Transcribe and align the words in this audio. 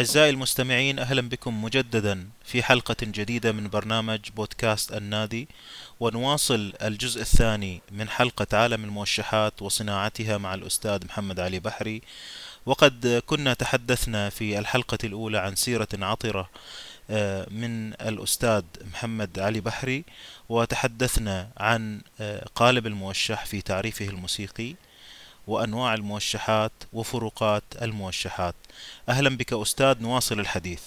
أعزائي 0.00 0.30
المستمعين 0.30 0.98
أهلا 0.98 1.28
بكم 1.28 1.64
مجددا 1.64 2.28
في 2.44 2.62
حلقة 2.62 2.96
جديدة 3.02 3.52
من 3.52 3.68
برنامج 3.68 4.20
بودكاست 4.36 4.92
النادي 4.92 5.48
ونواصل 6.00 6.72
الجزء 6.82 7.20
الثاني 7.20 7.80
من 7.90 8.08
حلقة 8.08 8.46
عالم 8.52 8.84
الموشحات 8.84 9.62
وصناعتها 9.62 10.38
مع 10.38 10.54
الأستاذ 10.54 11.04
محمد 11.06 11.40
علي 11.40 11.60
بحري. 11.60 12.02
وقد 12.66 13.22
كنا 13.26 13.54
تحدثنا 13.54 14.30
في 14.30 14.58
الحلقة 14.58 14.98
الأولى 15.04 15.38
عن 15.38 15.56
سيرة 15.56 15.88
عطرة 15.94 16.50
آه، 17.10 17.46
من 17.50 17.92
الأستاذ 17.92 18.62
محمد 18.92 19.38
علي 19.38 19.60
بحري 19.60 20.04
وتحدثنا 20.48 21.50
عن 21.56 22.00
آه، 22.20 22.46
قالب 22.54 22.86
الموشح 22.86 23.46
في 23.46 23.60
تعريفه 23.60 24.04
الموسيقي. 24.08 24.74
وأنواع 25.50 25.94
الموشحات 25.94 26.72
وفروقات 26.92 27.64
الموشحات. 27.82 28.54
أهلا 29.08 29.36
بك 29.36 29.52
أستاذ 29.52 30.02
نواصل 30.02 30.40
الحديث. 30.40 30.80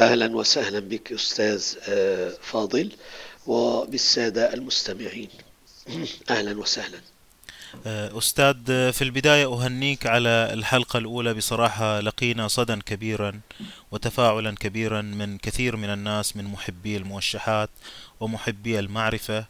أهلا 0.00 0.36
وسهلا 0.36 0.78
بك 0.78 1.12
أستاذ 1.12 1.74
آه، 1.88 2.32
فاضل 2.42 2.92
وبالسادة 3.46 4.54
المستمعين. 4.54 5.28
أهلا 6.30 6.58
وسهلا. 6.58 7.00
آه، 7.86 8.18
أستاذ 8.18 8.92
في 8.92 9.02
البداية 9.02 9.46
أهنيك 9.46 10.06
على 10.06 10.50
الحلقة 10.52 10.98
الأولى 10.98 11.34
بصراحة 11.34 12.00
لقينا 12.00 12.48
صدى 12.48 12.76
كبيرا 12.76 13.40
وتفاعلا 13.90 14.54
كبيرا 14.54 15.02
من 15.02 15.38
كثير 15.38 15.76
من 15.76 15.88
الناس 15.88 16.36
من 16.36 16.44
محبي 16.44 16.96
الموشحات 16.96 17.70
ومحبي 18.20 18.78
المعرفة. 18.78 19.46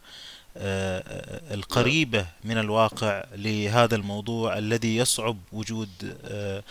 القريبة 0.57 2.27
من 2.45 2.59
الواقع 2.59 3.25
لهذا 3.35 3.97
الموضوع 3.97 4.59
الذي 4.59 4.97
يصعب 4.97 5.39
وجود 5.53 6.19
آه، 6.25 6.63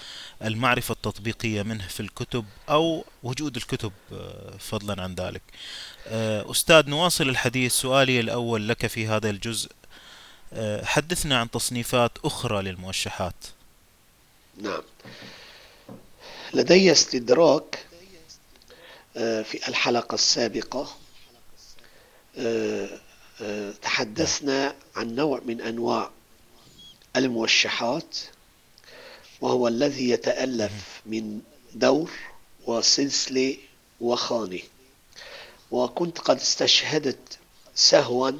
المعرفة 0.43 0.91
التطبيقية 0.91 1.63
منه 1.63 1.87
في 1.87 1.99
الكتب 1.99 2.45
أو 2.69 3.05
وجود 3.23 3.55
الكتب 3.55 3.91
آه، 4.13 4.57
فضلا 4.59 5.03
عن 5.03 5.15
ذلك. 5.15 5.41
أستاذ 6.51 6.89
نواصل 6.89 7.29
الحديث. 7.29 7.73
سؤالي 7.73 8.19
الأول 8.19 8.69
لك 8.69 8.87
في 8.87 9.07
هذا 9.07 9.29
الجزء. 9.29 9.69
حدثنا 10.83 11.39
عن 11.39 11.51
تصنيفات 11.51 12.11
أخرى 12.25 12.61
للموشحات. 12.61 13.45
نعم. 14.61 14.81
لدي 16.53 16.91
استدراك 16.91 17.85
في 19.13 19.67
الحلقة 19.67 20.15
السابقة 20.15 20.97
تحدثنا 23.81 24.75
عن 24.95 25.15
نوع 25.15 25.41
من 25.45 25.61
أنواع 25.61 26.11
الموشحات 27.15 28.17
وهو 29.41 29.67
الذي 29.67 30.09
يتألف 30.09 31.01
من 31.05 31.39
دور 31.75 32.11
وسلسلة 32.67 33.57
وخانة. 34.01 34.59
وكنت 35.71 36.19
قد 36.19 36.35
استشهدت 36.37 37.37
سهوا 37.75 38.31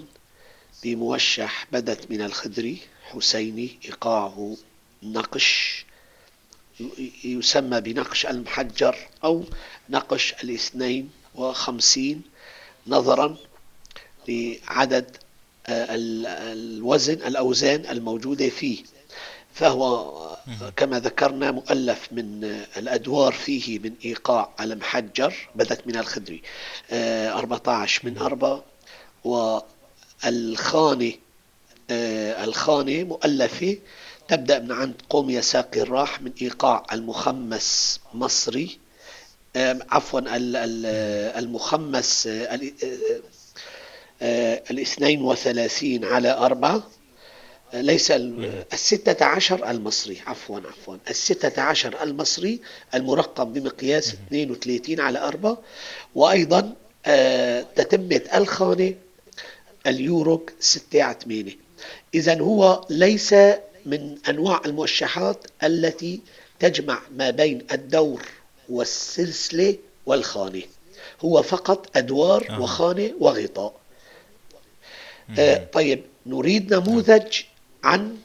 بموشح 0.83 1.67
بدت 1.71 2.11
من 2.11 2.21
الخدري 2.21 2.77
حسيني 3.11 3.79
إيقاعه 3.85 4.57
نقش 5.03 5.85
يسمى 7.23 7.81
بنقش 7.81 8.25
المحجر 8.25 8.95
أو 9.23 9.43
نقش 9.89 10.33
الاثنين 10.43 11.09
وخمسين 11.35 12.21
نظرا 12.87 13.37
لعدد 14.27 15.17
آه، 15.67 15.87
الوزن 16.53 17.13
الأوزان 17.13 17.85
الموجودة 17.85 18.49
فيه. 18.49 18.83
فهو 19.53 20.11
كما 20.75 20.99
ذكرنا 20.99 21.51
مؤلف 21.51 22.07
من 22.11 22.43
الأدوار 22.77 23.33
فيه 23.33 23.79
من 23.79 23.93
إيقاع 24.05 24.49
المحجر 24.59 25.33
بدت 25.55 25.87
من 25.87 25.95
الخدري 25.97 26.41
14 26.91 28.01
آه، 28.01 28.09
من 28.09 28.17
أربعة 28.17 28.63
والخانة 29.23 31.13
آه، 31.89 32.43
الخانة 32.43 33.03
مؤلفة 33.03 33.77
تبدأ 34.27 34.59
من 34.59 34.71
عند 34.71 34.93
قوم 35.09 35.29
يساقي 35.29 35.81
الراح 35.81 36.21
من 36.21 36.31
إيقاع 36.41 36.85
المخمس 36.91 37.99
مصري. 38.13 38.79
عفوا 39.55 40.21
المخمس 41.39 42.27
آه، 42.27 42.59
الاثنين 44.21 45.21
وثلاثين 45.21 46.05
على 46.05 46.31
أربعة. 46.31 46.83
آه، 47.73 47.81
ليس 47.81 48.11
الستة 48.73 49.25
عشر 49.25 49.69
المصري. 49.71 50.17
عفوا 50.27 50.59
عفوا. 50.59 50.97
الستة 51.09 51.61
عشر 51.61 52.03
المصري 52.03 52.61
المرقم 52.95 53.53
بمقياس 53.53 54.13
32 54.27 54.99
على 54.99 55.19
أربعة. 55.19 55.57
وأيضا 56.15 56.73
آه، 57.05 57.65
تتمة 57.75 58.21
الخانة 58.35 58.93
اليوروك 59.87 60.51
6 60.59 61.01
على 61.03 61.15
8 61.23 61.57
إذا 62.13 62.39
هو 62.41 62.85
ليس 62.89 63.33
من 63.85 64.17
أنواع 64.29 64.61
الموشحات 64.65 65.47
التي 65.63 66.19
تجمع 66.59 66.99
ما 67.15 67.29
بين 67.29 67.61
الدور 67.71 68.25
والسلسلة 68.69 69.75
والخانة. 70.05 70.61
هو 71.21 71.41
فقط 71.41 71.97
أدوار 71.97 72.57
وخانة 72.59 73.11
وغطاء. 73.19 73.80
آه 75.39 75.65
طيب 75.73 76.03
نريد 76.25 76.73
نموذج 76.73 77.41
عن 77.83 78.17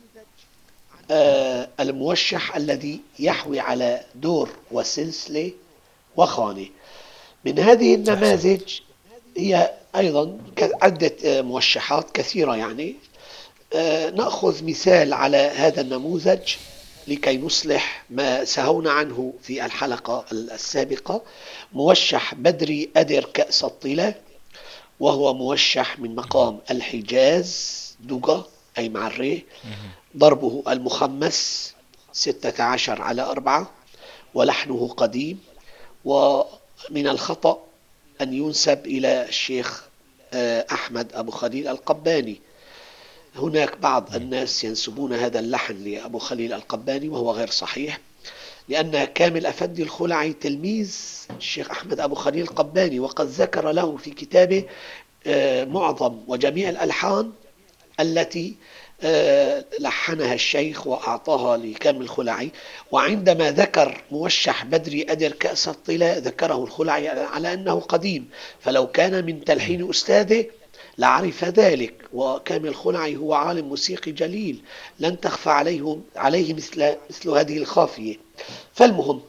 آه 1.11 1.69
الموشح 1.81 2.57
الذي 2.57 3.01
يحوي 3.19 3.61
على 3.61 4.01
دور 4.15 4.51
وسلسلة 4.71 5.53
وخانة. 6.17 6.67
من 7.45 7.59
هذه 7.59 7.95
النماذج 7.95 8.81
هي 9.37 9.71
أيضا 9.97 10.39
عدة 10.83 11.13
آه، 11.25 11.41
موشحات 11.43 12.11
كثيرة 12.11 12.57
يعني. 12.57 12.95
آه 13.75 14.11
نأخذ 14.11 14.65
مثال 14.65 15.13
على 15.15 15.37
هذا 15.37 15.81
النموذج 15.81 16.55
لكي 17.09 17.39
نصلح 17.39 18.05
ما 18.11 18.45
سهونا 18.45 18.91
عنه 18.93 19.33
في 19.43 19.65
الحلقة 19.67 20.25
السابقة. 20.33 21.23
موشح 21.73 22.35
بدري 22.35 22.91
أدر 22.97 23.25
كأس 23.25 23.65
الطلة 23.65 24.15
وهو 25.01 25.35
موشح 25.35 25.99
من 25.99 26.15
مقام 26.15 26.59
الحجاز 26.71 27.77
دوغا 28.01 28.45
أي 28.79 28.89
مع 28.89 29.07
الري. 29.07 29.45
ضربه 30.17 30.63
المخمس 30.69 31.73
ستة 32.13 32.63
عشر 32.65 33.03
على 33.03 33.23
أربعة 33.23 33.71
ولحنه 34.35 34.89
قديم. 34.97 35.41
ومن 36.05 37.09
الخطأ 37.09 37.63
أن 38.21 38.33
ينسب 38.33 38.87
إلى 38.87 39.29
الشيخ 39.29 39.85
آه، 40.35 40.67
أحمد 40.73 41.13
أبو 41.15 41.31
خليل 41.31 41.69
القباني. 41.69 42.41
هناك 43.37 43.79
بعض 43.79 44.15
الناس 44.17 44.65
ينسبون 44.65 45.13
هذا 45.13 45.39
اللحن 45.39 45.85
لأبو 45.85 46.19
خليل 46.19 46.53
القباني 46.53 47.09
وهو 47.09 47.33
غير 47.33 47.51
صحيح. 47.51 48.01
لأن 48.69 49.05
كامل 49.05 49.47
أفندي 49.47 49.83
الخلعي 49.83 50.33
تلميذ 50.33 50.97
الشيخ 51.39 51.71
أحمد 51.71 52.01
أبو 52.01 52.15
خليل 52.15 52.43
القباني 52.43 53.01
وقد 53.01 53.27
ذكر 53.27 53.73
له 53.73 53.97
في 53.97 54.11
كتابه 54.11 54.65
آه، 55.27 55.65
معظم 55.65 56.19
وجميع 56.29 56.69
الألحان 56.69 57.33
التي 58.01 58.57
آه، 59.03 59.65
لحنها 59.81 60.35
الشيخ 60.35 60.87
وأعطاها 60.87 61.57
لكامل 61.57 62.01
الخلعي 62.01 62.51
وعندما 62.93 63.51
ذكر 63.51 64.03
موشح 64.11 64.65
بدري 64.65 65.07
أدر 65.09 65.33
كأس 65.33 65.69
الطلاء 65.69 66.19
ذكره 66.19 66.65
الخلعي 66.65 67.09
على 67.09 67.55
أنه 67.55 67.81
قديم. 67.81 68.29
فلو 68.61 68.87
كان 68.87 69.25
من 69.27 69.45
تلحين 69.45 69.91
أستاذه 69.91 70.47
لعرف 70.99 71.45
ذلك. 71.45 71.95
وكامل 72.13 72.75
خلعي 72.75 73.17
هو 73.17 73.35
عالم 73.35 73.69
موسيقي 73.69 74.13
جليل. 74.13 74.63
لن 75.01 75.21
تخفى 75.21 75.51
عليه 75.51 75.99
عليه 76.17 76.55
مثل 76.55 76.95
مثل 77.11 77.31
هذه 77.31 77.59
الخافية. 77.59 78.26
فالمهم 78.75 79.21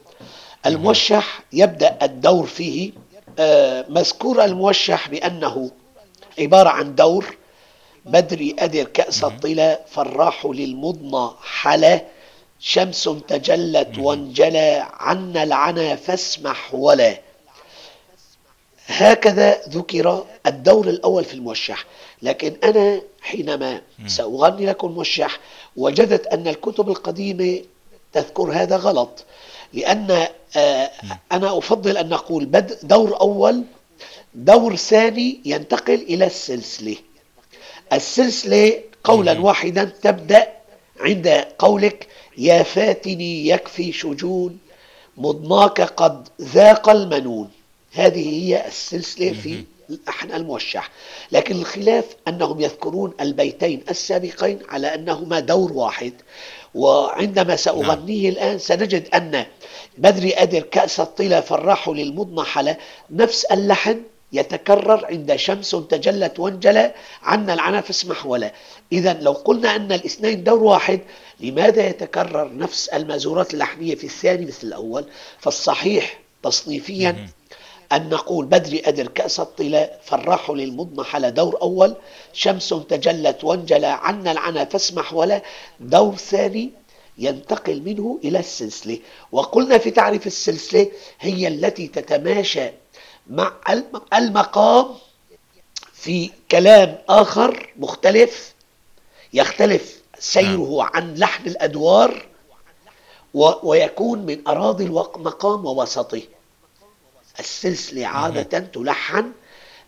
الموشح 0.66 1.40
يبدأ 1.52 1.98
الدور 2.02 2.46
فيه 2.46 2.92
آه، 3.38 3.84
مذكور 3.88 4.44
الموشح 4.44 5.08
بأنه 5.08 5.70
عبارة 6.38 6.68
عن 6.68 6.94
دور 6.94 7.36
بدري 8.04 8.56
أدر 8.58 8.84
كأس 8.84 9.24
الطلا 9.24 9.80
فالراح 9.88 10.46
للمضنى 10.46 11.30
حلا 11.42 12.04
شمس 12.60 13.10
تجلت 13.28 13.98
وانجلى 13.98 14.86
عنا 14.92 15.42
العنا 15.42 15.96
فاسمح 15.96 16.74
ولا. 16.74 17.18
هكذا 18.86 19.60
ذكر 19.68 20.24
الدور 20.46 20.88
الأول 20.88 21.24
في 21.24 21.34
الموشح. 21.34 21.84
لكن 22.22 22.56
أنا 22.64 23.02
حينما 23.20 23.80
سأغني 24.06 24.66
لكم 24.66 24.90
موشح 24.92 25.38
وجدت 25.76 26.26
أن 26.26 26.48
الكتب 26.48 26.88
القديمة 26.88 27.60
تذكر 28.12 28.52
هذا 28.52 28.76
غلط. 28.76 29.24
لأن 29.72 30.26
آه، 30.56 30.90
أنا 31.32 31.58
أفضل 31.58 31.96
أن 31.96 32.08
نقول 32.08 32.50
دور 32.82 33.20
أول 33.20 33.64
دور 34.34 34.76
ثاني 34.76 35.40
ينتقل 35.44 35.94
إلى 35.94 36.26
السلسلة. 36.26 36.96
السلسلة 37.92 38.80
قولا 39.04 39.40
واحدا 39.40 39.84
تبدأ 39.84 40.48
عند 41.00 41.28
قولك 41.58 42.06
يا 42.38 42.62
فاتني 42.62 43.48
يكفي 43.48 43.92
شجون 43.92 44.58
مضناك 45.16 45.80
قد 45.80 46.28
ذاق 46.42 46.88
المنون. 46.88 47.50
هذه 47.92 48.28
هي 48.28 48.66
السلسلة 48.66 49.32
في 49.32 49.64
اللحن 49.90 50.32
الموشح. 50.32 50.90
لكن 51.32 51.56
الخلاف 51.56 52.04
أنهم 52.28 52.60
يذكرون 52.60 53.12
البيتين 53.20 53.82
السابقين 53.90 54.58
على 54.68 54.94
أنهما 54.94 55.40
دور 55.40 55.72
واحد. 55.72 56.12
وعندما 56.74 57.56
سأغنيه 57.56 58.28
الآن 58.28 58.58
سنجد 58.58 59.08
أن 59.14 59.46
بدري 59.98 60.34
أدر 60.34 60.60
كأس 60.60 61.00
الطلا 61.00 61.40
فراح 61.40 61.88
للمضنحلة 61.88 62.76
نفس 63.10 63.44
اللحن 63.44 64.02
يتكرر 64.32 65.06
عند 65.06 65.36
شمس 65.36 65.70
تجلت 65.70 66.38
وانجلى 66.40 66.94
عنا 67.22 67.54
العنف 67.54 67.90
اسمح 67.90 68.26
ولا 68.26 68.52
إذا 68.92 69.12
لو 69.20 69.32
قلنا 69.32 69.76
أن 69.76 69.92
الاثنين 69.92 70.44
دور 70.44 70.62
واحد 70.62 71.00
لماذا 71.40 71.86
يتكرر 71.88 72.56
نفس 72.56 72.88
المازورات 72.88 73.54
اللحنية 73.54 73.94
في 73.94 74.04
الثاني 74.04 74.46
مثل 74.46 74.66
الأول؟ 74.66 75.04
فالصحيح 75.38 76.20
تصنيفيا 76.42 77.28
أن 77.92 78.08
نقول 78.08 78.46
بدري 78.46 78.82
أدر 78.84 79.06
كأس 79.06 79.40
الطلاء 79.40 80.00
فالراح 80.04 80.50
للمضمحلة 80.50 81.28
دور 81.28 81.62
أول. 81.62 81.94
شمس 82.32 82.68
تجلت 82.68 83.44
وانجلى 83.44 83.86
عنا 83.86 84.32
العنا 84.32 84.64
فاسمح 84.64 85.14
ولا. 85.14 85.42
دور 85.80 86.16
ثاني 86.16 86.70
ينتقل 87.18 87.82
منه 87.82 88.18
إلى 88.24 88.38
السلسلة. 88.38 88.98
وقلنا 89.32 89.78
في 89.78 89.90
تعريف 89.90 90.26
السلسلة 90.26 90.90
هي 91.20 91.48
التي 91.48 91.88
تتماشى 91.88 92.70
مع 93.30 93.52
المقام 94.14 94.86
في 95.92 96.30
كلام 96.50 96.98
آخر 97.08 97.72
مختلف 97.76 98.54
يختلف 99.32 100.02
سيره 100.18 100.76
نعم. 100.78 100.90
عن 100.94 101.14
لحن 101.14 101.46
الأدوار 101.48 102.26
ويكون 103.62 104.18
من 104.18 104.48
أراضي 104.48 104.84
المقام 104.84 105.66
ووسطه. 105.66 106.22
السلسلة 107.40 108.06
عادة 108.06 108.58
تلحن 108.58 109.32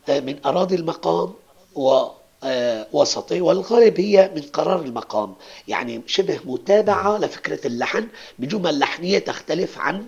آه، 0.08 0.20
من 0.20 0.38
أراضي 0.46 0.74
المقام 0.74 1.32
ووسطه 1.74 3.36
آه، 3.36 3.40
والغالب 3.40 4.00
هي 4.00 4.30
من 4.36 4.42
قرار 4.42 4.80
المقام. 4.80 5.34
يعني 5.68 6.00
شبه 6.06 6.40
متابعة 6.44 7.18
لفكرة 7.18 7.66
اللحن 7.66 8.08
بجمل 8.38 8.78
لحنية 8.78 9.18
تختلف 9.18 9.78
عن 9.78 10.06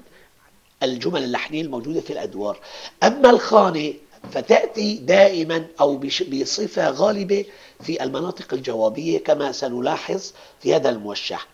الجمل 0.83 1.25
اللحنية 1.25 1.63
الموجودة 1.63 2.01
في 2.01 2.13
الأدوار. 2.13 2.59
أما 3.03 3.31
الخانة 3.31 3.95
فتأتي 4.33 4.95
دائما 4.97 5.67
أو 5.81 5.97
بصفة 5.97 6.91
غالبة 6.91 7.45
في 7.83 8.03
المناطق 8.03 8.55
الجوابية 8.55 9.19
كما 9.19 9.53
سنلاحظ 9.53 10.33
في 10.61 10.75
هذا 10.75 10.91
الموشح. 10.91 11.47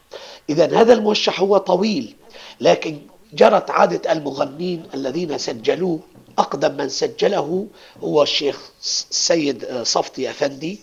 إذا 0.50 0.80
هذا 0.80 0.92
الموشح 0.92 1.40
هو 1.40 1.58
طويل 1.58 2.14
لكن 2.60 2.98
جرت 3.32 3.70
عادة 3.70 4.12
المغنين 4.12 4.82
الذين 4.94 5.38
سجلوه. 5.38 6.00
أقدم 6.38 6.76
من 6.76 6.88
سجله 6.88 7.66
هو 8.02 8.22
الشيخ 8.22 8.70
السيد 8.80 9.82
صفتي 9.82 10.30
أفندي. 10.30 10.80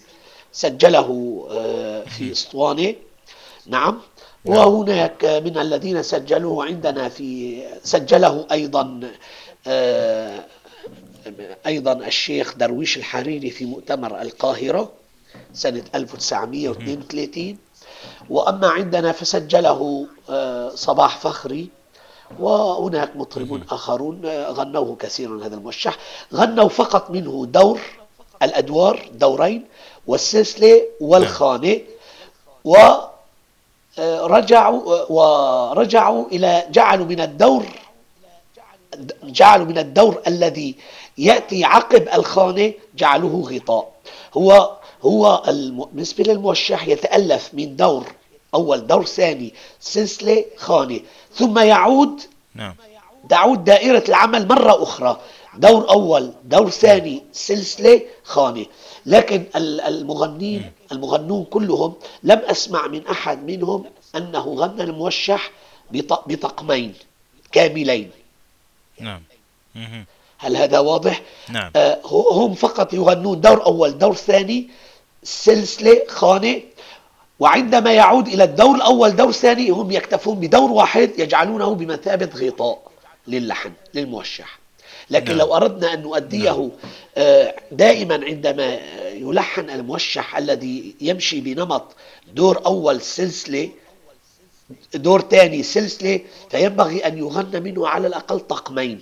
سجله 0.51 1.47
آه، 1.51 2.03
في 2.03 2.31
أسطوانة. 2.31 2.95
نعم. 3.67 3.99
نعم. 4.45 4.57
وهناك 4.57 5.25
من 5.25 5.57
الذين 5.57 6.03
سجلوه 6.03 6.65
عندنا 6.65 7.09
في 7.09 7.61
سجله 7.83 8.45
أيضا 8.51 8.99
آه، 9.67 10.45
أيضا 11.65 11.93
الشيخ 11.93 12.55
درويش 12.57 12.97
الحريري 12.97 13.49
في 13.49 13.65
مؤتمر 13.65 14.21
القاهرة 14.21 14.91
سنة 15.53 15.83
1932 15.95 17.57
وأما 18.29 18.67
عندنا 18.67 19.11
فسجله 19.11 20.07
آه، 20.29 20.69
صباح 20.75 21.17
فخري. 21.17 21.69
وهناك 22.39 23.15
مطربون 23.15 23.63
آخرون 23.71 24.21
غنوه 24.47 24.95
كثيرا 24.95 25.45
هذا 25.45 25.55
الموشح. 25.55 25.97
غنوا 26.33 26.69
فقط 26.69 27.11
منه 27.11 27.45
دور 27.45 27.79
الأدوار 28.43 29.09
دورين 29.13 29.65
والسلسلة 30.07 30.81
والخانة 31.01 31.81
ورجعوا 33.97 35.11
ورجعوا 35.11 36.25
إلى 36.31 36.67
جعلوا 36.71 37.05
من 37.05 37.21
الدور 37.21 37.65
جعلوا 39.23 39.65
من 39.65 39.77
الدور 39.77 40.21
الذي 40.27 40.75
يأتي 41.17 41.63
عقب 41.63 42.07
الخانة 42.13 42.73
جعلوه 42.95 43.53
غطاء. 43.53 43.91
هو 44.37 44.71
هو 45.01 45.43
بالنسبة 45.91 46.23
للموشح 46.23 46.87
يتألف 46.87 47.49
من 47.53 47.75
دور 47.75 48.05
أول 48.55 48.87
دور 48.87 49.05
ثاني 49.05 49.53
سلسلة 49.79 50.45
خانة 50.57 50.99
ثم 51.33 51.59
يعود 51.59 52.21
نعم. 52.55 52.75
تعود 53.29 53.63
دائرة 53.63 54.03
العمل 54.09 54.47
مرة 54.47 54.83
أخرى. 54.83 55.21
دور 55.57 55.89
أول 55.89 56.33
دور 56.43 56.69
ثاني 56.69 57.23
سلسلة 57.33 58.01
خانة 58.23 58.65
لكن 59.05 59.43
المغنين 59.55 60.71
المغنون 60.91 61.43
كلهم 61.45 61.93
لم 62.23 62.39
أسمع 62.39 62.87
من 62.87 63.07
أحد 63.07 63.43
منهم 63.43 63.85
أنه 64.15 64.53
غنى 64.53 64.83
الموشح 64.83 65.51
بطقمين 66.27 66.93
كاملين. 67.51 68.11
نعم. 68.99 69.21
هل 70.37 70.57
هذا 70.57 70.79
واضح؟ 70.79 71.21
نعم. 71.49 71.71
آه 71.75 71.99
هم 72.31 72.53
فقط 72.53 72.93
يغنون 72.93 73.41
دور 73.41 73.65
أول 73.65 73.97
دور 73.97 74.15
ثاني 74.15 74.69
سلسلة 75.23 76.01
خانة 76.07 76.61
وعندما 77.39 77.93
يعود 77.93 78.27
إلى 78.27 78.43
الدور 78.43 78.75
الأول 78.75 79.15
دور 79.15 79.31
ثاني 79.31 79.69
هم 79.69 79.91
يكتفون 79.91 80.39
بدور 80.39 80.71
واحد 80.71 81.11
يجعلونه 81.17 81.75
بمثابة 81.75 82.47
غطاء 82.47 82.91
للحن 83.27 83.71
للموشح 83.93 84.59
لكن 85.09 85.29
نعم. 85.29 85.37
لو 85.37 85.55
أردنا 85.55 85.93
أن 85.93 86.01
نؤديه 86.01 86.51
نعم. 86.51 86.71
آه، 87.17 87.55
دائما 87.71 88.25
عندما 88.25 88.79
يلحن 89.13 89.69
الموشح 89.69 90.37
الذي 90.37 90.95
يمشي 91.01 91.41
بنمط 91.41 91.95
دور 92.33 92.65
أول 92.65 93.01
سلسلة 93.01 93.69
دور 94.95 95.21
ثاني 95.21 95.63
سلسلة 95.63 96.19
فينبغي 96.49 97.07
أن 97.07 97.17
يغنى 97.17 97.59
منه 97.59 97.87
على 97.87 98.07
الأقل 98.07 98.39
طقمين 98.39 99.01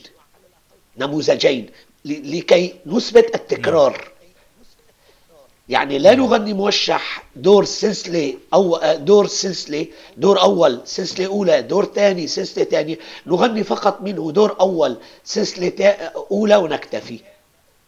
نموذجين 0.98 1.70
لكي 2.06 2.76
نثبت 2.86 3.36
التكرار 3.36 4.13
يعني 5.70 5.98
لا 5.98 6.16
نغني 6.16 6.54
موشح 6.54 7.24
دور 7.36 7.66
سلسلة 7.66 8.34
أو 8.54 8.80
دور 8.96 9.28
سلسلة 9.28 9.88
دور 10.18 10.42
أول 10.42 10.82
سلسلة 10.86 11.26
أولى 11.26 11.62
دور 11.62 11.86
ثاني 11.86 12.28
سلسلة 12.28 12.64
ثانية 12.64 13.00
نغني 13.28 13.64
فقط 13.64 14.02
منه 14.02 14.32
دور 14.32 14.56
أول 14.60 14.98
سلسلة 15.24 15.86
أولى 16.32 16.56
ونكتفي. 16.56 17.20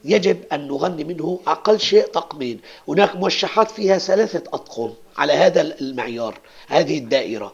يجب 0.05 0.37
أن 0.53 0.67
نغني 0.67 1.03
منه 1.03 1.39
أقل 1.47 1.79
شيء 1.79 2.07
طقمين 2.07 2.59
هناك 2.87 3.15
موشحات 3.15 3.71
فيها 3.71 3.97
ثلاثة 3.97 4.43
أطقم 4.53 4.93
على 5.17 5.33
هذا 5.33 5.61
المعيار 5.61 6.39
هذه 6.67 6.97
الدائرة. 6.97 7.53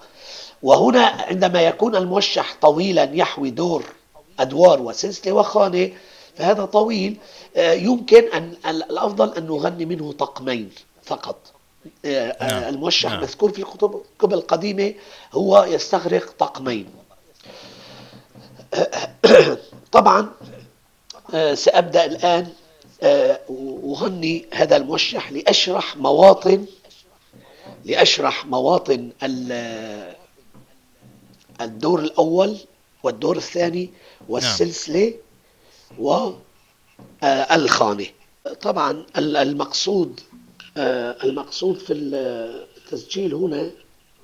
وهنا 0.63 1.05
عندما 1.05 1.61
يكون 1.61 1.95
الموشح 1.95 2.55
طويلا 2.61 3.09
يحوي 3.13 3.49
دور 3.49 3.83
أدوار 4.39 4.81
وسلسلة 4.81 5.31
وخانة 5.33 5.89
فهذا 6.41 6.65
طويل 6.65 7.17
آه، 7.55 7.74
يمكن 7.74 8.24
أن 8.33 8.53
الأفضل 8.65 9.33
أن 9.33 9.48
نغني 9.48 9.86
منه 9.86 10.12
طقمين 10.12 10.69
فقط 11.03 11.38
آه، 12.05 12.29
آه، 12.29 12.48
نعم. 12.60 12.74
الموشح 12.74 13.12
نعم. 13.12 13.21
مذكور 13.21 13.51
في 13.51 13.60
الكتب 13.60 14.33
القديمة 14.33 14.93
هو 15.33 15.63
يستغرق 15.63 16.31
طقمين 16.39 16.89
طبعا 19.91 20.29
سأبدأ 21.53 22.05
الآن 22.05 22.48
أغني 23.83 24.45
هذا 24.53 24.77
الموشح 24.77 25.31
لأشرح 25.31 25.98
مواطن 25.98 26.65
لأشرح 27.86 28.45
مواطن 28.45 29.10
الدور 31.62 32.00
الأول 32.00 32.57
والدور 33.03 33.38
الثاني 33.38 33.89
والسلسلة 34.29 35.13
والخانة 36.00 38.07
طبعا 38.62 39.05
المقصود 39.17 40.19
المقصود 40.77 41.77
في 41.77 41.93
التسجيل 41.93 43.33
هنا 43.33 43.71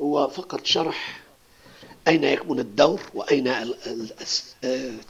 هو 0.01 0.27
فقط 0.27 0.65
شرح 0.65 1.27
أين 2.07 2.23
يكمن 2.23 2.59
الدور 2.59 3.01
وأين 3.13 3.73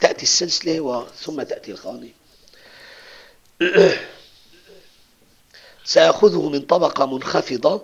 تأتي 0.00 0.22
السلسلة 0.22 0.80
وثم 0.80 1.42
تأتي 1.42 1.70
الخانة. 1.70 2.08
سأخذه 5.84 6.48
من 6.48 6.60
طبقة 6.60 7.06
منخفضة 7.06 7.82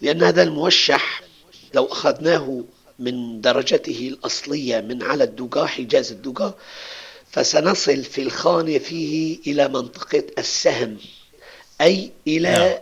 لأن 0.00 0.22
هذا 0.22 0.42
الموشح 0.42 1.22
لو 1.74 1.84
أخذناه 1.84 2.64
من 2.98 3.40
درجته 3.40 4.08
الأصلية 4.12 4.80
من 4.80 5.02
على 5.02 5.24
الدقاء 5.24 5.66
حجاز 5.66 6.12
الدقاء 6.12 6.58
فسنصل 7.30 8.04
في 8.04 8.22
الخانة 8.22 8.78
فيه 8.78 9.38
إلى 9.46 9.68
منطقة 9.68 10.22
السهم 10.38 10.96
أي 11.80 12.10
إلى 12.26 12.50
نعم. 12.50 12.78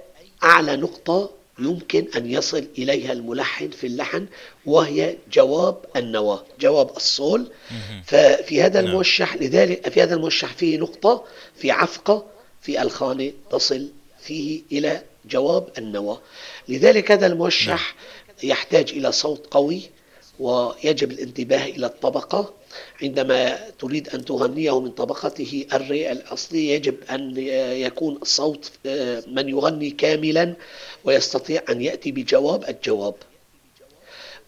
أعلى 0.50 0.76
نقطة 0.76 1.30
يمكن 1.58 2.06
أن 2.16 2.30
يصل 2.30 2.66
إليها 2.78 3.12
الملحن 3.12 3.70
في 3.70 3.86
اللحن 3.86 4.26
وهي 4.66 5.16
جواب 5.32 5.76
النواة 5.96 6.44
جواب 6.60 6.96
الصول. 6.96 7.50
ففي 8.04 8.62
هذا 8.62 8.80
نعم. 8.80 8.90
الموشح 8.90 9.36
لذلك 9.36 9.88
في 9.88 10.02
هذا 10.02 10.14
الموشح 10.14 10.54
فيه 10.54 10.78
نقطة 10.78 11.24
في 11.56 11.70
عفقة 11.70 12.26
في 12.62 12.82
الخانة 12.82 13.32
تصل 13.50 13.88
فيه 14.20 14.62
إلى 14.72 15.02
جواب 15.24 15.68
النواة. 15.78 16.20
لذلك 16.68 17.12
هذا 17.12 17.26
الموشح 17.26 17.94
يحتاج 18.42 18.90
إلى 18.90 19.12
صوت 19.12 19.46
قوي 19.50 19.82
ويجب 20.40 21.10
الانتباه 21.10 21.64
إلى 21.64 21.86
الطبقة. 21.86 22.54
عندما 23.02 23.58
تريد 23.78 24.08
أن 24.08 24.24
تغنيه 24.24 24.80
من 24.80 24.90
طبقته 24.90 25.66
الري 25.72 26.12
الأصلي 26.12 26.68
يجب 26.68 26.96
أن 27.10 27.34
يكون 27.86 28.18
الصوت 28.22 28.70
آه، 28.86 29.22
من 29.26 29.48
يغني 29.48 29.90
كاملا 29.90 30.54
ويستطيع 31.04 31.62
أن 31.68 31.82
يأتي 31.82 32.12
بجواب 32.12 32.68
الجواب. 32.68 33.14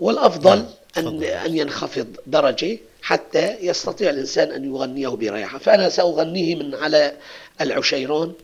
والأفضل 0.01 0.57
نعم، 0.57 1.07
أن. 1.07 1.23
أن 1.25 1.57
ينخفض 1.57 2.17
درجة 2.27 2.79
حتى 3.03 3.57
يستطيع 3.61 4.11
الإنسان 4.11 4.51
أن 4.51 4.65
يغنيه 4.65 5.09
بريحة. 5.09 5.59
فأنا 5.59 5.89
سأغنيه 5.89 6.55
من 6.55 6.75
على 6.75 7.17
العشيرون 7.61 8.35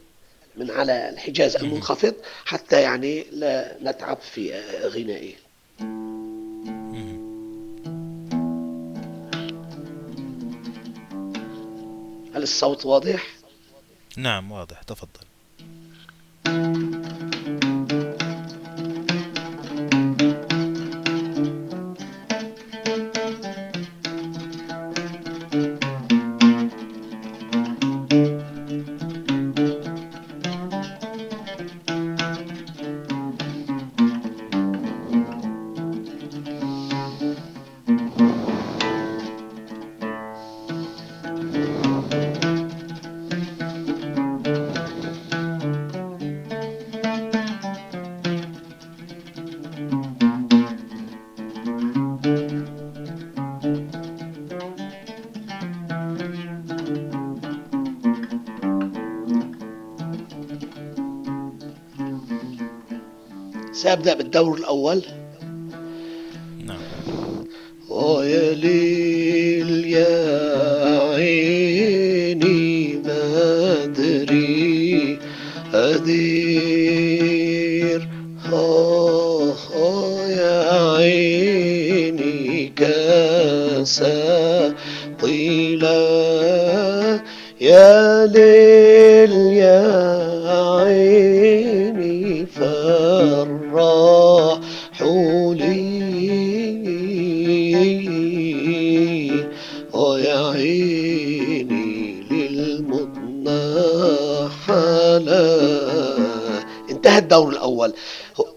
من 0.57 0.71
على 0.71 1.09
الحجاز 1.09 1.57
المنخفض 1.57 2.15
حتى 2.45 2.83
يعني 2.83 3.27
لا 3.33 3.77
نتعب 3.83 4.19
في 4.35 4.55
آه، 4.55 4.89
غنائه. 4.89 5.46
هل 12.37 12.43
الصوت 12.43 12.87
واضح؟ 12.87 13.27
نعم 14.17 14.53
واضح 14.53 14.83
تفضل 14.83 15.26
بالدور 64.27 64.59
الأول. 64.59 65.03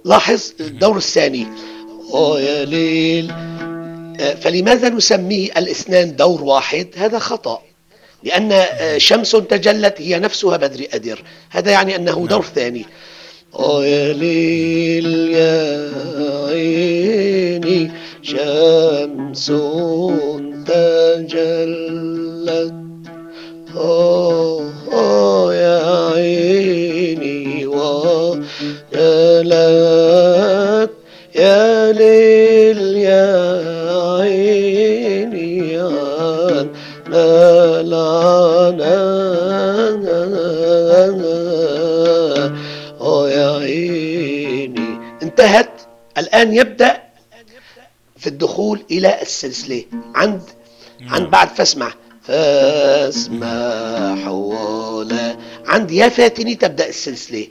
لاحظ 0.09 0.41
الدور 0.59 0.97
الثاني. 0.97 1.47
ويا 2.11 2.65
ليل. 2.65 3.31
آه، 4.19 4.33
فلماذا 4.33 4.89
نسميه 4.89 5.51
الاثنان 5.57 6.15
دور 6.15 6.43
واحد؟ 6.43 6.87
هذا 6.97 7.19
خطأ. 7.19 7.61
لأن 8.23 8.51
آه، 8.51 8.97
شمس 8.97 9.31
تجلت 9.31 10.01
هي 10.01 10.19
نفسها 10.19 10.57
بدر 10.57 10.85
أدر. 10.93 11.23
هذا 11.49 11.71
يعني 11.71 11.95
أنه 11.95 12.27
دور 12.27 12.45
ثاني. 12.55 12.85
يا 13.59 14.13
ليل 14.13 15.33
يا 15.33 15.91
عيني 16.47 17.91
شمس 18.21 19.45
تجلت. 20.65 22.73
آه 23.77 25.53
يا 25.53 26.11
عيني 26.13 27.65
وجلت. 27.65 29.98
يا 31.89 31.93
ليل 31.93 32.97
يا 32.97 33.25
عيني 34.19 35.73
يا 43.27 43.49
عيني. 43.57 44.89
انتهت. 45.23 45.69
الآن 46.17 46.53
يبدأ 46.53 47.01
في 48.17 48.27
الدخول 48.27 48.85
إلى 48.91 49.21
السلسلة. 49.21 49.83
عند 50.15 50.41
عند 51.01 51.29
بعد 51.29 51.47
فاسمع. 51.47 51.93
فاسمع 52.23 53.49
ولا 54.29 55.35
عند 55.65 55.91
يا 55.91 56.09
فاتني 56.09 56.55
تبدأ 56.55 56.89
السلسلة. 56.89 57.47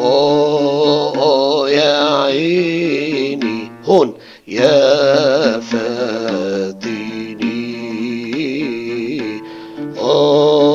أوه 0.00 1.70
يا 1.70 2.22
عيني. 2.22 3.72
هون 3.84 4.14
يا 4.48 5.60
فاتني 5.60 7.00
أوه. 9.98 10.69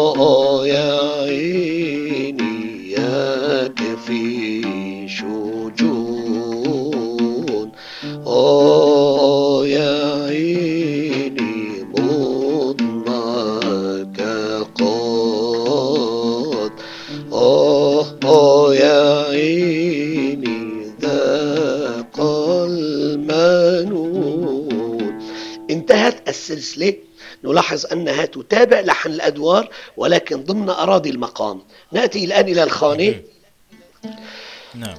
السلسلة 26.49 26.93
نلاحظ 27.43 27.85
أنها 27.91 28.25
تتابع 28.25 28.79
لحن 28.79 29.09
الأدوار 29.09 29.69
ولكن 29.97 30.43
ضمن 30.43 30.69
أراضي 30.69 31.09
المقام. 31.09 31.61
نأتي 31.91 32.25
الآن 32.25 32.47
إلى 32.47 32.63
الخانة. 32.63 33.15
نعم. 34.75 34.97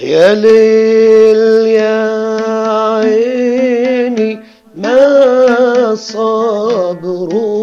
يا 0.00 0.34
ليل 0.34 1.66
يا 1.66 2.04
عيني 2.94 4.40
ما 4.76 5.94
صبر 5.94 7.53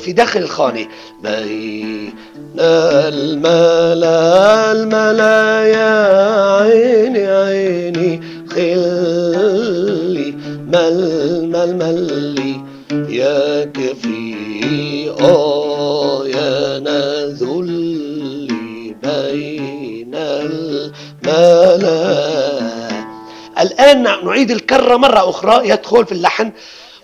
في 0.00 0.12
داخل 0.12 0.40
الخانة. 0.40 0.88
الملا 3.20 4.72
الملا 4.72 5.66
يا 5.66 5.94
عيني 6.60 7.26
عيني 7.26 8.20
خلي 8.50 10.34
مل 10.72 10.98
مل 11.52 11.70
ملي. 11.76 12.54
يا 13.08 13.64
كفي 13.64 15.10
آه 15.20 16.26
يا 16.26 16.78
نذلي 16.78 18.48
بين 19.02 20.14
الملا. 20.14 22.00
الآن 23.60 24.02
نعيد 24.02 24.50
الكرة 24.50 24.96
مرة 24.96 25.30
أخرى. 25.30 25.68
يدخل 25.68 26.06
في 26.06 26.12
اللحن. 26.12 26.52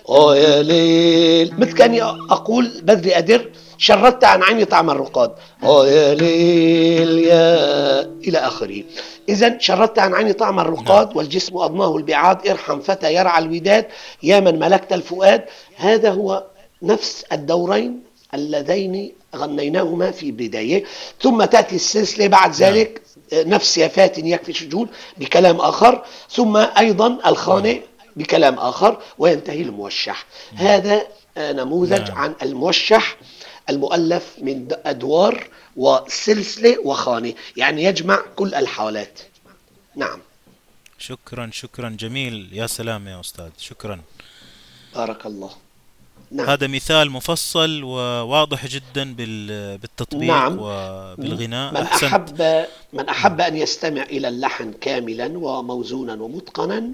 آه 0.08 0.36
يا 0.36 0.62
ليل 0.62 1.15
مثل 1.44 1.72
كأني 1.72 2.02
أقول 2.02 2.80
بدري 2.82 3.18
أدر 3.18 3.50
شردت 3.78 4.24
عن 4.24 4.42
عيني 4.42 4.64
طعم 4.64 4.90
الرقاد. 4.90 5.32
آه 5.62 5.86
يا 5.86 6.14
ليل 6.14 7.18
يا 7.18 8.00
إلى 8.00 8.38
آخره. 8.38 8.84
اذا 9.28 9.58
شردت 9.58 9.98
عن 9.98 10.14
عيني 10.14 10.32
طعم 10.32 10.60
الرقاد 10.60 11.16
والجسم 11.16 11.56
اضناه 11.56 11.96
البعاد. 11.96 12.48
ارحم 12.48 12.80
فتى 12.80 13.14
يرعى 13.14 13.42
الوداد. 13.42 13.86
يا 14.22 14.40
من 14.40 14.58
ملكت 14.58 14.92
الفؤاد. 14.92 15.44
هذا 15.76 16.10
هو 16.10 16.44
نفس 16.82 17.24
الدورين 17.32 18.02
اللذين 18.34 19.12
غنيناهما 19.36 20.10
في 20.10 20.32
بداية. 20.32 20.84
ثم 21.22 21.44
تأتي 21.44 21.76
السلسلة 21.76 22.26
بعد 22.26 22.54
ذلك 22.54 23.02
نفس 23.32 23.78
يا 23.78 23.88
فات 23.88 24.18
يكفي 24.18 24.52
شجون 24.52 24.88
بكلام 25.16 25.60
آخر. 25.60 26.04
ثم 26.30 26.56
أيضا 26.56 27.18
الخانة 27.26 27.80
بكلام 28.16 28.58
آخر 28.58 28.98
وينتهي 29.18 29.62
الموشح. 29.62 30.26
هذا 30.54 31.02
نموذج 31.38 32.08
نعم. 32.10 32.18
عن 32.18 32.34
الموشح 32.42 33.16
المؤلف 33.70 34.34
من 34.42 34.68
أدوار 34.84 35.48
وسلسلة 35.76 36.78
وخانة. 36.84 37.34
يعني 37.56 37.84
يجمع 37.84 38.22
كل 38.36 38.54
الحالات. 38.54 39.18
نعم. 39.96 40.18
شكرا 40.98 41.50
شكرا. 41.52 41.88
جميل. 41.88 42.48
يا 42.52 42.66
سلام 42.66 43.08
يا 43.08 43.20
أستاذ. 43.20 43.50
شكرا. 43.58 44.00
بارك 44.94 45.26
الله. 45.26 45.50
نعم. 46.30 46.46
هذا 46.50 46.66
مثال 46.66 47.10
مفصل 47.10 47.82
وواضح 47.82 48.66
جدا 48.66 49.14
بال- 49.14 49.78
بالتطبيق 49.78 50.28
نعم. 50.28 50.56
وبالغناء. 50.60 51.74
من 51.74 51.80
أحسنت. 51.80 52.04
أحب 52.12 52.66
من 52.92 53.08
أحب 53.08 53.40
أن 53.40 53.56
يستمع 53.56 54.02
إلى 54.02 54.28
اللحن 54.28 54.72
كاملا 54.72 55.26
وموزونا 55.38 56.12
ومتقنا. 56.14 56.90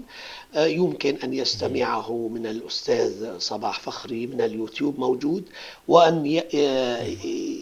يمكن 0.57 1.17
أن 1.25 1.35
يستمعه 1.35 2.29
من 2.33 2.47
الأستاذ 2.47 3.39
صباح 3.39 3.81
فخري 3.81 4.27
من 4.27 4.41
اليوتيوب 4.41 4.99
موجود 5.01 5.45
وأن 5.89 6.43
آه، 6.55 7.03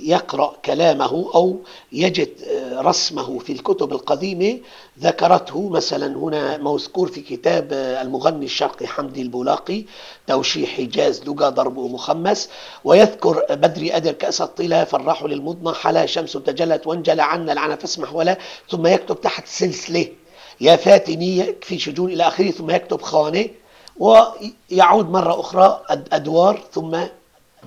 يقرأ 0.04 0.56
كلامه 0.64 1.10
أو 1.34 1.56
يجد 1.92 2.28
آه، 2.48 2.80
رسمه 2.80 3.38
في 3.38 3.52
الكتب 3.52 3.92
القديمة. 3.92 4.58
ذكرته 5.00 5.68
مثلا 5.68 6.16
هنا 6.18 6.56
مذكور 6.56 7.08
في 7.08 7.20
كتاب 7.20 7.68
آه، 7.72 8.02
المغني 8.02 8.44
الشرقي 8.44 8.86
حمدي 8.86 9.22
البولاقي 9.22 9.84
توشيح 10.26 10.76
حجاز 10.76 11.22
لقى 11.28 11.52
ضربه 11.52 11.88
مخمس 11.88 12.48
ويذكر 12.84 13.44
بدري 13.50 13.96
أدر 13.96 14.12
كأس 14.12 14.40
الطلا 14.42 14.84
فالراح 14.84 15.22
للمضنى 15.24 15.74
حلا 15.74 16.06
شمس 16.06 16.32
تجلت 16.32 16.86
وانجلى 16.86 17.22
عنا 17.22 17.52
العنى 17.52 17.76
فاسمح 17.76 18.14
ولا 18.14 18.38
ثم 18.70 18.86
يكتب 18.86 19.20
تحت 19.20 19.46
سلسلة. 19.46 20.08
يا 20.60 20.76
فاتني 20.76 21.54
في 21.62 21.78
شجون 21.78 22.12
إلى 22.12 22.28
آخره 22.28 22.50
ثم 22.50 22.70
يكتب 22.70 23.02
خانة 23.02 23.46
ويعود 23.96 25.10
مرة 25.10 25.40
أخرى 25.40 25.82
أد- 25.88 25.98
أدوار 26.14 26.62
ثم 26.72 27.00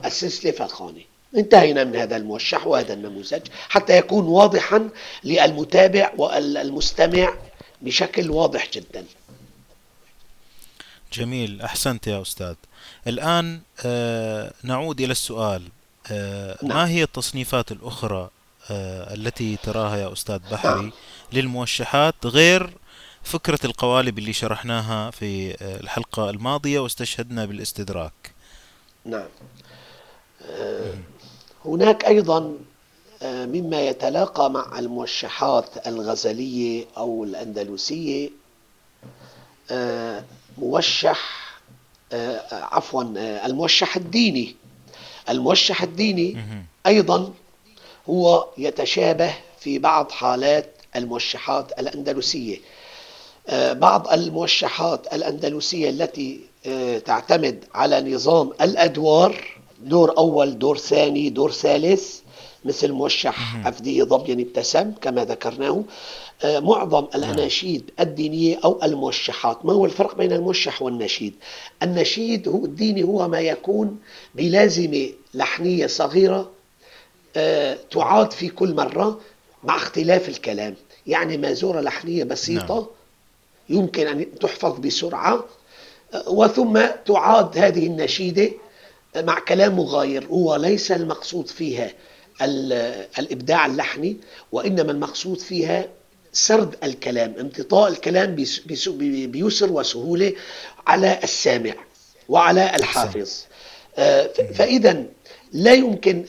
السلسلة 0.06 0.51
فالخانة 0.51 1.01
انتهينا 1.38 1.84
من 1.84 1.95
هذا 1.95 2.17
الموشح 2.17 2.67
وهذا 2.67 2.93
النموذج 2.93 3.41
حتى 3.69 3.97
يكون 3.97 4.25
واضحا 4.25 4.89
للمتابع 5.23 6.12
والمستمع 6.17 7.34
بشكل 7.82 8.29
واضح 8.32 8.69
جدا 8.73 9.06
جميل 11.13 11.62
أحسنت 11.62 12.08
يا 12.08 12.21
أستاذ 12.21 12.56
الآن 13.08 13.62
آه، 13.86 14.53
نعود 14.63 15.01
إلى 15.01 15.12
السؤال 15.12 15.62
آه، 16.12 16.58
نعم. 16.63 16.77
ما 16.77 16.88
هي 16.89 17.03
التصنيفات 17.03 17.71
الأخرى 17.71 18.29
آه، 18.71 19.13
التي 19.13 19.58
تراها 19.63 19.97
يا 19.97 20.13
أستاذ 20.13 20.39
بحري 20.51 20.71
نعم. 20.82 20.91
للموشحات 21.34 22.25
غير 22.25 22.69
فكرة 23.23 23.59
القوالب 23.65 24.19
اللي 24.19 24.33
شرحناها 24.33 25.12
في 25.12 25.51
آه، 25.51 25.79
الحلقة 25.79 26.29
الماضية 26.29 26.79
واستشهدنا 26.79 27.45
بالاستدراك. 27.45 28.33
نعم. 29.05 29.27
آه، 30.49 30.93
هناك 31.65 32.05
أيضا 32.05 32.57
آه، 33.21 33.45
مما 33.45 33.81
يتلاقى 33.81 34.49
مع 34.51 34.79
الموشحات 34.79 35.88
الغزلية 35.88 36.86
أو 36.97 37.23
الأندلسية. 37.23 38.29
موشح 40.57 41.19
عفوا 42.51 43.03
الموشح 43.45 43.95
الديني. 43.95 44.55
الموشح 45.29 45.83
الديني. 45.83 46.45
أيضا 46.86 47.33
هو 48.09 48.47
يتشابه 48.57 49.33
في 49.59 49.79
بعض 49.79 50.12
حالات 50.12 50.73
الموشحات 50.95 51.79
الأندلسية. 51.79 52.57
بعض 53.51 54.08
الموشحات 54.13 55.13
الأندلسية 55.13 55.89
التي 55.89 56.39
آه، 56.65 56.99
تعتمد 56.99 57.63
على 57.73 58.13
نظام 58.13 58.51
الأدوار 58.62 59.62
دور 59.82 60.17
أول 60.17 60.60
دور 60.60 60.77
ثاني 60.77 61.29
دور 61.29 61.51
ثالث 61.51 62.19
مثل 62.65 62.91
موشح 62.91 63.67
أفدي 63.67 64.01
ضبي 64.01 64.34
ابتسم 64.34 64.91
كما 65.01 65.25
ذكرناه. 65.25 65.84
آه، 66.43 66.60
معظم 66.60 67.08
الأناشيد 67.15 67.91
الدينية 67.99 68.60
أو 68.63 68.79
الموشحات 68.84 69.65
ما 69.65 69.73
هو 69.73 69.86
الفرق 69.86 70.15
بين 70.15 70.32
الموشح 70.34 70.82
والنشيد؟ 70.82 71.34
النشيد 71.84 72.47
هو 72.47 72.65
الديني 72.65 73.03
هو 73.03 73.27
ما 73.27 73.39
يكون 73.39 73.97
بلازمة 74.36 75.10
لحنية 75.34 75.88
صغيرة 75.88 76.51
آه، 77.36 77.77
تعاد 77.91 78.32
في 78.32 78.49
كل 78.49 78.75
مرة 78.75 79.19
مع 79.63 79.75
اختلاف 79.75 80.29
الكلام. 80.29 80.75
يعني 81.08 81.38
مازورة 81.38 81.82
لحنية 81.82 82.23
بسيطة 82.23 82.75
نعم. 82.75 82.86
يمكن 83.69 84.08
أن 84.08 84.39
تحفظ 84.39 84.80
بسرعة 84.80 85.45
وثم 86.28 86.82
تعاد 87.06 87.58
هذه 87.58 87.88
النشيدة 87.88 88.52
مع 89.15 89.39
كلام 89.39 89.76
مغاير 89.76 90.26
هو 90.26 90.56
ليس 90.56 90.91
المقصود 90.91 91.47
فيها 91.47 91.91
ال- 92.41 93.08
الإبداع 93.19 93.65
اللحني 93.65 94.17
وإنما 94.52 94.91
المقصود 94.91 95.39
فيها 95.39 95.86
سرد 96.34 96.76
الكلام 96.84 97.34
امتطاء 97.39 97.89
الكلام 97.91 98.36
بيس- 98.36 98.60
بيس- 98.60 98.89
بيسر 99.28 99.71
وسهولة 99.71 100.34
على 100.88 101.19
السامع 101.23 101.73
وعلى 102.30 102.76
الحافظ. 102.76 103.32
آه، 103.97 104.28
فإذا 104.54 105.04
لا 105.54 105.73
يمكن 105.73 106.26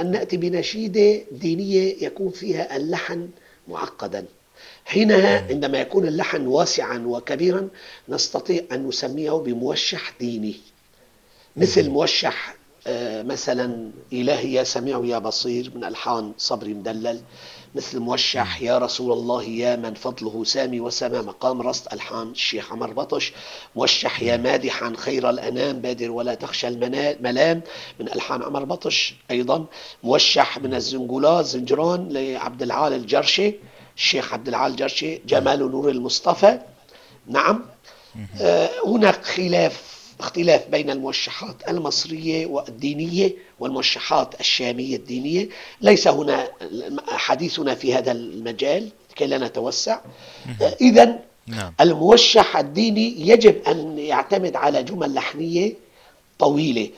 أن 0.00 0.10
نأتي 0.10 0.36
بنشيدة 0.36 1.20
دينية 1.32 2.04
يكون 2.04 2.30
فيها 2.30 2.76
اللحن 2.76 3.28
معقدا. 3.68 4.24
حينها 4.86 5.46
عندما 5.50 5.78
يكون 5.80 6.06
اللحن 6.06 6.46
واسعا 6.46 6.98
وكبيرا 7.06 7.68
نستطيع 8.08 8.62
أن 8.72 8.88
نسميه 8.88 9.30
بموشح 9.32 10.12
ديني. 10.20 10.56
مثل 11.56 11.90
موشح 11.90 12.56
آه، 12.88 13.22
مثلا 13.22 13.90
إلهي 14.12 14.52
يا 14.52 14.64
سميع 14.64 15.00
يا 15.04 15.18
بصير 15.18 15.72
من 15.74 15.84
ألحان 15.84 16.32
صبري 16.38 16.74
مدلل. 16.74 17.20
مثل 17.74 17.98
موشح 17.98 18.62
يا 18.62 18.78
رسول 18.78 19.12
الله 19.12 19.42
يا 19.44 19.76
من 19.76 19.94
فضله 19.94 20.44
سامي 20.44 20.80
وسما 20.80 21.22
مقام 21.22 21.62
رصد 21.62 21.92
ألحان 21.92 22.30
الشيخ 22.30 22.72
عمر 22.72 22.92
بطش. 22.92 23.32
موشح 23.76 24.22
يا 24.22 24.36
مادحا 24.36 24.92
خير 24.96 25.30
الأنام 25.30 25.80
بادر 25.80 26.10
ولا 26.10 26.34
تخشى 26.34 26.68
المنا- 26.68 27.16
ملام 27.20 27.62
من 28.00 28.08
ألحان 28.12 28.42
عمر 28.42 28.64
بطش 28.64 29.14
أيضا. 29.30 29.64
موشح 30.04 30.58
من 30.58 30.74
الزنجولات 30.74 31.44
زنجران 31.44 32.08
لعبد 32.12 32.62
العال 32.62 32.92
الجرشي. 32.92 33.54
الشيخ 33.96 34.32
عبد 34.32 34.48
العال 34.48 34.72
الجرشي 34.72 35.20
جمال 35.26 35.70
نور 35.70 35.88
المصطفى. 35.90 36.58
نعم. 37.26 37.64
آه، 38.40 38.70
هناك 38.86 39.24
خلاف 39.24 39.82
اختلاف 40.20 40.68
بين 40.68 40.90
الموشحات 40.90 41.56
المصرية 41.68 42.46
والدينية 42.46 43.32
والموشحات 43.60 44.40
الشامية 44.40 44.96
الدينية. 44.96 45.48
ليس 45.80 46.08
هنا 46.08 46.48
حديثنا 47.08 47.74
في 47.74 47.94
هذا 47.94 48.12
المجال 48.12 48.88
كي 49.16 49.26
لا 49.26 49.38
نتوسع. 49.38 50.00
إذا 50.80 51.18
نعم. 51.46 51.72
الموشح 51.80 52.56
الديني 52.56 53.28
يجب 53.28 53.62
أن 53.68 53.98
يعتمد 53.98 54.56
على 54.56 54.82
جمل 54.82 55.14
لحنية 55.14 55.74
طويلة. 56.38 56.90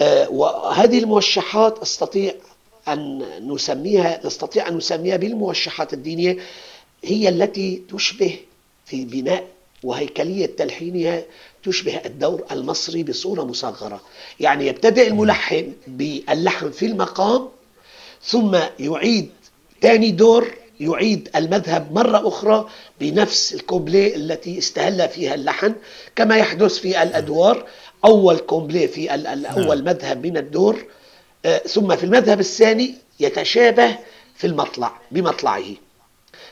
آه، 0.00 0.28
وهذه 0.30 0.98
الموشحات 0.98 1.78
أستطيع 1.78 2.34
أن 2.88 3.24
نسميها 3.42 4.20
نستطيع 4.24 4.68
أن 4.68 4.76
نسميها 4.76 5.16
بالموشحات 5.16 5.92
الدينية 5.92 6.36
هي 7.04 7.28
التي 7.28 7.82
تشبه 7.92 8.38
في 8.86 9.04
بناء 9.04 9.44
وهيكلية 9.82 10.46
تلحينها 10.46 11.22
تشبه 11.64 11.96
الدور 12.06 12.44
المصري 12.52 13.02
بصورة 13.02 13.42
مصغرة. 13.44 14.00
يعني 14.40 14.66
يبتدئ 14.66 15.08
الملحن 15.08 15.72
باللحن 15.86 16.70
في 16.70 16.86
المقام 16.86 17.48
ثم 18.22 18.56
يعيد 18.80 19.30
ثاني 19.82 20.10
دور 20.10 20.54
يعيد 20.80 21.28
المذهب 21.36 21.92
مرة 21.92 22.28
أخرى 22.28 22.68
بنفس 23.00 23.54
الكوبليه 23.54 24.16
التي 24.16 24.58
استهل 24.58 25.08
فيها 25.08 25.34
اللحن 25.34 25.74
كما 26.16 26.36
يحدث 26.36 26.78
في 26.78 27.02
الأدوار. 27.02 27.66
أول 28.04 28.38
كوبليه 28.38 28.86
في 28.86 29.10
أول 29.56 29.84
مذهب 29.84 30.26
من 30.26 30.36
الدور 30.36 30.84
ثم 31.66 31.96
في 31.96 32.04
المذهب 32.04 32.40
الثاني 32.40 32.94
يتشابه 33.20 33.98
في 34.36 34.46
المطلع 34.46 34.92
بمطلعه. 35.10 35.64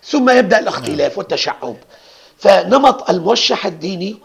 ثم 0.05 0.31
يبدأ 0.31 0.59
الاختلاف 0.59 1.19
والتشعب. 1.19 1.77
فنمط 2.39 3.11
الموشح 3.11 3.67
الديني 3.67 4.17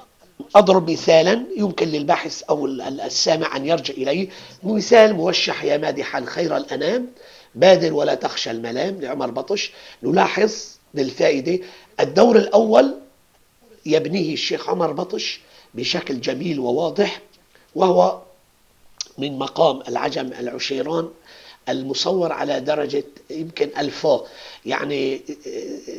أضرب 0.55 0.91
مثالا 0.91 1.43
يمكن 1.57 1.87
للباحث 1.87 2.43
أو 2.43 2.65
السامع 2.65 3.55
أن 3.55 3.65
يرجع 3.65 3.93
إليه. 3.93 4.27
مثال 4.63 5.13
موشح 5.13 5.63
يا 5.63 5.77
مادحا 5.77 6.25
خير 6.25 6.57
الأنام 6.57 7.07
بادر 7.55 7.93
ولا 7.93 8.15
تخشى 8.15 8.51
الملام 8.51 9.01
لعمر 9.01 9.31
بطش. 9.31 9.71
نلاحظ 10.03 10.53
للفائدة 10.93 11.59
الدور 11.99 12.35
الأول 12.37 12.93
يبنيه 13.85 14.33
الشيخ 14.33 14.69
عمر 14.69 14.91
بطش 14.91 15.39
بشكل 15.73 16.21
جميل 16.21 16.59
وواضح 16.59 17.21
وهو 17.75 18.21
من 19.17 19.39
مقام 19.39 19.81
العجم 19.87 20.27
العشيران 20.39 21.09
المصور 21.69 22.31
على 22.31 22.59
درجة 22.59 23.03
يمكن 23.29 23.69
ألفا. 23.77 24.23
يعني 24.65 25.21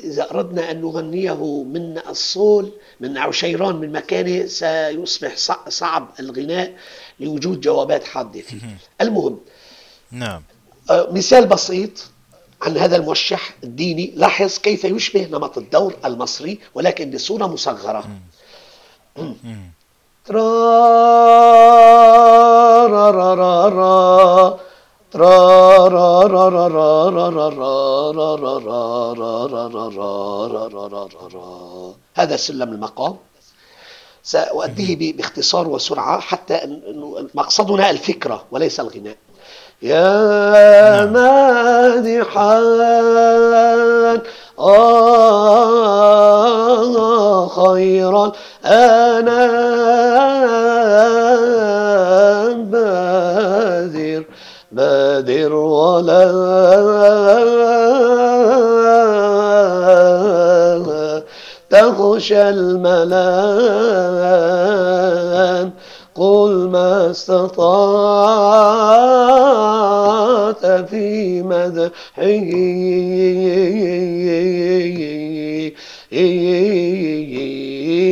إذا 0.05 0.31
أردنا 0.31 0.71
أن 0.71 0.81
نغنيه 0.81 1.63
من 1.65 1.99
الصول 2.09 2.73
من 3.01 3.19
عشيران 3.19 3.77
من 3.77 3.93
مكانه 3.93 4.47
سيصبح 4.47 5.37
صعب 5.69 6.09
الغناء 6.21 6.73
لوجود 7.21 7.61
جوابات 7.61 8.05
حادة 8.05 8.41
فيه. 8.41 8.59
المهم 9.01 9.41
نعم. 10.11 10.43
آه، 10.91 11.09
مثال 11.13 11.47
بسيط 11.47 11.91
عن 12.63 12.77
هذا 12.79 12.97
الموشح 12.97 13.55
الديني. 13.65 14.13
لاحظ 14.17 14.59
كيف 14.59 14.85
يشبه 14.85 15.27
نمط 15.27 15.59
الدور 15.59 15.97
المصري 16.05 16.59
ولكن 16.75 17.11
بصورة 17.11 17.47
مصغرة. 17.47 18.05
ترا 20.25 20.49
را 22.88 23.11
را 23.11 23.35
را 23.35 23.68
را 23.68 24.59
هذا 32.16 32.37
سلم 32.37 32.72
المقام 32.72 33.18
سأؤديه 34.22 35.12
باختصار 35.12 35.68
وسرعة 35.68 36.20
حتى 36.20 36.61
مقصدنا 37.35 37.90
الفكرة 37.90 38.44
وليس 38.51 38.81
الغناء 38.81 39.16
يا 39.83 41.05
مادحا 41.05 42.59
آه 44.59 45.38
خيرا 47.48 48.33
أنا 48.64 49.48
بادر 54.73 55.53
ولا 55.53 56.29
تخشى 61.71 62.49
الملام. 62.49 63.79
قل 66.15 66.69
ما 66.69 67.11
استطعت 67.11 67.49
في 70.91 71.43
مدحه 71.43 72.69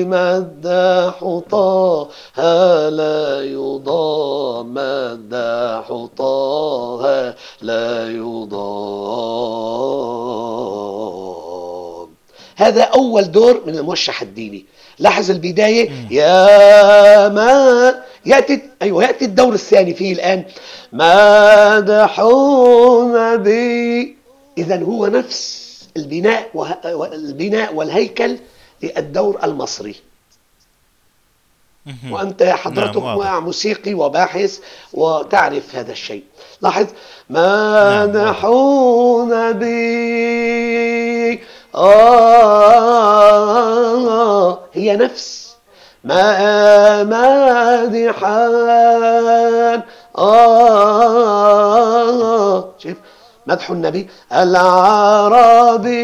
مدح 0.04 1.40
طه 1.50 2.08
لا 2.88 3.42
يضام 3.42 4.74
مدح 4.74 6.08
طه 6.16 7.34
لا 7.62 8.10
يضام. 8.10 9.36
هذا 12.56 12.82
أول 12.82 13.32
دور 13.32 13.62
من 13.66 13.78
الموشح 13.78 14.22
الديني. 14.22 14.64
لاحظ 14.98 15.30
البداية. 15.30 15.90
يا 16.10 17.28
ما 17.28 17.94
يأتي 18.26 18.62
أيوه 18.82 19.04
يأتي 19.04 19.24
الدور 19.24 19.54
الثاني 19.54 19.94
فيه 19.94 20.12
الآن. 20.12 20.44
مدحون 21.82 23.36
بي. 23.36 24.16
إذا 24.58 24.82
هو 24.82 25.06
نفس 25.06 25.66
البناء. 25.96 26.50
البناء 27.12 27.74
والهيكل 27.74 28.36
للدور 28.82 29.38
المصري. 29.44 29.96
وأنت 32.10 32.42
حضرتك 32.42 33.02
نعم 33.02 33.44
موسيقي 33.44 33.94
وباحث 33.94 34.58
وتعرف 34.92 35.76
هذا 35.76 35.92
الشيء. 35.92 36.24
لاحظ 36.62 36.86
مدحون 37.30 39.28
نعم 39.28 39.52
بي 39.52 41.40
آه 41.74 42.98
هي 44.74 44.96
نفس. 44.96 45.46
ما 46.04 47.04
مادحا 47.04 48.46
آه 50.18 52.68
شوف 52.78 52.96
مدح 53.46 53.70
النبي 53.70 54.08
العربي 54.32 55.96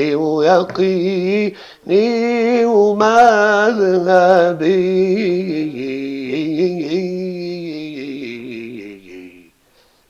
ديني 0.00 0.14
ويقيني 0.14 1.54
ومذهبي 2.64 3.20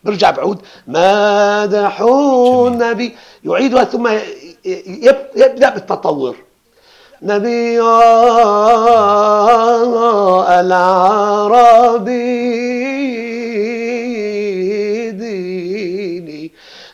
برجع 0.05 0.31
بعود. 0.31 0.59
مدحوا 0.89 2.69
النبي 2.69 3.13
يعيدها 3.45 3.85
ثم 3.85 4.09
يبدأ 5.37 5.71
بالتطور. 5.71 6.37
نبي 7.23 7.81
العربي 10.61 11.91
ديني 15.11 16.51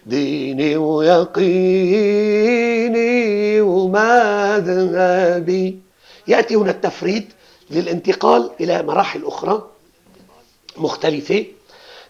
ديني 0.06 0.76
ويقيني. 0.76 2.45
ومذهبي 3.96 5.78
يأتي 6.28 6.54
هنا 6.54 6.70
التفريد 6.70 7.32
للانتقال 7.70 8.50
إلى 8.60 8.82
مراحل 8.82 9.24
أخرى 9.24 9.66
مختلفة. 10.76 11.44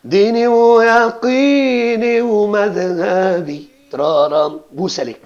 ديني 0.05 0.47
ويقيني 0.47 2.21
ومذهبي. 2.21 3.69
ترارم 3.93 4.61
بوسلك 4.73 5.21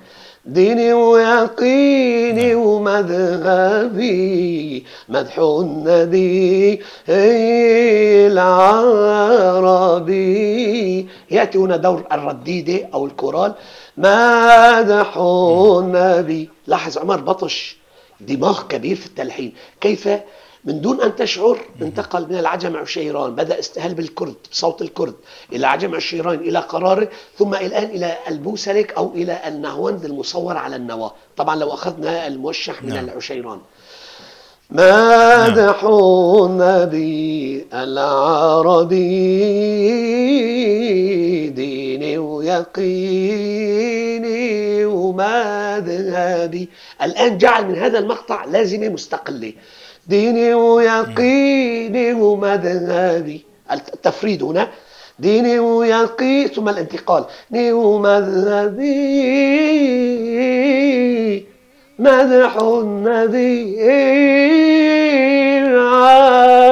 ديني 0.45 0.93
ويقيني. 0.93 2.55
ومذهبي 2.55 4.11
مدح 5.09 5.39
النبي 5.39 6.81
العربي. 9.91 11.09
يأتي 11.31 11.59
هنا 11.59 11.77
دور 11.77 12.07
الرديدة 12.13 12.89
أو 12.95 13.07
الكورال. 13.07 13.55
مدح 13.97 15.17
النبي 15.17 16.49
لاحظ 16.67 16.99
عمر 16.99 17.21
بطش 17.21 17.77
دماغ 18.21 18.63
كبير 18.63 18.97
في 18.97 19.07
التلحين. 19.07 19.53
كيف 19.81 20.09
من 20.65 20.81
دون 20.81 21.01
أن 21.01 21.17
تشعر 21.17 21.59
انتقل 21.83 22.27
من 22.29 22.39
العجم 22.39 22.77
عشيران 22.77 23.35
بدأ 23.35 23.59
استهل 23.59 23.95
بالكرد 23.95 24.35
بصوت 24.53 24.83
الكرد 24.83 25.15
إلى 25.53 25.67
عجم 25.67 25.95
عشيران 25.95 26.39
إلى 26.39 26.59
قراره 26.59 27.09
ثم 27.39 27.55
الآن 27.55 27.85
إلى 27.85 28.17
البوسلك 28.29 28.93
أو 28.93 29.13
إلى 29.15 29.41
النهوند 29.47 30.05
المصور 30.05 30.57
على 30.57 30.77
النواة 30.77 31.13
طبعا 31.37 31.57
لو 31.57 31.75
أخذنا 31.75 32.27
الموشح 32.27 32.83
من 32.83 32.95
نعم. 32.95 33.05
العشيران 33.05 33.59
مادح 34.71 35.85
النبي 35.85 37.67
العربي 37.75 39.09
ديني 41.49 42.19
ويقيني 42.19 43.71
ومذهبي؟ 44.85 46.69
الآن 47.03 47.39
جعل 47.39 47.67
من 47.69 47.79
هذا 47.79 47.99
المقطع 47.99 48.45
لازمة 48.45 48.89
مستقلة. 48.89 49.53
ديني 50.11 50.55
ويقيني 50.55 52.13
ومذهبي 52.13 53.45
التفريد 53.73 54.43
هنا. 54.43 54.69
ديني 55.19 55.59
ويقي 55.59 56.49
ثم 56.49 56.69
الانتقال. 56.69 57.25
نيو 57.51 58.07
الذي 58.07 58.91
مدح 61.99 62.57
النبي 62.57 63.77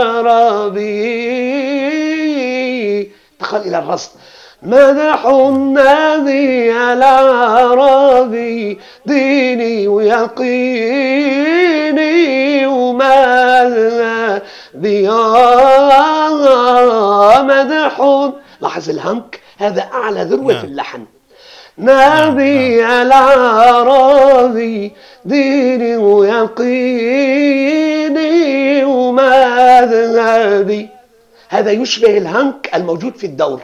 العربي 0.09 0.98
دخل 3.40 3.61
إلى 3.68 3.79
الرصد. 3.79 4.11
مدح 4.62 5.27
النبي 5.27 6.73
العربي 6.92 8.79
ديني 9.07 9.88
ويقيني 9.88 11.37
وماذا 12.66 14.42
مدح 17.42 18.01
لاحظ 18.61 18.90
الهنك 18.90 19.40
هذا 19.59 19.83
أعلى 19.83 20.23
ذروة 20.23 20.53
نعم. 20.53 20.61
في 20.61 20.66
اللحن 20.66 21.05
نبي 21.79 22.87
العربي 23.03 24.92
ديني 25.25 25.97
ويقيني 25.97 27.38
ومذهبي 28.85 30.88
هذا 31.49 31.71
يشبه 31.71 32.18
الهنك 32.18 32.71
الموجود 32.75 33.16
في 33.16 33.27
الدور. 33.27 33.61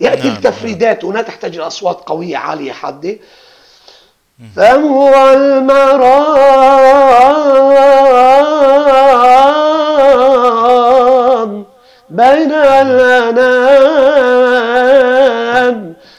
يأتي 0.00 0.28
نعم، 0.28 0.36
التفريدات 0.36 1.04
هنا 1.04 1.22
تحتاج 1.22 1.54
إلى 1.54 1.66
أصوات 1.66 2.00
قوية 2.06 2.36
عالية 2.36 2.72
حادة. 2.72 3.16
فهو 4.56 5.32
المرام 5.32 6.46
بين 12.10 12.52
الأنام. 12.52 13.46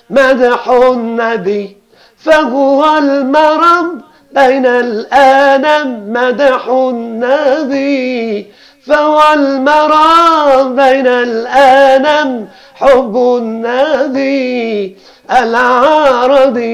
مدح 0.09 0.69
النبي 0.69 1.77
فهو 2.17 2.97
المرام 2.97 4.01
بين 4.31 4.65
الأنام. 4.65 6.13
مدح 6.13 6.67
النبي 6.67 8.51
فهو 8.87 9.23
المرام 9.33 10.75
بين 10.75 11.07
الأنام. 11.07 12.47
حب 12.79 13.17
النبي 13.17 14.95
العربي 15.31 16.67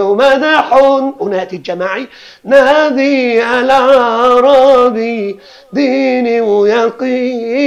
ومدح 0.00 0.72
هنا 1.20 1.36
يأتي 1.38 1.56
الجماعي 1.56 2.06
نادي 2.44 3.44
العربي 3.44 5.38
ديني 5.72 6.40
ويقيني 6.40 7.66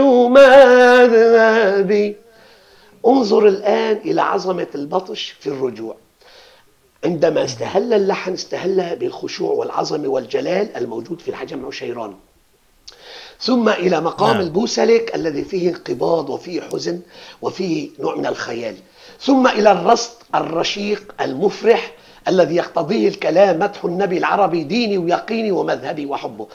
ومذهبي. 0.00 2.16
انظر 3.06 3.46
الآن 3.48 3.96
إلى 4.04 4.22
عظمة 4.22 4.66
البطش 4.74 5.34
في 5.40 5.46
الرجوع. 5.46 5.96
عندما 7.04 7.44
استهل 7.44 7.92
اللحن 7.92 8.32
استهل 8.32 8.96
بالخشوع 8.96 9.52
والعظمة 9.52 10.08
والجلال 10.08 10.76
الموجود 10.76 11.20
في 11.20 11.28
الحجم 11.28 11.66
عشيران 11.66 12.14
ثم 13.40 13.68
إلى 13.68 14.00
مقام 14.00 14.32
نعم. 14.32 14.40
البوسلك 14.40 15.14
الذي 15.14 15.44
فيه 15.44 15.68
انقباض 15.68 16.30
وفيه 16.30 16.60
حزن 16.60 17.00
وفيه 17.42 17.90
نوع 17.98 18.14
من 18.16 18.26
الخيال. 18.26 18.76
ثم 19.20 19.46
إلى 19.46 19.72
الرصد 19.72 20.10
الرشيق 20.34 21.14
المفرح 21.20 21.92
الذي 22.28 22.56
يقتضيه 22.56 23.08
الكلام 23.08 23.58
مدح 23.58 23.84
النبي 23.84 24.18
العربي 24.18 24.64
ديني 24.64 24.98
ويقيني 24.98 25.50
ومذهبي 25.52 26.06
وحبه. 26.06 26.46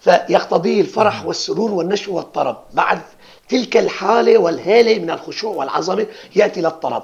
فيقتضيه 0.00 0.80
الفرح 0.80 1.26
والسرور 1.26 1.70
والنشوة 1.70 2.14
والطرب. 2.14 2.56
بعد 2.72 3.00
تلك 3.48 3.76
الحالة 3.76 4.38
والهالة 4.38 4.98
من 4.98 5.10
الخشوع 5.10 5.56
والعظمة 5.56 6.06
يأتي 6.36 6.60
للطرب 6.60 7.02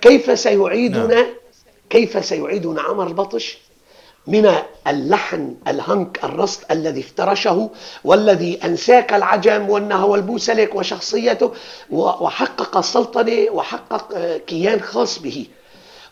كيف 0.00 0.38
سيعيدنا 0.38 1.26
كيف 1.90 2.24
سيعيدنا 2.24 2.82
عمر 2.82 3.06
البطش؟ 3.06 3.58
من 4.26 4.54
اللحن 4.86 5.54
الهنك 5.68 6.24
الرصد 6.24 6.60
الذي 6.70 7.00
افترشه 7.00 7.70
والذي 8.04 8.58
أنساك 8.64 9.12
العجم 9.14 9.70
والنهى 9.70 10.08
والبوسلك 10.08 10.74
وشخصيته 10.74 11.52
وحقق 11.90 12.76
السلطنة 12.76 13.46
وحقق 13.50 14.08
آه، 14.14 14.36
كيان 14.38 14.80
خاص 14.80 15.18
به 15.18 15.46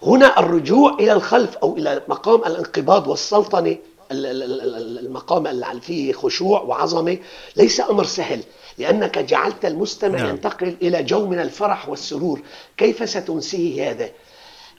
هنا 0.03 0.39
الرجوع 0.39 0.95
إلى 0.95 1.13
الخلف 1.13 1.57
أو 1.57 1.77
إلى 1.77 2.03
مقام 2.09 2.41
الانقباض 2.45 3.09
والسلطنة 3.09 3.77
المقام 4.13 5.47
اللي 5.47 5.81
فيه 5.81 6.13
خشوع 6.13 6.61
وعظمة 6.61 7.19
ليس 7.57 7.81
أمر 7.81 8.05
سهل 8.05 8.41
لأنك 8.79 9.19
جعلت 9.19 9.65
المستمع 9.65 10.19
نعم. 10.19 10.29
ينتقل 10.29 10.77
إلى 10.83 11.03
جو 11.03 11.27
من 11.27 11.41
الفرح 11.41 11.89
والسرور 11.89 12.41
كيف 12.77 13.09
ستنسيه 13.09 13.91
هذا؟ 13.91 14.11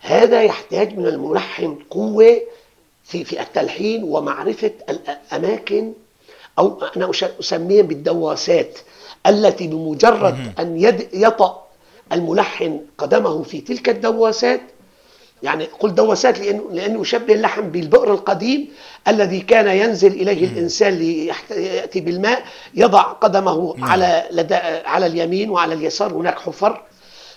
هذا 0.02 0.43
يحتاج 0.43 0.98
من 0.98 1.08
الملحن 1.08 1.80
قوة 1.89 2.41
في 3.04 3.24
في 3.24 3.42
التلحين 3.42 4.04
ومعرفة 4.04 4.72
الأماكن 4.89 5.94
أو 6.60 6.82
أنا 6.98 7.12
أسميها 7.39 7.82
بالدواسات 7.82 8.80
التي 9.28 9.68
بمجرد 9.68 10.54
أن 10.60 10.82
يد 10.82 11.08
يطأ 11.13 11.63
الملحن 12.12 12.82
قدمه 12.98 13.44
في 13.44 13.62
تلك 13.62 13.89
الدواسات 13.89 14.62
يعني 15.44 15.66
قل 15.66 15.96
دواسات 15.96 16.39
لأنه, 16.39 16.63
لأنه 16.72 17.02
يشبه 17.02 17.34
اللحم 17.34 17.62
بالبئر 17.62 18.13
القديم 18.13 18.70
الذي 19.08 19.39
كان 19.39 19.68
ينزل 19.78 20.12
إليه 20.12 20.46
الإنسان 20.48 20.94
ليأتي 20.94 22.00
بالماء 22.02 22.44
يضع 22.74 23.02
قدمه. 23.02 23.76
على 23.86 24.24
لدى 24.32 24.56
على 24.86 25.06
اليمين 25.06 25.50
وعلى 25.50 25.74
اليسار 25.74 26.13
هناك 26.13 26.39
حفر. 26.39 26.82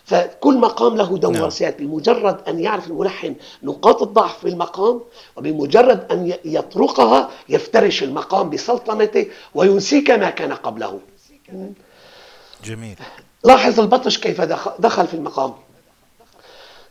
فكل 0.07 0.59
مقام 0.59 0.97
له 0.97 1.19
دواسات 1.19 1.81
نعم. 1.81 1.91
بمجرد 1.91 2.49
أن 2.49 2.61
يعرف 2.61 2.87
الملحن 2.87 3.35
نقاط 3.63 4.03
الضعف 4.03 4.39
في 4.39 4.49
المقام 4.49 5.01
وبمجرد 5.37 6.13
أن 6.13 6.33
يطرقها 6.45 7.31
يفترش 7.49 8.03
المقام 8.03 8.51
بسلطنته 8.51 9.27
وينسيك 9.55 10.11
ما 10.11 10.31
كان 10.31 10.53
قبله. 10.53 11.01
جميل. 12.65 12.97
لاحظ 13.45 13.81
البطش 13.81 14.19
كيف 14.19 14.41
دخل 14.79 15.07
في 15.07 15.15
المقام. 15.15 15.55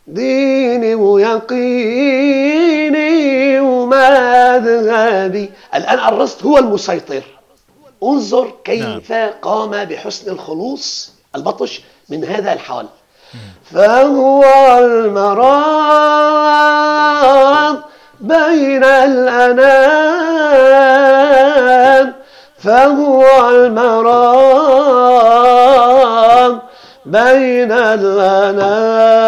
ديني 0.08 0.96
ويقيني 0.96 2.40
ومذهبي 3.60 5.52
الآن 5.76 6.00
الرصد 6.00 6.46
هو 6.46 6.58
المسيطر. 6.58 7.24
انظر 8.04 8.54
كيف 8.64 9.12
نعم. 9.12 9.32
قام 9.42 9.86
بحسن 9.86 10.32
الخلوص 10.32 11.14
البطش 11.36 11.82
من 12.10 12.24
هذا 12.24 12.54
الحال. 12.54 12.88
فهو 13.74 14.44
المرام 14.80 16.16
بين 18.22 18.84
الأنام. 18.84 19.76
فهو 22.64 23.50
المرام 23.50 24.66
بين 27.06 27.72
الأنام. 27.72 29.26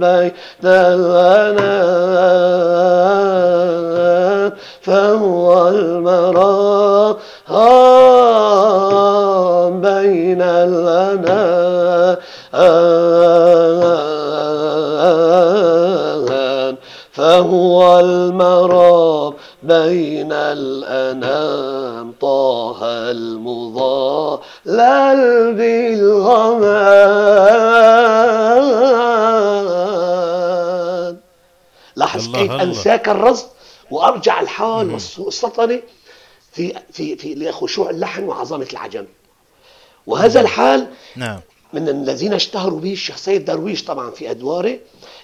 بين 0.00 0.66
الأنام 0.66 1.31
الرصد 33.08 33.46
وأرجع 33.90 34.40
الحال 34.40 34.90
والسلطنة 34.90 35.82
في 36.52 36.74
في 36.92 37.16
في 37.16 37.34
لخشوع 37.34 37.90
اللحن 37.90 38.24
وعظمة 38.24 38.66
العجم. 38.72 39.06
وهذا 40.06 40.40
الحال 40.40 40.86
نعم. 41.16 41.40
من 41.72 41.88
الذين 41.88 42.32
اشتهروا 42.32 42.80
به 42.80 42.92
الشيخ 42.92 43.16
سيد 43.16 43.44
درويش 43.44 43.84
طبعا 43.84 44.10
في 44.10 44.30
أدواره 44.30 44.78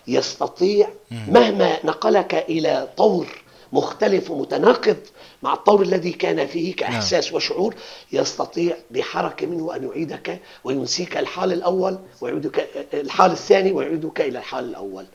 يستطيع 0.06 0.88
مهما 1.10 1.78
نقلك 1.84 2.34
إلى 2.34 2.88
طور 2.96 3.26
مختلف 3.72 4.30
ومتناقض 4.30 4.96
مع 5.42 5.54
الطور 5.54 5.82
الذي 5.82 6.12
كان 6.12 6.46
فيه 6.46 6.74
نعم. 6.80 7.00
وشعور 7.32 7.74
يستطيع 8.12 8.76
بحركة 8.90 9.46
منه 9.46 9.76
أن 9.76 9.88
يعيدك 9.88 10.40
وينسيك 10.64 11.16
الحال 11.16 11.52
الأول 11.52 11.98
ويعيدك 12.20 12.68
الحال 12.94 13.30
الثاني 13.30 13.72
ويعيدك 13.72 14.20
إلى 14.20 14.38
الحال 14.38 14.64
الأول. 14.64 15.06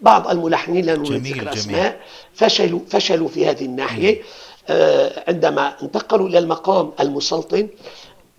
بعض 0.00 0.30
الملحنين 0.30 0.84
لا 0.84 0.96
نريد 0.96 1.26
ذكر. 1.26 1.52
أسماء 1.52 2.00
فشلوا 2.34 2.80
فشلوا 2.90 3.28
في 3.28 3.46
هذه 3.46 3.64
الناحية 3.64 4.22
آه، 4.68 5.24
عندما 5.28 5.76
انتقلوا 5.82 6.28
إلى 6.28 6.38
المقام 6.38 6.92
المسلطن 7.00 7.68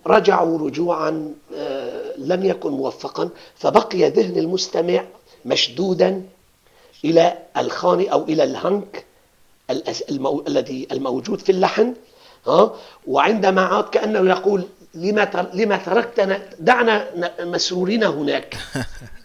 رجعوا 0.06 0.58
رجوعا 0.58 1.34
آه، 1.56 2.12
لم 2.18 2.44
يكن 2.44 2.70
موفقا 2.70 3.28
فبقي 3.56 4.08
ذهن 4.10 4.38
المستمع 4.38 5.04
مشدودا 5.44 6.22
إلى 7.04 7.38
الخاني 7.56 8.12
أو 8.12 8.22
إلى 8.22 8.44
الهنك 8.44 9.04
المو... 10.10 10.44
الذي 10.48 10.88
الموجود 10.92 11.40
في 11.40 11.52
اللحن 11.52 11.94
ها 12.46 12.74
وعندما 13.06 13.62
عاد 13.62 13.84
كأنه 13.84 14.30
يقول 14.30 14.64
لما. 14.94 15.50
لما 15.54 15.76
تركتنا 15.76 16.42
دعنا 16.58 17.06
مسرورين 17.40 18.04
هناك 18.04 18.56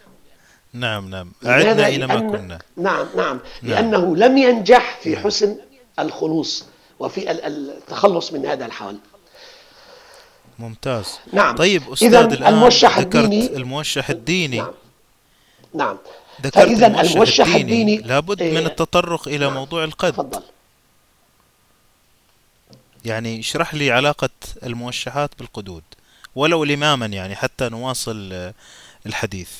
نعم 0.72 1.10
نعم؟ 1.10 1.32
أعدنا 1.46 1.88
إلى 1.88 2.06
ما 2.06 2.20
كنا. 2.20 2.58
نعم 2.76 3.06
نعم. 3.16 3.40
لأنه 3.62 4.16
لم 4.16 4.38
ينجح 4.38 4.98
في 5.02 5.16
حسن 5.16 5.56
الخلوص 5.98 6.64
وفي 6.98 7.30
ال- 7.30 7.44
التخلص 7.46 8.32
من 8.32 8.46
هذا 8.46 8.66
الحال 8.66 8.98
ممتاز. 10.58 11.18
نعم. 11.32 11.56
طيب 11.56 11.92
أستاذ 11.92 12.14
الآن 12.14 12.54
الموشح 12.54 12.96
الديني- 12.98 13.56
الموشح 13.56 14.10
الديني. 14.10 14.56
نعم. 14.56 14.70
نعم. 15.74 15.96
ذكرت 16.42 16.54
فإذا 16.54 16.86
الموشح, 16.86 17.10
الموشح 17.10 17.46
الديني, 17.46 17.94
الديني 17.94 18.08
لابد 18.08 18.42
إيه، 18.42 18.54
من 18.60 18.66
التطرق 18.66 19.28
إلى 19.28 19.38
نعم. 19.46 19.54
موضوع 19.54 19.84
القد. 19.84 20.12
تفضل. 20.12 20.42
يعني 23.04 23.40
اشرح 23.40 23.74
لي 23.74 23.90
علاقة 23.90 24.30
الموشحات 24.62 25.30
بالقدود 25.38 25.82
ولو 26.36 26.64
لماما 26.64 27.06
يعني 27.06 27.36
حتى 27.36 27.68
نواصل 27.68 28.50
الحديث. 29.06 29.50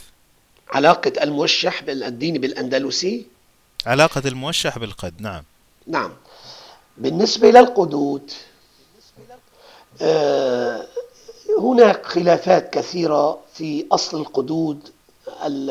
علاقة 0.73 1.13
الموشح 1.23 1.83
الديني 1.89 2.39
بالأندلسي؟ 2.39 3.27
علاقة 3.87 4.23
الموشح 4.27 4.79
بالقد 4.79 5.15
نعم. 5.23 5.45
نعم. 5.87 6.13
بالنسبة 6.99 7.51
للقدود 7.51 8.31
آه، 10.03 10.87
هناك 11.59 12.07
خلافات 12.07 12.75
كثيرة 12.75 13.39
في 13.55 13.87
أصل 13.93 14.21
القدود 14.21 14.89
ال- 15.45 15.71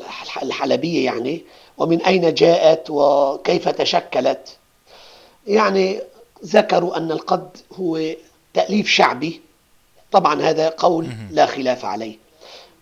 الح- 0.00 0.42
الحلبية 0.42 1.04
يعني 1.04 1.44
ومن 1.78 2.02
أين 2.02 2.34
جاءت 2.34 2.90
وكيف 2.90 3.68
تشكلت. 3.68 4.56
يعني 5.46 6.00
ذكروا 6.44 6.96
أن 6.96 7.10
القد 7.12 7.48
هو 7.72 8.00
تأليف 8.54 8.88
شعبي. 8.88 9.40
طبعا 10.12 10.42
هذا 10.42 10.68
قول 10.68 11.08
لا 11.30 11.46
خلاف 11.46 11.84
عليه. 11.84 12.16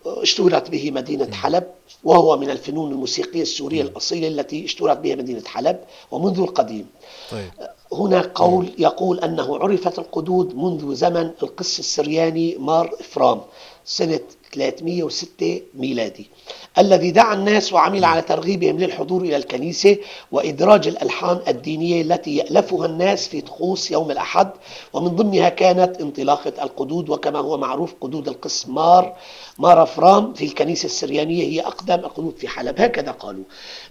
اشتهرت 0.05 0.69
به 0.69 0.91
مدينة 0.91 1.31
حلب 1.31 1.63
وهو 2.03 2.37
من 2.37 2.49
الفنون 2.49 2.91
الموسيقية 2.91 3.41
السورية 3.41 3.81
الأصيلة 3.81 4.27
التي 4.27 4.65
اشتهرت 4.65 4.97
بها 4.97 5.15
مدينة 5.15 5.43
حلب 5.45 5.79
ومنذ 6.11 6.39
القديم. 6.39 6.87
طيب. 7.31 7.51
هناك 7.93 8.31
قول 8.35 8.67
يقول 8.77 9.19
أنه 9.19 9.57
عرفت 9.57 9.99
القدود 9.99 10.55
منذ 10.55 10.95
زمن 10.95 11.31
القس 11.43 11.79
السرياني 11.79 12.57
مار 12.59 12.95
إفرام. 12.99 13.41
سنة 13.85 14.19
306 14.53 15.61
ميلادي. 15.73 16.29
الذي 16.77 17.11
دعا 17.11 17.33
الناس 17.33 17.73
وعمل 17.73 18.05
على 18.05 18.21
ترغيبهم 18.21 18.79
للحضور 18.79 19.21
إلى 19.21 19.35
الكنيسة 19.35 19.97
وإدراج 20.31 20.87
الألحان 20.87 21.39
الدينية 21.47 22.01
التي 22.01 22.35
يألفها 22.37 22.85
الناس 22.85 23.27
في 23.27 23.41
طقوس 23.41 23.91
يوم 23.91 24.11
الأحد. 24.11 24.49
ومن 24.93 25.07
ضمنها 25.07 25.49
كانت 25.49 26.01
انطلاقة 26.01 26.63
القدود 26.63 27.09
وكما 27.09 27.39
هو 27.39 27.57
معروف 27.57 27.93
قدود 28.01 28.27
القس 28.27 28.67
مار 28.67 29.15
مار 29.59 29.85
فرام 29.85 30.33
في 30.33 30.45
الكنيسة 30.45 30.85
السريانية 30.85 31.43
هي 31.43 31.61
أقدم 31.61 31.99
القدود 31.99 32.35
في 32.37 32.47
حلب. 32.47 32.81
هكذا 32.81 33.11
قالوا. 33.11 33.43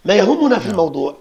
ما 0.04 0.14
يهمنا 0.14 0.58
في 0.58 0.68
الموضوع 0.68 1.14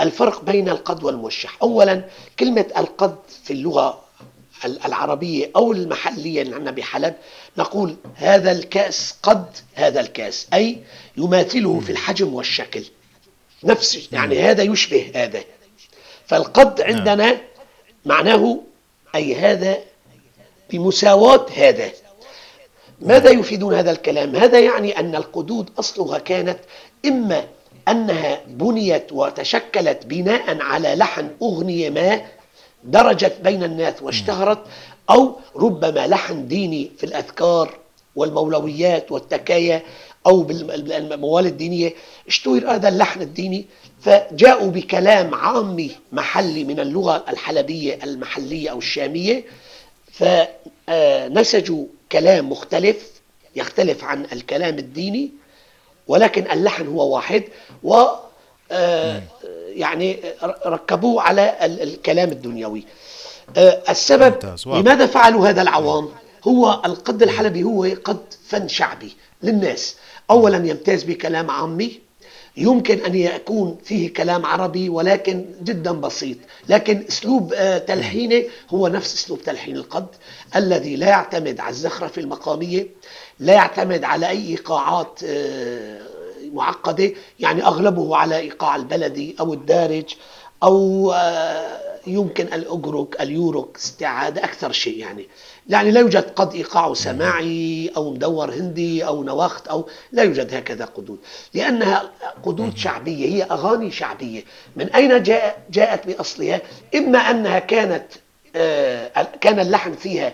الفرق 0.00 0.44
بين 0.44 0.68
القد 0.68 1.04
والموشح. 1.04 1.58
أولا 1.62 2.04
كلمة 2.38 2.66
القد 2.76 3.16
في 3.44 3.52
اللغة 3.52 4.09
العربية 4.64 5.50
أو 5.56 5.72
المحلية 5.72 6.42
اللي 6.42 6.54
عندنا 6.54 6.70
بحلب 6.70 7.14
نقول 7.58 7.96
هذا 8.14 8.52
الكأس 8.52 9.14
قد 9.22 9.46
هذا 9.74 10.00
الكأس 10.00 10.46
أي 10.54 10.78
يماثله 11.16 11.80
في 11.80 11.92
الحجم 11.92 12.34
والشكل. 12.34 12.84
نفس 13.64 14.08
يعني 14.12 14.40
هذا 14.40 14.62
يشبه 14.62 15.12
هذا. 15.14 15.44
فالقد 16.26 16.80
عندنا 16.80 17.40
معناه 18.04 18.60
أي 19.14 19.34
هذا 19.34 19.78
بمساواة 20.70 21.46
هذا. 21.56 21.90
ماذا 23.00 23.30
يفيدون 23.30 23.74
هذا 23.74 23.90
الكلام؟ 23.90 24.36
هذا 24.36 24.60
يعني 24.60 24.98
أن 24.98 25.14
القدود 25.16 25.70
أصلها 25.78 26.18
كانت 26.18 26.58
إما 27.06 27.44
أنها 27.88 28.40
بنيت 28.46 29.12
وتشكلت 29.12 30.06
بناء 30.06 30.62
على 30.62 30.94
لحن 30.94 31.30
أغنية 31.42 31.90
ما 31.90 32.22
درجت 32.84 33.36
بين 33.44 33.62
الناس 33.64 34.02
واشتهرت 34.02 34.58
أو 35.10 35.36
ربما 35.56 36.06
لحن 36.06 36.48
ديني 36.48 36.90
في 36.98 37.04
الأذكار 37.06 37.78
والمولويات 38.16 39.12
والتكايا 39.12 39.82
أو 40.26 40.42
بالموال 40.42 41.46
الدينية. 41.46 41.94
اشتهر 42.28 42.74
هذا 42.74 42.88
اللحن 42.88 43.22
الديني 43.22 43.66
فجاءوا 44.00 44.70
بكلام 44.70 45.34
عامي 45.34 45.90
محلي 46.12 46.64
من 46.64 46.80
اللغة 46.80 47.24
الحلبية 47.28 47.98
المحلية 48.04 48.70
أو 48.70 48.78
الشامية 48.78 49.44
فنسجوا 50.12 51.86
كلام 52.12 52.50
مختلف 52.50 53.10
يختلف 53.56 54.04
عن 54.04 54.26
الكلام 54.32 54.78
الديني 54.78 55.30
ولكن 56.06 56.50
اللحن 56.50 56.86
هو 56.86 57.14
واحد 57.14 57.44
و 57.82 58.04
يعني 59.80 60.20
ركبوه 60.66 61.22
على 61.22 61.56
الكلام 61.64 62.28
الدنيوي. 62.28 62.84
السبب 63.88 64.32
ممتاز، 64.32 64.66
واضح. 64.66 64.80
لماذا 64.80 65.06
فعلوا 65.06 65.48
هذا 65.48 65.62
العوام؟ 65.62 66.08
هو 66.44 66.82
القد 66.84 67.22
الحلبي 67.22 67.62
هو 67.62 67.86
قد 68.04 68.20
فن 68.48 68.68
شعبي 68.68 69.16
للناس. 69.42 69.96
أولا 70.30 70.56
يمتاز 70.56 71.02
بكلام 71.02 71.50
عامي 71.50 72.00
يمكن 72.56 73.04
أن 73.04 73.14
يكون 73.14 73.78
فيه 73.84 74.12
كلام 74.12 74.46
عربي 74.46 74.88
ولكن 74.88 75.44
جدا 75.62 75.92
بسيط. 75.92 76.36
لكن 76.68 77.04
أسلوب 77.08 77.52
آه، 77.52 77.78
تلحينه 77.78 78.44
هو 78.70 78.88
نفس 78.88 79.14
أسلوب 79.14 79.42
تلحين 79.42 79.76
القد 79.76 80.06
الذي 80.56 80.96
لا 80.96 81.08
يعتمد 81.08 81.60
على 81.60 81.70
الزخرفة 81.70 82.22
المقامية 82.22 82.86
لا 83.38 83.52
يعتمد 83.52 84.04
على 84.04 84.28
أي 84.28 84.48
إيقاعات 84.48 85.20
آه، 85.24 86.00
معقدة 86.52 87.12
يعني 87.40 87.64
أغلبه 87.64 88.16
على 88.16 88.36
إيقاع 88.36 88.76
البلدي 88.76 89.36
أو 89.40 89.52
الدارج 89.52 90.14
أو 90.62 91.12
آه، 91.12 91.78
يمكن 92.06 92.44
الأجرك 92.44 93.20
اليورك 93.20 93.76
استعادة 93.76 94.44
أكثر 94.44 94.72
شيء 94.72 94.98
يعني. 94.98 95.28
يعني 95.68 95.90
لا 95.90 96.00
يوجد 96.00 96.30
قد 96.36 96.54
إيقاع 96.54 96.94
سماعي 96.94 97.90
أو 97.96 98.10
مدور 98.10 98.50
هندي 98.54 99.06
أو 99.06 99.22
نواخت 99.24 99.68
أو 99.68 99.88
لا 100.12 100.22
يوجد 100.22 100.54
هكذا 100.54 100.84
قدود. 100.84 101.18
لأنها 101.54 102.10
قدود 102.44 102.76
شعبية 102.76 103.26
هي 103.26 103.42
أغاني 103.42 103.90
شعبية. 103.90 104.44
من 104.76 104.90
أين 104.90 105.22
جاء 105.22 105.62
جاءت 105.70 106.06
بأصلها؟ 106.06 106.60
إما 106.94 107.18
أنها 107.18 107.58
كانت 107.58 108.06
آه، 108.56 109.28
كان 109.40 109.60
اللحن 109.60 109.92
فيها 109.92 110.32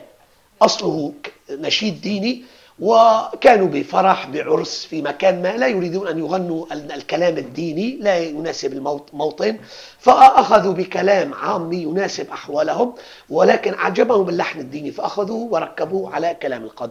أصله 0.62 1.12
نشيد 1.50 2.00
ديني 2.00 2.44
وكانوا 2.80 3.68
بفرح 3.68 4.26
بعرس 4.28 4.84
في 4.84 5.02
مكان 5.02 5.42
ما 5.42 5.56
لا 5.56 5.66
يريدون 5.66 6.08
أن 6.08 6.18
يغنوا 6.18 6.66
ال- 6.72 6.92
الكلام 6.92 7.38
الديني 7.38 7.96
لا 8.00 8.18
يناسب 8.18 8.72
الموطن 8.72 9.56
فأخذوا 9.98 10.72
بكلام 10.72 11.34
عامي 11.34 11.76
يناسب 11.76 12.30
أحوالهم 12.30 12.94
ولكن 13.30 13.74
عجبهم 13.74 14.28
اللحن 14.28 14.60
الديني 14.60 14.90
فأخذوه 14.90 15.52
وركبوه 15.52 16.14
على 16.14 16.36
كلام 16.42 16.64
القد 16.64 16.90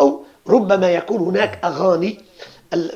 أو 0.00 0.22
ربما 0.48 0.90
يكون 0.92 1.18
هناك 1.20 1.58
أغاني 1.64 2.18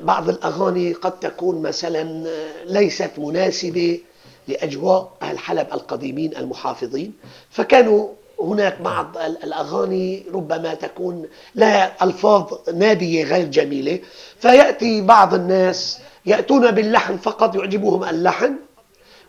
بعض 0.00 0.28
الأغاني 0.28 0.92
قد 0.92 1.20
تكون 1.20 1.62
مثلا 1.62 2.24
ليست 2.66 3.10
مناسبة 3.18 4.00
لأجواء 4.48 5.12
أهل 5.22 5.38
حلب 5.38 5.66
القديمين 5.72 6.36
المحافظين. 6.36 7.12
فكانوا 7.50 8.08
هناك 8.40 8.80
بعض 8.82 9.16
ال- 9.18 9.44
الأغاني 9.44 10.22
ربما 10.34 10.74
تكون 10.74 11.26
لها 11.54 12.04
ألفاظ 12.04 12.52
نابية 12.74 13.24
غير 13.24 13.46
جميلة 13.46 13.98
فيأتي 14.40 15.00
بعض 15.00 15.34
الناس 15.34 15.98
يأتون 16.26 16.70
باللحن 16.70 17.16
فقط 17.16 17.54
يعجبهم 17.56 18.04
اللحن 18.04 18.54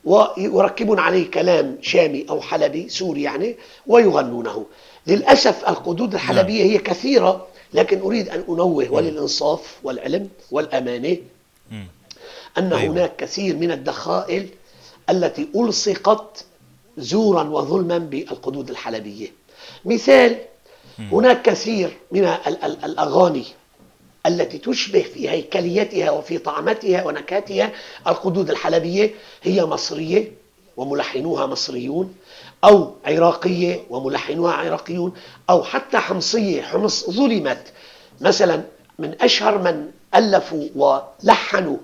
ويركبون 0.05 0.99
عليه 0.99 1.31
كلام 1.31 1.77
شامي 1.81 2.25
أو 2.29 2.41
حلبي 2.41 2.89
سوري 2.89 3.21
يعني 3.21 3.55
ويغنونه 3.87 4.65
للأسف 5.07 5.69
القدود 5.69 6.13
الحلبية 6.13 6.63
هي 6.63 6.77
كثيرة 6.77 7.47
لكن 7.73 8.01
أريد 8.01 8.29
أن 8.29 8.43
أنوه 8.49 8.91
وللإنصاف 8.91 9.77
والعلم 9.83 10.29
والأمانة. 10.51 11.17
أن 12.57 12.73
أيوة. 12.73 12.93
هناك 12.93 13.15
كثير 13.15 13.55
من 13.55 13.71
الدخائل 13.71 14.47
التي 15.09 15.47
ألصقت 15.55 16.45
زورا 16.97 17.43
وظلما 17.43 17.97
بالقدود 17.97 18.69
الحلبية. 18.69 19.27
مثال 19.85 20.35
هناك 20.99 21.41
كثير 21.41 21.97
من 22.11 22.25
ال- 22.25 22.63
ال- 22.63 22.85
الأغاني 22.85 23.43
التي 24.25 24.57
تشبه 24.57 25.01
في 25.01 25.29
هيكليتها 25.29 26.11
وفي 26.11 26.37
طعمتها 26.37 27.03
ونكهتها 27.05 27.71
القدود 28.07 28.49
الحلبية 28.49 29.13
هي 29.43 29.65
مصرية 29.65 30.31
وملحنوها 30.77 31.45
مصريون 31.45 32.15
أو 32.63 32.91
عراقية 33.05 33.83
وملحنوها 33.89 34.53
عراقيون 34.53 35.13
أو 35.49 35.63
حتى 35.63 35.97
حمصية 35.97 36.61
حمص 36.61 37.09
ظلمت. 37.09 37.73
مثلا 38.21 38.63
من 38.99 39.15
أشهر 39.21 39.57
من 39.57 39.91
ألفوا 40.15 40.67
ولحنوا 40.75 41.77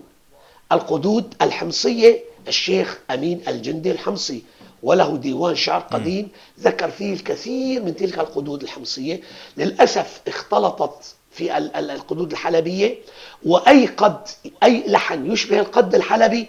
القدود 0.71 1.33
الحمصية 1.41 2.23
الشيخ 2.47 2.99
أمين 3.11 3.41
الجندي 3.47 3.91
الحمصي. 3.91 4.43
وله 4.83 5.17
ديوان 5.17 5.55
شعر 5.55 5.81
قديم 5.81 6.29
ذكر 6.59 6.91
فيه 6.91 7.13
الكثير 7.13 7.83
من 7.83 7.95
تلك 7.95 8.19
القدود 8.19 8.63
الحمصية. 8.63 9.21
للأسف 9.57 10.21
اختلطت 10.27 11.15
في 11.31 11.57
القدود 11.57 12.31
الحلبية 12.31 12.97
وأي 13.45 13.85
قد 13.85 14.27
أي 14.63 14.83
لحن 14.87 15.31
يشبه 15.31 15.59
القد 15.59 15.95
الحلبي 15.95 16.47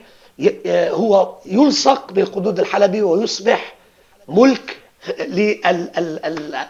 هو 0.68 1.34
يلصق 1.46 2.12
بالقدود 2.12 2.60
الحلبي 2.60 3.02
ويصبح 3.02 3.74
ملك 4.28 4.76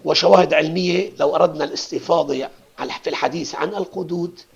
وشواهد 0.04 0.54
علمية 0.54 1.10
لو 1.18 1.36
أردنا 1.36 1.64
الاستفاضة 1.64 2.34
في 3.02 3.10
الحديث 3.10 3.54
عن 3.54 3.68
القدود. 3.68 4.40
آه، 4.40 4.53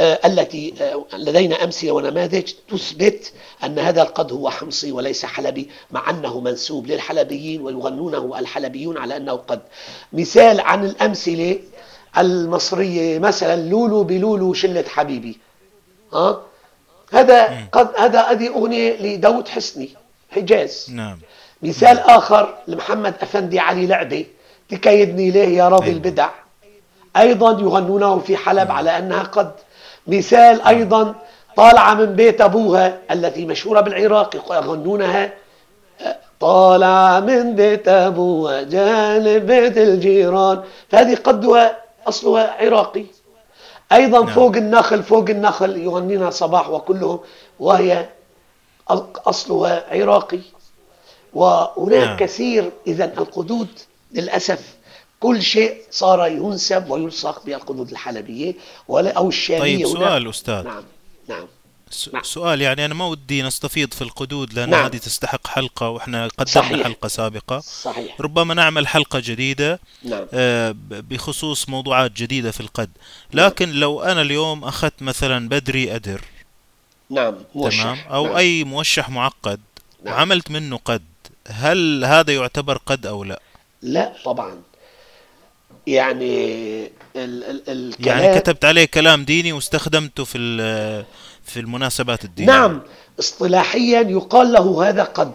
التي 0.00 0.74
آه، 0.80 1.04
لدينا 1.16 1.64
أمثلة 1.64 1.92
ونماذج 1.92 2.52
تثبت 2.68 3.32
أن 3.64 3.78
هذا 3.78 4.02
القد 4.02 4.32
هو 4.32 4.50
حمصي 4.50 4.92
وليس 4.92 5.24
حلبي 5.24 5.70
مع 5.90 6.10
أنه 6.10 6.40
منسوب 6.40 6.86
للحلبيين 6.86 7.60
ويغنونه 7.60 8.38
الحلبيون 8.38 8.98
على 8.98 9.16
أنه 9.16 9.32
قد. 9.32 9.60
مثال 10.12 10.60
عن 10.60 10.84
الأمثلة 10.84 11.58
المصرية 12.18 13.18
مثلا 13.18 13.68
لولو 13.68 14.04
بلولو 14.04 14.52
شلة 14.52 14.84
حبيبي. 14.88 15.38
ها 16.12 16.18
آه؟ 16.18 16.42
هذا 17.12 17.66
قد 17.72 17.88
هذا 17.96 18.20
هذه 18.20 18.48
أغنية 18.48 18.96
لداود 18.96 19.48
حسني 19.48 19.90
حجاز. 20.30 20.86
نعم. 20.90 21.18
مثال 21.62 21.98
آخر 21.98 22.54
لمحمد 22.68 23.14
أفندي 23.20 23.58
علي 23.58 23.86
لعبة 23.86 24.26
تكيدني 24.68 25.30
ليه 25.30 25.48
يا 25.58 25.68
راضي 25.68 25.84
أيوة. 25.84 25.96
البدع. 25.96 26.30
أيضا 27.16 27.50
يغنونه 27.50 28.18
في 28.18 28.36
حلب 28.36 28.70
على 28.70 28.98
أنها 28.98 29.22
قد 29.22 29.52
مثال 30.06 30.62
أيضا 30.62 31.14
طالعة 31.56 31.94
من 31.94 32.06
بيت 32.06 32.40
أبوها 32.40 32.98
التي 33.10 33.46
مشهورة 33.46 33.80
بالعراق 33.80 34.36
يغنونها 34.50 35.32
طالع 36.40 37.20
من 37.20 37.54
بيت 37.54 37.88
أبوها 37.88 38.62
جانب 38.62 39.46
بيت 39.46 39.78
الجيران 39.78 40.62
فهذه 40.88 41.14
قدها 41.14 41.76
أصلها 42.06 42.64
عراقي 42.64 43.04
أيضا 43.92 44.18
نعم. 44.18 44.26
فوق 44.26 44.56
النخل 44.56 45.02
فوق 45.02 45.30
النخل 45.30 45.76
يغنينا 45.76 46.30
صباح 46.30 46.70
وكلهم 46.70 47.20
وهي 47.60 48.06
أصلها 49.26 49.84
عراقي 49.90 50.40
وهناك 51.34 52.08
نعم. 52.08 52.16
كثير 52.16 52.70
إذا 52.86 53.04
القدود 53.04 53.68
للأسف 54.12 54.74
كل 55.24 55.42
شيء 55.42 55.76
صار 55.90 56.26
ينسب 56.26 56.90
ويلصق 56.90 57.44
بالقدود 57.44 57.90
الحلبية 57.90 58.54
ولا 58.88 59.12
أو 59.12 59.28
الشامية 59.28 59.84
طيب 59.84 59.86
سؤال 59.86 60.28
أستاذ 60.28 60.64
نعم 60.64 60.84
نعم 61.28 61.46
نعم. 62.12 62.22
سؤال 62.22 62.60
يعني 62.60 62.84
أنا 62.84 62.94
ما 62.94 63.06
ودي 63.06 63.42
نستفيض 63.42 63.92
في 63.92 64.02
القدود 64.02 64.52
لأن 64.52 64.70
نعم. 64.70 64.84
هذه 64.84 64.96
تستحق 64.96 65.46
حلقة 65.46 65.88
وإحنا 65.88 66.28
قدمنا 66.28 66.46
صحيح. 66.46 66.82
حلقة 66.82 67.08
سابقة 67.08 67.58
صحيح. 67.60 68.20
ربما 68.20 68.54
نعمل 68.54 68.86
حلقة 68.86 69.22
جديدة 69.24 69.80
نعم. 70.02 70.26
آه 70.32 70.74
بخصوص 70.90 71.68
موضوعات 71.68 72.12
جديدة 72.12 72.50
في 72.50 72.60
القد 72.60 72.90
لكن 73.32 73.68
نعم. 73.68 73.78
لو 73.78 74.02
أنا 74.02 74.22
اليوم 74.22 74.64
أخذت 74.64 75.02
مثلا 75.02 75.48
بدري 75.48 75.94
أدر 75.94 76.20
نعم 77.10 77.34
موشح. 77.54 77.82
تمام 77.82 77.98
أو 78.10 78.26
نعم. 78.26 78.36
أي 78.36 78.64
موشح 78.64 79.10
معقد 79.10 79.60
نعم. 80.04 80.14
وعملت 80.14 80.50
منه 80.50 80.80
قد 80.84 81.02
هل 81.48 82.04
هذا 82.04 82.34
يعتبر 82.34 82.76
قد 82.86 83.06
أو 83.06 83.24
لا 83.24 83.40
لا 83.82 84.12
طبعا 84.24 84.62
يعني 85.86 86.84
ال 87.16 87.44
ال 87.44 87.62
الكلام 87.68 88.18
يعني 88.18 88.40
كتبت 88.40 88.64
عليه 88.64 88.84
كلام 88.84 89.24
ديني 89.24 89.52
واستخدمته 89.52 90.24
في 90.24 90.38
في 91.44 91.60
المناسبات 91.60 92.24
الدينية. 92.24 92.52
نعم 92.52 92.82
اصطلاحيا 93.20 94.00
يقال 94.00 94.52
له 94.52 94.88
هذا 94.88 95.02
قد. 95.02 95.32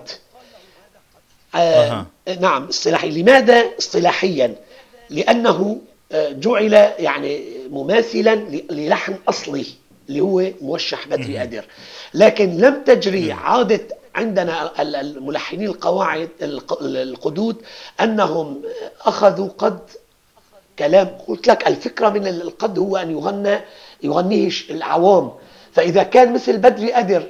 آه 1.56 2.06
نعم 2.40 2.64
اصطلاحيا 2.64 3.12
لماذا 3.12 3.64
اصطلاحيا؟ 3.80 4.56
لأنه 5.10 5.82
آه، 6.12 6.32
جعل 6.32 6.74
يعني 7.00 7.46
مماثلا 7.70 8.36
للحن 8.72 9.16
أصلي 9.30 9.66
اللي 10.10 10.22
هو 10.22 10.52
موشح 10.62 11.08
بدري 11.08 11.44
أدر 11.44 11.66
لكن 12.14 12.58
لم 12.58 12.84
تجري 12.84 13.32
عادة 13.32 13.88
عندنا 14.16 14.82
الملحنين 14.82 15.68
القواعد 15.68 16.30
القدود 16.82 17.62
أنهم 18.02 18.62
أخذوا 19.02 19.50
قد 19.58 19.80
كلام. 20.80 21.08
قلت 21.28 21.48
لك 21.48 21.68
الفكرة 21.68 22.10
من 22.10 22.28
القد 22.28 22.80
هو 22.80 22.98
أن 22.98 23.12
يغنى 23.12 23.60
يغنيه 24.04 24.52
العوام. 24.70 25.32
فإذا 25.74 26.04
كان 26.04 26.34
مثل 26.34 26.58
بدري 26.58 26.96
أدر 26.96 27.24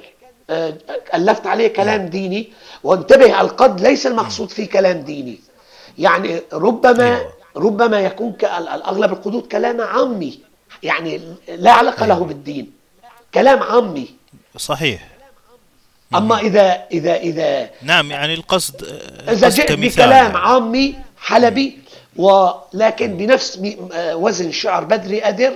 آه، 0.50 0.74
ألفت 1.14 1.46
عليه 1.46 1.68
كلام 1.68 2.06
ديني 2.06 2.52
وانتبه 2.84 3.40
القد 3.40 3.80
ليس 3.80 4.06
المقصود 4.06 4.50
فيه 4.50 4.68
كلام 4.68 5.00
ديني. 5.00 5.38
يعني 5.98 6.40
ربما 6.52 7.16
أيوة. 7.16 7.32
ربما 7.56 8.00
يكون 8.00 8.34
الأغلب 8.42 9.12
القدود 9.12 9.46
كلام 9.46 9.80
عامي. 9.80 10.38
يعني 10.82 11.20
لا 11.48 11.72
علاقة 11.72 12.06
له 12.06 12.14
أيوة. 12.14 12.26
بالدين. 12.26 12.72
كلام 13.34 13.62
عامي. 13.62 14.08
صحيح. 14.56 15.08
أما 16.14 16.38
إذا 16.38 16.86
إذا 16.92 17.16
إذا 17.16 17.70
نعم 17.82 18.10
يعني 18.10 18.34
القصد 18.34 18.84
إذا 19.28 19.48
جئت 19.48 19.72
بكلام 19.72 20.36
عامي 20.36 20.94
حلبي 21.18 21.78
ولكن 22.16 23.16
بنفس 23.16 23.60
وزن 24.12 24.52
شعر 24.52 24.84
بدري 24.84 25.22
أدر 25.22 25.52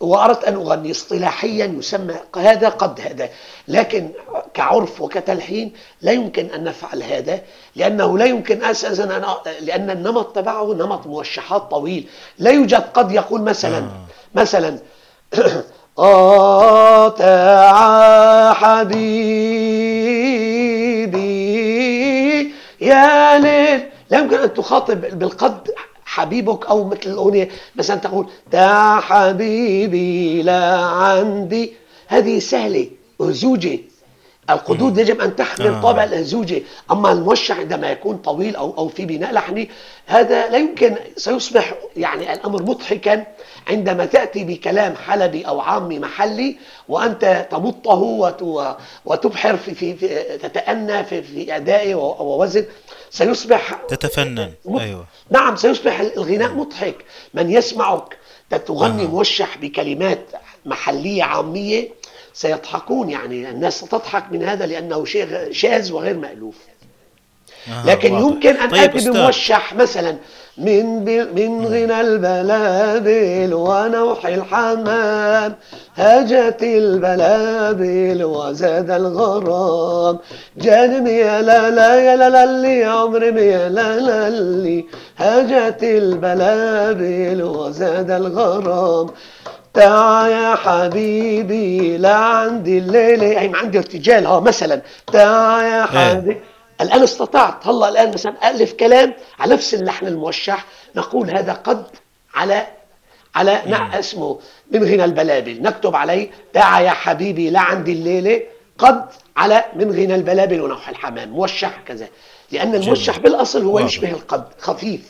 وأردت 0.00 0.44
أن 0.44 0.54
أغني 0.54 0.90
اصطلاحيا 0.90 1.66
يسمى 1.78 2.14
هذا 2.36 2.68
قد 2.68 3.00
هذا 3.00 3.28
لكن 3.68 4.10
كعرف 4.54 5.00
وكتلحين 5.00 5.72
لا 6.02 6.12
يمكن 6.12 6.46
أن 6.46 6.64
نفعل 6.64 7.02
هذا 7.02 7.40
لأنه 7.76 8.18
لا 8.18 8.24
يمكن 8.24 8.64
أساسا 8.64 9.04
أن 9.04 9.24
لأن 9.60 9.90
النمط 9.90 10.36
تبعه 10.36 10.74
نمط 10.74 11.06
موشحات 11.06 11.62
طويل 11.62 12.08
لا 12.38 12.50
يوجد 12.50 12.82
قد 12.94 13.12
يقول 13.12 13.42
مثلا 13.42 13.78
آه. 13.78 14.06
مثلا 14.34 14.78
قاطع 15.96 17.32
حبيبي 18.52 20.00
يا 22.80 23.38
ليل 23.38 23.89
لا 24.10 24.18
يمكن 24.18 24.36
أن 24.36 24.54
تخاطب 24.54 25.18
بالقد 25.18 25.70
حبيبك 26.04 26.66
أو 26.66 26.84
مثل 26.84 27.00
الأغنية 27.06 27.48
مثلا 27.76 27.96
تقول 27.96 28.26
يا 28.54 29.00
حبيبي 29.00 30.42
لا 30.42 30.76
عندي. 30.76 31.72
هذه 32.08 32.38
سهلة 32.38 32.86
أهزوجة. 33.20 33.78
القدود 34.50 34.98
يجب 34.98 35.20
أن 35.20 35.36
تحمل 35.36 35.66
آه. 35.66 35.80
طابع 35.80 36.04
الأهزوجة. 36.04 36.62
أما 36.90 37.12
الموشح 37.12 37.58
عندما 37.58 37.90
يكون 37.90 38.16
طويل 38.16 38.56
أو 38.56 38.74
أو 38.78 38.88
في 38.88 39.06
بناء 39.06 39.32
لحني 39.32 39.68
هذا 40.06 40.48
لا 40.48 40.58
يمكن 40.58 40.96
سيصبح 41.16 41.74
يعني 41.96 42.32
الأمر 42.32 42.62
مضحكا 42.62 43.24
عندما 43.68 44.04
تأتي 44.06 44.44
بكلام 44.44 44.94
حلبي 44.94 45.42
أو 45.42 45.60
عامي 45.60 45.98
محلي 45.98 46.56
وأنت 46.88 47.46
تمطه 47.50 48.32
وتبحر 49.04 49.56
في, 49.56 49.74
في, 49.74 49.94
في 49.94 50.08
تتأنى 50.38 51.04
في, 51.04 51.22
في 51.22 51.56
أدائه 51.56 51.94
ووزن. 51.94 52.64
سيصبح 53.10 53.74
تتفنن. 53.88 54.52
أيوة. 54.80 55.06
نعم 55.30 55.56
سيصبح 55.56 56.00
الغناء 56.00 56.52
مضحك. 56.52 56.96
من 57.34 57.50
يسمعك 57.50 58.18
تغني 58.66 59.02
آه. 59.02 59.06
موشح 59.06 59.58
بكلمات 59.58 60.26
محلية 60.66 61.22
عامية 61.22 61.88
سيضحكون. 62.34 63.10
يعني 63.10 63.50
الناس 63.50 63.80
ستضحك 63.80 64.24
من 64.32 64.42
هذا 64.42 64.66
لأنه 64.66 65.04
شيء 65.04 65.52
شاذ 65.52 65.92
وغير 65.92 66.16
مألوف. 66.16 66.56
آه 67.68 67.86
لكن 67.86 68.12
واضح. 68.12 68.26
يمكن 68.26 68.56
أن 68.56 68.70
طيب 68.70 68.96
آتي 68.96 69.10
بموشح 69.10 69.74
مثلا 69.74 70.16
من 70.60 71.04
من 71.34 71.66
غنى 71.66 72.00
البلابل 72.00 73.54
ونوح 73.54 74.26
الحمام 74.26 75.54
هجت 75.96 76.62
البلابل 76.62 78.24
وزاد 78.24 78.90
الغرام. 78.90 80.18
جاني 80.56 81.16
يا 81.18 81.42
لا 81.42 81.70
لا 81.70 81.94
يا 82.06 82.16
لا 82.16 82.28
لا 82.30 82.62
لي 82.62 82.84
عمري 82.84 83.46
يا 83.46 83.68
لا 83.68 84.00
لا 84.00 84.30
لي. 84.30 84.84
هجت 85.16 85.82
البلابل 85.82 87.42
وزاد 87.42 88.10
الغرام. 88.10 89.06
تعا 89.74 90.28
يا 90.28 90.54
حبيبي 90.54 91.96
لا 91.96 92.14
عندي 92.14 92.78
الليلة. 92.78 93.40
أي 93.40 93.50
عندي 93.54 93.78
ارتجال 93.78 94.26
ها 94.26 94.40
مثلا. 94.40 94.80
تعا 95.12 95.62
يا 95.62 95.82
إيه. 95.82 95.84
حبيبي 95.84 96.40
الآن 96.80 97.02
استطعت. 97.02 97.66
هلا 97.66 97.88
الآن 97.88 98.12
مثلا 98.12 98.50
ألف 98.50 98.72
كلام 98.72 99.14
على 99.38 99.54
نفس 99.54 99.74
اللحن 99.74 100.06
الموشح. 100.06 100.64
نقول 100.96 101.30
هذا 101.30 101.52
قد 101.52 101.86
على 102.34 102.66
على 103.34 103.62
نعم 103.66 103.98
اسمه 103.98 104.38
من 104.70 104.84
غنى 104.84 105.04
البلابل. 105.04 105.62
نكتب 105.62 105.96
عليه 105.96 106.30
تعا 106.52 106.80
يا 106.80 106.90
حبيبي 106.90 107.50
لعندي 107.50 107.92
الليلة. 107.92 108.42
قد 108.78 109.04
على 109.36 109.64
من 109.76 109.90
غنى 109.90 110.14
البلابل 110.14 110.60
ونوح 110.60 110.88
الحمام. 110.88 111.28
موشح 111.28 111.80
كذا. 111.86 112.08
لأن 112.52 112.74
الموشح 112.74 113.18
بالأصل 113.18 113.64
هو 113.64 113.74
واضح. 113.74 113.86
يشبه 113.86 114.10
القد. 114.10 114.44
خفيف. 114.58 115.00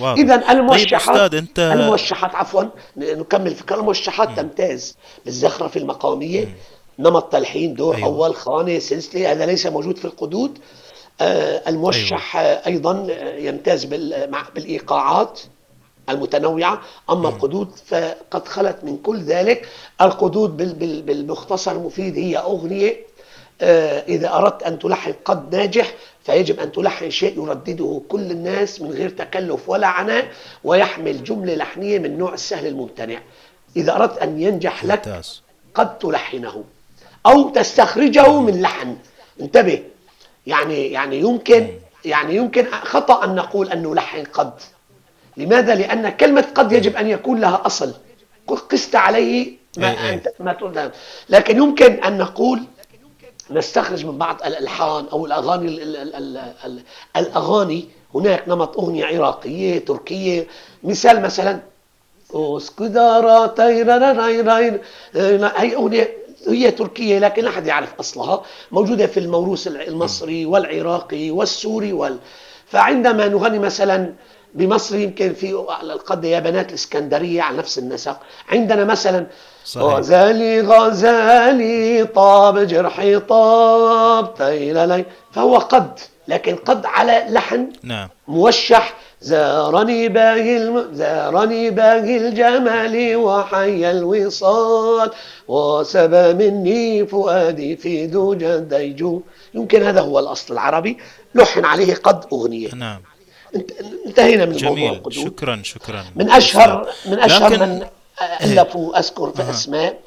إذا 0.00 0.36
طيب 0.36 0.50
الموشحات 0.50 1.16
أستاذ 1.16 1.38
أنت 1.38 1.58
الموشحات 1.58 2.34
عفوا 2.34 2.64
نكمل 2.96 3.54
فكرة. 3.54 3.76
الموشحات 3.76 4.28
تمتاز 4.36 4.96
بالزخرفة 5.24 5.80
المقامية 5.80 6.56
نمط 6.98 7.32
تلحين 7.32 7.74
دور 7.74 7.94
أيوة. 7.96 8.06
أول 8.06 8.34
خانة 8.34 8.78
سلسلة 8.78 9.32
هذا 9.32 9.46
ليس 9.46 9.66
موجود 9.66 9.96
في 9.98 10.04
القدود. 10.04 10.58
آه، 11.20 11.62
الموشح 11.68 12.36
آه، 12.36 12.66
أيضا 12.66 13.06
يمتاز 13.38 13.84
بالإيقاعات 14.54 15.40
المتنوعة. 16.08 16.80
أما 17.10 17.28
القدود 17.28 17.68
فقد 17.86 18.48
خلت 18.48 18.76
من 18.82 18.96
كل 18.96 19.20
ذلك. 19.22 19.68
القدود 20.00 20.56
بال- 20.56 20.74
بال- 20.74 21.02
بالمختصر 21.02 21.72
المفيد 21.72 22.18
هي 22.18 22.36
أغنية. 22.38 22.96
آه، 23.60 24.00
إذا 24.08 24.34
أردت 24.34 24.62
أن 24.62 24.78
تلحن 24.78 25.14
قد 25.24 25.54
ناجح 25.56 25.94
فيجب 26.24 26.60
أن 26.60 26.72
تلحن 26.72 27.10
شيء 27.10 27.42
يردده 27.44 28.00
كل 28.08 28.30
الناس 28.30 28.80
من 28.80 28.90
غير 28.90 29.10
تكلف 29.10 29.68
ولا 29.68 29.86
عناء 29.86 30.28
ويحمل 30.64 31.24
جملة 31.24 31.54
لحنية 31.54 31.98
من 31.98 32.18
نوع 32.18 32.34
السهل 32.34 32.66
الممتنع. 32.66 33.20
إذا 33.76 33.96
أردت 33.96 34.18
أن 34.18 34.42
ينجح 34.42 34.84
لك 34.84 35.00
قد 35.74 35.98
تلحنه. 35.98 36.64
أو 37.26 37.48
تستخرجه 37.48 38.40
من 38.40 38.62
لحن 38.62 38.96
انتبه 39.40 39.82
يعني 40.46 40.86
يعني 40.86 41.18
يمكن 41.20 41.68
يعني 42.04 42.36
يمكن 42.36 42.66
خطأ 42.70 43.24
أن 43.24 43.34
نقول 43.34 43.68
أن 43.70 43.82
نلحن 43.82 44.24
قد 44.24 44.52
لماذا؟ 45.36 45.74
لأن 45.74 46.08
كلمة 46.08 46.44
قد 46.54 46.72
يجب 46.72 46.96
أن 46.96 47.08
يكون 47.08 47.40
لها 47.40 47.62
أصل 47.66 47.94
قست 48.46 48.96
عليه 48.96 49.52
ما. 49.78 50.12
أنت 50.12 50.28
ما 50.40 50.52
تقول 50.52 50.90
لكن 51.28 51.56
يمكن 51.56 51.92
أن 52.04 52.18
نقول 52.18 52.62
نستخرج 53.50 54.06
من 54.06 54.18
بعض 54.18 54.42
الألحان 54.46 55.06
أو 55.12 55.26
الأغاني 55.26 55.68
ال 55.68 55.96
ال 55.96 56.14
ال 56.14 56.36
ال 56.64 56.82
الأغاني 57.16 57.88
هناك 58.14 58.48
نمط 58.48 58.78
أغنية 58.78 59.06
عراقية 59.06 59.84
تركية 59.84 60.46
مثال 60.82 61.22
مثلا 61.22 61.60
اسكدارا 62.34 63.46
تيراراريرين 63.46 64.78
هي 65.56 65.74
أغنية 65.74 66.23
هي 66.48 66.70
تركية 66.70 67.18
لكن 67.18 67.44
لا 67.44 67.50
أحد 67.50 67.66
يعرف 67.66 67.94
أصلها. 68.00 68.42
موجودة 68.72 69.06
في 69.06 69.20
الموروث 69.20 69.66
المصري 69.66 70.46
والعراقي 70.46 71.30
والسوري 71.30 71.92
وال... 71.92 72.18
فعندما 72.66 73.28
نغني 73.28 73.58
مثلا 73.58 74.12
بمصر 74.54 74.96
يمكن 74.96 75.34
في 75.34 75.52
قد 76.06 76.24
يا 76.24 76.40
بنات 76.40 76.68
الإسكندرية 76.68 77.42
على 77.42 77.56
نفس 77.56 77.78
النسق. 77.78 78.20
عندنا 78.48 78.84
مثلا 78.84 79.26
صحيح. 79.64 79.84
غزالي 79.86 80.60
غزالي 80.60 82.04
طاب 82.04 82.58
جرحي 82.58 83.18
طاب 83.18 84.34
تيللي 84.34 85.04
فهو 85.32 85.56
قد 85.56 85.98
لكن 86.28 86.56
قد 86.56 86.86
على 86.86 87.26
لحن 87.28 87.68
نعم. 87.82 88.08
موشح 88.28 88.94
زارني 89.30 90.08
باغي 90.08 90.56
الم... 90.56 90.76
زارني 90.94 91.70
باغي 91.70 92.16
الجمال 92.16 93.16
وحي 93.16 93.90
الوصال. 93.90 95.10
وسبى 95.48 96.26
مني 96.40 97.06
فؤادي 97.06 97.76
في 97.76 98.06
دوجا 98.06 98.56
ديجو 98.58 99.20
يمكن 99.54 99.82
هذا 99.82 100.00
هو 100.00 100.18
الأصل 100.18 100.54
العربي. 100.54 100.98
لحن 101.34 101.64
عليه 101.64 101.94
قد 101.94 102.24
أغنية. 102.32 102.74
نعم. 102.74 103.00
انت- 103.56 103.72
انتهينا 104.06 104.44
من 104.44 104.56
جميل. 104.56 104.92
القدود 104.92 105.12
شكرا 105.12 105.60
شكرا. 105.64 106.04
من 106.16 106.30
أشهر 106.30 106.88
من 107.06 107.18
أشهر 107.18 107.52
لكن- 107.52 107.68
من 107.68 107.82
ألفوا 108.42 108.98
أذكر 108.98 109.30
في 109.30 109.50
أسماء 109.50 109.98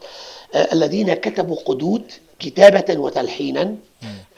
آه، 0.56 0.74
الذين 0.74 1.14
كتبوا 1.14 1.58
قدود 1.66 2.04
كتابة 2.40 3.00
وتلحينا. 3.00 3.76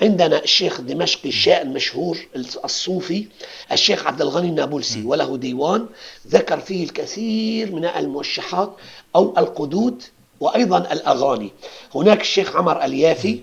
عندنا 0.02 0.44
الشيخ 0.44 0.80
الدمشقي 0.80 1.30
الشاعر 1.30 1.62
المشهور 1.62 2.18
الصوفي 2.66 3.26
الشيخ 3.72 4.08
عبد 4.08 4.22
الغني 4.22 4.50
النابلسي 4.50 5.04
وله 5.04 5.38
ديوان 5.38 5.86
ذكر 6.28 6.60
فيه 6.60 6.84
الكثير 6.84 7.72
من 7.76 7.86
الموشحات 7.86 8.76
أو 9.16 9.34
القدود 9.38 10.04
وأيضا 10.40 10.78
الأغاني. 10.78 11.52
هناك 11.96 12.22
الشيخ 12.22 12.56
عمر 12.56 12.86
اليافي 12.86 13.40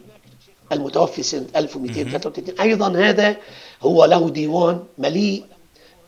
المتوفي 0.73 1.23
سنة 1.23 1.47
1233 1.57 2.61
أيضا 2.61 2.89
هذا 2.99 3.37
هو 3.83 4.05
له 4.05 4.31
ديوان 4.31 4.83
مليء 4.99 5.45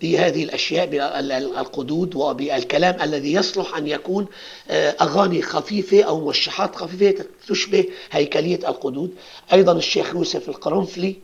بهذه 0.02 0.44
الأشياء 0.44 0.86
بالقدود 0.86 2.14
وبالكلام 2.16 3.02
الذي 3.02 3.32
يصلح 3.32 3.76
أن 3.76 3.86
يكون 3.86 4.26
آه، 4.70 4.90
أغاني 5.00 5.42
خفيفة 5.42 6.02
أو 6.02 6.20
موشحات 6.20 6.76
خفيفة 6.76 7.24
تشبه 7.48 7.84
هيكلية 8.10 8.68
القدود. 8.68 9.10
أيضا 9.52 9.72
الشيخ 9.72 10.14
يوسف 10.14 10.48
القرنفلي 10.48 11.16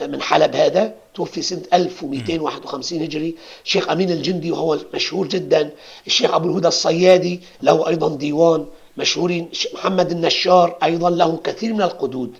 من 0.00 0.22
حلب 0.22 0.56
هذا 0.56 0.94
توفي 1.14 1.42
سنة 1.42 1.62
1251 1.74 3.02
هجري. 3.02 3.34
الشيخ 3.64 3.88
أمين 3.90 4.10
الجندي 4.10 4.50
وهو 4.52 4.78
مشهور 4.94 5.28
جدا. 5.28 5.70
الشيخ 6.06 6.34
أبو 6.34 6.48
الهدى 6.50 6.68
الصيادي 6.68 7.40
له 7.62 7.88
أيضا 7.88 8.16
ديوان 8.16 8.66
مشهورين. 8.96 9.48
محمد 9.74 10.10
النشار 10.10 10.78
أيضا 10.82 11.10
له 11.10 11.36
كثير 11.44 11.72
من 11.74 11.82
القدود. 11.82 12.32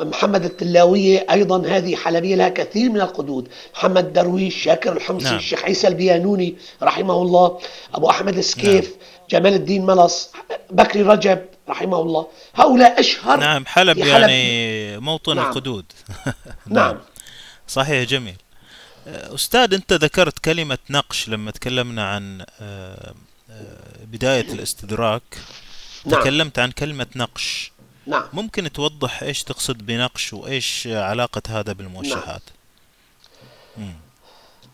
محمد 0.00 0.44
التلاوية 0.44 1.26
أيضا 1.30 1.66
هذه 1.66 1.96
حلبية 1.96 2.36
لها 2.36 2.48
كثير 2.48 2.90
من 2.90 3.00
القدود. 3.00 3.48
محمد 3.74 4.12
درويش 4.12 4.62
شاكر 4.62 4.92
الحمصي 4.92 5.24
نعم. 5.24 5.36
الشيخ 5.36 5.64
عيسى 5.64 5.88
البيانوني 5.88 6.56
رحمه 6.82 7.22
الله 7.22 7.58
أبو 7.94 8.10
أحمد 8.10 8.38
السكيف 8.38 8.94
جمال 9.30 9.54
الدين 9.54 9.86
ملص 9.86 10.32
بكري 10.70 11.02
رجب 11.02 11.44
رحمه 11.68 12.02
الله. 12.02 12.26
هؤلاء 12.54 13.00
أشهر 13.00 13.40
نعم 13.40 13.66
حلب 13.66 14.02
في 14.02 14.08
يعني 14.08 14.98
موطن 14.98 15.36
نعم. 15.36 15.46
القدود. 15.46 15.84
نعم. 16.66 16.98
صحيح 17.68 18.08
جميل. 18.08 18.36
أستاذ 19.06 19.74
أنت 19.74 19.92
ذكرت 19.92 20.38
كلمة 20.38 20.78
نقش 20.90 21.28
لما 21.28 21.50
تكلمنا 21.50 22.10
عن 22.10 22.44
آه، 22.60 23.14
آه، 23.50 24.04
بداية 24.04 24.52
الاستدراك. 24.52 25.22
نعم. 26.06 26.20
تكلمت 26.20 26.58
عن 26.58 26.70
كلمة 26.70 27.06
نقش. 27.16 27.72
نعم. 28.08 28.28
ممكن 28.32 28.72
توضح 28.72 29.22
إيش 29.22 29.44
تقصد 29.44 29.78
بنقش 29.86 30.32
وإيش 30.32 30.86
علاقة 30.86 31.42
هذا 31.48 31.72
بالموشحات؟ 31.72 32.42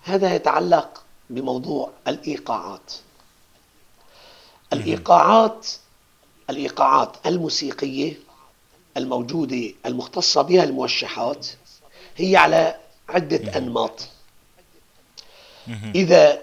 هذا 0.03 0.35
يتعلق 0.35 1.03
بموضوع 1.31 1.91
الإيقاعات. 2.09 2.93
الإيقاعات 4.73 5.69
الإيقاعات 6.51 7.17
الموسيقية 7.27 8.15
الموجودة 8.97 9.73
المختصة 9.87 10.43
بها 10.43 10.65
الموشحات 10.65 11.47
هي 12.17 12.37
على 12.37 12.77
عدة 13.09 13.59
أنماط. 13.59 14.09
إذا 15.95 16.43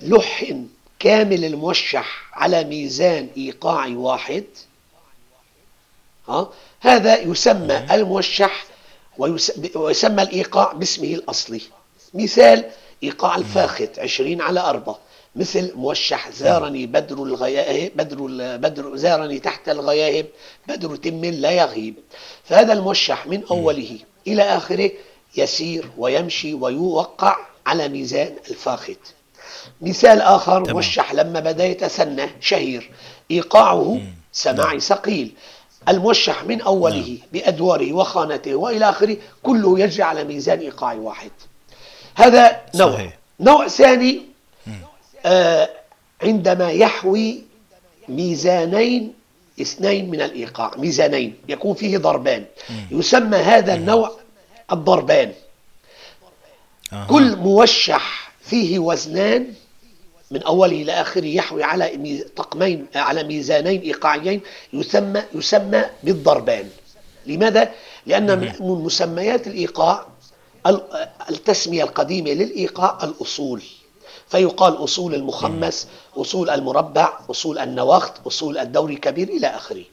لحن 0.00 0.68
كامل 0.98 1.44
الموشح 1.44 2.30
على 2.32 2.64
ميزان 2.64 3.28
إيقاعي 3.36 3.96
واحد 3.96 4.44
هذا 6.80 7.18
يسمى 7.20 7.86
الموشح 7.94 8.64
ويس- 9.18 9.76
ويسمى 9.76 10.22
الإيقاع 10.22 10.72
باسمه 10.72 11.08
الأصلي. 11.08 11.60
مثال 12.14 12.64
إيقاع 13.02 13.36
الفاخت 13.36 13.98
عشرين 13.98 14.40
على 14.40 14.60
أربعة. 14.60 14.98
مثل 15.36 15.72
موشح 15.74 16.30
زارني 16.30 16.86
بدر 16.86 17.22
الغياهب 17.22 17.90
بدر 17.96 18.16
بدر 18.56 18.96
زارني 18.96 19.38
تحت 19.38 19.68
الغياهب 19.68 20.26
بدر 20.68 20.96
تم 20.96 21.24
لا 21.24 21.50
يغيب. 21.50 21.94
فهذا 22.44 22.72
الموشح 22.72 23.26
من 23.26 23.42
أوله 23.50 23.98
إلى 24.26 24.42
آخره 24.42 24.90
يسير 25.36 25.90
ويمشي 25.98 26.54
ويوقع 26.54 27.36
على 27.66 27.88
ميزان 27.88 28.36
الفاخت 28.50 28.98
مثال 29.80 30.20
آخر 30.20 30.60
تمام. 30.64 30.74
موشح 30.76 31.14
لما 31.14 31.40
بدأ 31.40 31.64
يتسنى 31.66 32.30
شهير. 32.40 32.90
إيقاعه 33.30 34.00
سماعي 34.32 34.80
ثقيل. 34.80 35.32
الموشح 35.88 36.44
من 36.44 36.60
أوله 36.60 37.18
بأدواره 37.32 37.92
وخانته 37.92 38.54
وإلى 38.54 38.88
آخره 38.88 39.16
كله 39.42 39.80
يجري 39.80 40.02
على 40.02 40.24
ميزان 40.24 40.58
إيقاعي 40.58 40.98
واحد. 40.98 41.30
هذا 42.14 42.60
نوع. 42.74 42.92
صحيح. 42.92 43.18
نوع 43.40 43.68
ثاني 43.68 44.22
آه 45.26 45.70
عندما 46.22 46.70
يحوي 46.70 47.42
ميزانين 48.08 49.14
اثنين 49.60 50.10
من 50.10 50.20
الإيقاع 50.20 50.72
ميزانين 50.76 51.36
يكون 51.48 51.74
فيه 51.74 51.98
ضربان. 51.98 52.44
يسمى 52.90 53.36
هذا 53.36 53.74
النوع 53.74 54.10
الضربان. 54.72 55.32
أها. 56.92 57.06
كل 57.06 57.36
موشح 57.36 58.32
فيه 58.40 58.78
وزنان 58.78 59.54
من 60.32 60.42
أوله 60.42 60.82
إلى 60.82 60.92
آخره 60.92 61.26
يحوي 61.26 61.62
على 61.62 61.96
مي- 61.96 62.24
طقمين 62.36 62.86
على 62.94 63.22
ميزانين 63.24 63.80
إيقاعيين 63.80 64.40
يسمى 64.72 65.22
يسمى 65.34 65.84
بالضربان. 66.02 66.68
لماذا؟ 67.26 67.70
لأن 68.06 68.38
من 68.38 68.52
مسميات 68.60 69.46
الإيقاع 69.46 70.06
التسمية 71.30 71.84
القديمة 71.84 72.30
للإيقاع 72.30 72.98
الأصول. 73.02 73.62
فيقال 74.28 74.84
أصول 74.84 75.14
المخمس 75.14 75.88
أصول 76.16 76.50
المربع 76.50 77.18
أصول 77.30 77.58
النواخت 77.58 78.12
أصول 78.26 78.58
الدوري 78.58 78.96
كبير 78.96 79.28
إلى 79.28 79.46
آخره. 79.46 79.84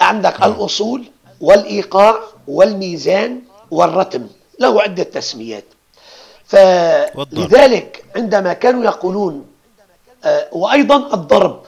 عندك 0.00 0.36
الأصول 0.44 1.04
والإيقاع 1.40 2.20
والميزان 2.48 3.40
والرتم 3.70 4.26
له 4.60 4.82
عدة 4.82 5.02
تسميات. 5.02 5.64
فلذلك 6.48 8.04
عندما 8.16 8.52
كانوا 8.52 8.84
يقولون 8.84 9.46
آه، 10.24 10.48
وأيضا 10.52 11.14
الضرب 11.14 11.62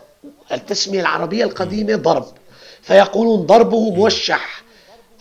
التسمية 0.52 1.00
العربية 1.00 1.44
القديمة 1.44 1.96
ضرب. 1.96 2.26
فيقولون 2.82 3.46
ضربه 3.46 3.90
موشح. 3.90 4.62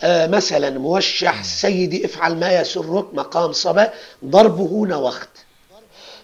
آه، 0.02 0.26
مثلا 0.26 0.78
موشح 0.78 1.44
سيدي 1.44 2.04
افعل 2.06 2.36
ما 2.36 2.60
يسرك 2.60 3.14
مقام 3.14 3.52
صبا 3.52 3.92
ضربه 4.24 4.86
نوخت. 4.86 5.28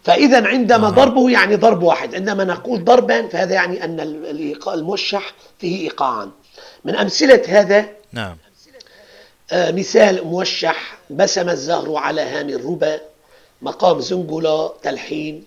فإذا 0.05 0.47
عندما 0.47 0.91
ضربه 0.91 1.31
يعني 1.31 1.57
ضرب 1.57 1.83
واحد. 1.83 2.15
عندما 2.15 2.45
نقول 2.45 2.85
ضربا 2.85 3.29
فهذا 3.29 3.55
يعني 3.55 3.85
أن 3.85 4.01
الموشح 4.69 5.33
فيه 5.59 5.81
إيقاعا. 5.85 6.31
من 6.85 6.97
أمثلة 6.97 7.43
هذا 7.49 7.87
نعم. 8.13 8.37
آه 9.53 9.71
مثال 9.71 10.25
موشح 10.25 10.99
بسم 11.11 11.49
الزهر 11.49 11.97
على 11.97 12.21
هام 12.21 12.49
الربا. 12.49 13.01
مقام 13.63 14.01
زنقلة 14.01 14.73
تلحين 14.83 15.45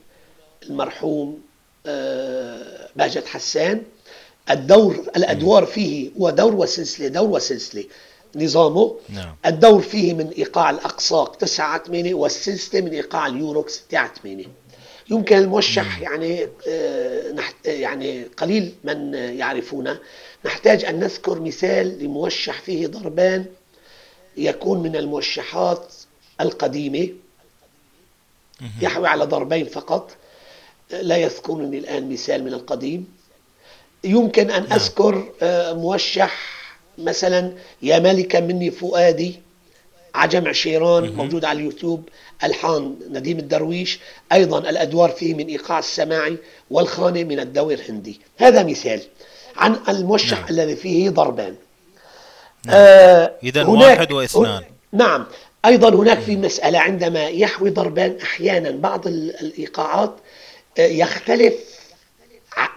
المرحوم 0.63 1.41
آه 1.85 2.89
بهجة 2.95 3.23
حسان. 3.27 3.83
الدور 4.49 4.95
الأدوار 5.17 5.65
فيه 5.65 6.09
هو 6.21 6.29
دور 6.29 6.55
وسلسلة 6.55 7.07
دور 7.07 7.29
وسلسلة 7.29 7.83
نظامه. 8.35 8.95
نعم. 9.09 9.35
الدور 9.45 9.81
فيه 9.81 10.13
من 10.13 10.27
إيقاع 10.29 10.69
الأقساق 10.69 11.35
9 11.35 11.83
8 11.83 12.13
والسلسلة 12.13 12.81
من 12.81 12.91
إيقاع 12.91 13.27
اليوروك 13.27 13.69
6 13.69 14.07
8 14.23 14.45
يمكن 15.09 15.37
الموشح 15.37 16.01
يعني 16.01 16.47
آه 16.67 17.33
يعني 17.65 18.23
قليل 18.23 18.73
من 18.83 19.13
يعرفونه. 19.13 19.99
نحتاج 20.45 20.85
أن 20.85 20.99
نذكر 20.99 21.39
مثال 21.41 22.03
لموشح 22.03 22.61
فيه 22.61 22.87
ضربان 22.87 23.45
يكون 24.37 24.79
من 24.83 24.95
الموشحات 24.95 25.93
القديمة. 26.41 27.09
يحوي 28.81 29.07
على 29.07 29.25
ضربين 29.25 29.65
فقط. 29.65 30.11
لا 30.91 31.17
يذكرني 31.17 31.77
الآن 31.77 32.09
مثال 32.11 32.43
من 32.43 32.53
القديم. 32.53 33.07
يمكن 34.03 34.51
أن 34.51 34.63
نعم. 34.63 34.73
أذكر 34.73 35.23
آه، 35.41 35.73
موشح 35.73 36.59
مثلا 36.97 37.53
يا 37.81 37.99
ملكا 37.99 38.39
مني 38.39 38.71
فؤادي 38.71 39.39
عجم 40.15 40.47
عشيران 40.47 41.13
موجود 41.13 41.45
على 41.45 41.59
اليوتيوب 41.59 42.09
ألحان 42.43 42.95
نديم 43.09 43.39
الدرويش 43.39 43.99
أيضا 44.31 44.59
الأدوار 44.69 45.09
فيه 45.09 45.33
من 45.33 45.47
إيقاع 45.47 45.79
السماعي 45.79 46.37
والخانة 46.71 47.23
من 47.23 47.39
الدور 47.39 47.73
الهندي. 47.73 48.21
هذا 48.37 48.63
مثال 48.63 49.01
عن 49.55 49.79
الموشح 49.89 50.39
نعم. 50.39 50.49
الذي 50.49 50.75
فيه 50.75 51.09
ضربان. 51.09 51.55
نعم. 52.65 52.75
آه 52.75 53.31
إذا 53.43 53.65
واحد 53.65 54.11
وإثنان. 54.11 54.63
نعم. 54.91 55.25
أيضا 55.65 55.89
هناك 55.89 56.19
في 56.19 56.35
مسألة 56.35 56.79
عندما 56.79 57.27
يحوي 57.27 57.69
ضربان 57.69 58.17
أحيانا 58.23 58.71
بعض 58.71 59.07
الإيقاعات 59.07 60.15
آه، 60.79 60.87
يختلف 60.87 61.53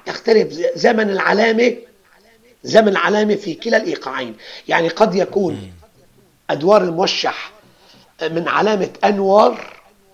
يختلف 0.06 0.52
زمن 0.74 1.10
العلامة 1.10 1.76
زمن 2.64 2.88
العلامة 2.88 3.34
في 3.34 3.54
كلا 3.54 3.76
الإيقاعين 3.76 4.36
يعني 4.68 4.88
قد 4.88 5.14
يكون 5.14 5.72
أدوار 6.50 6.82
الموشح 6.82 7.52
من 8.22 8.48
علامة 8.48 8.88
أنور 9.04 9.56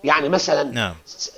يعني 0.03 0.29
مثلا 0.29 0.63
نعم. 0.63 0.95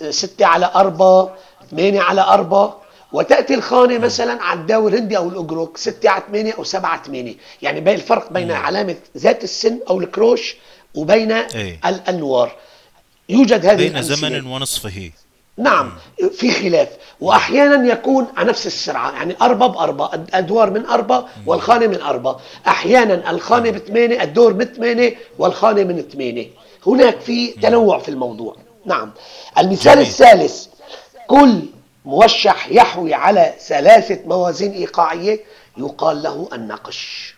ستة 0.09 0.45
على 0.45 0.71
أربعة 0.75 1.37
ثمانية 1.71 2.01
على 2.01 2.21
أربعة 2.21 2.81
وتأتي 3.13 3.53
الخانة 3.53 3.97
مثلا 3.97 4.43
على 4.43 4.59
الداور 4.59 4.93
الهندي 4.93 5.17
أو 5.17 5.29
الأجروك 5.29 5.77
6 5.77 6.09
على 6.09 6.23
8 6.27 6.53
أو 6.53 6.63
7 6.63 6.89
على 6.89 7.01
8 7.05 7.33
يعني 7.61 7.81
بين 7.81 7.95
الفرق 7.95 8.33
بين 8.33 8.47
مم. 8.47 8.53
علامة 8.53 8.95
ذات 9.17 9.43
السن 9.43 9.79
أو 9.89 9.99
الكروش 9.99 10.55
وبين 10.95 11.31
أي. 11.31 11.79
الأنوار. 11.85 12.55
يوجد 13.29 13.65
هذه 13.65 13.75
بين 13.75 14.01
زمن 14.01 14.45
ونصفه. 14.45 15.11
نعم 15.57 15.91
في 16.33 16.51
خلاف. 16.51 16.87
وأحيانا 17.21 17.91
يكون 17.93 18.27
على 18.37 18.49
نفس 18.49 18.67
السرعه 18.67 19.11
يعني 19.11 19.35
أربع 19.41 19.67
بأربع 19.67 20.09
ادوار 20.33 20.69
من 20.69 20.85
أربع 20.85 21.23
والخانة 21.45 21.87
من 21.87 22.01
أربع. 22.01 22.35
أحيانا 22.67 23.31
الخانة 23.31 23.69
بثمانية 23.69 24.23
الدور 24.23 24.53
من 24.53 24.65
ثمانية 24.65 25.15
والخانة 25.39 25.83
من 25.83 26.01
ثمانية. 26.01 26.47
هناك 26.87 27.19
في 27.19 27.47
تنوع 27.47 27.99
في 27.99 28.09
الموضوع. 28.09 28.55
نعم. 28.85 29.11
المثال 29.57 29.93
جميل. 29.93 30.07
الثالث 30.07 30.65
كل 31.27 31.61
موشح 32.05 32.67
يحوي 32.71 33.13
على 33.13 33.53
ثلاثة 33.67 34.19
موازين 34.25 34.71
إيقاعية 34.71 35.39
يقال 35.77 36.23
له 36.23 36.49
النقش. 36.53 37.35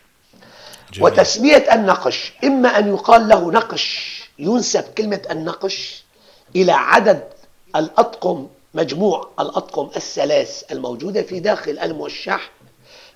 جميل. 0.94 1.06
وتسمية 1.06 1.74
النقش 1.74 2.34
إما 2.44 2.80
أن 2.80 2.88
يقال 2.88 3.28
له 3.28 3.52
نقش 3.52 4.14
ينسب 4.40 4.84
كلمة 4.84 5.22
النقش 5.32 6.04
إلى 6.56 6.72
عدد 6.72 7.24
الأطقم 7.76 8.48
مجموع 8.74 9.30
الأطقم 9.40 9.90
الثلاث 9.96 10.64
الموجودة 10.72 11.22
في 11.22 11.40
داخل 11.40 11.80
الموشح 11.80 12.50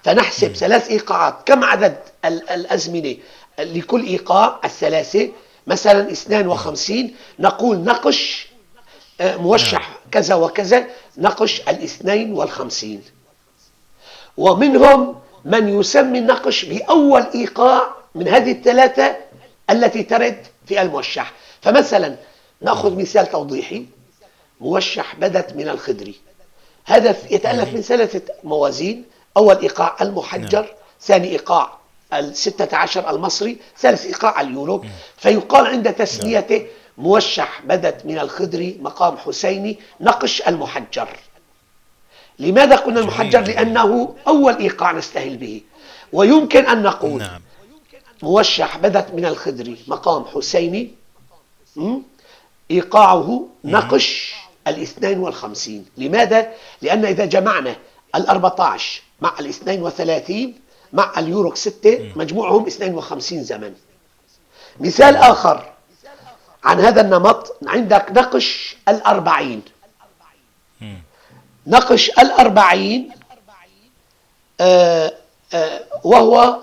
فنحسب 0.03 0.55
ثلاث 0.55 0.89
إيقاعات 0.89 1.35
كم 1.45 1.63
عدد 1.63 1.97
الأزمنة 2.25 3.15
لكل 3.59 4.05
إيقاع 4.05 4.59
الثلاثة 4.65 5.29
مثلا 5.67 6.11
52 6.11 7.11
نقول 7.39 7.77
نقش 7.77 8.47
آه، 9.21 9.35
موشح 9.35 9.89
نعم. 9.89 9.97
كذا 10.11 10.35
وكذا 10.35 10.87
نقش 11.17 11.61
الاثنين 11.61 12.33
والخمسين 12.33 13.03
ومنهم 14.37 15.15
من 15.47 15.79
يسمي 15.79 16.19
النقش 16.19 16.65
بأول 16.65 17.25
إيقاع 17.35 17.95
من 18.15 18.27
هذه 18.27 18.51
الثلاثة 18.51 19.15
التي 19.69 20.03
ترد 20.03 20.47
في 20.65 20.81
الموشح. 20.81 21.31
فمثلا 21.61 22.15
نأخذ 22.61 22.95
مثال 22.95 23.31
توضيحي. 23.31 23.85
موشح 24.61 25.15
بدت 25.15 25.55
من 25.55 25.69
الخدري. 25.69 26.15
هذا 26.85 27.15
يتألف 27.31 27.73
من 27.73 27.81
ثلاثة 27.81 28.21
موازين. 28.43 29.05
أول 29.37 29.57
إيقاع 29.57 29.95
المحجر 30.01 30.61
نعم. 30.61 30.71
ثاني 31.01 31.27
إيقاع 31.27 31.77
الستة 32.13 32.77
عشر 32.77 33.09
المصري 33.09 33.57
ثالث 33.77 34.05
إيقاع 34.05 34.41
اليورو 34.41 34.85
فيقال 35.17 35.67
عند 35.67 35.93
تسميته 35.93 36.57
نعم. 36.57 36.67
موشح 36.97 37.61
بدت 37.65 38.05
من 38.05 38.19
الخدري 38.19 38.77
مقام 38.81 39.17
حسيني 39.17 39.79
نقش 40.01 40.41
المحجر. 40.41 41.09
لماذا 42.39 42.75
قلنا 42.75 42.99
المحجر؟ 42.99 43.41
لأنه 43.41 44.15
أول 44.27 44.57
إيقاع 44.57 44.91
نستهل 44.91 45.37
به. 45.37 45.61
ويمكن 46.13 46.65
أن 46.65 46.83
نقول 46.83 47.19
نعم. 47.19 47.41
موشح 48.23 48.77
بدت 48.77 49.13
من 49.13 49.25
الخدري 49.25 49.77
مقام 49.87 50.25
حسيني 50.25 50.91
إيقاعه 52.71 53.47
نقش 53.63 54.33
الاثنين 54.67 55.19
والخمسين. 55.19 55.85
لماذا؟ 55.97 56.51
لأن 56.81 57.05
إذا 57.05 57.25
جمعنا 57.25 57.75
الأربعة 58.15 58.65
عشر 58.65 59.01
مع 59.21 59.33
الاثنين 59.39 59.83
وثلاثين 59.83 60.59
مع 60.93 61.11
اليوروك 61.17 61.55
ستة 61.55 62.11
مجموعهم 62.15 62.67
اثنين 62.67 62.95
وخمسين 62.95 63.43
زمن. 63.43 63.73
مثال 64.79 65.15
آخر 65.15 65.73
عن 66.63 66.79
هذا 66.79 67.01
النمط 67.01 67.57
عندك 67.67 68.05
نقش 68.11 68.77
الأربعين. 68.89 69.61
نقش 71.67 72.09
الأربعين 72.09 73.09
آه 74.59 75.13
آه 75.53 75.79
وهو 76.03 76.59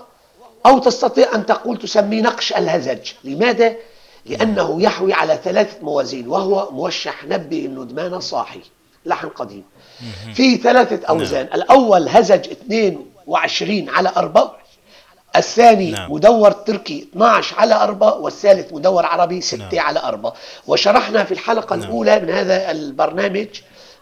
أو 0.65 0.79
تستطيع 0.79 1.35
أن 1.35 1.45
تقول 1.45 1.77
تسميه 1.77 2.21
نقش 2.21 2.53
الهزج 2.53 3.11
لماذا؟ 3.23 3.75
لأنه 4.25 4.81
يحوي 4.81 5.13
على 5.13 5.39
ثلاثة 5.43 5.77
موازين 5.81 6.27
وهو 6.27 6.71
موشح 6.71 7.23
نبه 7.23 7.65
الندمان 7.65 8.19
صاحي 8.19 8.61
لحن 9.05 9.27
قديم 9.27 9.63
في 10.33 10.57
ثلاثة 10.57 11.07
أوزان 11.07 11.45
نعم. 11.45 11.55
الأول 11.55 12.09
هزج 12.09 12.49
22 12.49 13.89
على 13.89 14.11
4 14.17 14.57
الثاني 15.35 15.91
نعم. 15.91 16.11
مدور 16.11 16.51
تركي 16.51 17.07
12 17.11 17.55
على 17.59 17.75
4 17.75 18.13
والثالث 18.17 18.73
مدور 18.73 19.05
عربي 19.05 19.41
6 19.41 19.57
نعم. 19.57 19.85
على 19.85 19.99
4 19.99 20.33
وشرحنا 20.67 21.23
في 21.23 21.31
الحلقة 21.31 21.75
نعم. 21.75 21.85
الأولى 21.85 22.19
من 22.19 22.29
هذا 22.29 22.71
البرنامج 22.71 23.47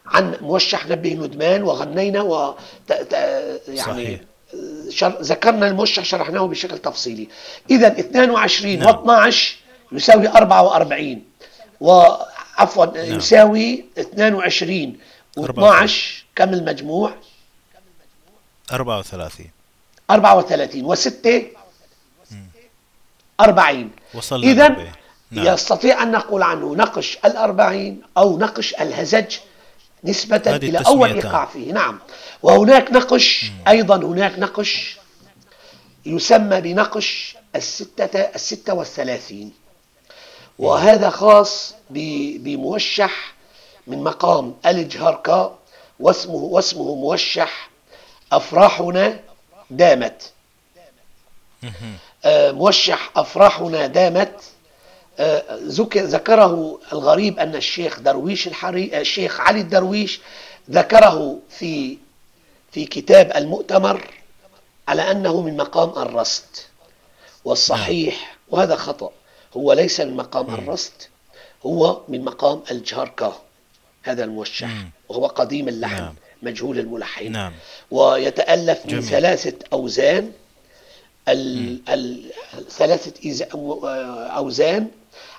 عن 0.06 0.38
موشح 0.42 0.88
نبه 0.88 1.14
ندمان 1.14 1.64
وغنينا 1.64 2.22
و 2.22 2.56
يعني 3.68 3.78
صحيح. 3.78 4.20
شر... 4.90 5.22
ذكرنا 5.22 5.68
الموشح 5.68 6.04
شرحناه 6.04 6.48
بشكل 6.48 6.78
تفصيلي 6.78 7.28
إذا 7.72 7.88
22 8.00 8.80
نعم. 8.80 9.32
و12 9.32 9.36
يساوي 9.92 10.28
44 10.28 11.22
وعفوا 11.82 12.86
نعم. 12.86 13.18
يساوي 13.18 13.86
22 14.00 14.98
و12 15.40 15.92
كم 16.36 16.54
المجموع 16.54 17.14
34 18.72 19.48
34 20.12 20.96
و6 20.96 21.28
أربعين 23.40 23.92
وصلنا 24.14 24.52
إذا 24.52 24.68
للأربعين. 24.68 24.92
نعم. 25.32 25.54
يستطيع 25.54 26.04
أن 26.04 26.12
نقول 26.12 26.44
عنه 26.44 26.76
نقش 26.76 27.18
الأربعين 27.26 28.02
أو 28.18 28.38
نقش 28.38 28.74
الهزج 28.74 29.36
نسبة 30.04 30.42
إلى 30.56 30.78
أول. 30.88 31.14
إيقاع 31.14 31.46
فيه 31.46 31.72
نعم. 31.72 32.00
وهناك 32.44 32.92
نقش 32.92 33.52
أيضا 33.68 33.96
هناك 33.96 34.40
نقش 34.40 34.98
يسمى 36.06 36.62
بنقش 36.62 37.36
الستة 37.56 38.20
الستة 38.20 38.74
والثلاثين. 38.74 39.54
وهذا 40.60 41.10
خاص 41.10 41.74
بموشح 41.90 43.34
من 43.88 44.04
مقام 44.04 44.56
الجهركا 44.66 45.58
واسمه 46.00 46.34
واسمه 46.36 46.96
موشح 46.96 47.70
أفراحنا 48.32 49.20
دامت. 49.70 50.32
آه، 52.26 52.52
موشح 52.52 53.12
أفراحنا 53.16 53.88
دامت 53.88 54.42
ذكره 55.98 56.80
الغريب 56.94 57.40
أن 57.40 57.56
الشيخ 57.56 58.00
درويش 58.00 58.48
الحري 58.48 59.02
الشيخ 59.02 59.40
علي 59.42 59.62
الدرويش 59.62 60.22
ذكره 60.72 61.40
في 61.50 61.98
في 62.72 62.86
كتاب 62.86 63.32
المؤتمر 63.36 64.10
على 64.88 65.12
أنه 65.12 65.42
من 65.42 65.58
مقام 65.58 65.90
الرصد 66.02 66.46
والصحيح 67.46 68.38
وهذا 68.50 68.76
خطأ 68.76 69.12
هو 69.58 69.74
ليس 69.74 70.00
من 70.02 70.16
مقام 70.16 70.54
الرصد 70.54 70.92
هو 71.66 72.02
من 72.08 72.24
مقام 72.26 72.64
الجهركا 72.72 73.42
هذا 74.04 74.24
الموشح 74.24 74.70
وهو 75.10 75.26
قديم 75.28 75.68
اللحن 75.68 75.96
نعم. 75.96 76.16
مجهول 76.42 76.80
الملحن 76.80 77.32
نعم. 77.32 77.54
ويتألف 77.92 78.86
من 78.86 78.92
جميل. 78.92 79.04
ثلاثة 79.04 79.54
أوزان 79.74 80.32
ال 81.28 81.80
ال 81.90 82.32
ثلاثة 82.70 83.46
أوزان 84.38 84.88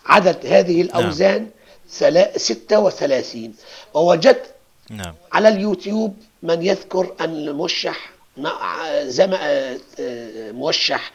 عدد 0.07 0.47
هذه 0.47 0.83
الأوزان 0.83 1.51
ثلا- 1.91 2.39
ستة 2.39 2.79
وثلاثين. 2.81 3.55
ووجدت 3.95 4.55
نعم. 4.91 5.15
على 5.33 5.49
اليوتيوب 5.49 6.17
من 6.43 6.63
يذكر 6.63 7.15
أن 7.21 7.35
الموشح 7.49 8.11
زم 9.07 9.33
آه، 9.35 9.79
آه، 10.01 10.51
موشح 10.53 11.13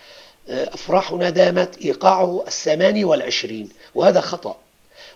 آه، 0.50 0.74
أفراحنا 0.74 1.30
دامت 1.30 1.78
إيقاعه 1.78 2.44
الثماني 2.48 3.04
والعشرين. 3.04 3.70
وهذا 3.96 4.22
خطأ. 4.22 4.58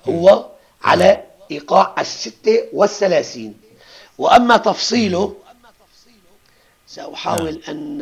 هو 0.09 0.45
على 0.84 1.24
إيقاع 1.51 1.95
الستة 1.99 2.63
والثلاثين. 2.74 3.53
وأما 4.17 4.57
تفصيله 4.57 5.36
سأحاول 6.88 7.61
أن 7.69 8.01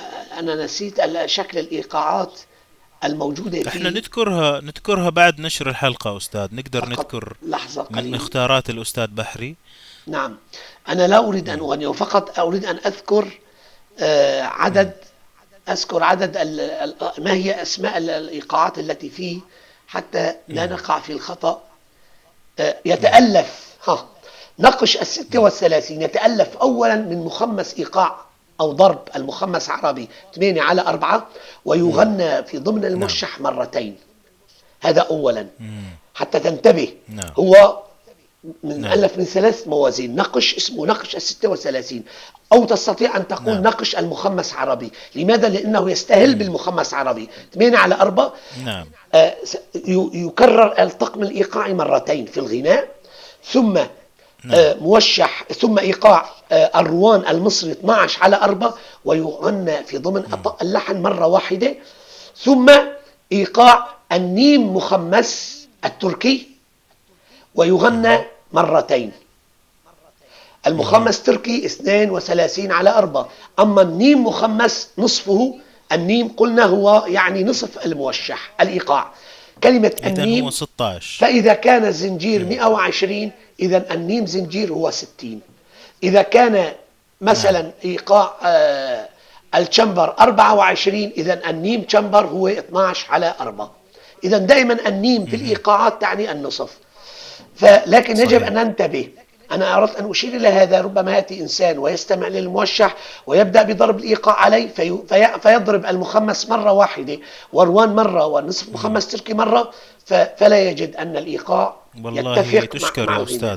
آه، 0.00 0.38
أنا 0.38 0.64
نسيت 0.64 1.00
شكل 1.26 1.58
الإيقاعات. 1.58 2.32
الموجودة 3.04 3.68
إحنا 3.68 3.90
نذكرها 3.90 4.60
نذكرها 4.60 5.10
بعد 5.10 5.40
نشر 5.40 5.68
الحلقة 5.68 6.16
أستاذ. 6.16 6.48
نقدر 6.52 6.80
فقط 6.80 6.88
نذكر 6.98 7.36
لحظة 7.42 7.86
من 7.90 7.98
قليلة. 7.98 8.16
اختيارات 8.16 8.70
الأستاذ 8.70 9.06
بحري. 9.06 9.56
نعم. 10.06 10.36
أنا 10.88 11.06
لا 11.06 11.18
أريد 11.18 11.48
أن 11.48 11.58
أغني 11.58 11.86
وفقط 11.86 12.38
أريد 12.38 12.64
أن 12.64 12.76
أذكر 12.86 13.38
آه، 14.00 14.42
عدد 14.42 14.92
أذكر 15.68 16.02
عدد 16.02 16.36
ال- 16.36 16.60
ال- 16.60 16.94
ما 17.18 17.32
هي 17.32 17.62
أسماء 17.62 17.98
ال- 17.98 18.10
الإيقاعات 18.10 18.78
التي 18.78 19.10
فيه 19.10 19.40
حتى 19.88 20.34
لا 20.48 20.66
نقع 20.66 20.98
في 21.00 21.12
الخطأ. 21.12 21.62
آه، 22.58 22.76
يتألف. 22.84 23.74
ها. 23.88 24.06
نقش 24.58 24.96
الستة 24.96 25.38
والثلاثين. 25.38 26.02
يتألف 26.02 26.56
أولا 26.56 26.96
من 26.96 27.16
مخمس 27.24 27.74
إيقاع 27.74 28.16
أو 28.60 28.72
ضرب 28.72 29.08
المخمس 29.16 29.70
عربي 29.70 30.08
8 30.34 30.62
على 30.62 30.80
4 30.80 31.28
ويغنى 31.64 32.42
في 32.42 32.58
ضمن 32.58 32.84
المرشح 32.84 33.40
مرتين. 33.40 33.96
هذا 34.80 35.00
أولا. 35.00 35.46
حتى 36.14 36.40
تنتبه. 36.40 36.94
نعم. 37.08 37.30
هو 37.38 37.82
من 38.62 38.80
نعم. 38.80 38.92
ألف 38.92 39.18
من 39.18 39.24
ثلاث 39.24 39.68
موازين. 39.68 40.16
نقش 40.16 40.54
اسمه 40.54 40.86
نقش 40.86 41.16
الستة 41.16 41.48
والثلاثين 41.48 42.04
أو 42.52 42.64
تستطيع 42.64 43.16
أن 43.16 43.28
تقول 43.28 43.54
نعم. 43.54 43.62
نقش 43.62 43.96
المخمس 43.96 44.54
عربي. 44.54 44.92
لماذا؟ 45.14 45.48
لأنه 45.48 45.90
يستهل 45.90 46.34
بالمخمس 46.34 46.94
عربي. 46.94 47.28
8 47.54 47.78
على 47.78 47.94
4 47.94 48.32
نعم. 48.64 48.86
آه، 49.14 49.34
يكرر 50.14 50.82
الطقم 50.82 51.22
الإيقاعي 51.22 51.74
مرتين 51.74 52.26
في 52.26 52.40
الغناء. 52.40 52.88
ثم 53.44 53.78
موشح 54.80 55.44
ثم 55.60 55.78
إيقاع 55.78 56.30
آه، 56.52 56.70
الروان 56.80 57.26
المصري 57.28 57.72
12 57.72 58.22
على 58.22 58.36
4 58.36 58.74
ويغنى 59.04 59.84
في 59.84 59.98
ضمن 59.98 60.22
الط- 60.32 60.62
اللحن 60.62 61.02
مرة 61.02 61.26
واحدة. 61.26 61.74
ثم 62.36 62.70
إيقاع 63.32 63.88
النيم 64.12 64.76
مخمس 64.76 65.62
التركي 65.84 66.48
ويغنى 67.54 68.18
مرتين. 68.52 69.12
المخمس 70.66 71.22
تركي 71.22 71.66
32 71.66 72.72
على 72.72 72.90
4 72.90 73.28
أما 73.58 73.82
النيم 73.82 74.24
مخمس 74.26 74.88
نصفه 74.98 75.54
النيم 75.92 76.28
قلنا 76.28 76.64
هو 76.64 77.04
يعني 77.06 77.44
نصف 77.44 77.86
الموشح 77.86 78.50
الإيقاع. 78.60 79.10
كلمة 79.62 79.92
النيم 80.04 80.44
هو 80.44 80.50
16 80.50 81.18
فإذا 81.20 81.54
كان 81.54 81.84
الزنجير 81.84 82.44
120 82.44 83.32
إذا 83.62 83.84
النيم 83.94 84.26
زنجير 84.26 84.72
هو 84.72 84.90
60 84.90 85.40
إذا 86.02 86.22
كان 86.22 86.72
مثلا 87.20 87.70
إيقاع 87.84 88.32
آه 88.44 89.08
الشمبر 89.54 90.14
24 90.20 91.12
إذا 91.16 91.50
النيم 91.50 91.84
شمبر 91.88 92.26
هو 92.26 92.48
12 92.48 93.06
على 93.12 93.34
4 93.40 93.72
إذا 94.24 94.38
دائما 94.38 94.78
النيم 94.86 95.26
في 95.26 95.36
الإيقاعات 95.36 96.00
تعني 96.00 96.32
النصف. 96.32 96.78
فلكن 97.56 98.16
يجب 98.16 98.38
صحيح. 98.38 98.46
أن 98.48 98.54
ننتبه. 98.54 99.08
أنا 99.52 99.76
أردت 99.76 99.96
أن 99.96 100.10
أشير 100.10 100.36
إلى 100.36 100.48
هذا 100.48 100.80
ربما 100.80 101.12
يأتي 101.14 101.40
إنسان 101.40 101.78
ويستمع 101.78 102.28
للموشح 102.28 102.94
ويبدأ 103.26 103.62
بضرب 103.62 103.98
الإيقاع 103.98 104.34
عليه 104.34 104.68
في 104.68 104.98
في 105.08 105.40
فيضرب 105.42 105.86
المخمس 105.86 106.48
مرة 106.48 106.72
واحدة 106.72 107.18
وروان 107.52 107.94
مرة 107.94 108.26
ونصف 108.26 108.68
مخمس 108.68 109.08
تركي 109.08 109.34
مرة 109.34 109.70
فلا 110.36 110.60
يجد 110.60 110.96
أن 110.96 111.16
الإيقاع 111.16 111.81
والله 112.04 112.34
تشكر 112.78 113.02
يا. 113.02 113.06
أستاذ. 113.34 113.56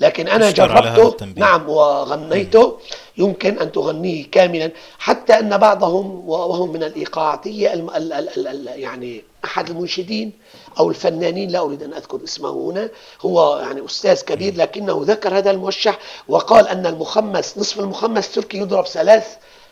لكن 0.00 0.28
أنا 0.28 0.50
جربته. 0.50 1.10
نعم 1.40 1.68
وغنيته. 1.68 2.78
يمكن 3.16 3.58
أن 3.58 3.72
تغنيه 3.72 4.30
كاملا. 4.30 4.70
حتى 4.98 5.32
أن 5.38 5.58
بعضهم 5.58 6.28
وهم 6.28 6.72
من 6.72 6.82
الإيقاعاتية 6.82 7.72
الم- 7.74 7.90
ال- 7.90 8.12
ال- 8.12 8.46
ال- 8.48 8.80
يعني 8.80 9.24
أحد 9.44 9.70
المنشدين 9.70 10.32
أو 10.78 10.90
الفنانين 10.90 11.50
لا 11.50 11.58
أريد 11.58 11.82
أن 11.82 11.92
أذكر 11.94 12.24
اسمه 12.24 12.50
هنا 12.70 12.88
هو 13.22 13.58
يعني 13.58 13.84
أستاذ 13.84 14.22
كبير 14.22 14.56
لكنه 14.56 15.00
ذكر 15.04 15.38
هذا 15.38 15.50
الموشح 15.50 15.98
وقال 16.28 16.68
أن 16.68 16.86
المخمس 16.86 17.58
نصف 17.58 17.80
المخمس 17.80 18.28
التركي 18.28 18.58
يضرب 18.58 18.86
ثلاث 18.86 19.26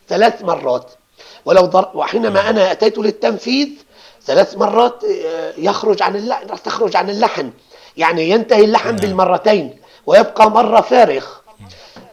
ثلاث 0.08 0.42
مرات. 0.42 0.90
ولو 1.44 1.60
ضرب 1.66 1.90
وحينما 1.96 2.50
أنا 2.50 2.72
أتيت 2.72 2.98
للتنفيذ 2.98 3.68
ثلاث 4.24 4.56
مرات 4.56 5.04
آه، 5.04 5.52
يخرج 5.58 6.02
عن 6.02 6.16
اللحن 6.16 6.46
تخرج 6.64 6.96
عن 6.96 7.10
اللحن. 7.10 7.50
يعني 7.96 8.30
ينتهي 8.30 8.64
اللحن 8.64 8.96
بالمرتين 8.96 9.76
ويبقى 10.06 10.50
مرة 10.50 10.80
فارغ. 10.80 11.24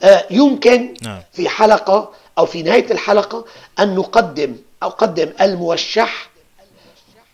آه، 0.03 0.25
يمكن 0.31 0.93
نعم. 1.01 1.21
في 1.33 1.49
حلقة 1.49 2.11
أو 2.37 2.45
في 2.45 2.63
نهاية 2.63 2.91
الحلقة 2.91 3.45
أن 3.79 3.95
نقدم 3.95 4.55
أو 4.83 4.89
قدم 4.89 5.29
الموشح 5.41 6.29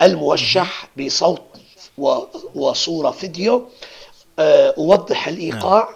الموشح 0.01 0.87
بصوت 0.97 1.41
وصورة 2.55 3.11
فيديو. 3.11 3.69
آه، 4.39 4.73
أوضح 4.77 5.27
الإيقاع 5.27 5.89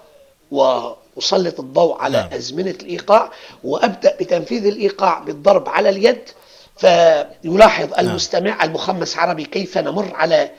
وأسلط 0.52 1.60
الضوء 1.60 1.98
على 2.02 2.18
نعم. 2.18 2.34
أزمنة 2.34 2.72
الإيقاع 2.82 3.32
وأبدأ 3.64 4.16
بتنفيذ 4.20 4.66
الإيقاع 4.66 5.20
بالضرب 5.20 5.70
على 5.70 5.90
اليد. 5.90 6.30
فيلاحظ 6.78 7.94
المستمع 8.00 8.64
المخمس 8.64 9.18
عربي 9.18 9.46
كيف 9.46 9.78
نمر 9.78 10.12
على 10.16 10.52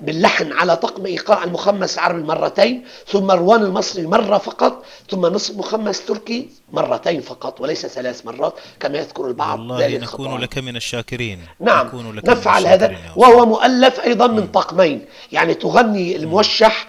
باللحن 0.00 0.52
على 0.52 0.76
طقم 0.76 1.06
إيقاع 1.06 1.44
المخمس 1.44 1.94
العربي 1.94 2.22
مرتين 2.22 2.84
ثم 3.06 3.30
روان 3.30 3.62
المصري 3.62 4.06
مرة 4.06 4.38
فقط 4.38 4.84
ثم 5.10 5.26
نصف 5.26 5.56
مخمس 5.56 6.06
تركي 6.06 6.48
مرتين 6.72 7.20
فقط 7.20 7.60
وليس 7.60 7.86
ثلاث 7.86 8.26
مرات 8.26 8.54
كما 8.80 8.98
يذكر 8.98 9.26
البعض 9.26 9.58
والله 9.58 9.88
نكون. 9.88 10.40
لك 10.40 10.58
من 10.58 10.76
الشاكرين. 10.76 11.40
نعم 11.60 12.16
لك 12.16 12.28
نفعل 12.28 12.66
هذا 12.66 12.96
وهو 13.16 13.46
مؤلف 13.46 14.00
أيضا 14.00 14.26
من 14.26 14.46
طقمين. 14.46 15.04
يعني 15.32 15.54
تغني 15.54 16.16
الموشح 16.16 16.88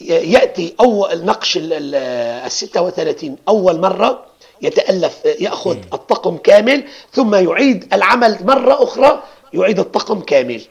يأتي 0.00 0.74
أول 0.80 1.24
نقش 1.24 1.58
ال 1.62 2.50
36 2.50 3.36
أول 3.48 3.80
مرة 3.80 4.24
يتألف 4.62 5.18
يأخذ 5.24 5.76
الطقم 5.92 6.36
كامل 6.36 6.84
ثم 7.12 7.34
يعيد 7.34 7.94
العمل 7.94 8.38
مرة 8.40 8.84
أخرى 8.84 9.22
يعيد 9.54 9.78
الطقم 9.78 10.20
كامل. 10.20 10.62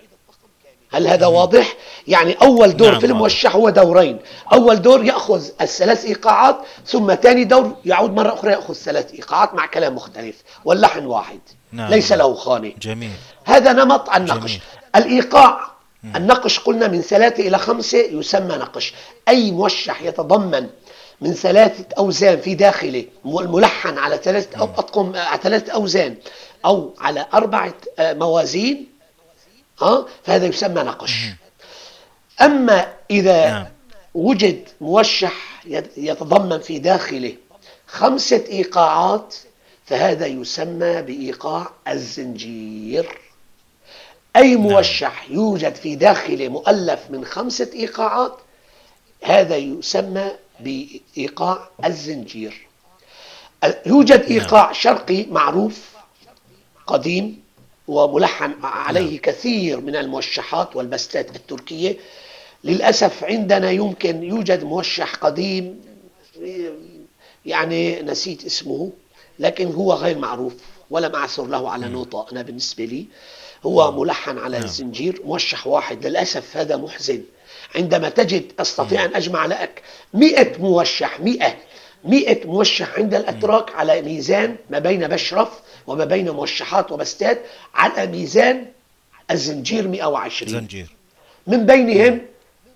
هل 0.92 1.08
هذا 1.08 1.26
واضح؟ 1.26 1.76
يعني 2.08 2.34
أول 2.42 2.78
دور 2.78 2.92
نعم، 2.92 3.00
في. 3.00 3.06
الموشح 3.06 3.56
هو 3.56 3.70
دورين. 3.70 4.20
أول 4.54 4.82
دور 4.82 5.06
يأخذ 5.06 5.48
الثلاث 5.62 6.06
إيقاعات 6.06 6.58
ثم 6.86 7.16
ثاني 7.16 7.44
دور 7.44 7.76
يعود 7.86 8.14
مرة 8.14 8.34
أخرى 8.34 8.52
يأخذ 8.52 8.74
ثلاث 8.74 9.14
إيقاعات 9.14 9.54
مع 9.54 9.66
كلام 9.66 9.96
مختلف 9.96 10.36
واللحن 10.66 11.06
واحد. 11.06 11.40
نعم. 11.72 11.90
ليس 11.90 12.12
له 12.12 12.34
خانة 12.34 12.72
جميل. 12.82 13.12
هذا 13.46 13.74
نمط 13.74 14.10
النقش. 14.10 14.50
جميل. 14.50 14.62
الإيقاع. 14.96 15.60
النقش 16.16 16.60
قلنا 16.60 16.88
من 16.88 17.02
ثلاثة 17.02 17.48
إلى 17.48 17.58
خمسة 17.58 17.98
يسمى 17.98 18.56
نقش. 18.56 18.94
أي 19.28 19.52
موشح 19.52 20.02
يتضمن 20.02 20.68
من 21.22 21.34
ثلاثة 21.34 21.86
أوزان 21.98 22.42
في 22.42 22.56
داخله 22.56 23.06
ملحن 23.26 23.98
على 23.98 24.18
ثلاثة 24.18 24.60
أو 24.60 24.66
أطقم 24.66 25.16
على 25.16 25.40
ثلاثة 25.44 25.74
أوزان 25.74 26.16
أو 26.66 26.94
على 27.00 27.26
أربعة 27.34 27.74
آه، 28.00 28.14
موازين 28.14 28.88
ها؟ 29.82 30.06
فهذا 30.24 30.46
يسمى 30.46 30.82
نقش. 30.84 31.12
أما 32.42 32.94
إذا 33.12 33.50
نعم. 33.50 33.66
وجد 34.14 34.68
موشح 34.82 35.62
يت- 35.66 35.98
يتضمن 35.98 36.60
في 36.60 36.80
داخله 36.80 37.36
خمسة 37.88 38.44
إيقاعات 38.50 39.36
فهذا 39.86 40.26
يسمى 40.26 41.02
بإيقاع 41.02 41.70
الزنجير. 41.88 43.18
أي 44.36 44.56
موشح 44.56 45.26
يوجد 45.30 45.76
في 45.76 45.96
داخله 45.96 46.48
مؤلف 46.50 47.00
من 47.10 47.26
خمسة 47.26 47.70
إيقاعات 47.74 48.38
هذا 49.24 49.56
يسمى 49.56 50.32
بإيقاع 50.60 51.70
الزنجير. 51.86 52.68
يوجد 53.86 54.22
إيقاع 54.22 54.72
شرقي 54.72 55.26
معروف 55.26 55.90
قديم 56.88 57.44
وملحن 57.90 58.54
عليه 58.64 59.20
كثير 59.20 59.80
من 59.82 59.96
الموشحات 59.96 60.76
والبستات 60.76 61.36
التركية 61.36 61.98
للأسف 62.64 63.24
عندنا 63.24 63.72
يمكن 63.72 64.24
يوجد 64.24 64.64
موشح 64.64 65.16
قديم 65.16 65.82
يعني 67.46 68.02
نسيت 68.02 68.46
اسمه 68.46 68.92
لكن 69.40 69.72
هو 69.72 69.94
غير 69.94 70.18
معروف 70.18 70.54
ولم 70.90 71.16
أعثر 71.16 71.46
له 71.46 71.70
على 71.70 71.88
نوطة 71.88 72.26
أنا 72.32 72.42
بالنسبة 72.42 72.86
لي. 72.86 73.06
هو 73.66 73.92
ملحن 73.92 74.38
على 74.38 74.58
نعم. 74.58 74.66
الزنجير 74.66 75.22
موشح 75.26 75.68
واحد. 75.68 76.08
للأسف 76.08 76.58
هذا 76.58 76.78
محزن. 76.78 77.22
عندما 77.76 78.10
تجد 78.10 78.52
أستطيع 78.60 79.06
أن 79.06 79.16
أجمع 79.16 79.46
لك 79.46 79.82
مئة 80.14 80.58
موشح 80.62 81.20
مئة 81.20 81.56
مئة 82.04 82.48
موشح 82.48 82.98
عند 83.00 83.14
الأتراك 83.14 83.76
على 83.76 84.02
ميزان 84.02 84.56
ما 84.70 84.80
بين 84.80 85.08
بشرف 85.08 85.50
وما 85.88 86.06
بين 86.06 86.30
موشحات 86.30 86.92
وبستات 86.92 87.42
على 87.74 88.08
ميزان 88.08 88.66
الزنجير 89.32 89.88
120 89.88 90.52
زنجير 90.52 90.96
من 91.48 91.66
بينهم 91.66 92.22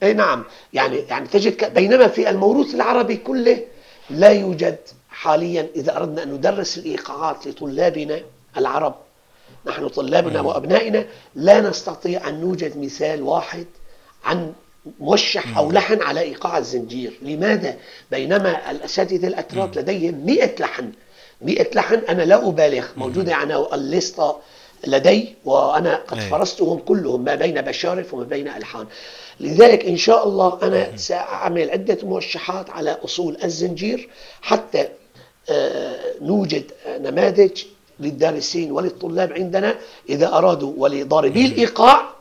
اي 0.03 0.13
نعم 0.13 0.43
يعني 0.73 0.97
يعني 0.97 1.27
تجد 1.27 1.73
بينما 1.73 2.07
في 2.07 2.29
الموروث 2.29 2.75
العربي 2.75 3.17
كله 3.17 3.63
لا 4.09 4.29
يوجد 4.29 4.77
حاليا 5.09 5.67
إذا 5.75 5.97
أردنا 5.97 6.23
أن 6.23 6.33
ندرس 6.33 6.77
الإيقاعات 6.77 7.47
لطلابنا 7.47 8.21
العرب. 8.57 8.95
نحن 9.65 9.87
طلابنا 9.87 10.41
وأبنائنا 10.41 11.05
لا 11.35 11.61
نستطيع 11.61 12.29
أن 12.29 12.41
نوجد 12.41 12.77
مثال 12.77 13.21
واحد 13.21 13.65
عن 14.23 14.53
موشح 14.99 15.57
أو 15.57 15.71
لحن 15.71 16.01
على 16.01 16.19
إيقاع 16.21 16.57
الزنجير، 16.57 17.13
لماذا؟ 17.21 17.75
بينما 18.11 18.71
الأساتذة 18.71 19.27
الأتراك 19.27 19.77
لديهم 19.77 20.25
100 20.25 20.55
لحن. 20.59 20.91
100 21.41 21.67
لحن 21.75 22.01
أنا 22.09 22.21
لا 22.21 22.47
أبالغ. 22.47 22.85
موجودة 22.97 23.43
أنا 23.43 23.75
الليسته 23.75 24.35
لدي 24.87 25.35
وأنا 25.45 25.95
قد. 25.95 26.19
فرستهم 26.19 26.79
كلهم 26.79 27.23
ما 27.23 27.35
بين 27.35 27.61
بشارف 27.61 28.13
وما 28.13 28.23
بين 28.23 28.47
ألحان. 28.47 28.85
لذلك 29.39 29.85
إن 29.85 29.97
شاء 29.97 30.27
الله 30.27 30.59
أنا 30.63 30.97
سأعمل 30.97 31.69
عدة 31.71 31.97
موشحات 32.03 32.69
على 32.69 32.97
أصول 33.05 33.37
الزنجير 33.43 34.09
حتى 34.41 34.87
آه، 35.49 35.99
نوجد 36.21 36.71
نماذج 36.87 37.63
للدارسين 37.99 38.71
وللطلاب 38.71 39.33
عندنا 39.33 39.75
إذا 40.09 40.27
أرادوا 40.33 40.73
ولضاربي 40.77 41.45
الإيقاع. 41.45 42.13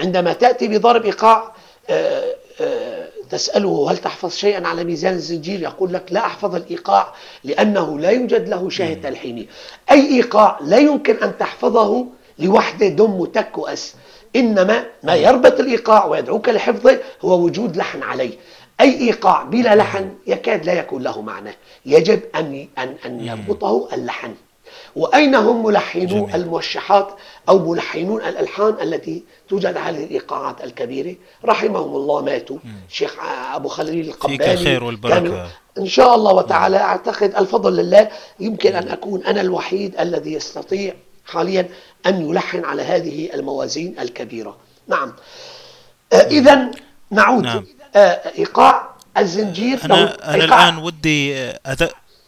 عندما 0.00 0.32
تأتي 0.32 0.68
بضرب 0.68 1.04
إيقاع 1.04 1.54
آه، 1.90 2.34
آه، 2.60 3.08
تسأله 3.30 3.90
هل 3.90 3.96
تحفظ 3.96 4.34
شيئا 4.34 4.66
على 4.66 4.84
ميزان 4.84 5.12
الزنجير؟ 5.12 5.62
يقول 5.62 5.92
لك 5.92 6.02
لا 6.10 6.20
أحفظ 6.20 6.54
الإيقاع 6.54 7.14
لأنه 7.44 7.98
لا 7.98 8.10
يوجد 8.10 8.48
له 8.48 8.70
شاهد 8.70 9.00
تلحيني. 9.02 9.48
أي 9.90 10.08
إيقاع 10.16 10.58
لا 10.62 10.78
يمكن 10.78 11.16
أن 11.22 11.38
تحفظه 11.38 12.06
لوحدة 12.38 12.88
دم 12.88 13.14
وتك 13.20 13.58
وأس. 13.58 13.94
إنما 14.36 14.84
ما 15.02 15.14
يربط 15.14 15.60
الإيقاع 15.60 16.06
ويدعوك 16.06 16.48
لحفظه 16.48 16.98
هو 17.24 17.40
وجود 17.40 17.76
لحن 17.76 18.02
عليه. 18.02 18.32
أي 18.80 19.00
إيقاع 19.00 19.42
بلا 19.42 19.74
لحن 19.74 20.14
يكاد 20.26 20.64
لا 20.66 20.72
يكون 20.72 21.02
له 21.02 21.22
معنى. 21.22 21.56
يجب 21.86 22.20
ان 22.34 22.68
ان 22.78 22.96
أن 23.06 23.20
يربطه 23.20 23.88
اللحن. 23.92 24.34
وأين 24.96 25.34
هم 25.34 25.64
ملحنو. 25.64 26.28
الموشحات؟ 26.34 27.08
أو 27.48 27.70
ملحنون 27.72 28.20
الألحان 28.20 28.74
التي 28.82 29.22
توجد 29.48 29.76
على 29.76 29.98
هذه 29.98 30.04
الإيقاعات 30.04 30.64
الكبيرة 30.64 31.14
رحمهم 31.44 31.96
الله 31.96 32.22
ماتوا 32.22 32.58
شيخ 32.88 33.14
أبو 33.54 33.68
خليل 33.68 34.08
القباني 34.08 34.52
الخير 34.52 34.84
والبركة. 34.84 35.46
إن 35.78 35.86
شاء 35.86 36.14
الله 36.14 36.32
وتعالى 36.34 36.76
أعتقد 36.76 37.34
الفضل 37.36 37.76
لله 37.76 38.08
يمكن 38.40 38.74
أن 38.74 38.88
أكون 38.88 39.24
أنا 39.24 39.40
الوحيد 39.40 40.00
الذي 40.00 40.32
يستطيع 40.32 40.94
حاليا 41.26 41.68
أن 42.06 42.30
يلحن 42.30 42.64
على 42.64 42.82
هذه 42.82 43.34
الموازين 43.34 43.98
الكبيرة 43.98 44.56
نعم 44.88 45.12
اذا 46.12 46.70
نعود 47.10 47.44
نعم. 47.44 47.66
آه، 47.96 47.98
إيقاع 48.38 48.94
الزنجير 49.18 49.78
أنا 49.84 49.94
أنا 50.34 50.34
إيقاع. 50.44 50.68
الآن 50.68 50.78
ودي. 50.82 51.52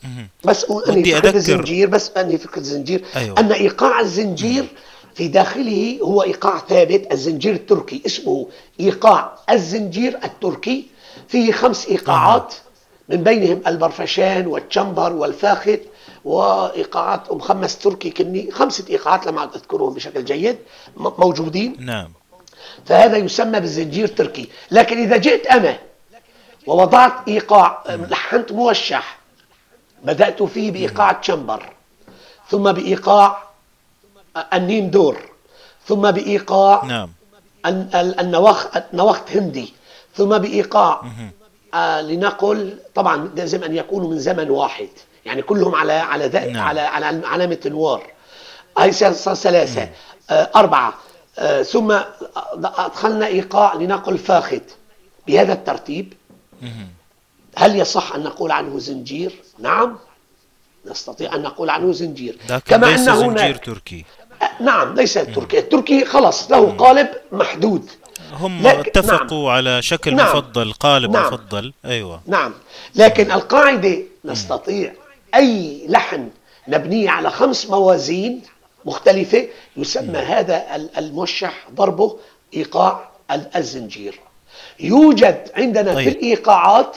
مهم. 0.04 0.28
بس 0.44 0.70
ودي 0.70 1.20
أذكر- 1.20 1.24
الزنجير 1.34 1.88
بس 1.88 2.10
انهي 2.16 2.38
فكرة 2.38 2.58
الزنجير 2.60 3.04
أيوة. 3.16 3.40
أن 3.40 3.52
إيقاع 3.52 4.00
الزنجير 4.00 4.66
في 5.16 5.28
داخله 5.28 5.98
هو 6.02 6.22
إيقاع 6.22 6.58
ثابت 6.58 7.12
الزنجير 7.12 7.54
التركي. 7.54 8.02
اسمه 8.06 8.46
إيقاع 8.80 9.36
الزنجير 9.50 10.18
التركي. 10.24 10.86
فيه 11.28 11.52
خمس 11.52 11.86
إيقاعات 11.88 12.54
من 13.08 13.22
بينهم 13.22 13.62
البرفشان 13.66 14.46
والتشمبر 14.46 15.12
والفاخت 15.12 15.80
وإيقاعات 16.24 17.32
مخمس 17.32 17.78
تركي 17.78 18.10
كني 18.10 18.50
خمسة 18.50 18.84
إيقاعات 18.90 19.26
لم 19.26 19.38
أعد 19.38 19.54
أذكرهم 19.54 19.94
بشكل 19.94 20.24
جيد 20.24 20.58
موجودين. 20.96 21.76
نعم. 21.78 22.12
فهذا 22.86 23.16
يسمى 23.16 23.60
بالزنجير 23.60 24.08
تركي 24.08 24.48
لكن 24.70 24.98
إذا 24.98 25.16
جئت 25.16 25.46
أنا 25.46 25.78
ووضعت 26.66 27.12
إيقاع 27.28 27.82
لحنت 27.88 28.52
موشح 28.52 29.18
بدأت 30.04 30.42
فيه 30.42 30.70
بإيقاع 30.70 31.12
تشمبر 31.12 31.72
ثم 32.50 32.72
بإيقاع 32.72 33.45
النين 34.54 34.90
دور. 34.90 35.16
ثم 35.86 36.10
بإيقاع 36.10 36.84
نعم. 36.84 37.10
ال- 37.66 37.94
ال- 37.94 38.20
النواخ 38.20 38.66
النواخت 38.76 39.30
هندي. 39.36 39.72
ثم 40.14 40.38
بإيقاع 40.38 41.02
آه 41.74 42.00
لنقل 42.00 42.78
طبعا 42.94 43.30
لازم 43.36 43.64
أن 43.64 43.76
يكونوا 43.76 44.10
من 44.10 44.18
زمن 44.18 44.50
واحد. 44.50 44.88
يعني 45.24 45.42
كلهم 45.42 45.74
على 45.74 45.92
على 45.92 46.28
نعم. 46.28 46.62
على 46.68 46.80
على 46.80 47.26
علامة 47.26 47.58
النوار 47.66 48.02
هاي 48.78 48.92
ثلاثة 48.92 49.88
آه 50.30 50.50
أربعة. 50.56 50.94
آه 51.38 51.62
ثم 51.62 51.98
أدخلنا 52.64 53.26
إيقاع 53.26 53.74
لنقل 53.74 54.18
فاخت 54.18 54.62
بهذا 55.26 55.52
الترتيب. 55.52 56.12
هل 57.56 57.76
يصح 57.76 58.14
أن 58.14 58.22
نقول 58.22 58.50
عنه 58.52 58.78
زنجير؟ 58.78 59.34
نعم. 59.58 59.98
نستطيع 60.86 61.34
أن 61.34 61.42
نقول 61.42 61.70
عنه 61.70 61.92
زنجير. 61.92 62.38
لكن 62.50 62.80
ليس 62.80 63.08
أن 63.08 63.16
زنجير 63.16 63.30
هناك 63.30 63.64
تركي. 63.64 64.04
آه، 64.20 64.25
نعم 64.60 64.94
ليس 64.94 65.16
التركي 65.18 65.58
التركي 65.58 66.04
خلص 66.04 66.50
له 66.50 66.70
قالب 66.70 67.08
محدود. 67.32 67.90
هم 68.32 68.62
لكن- 68.66 68.78
اتفقوا 68.80 69.50
على 69.52 69.82
شكل 69.82 70.14
نعم. 70.14 70.26
مفضل 70.28 70.72
قالب 70.72 71.10
نعم. 71.10 71.26
مفضل. 71.26 71.72
أيوة. 71.84 72.20
نعم. 72.26 72.54
لكن 72.94 73.32
القاعدة 73.32 73.98
نستطيع 74.24 74.92
أي 75.34 75.86
لحن 75.88 76.28
مبني 76.68 77.08
على 77.08 77.30
خمس 77.30 77.66
موازين 77.70 78.42
مختلفة 78.84 79.46
يسمى 79.76 80.18
هذا 80.18 80.76
ال- 80.76 80.90
الموشح 80.98 81.66
ضربه 81.74 82.16
إيقاع 82.54 83.08
ال- 83.30 83.56
الزنجير. 83.56 84.20
يوجد 84.80 85.48
عندنا 85.56 85.94
طيب. 85.94 86.08
في 86.08 86.18
الإيقاعات 86.18 86.96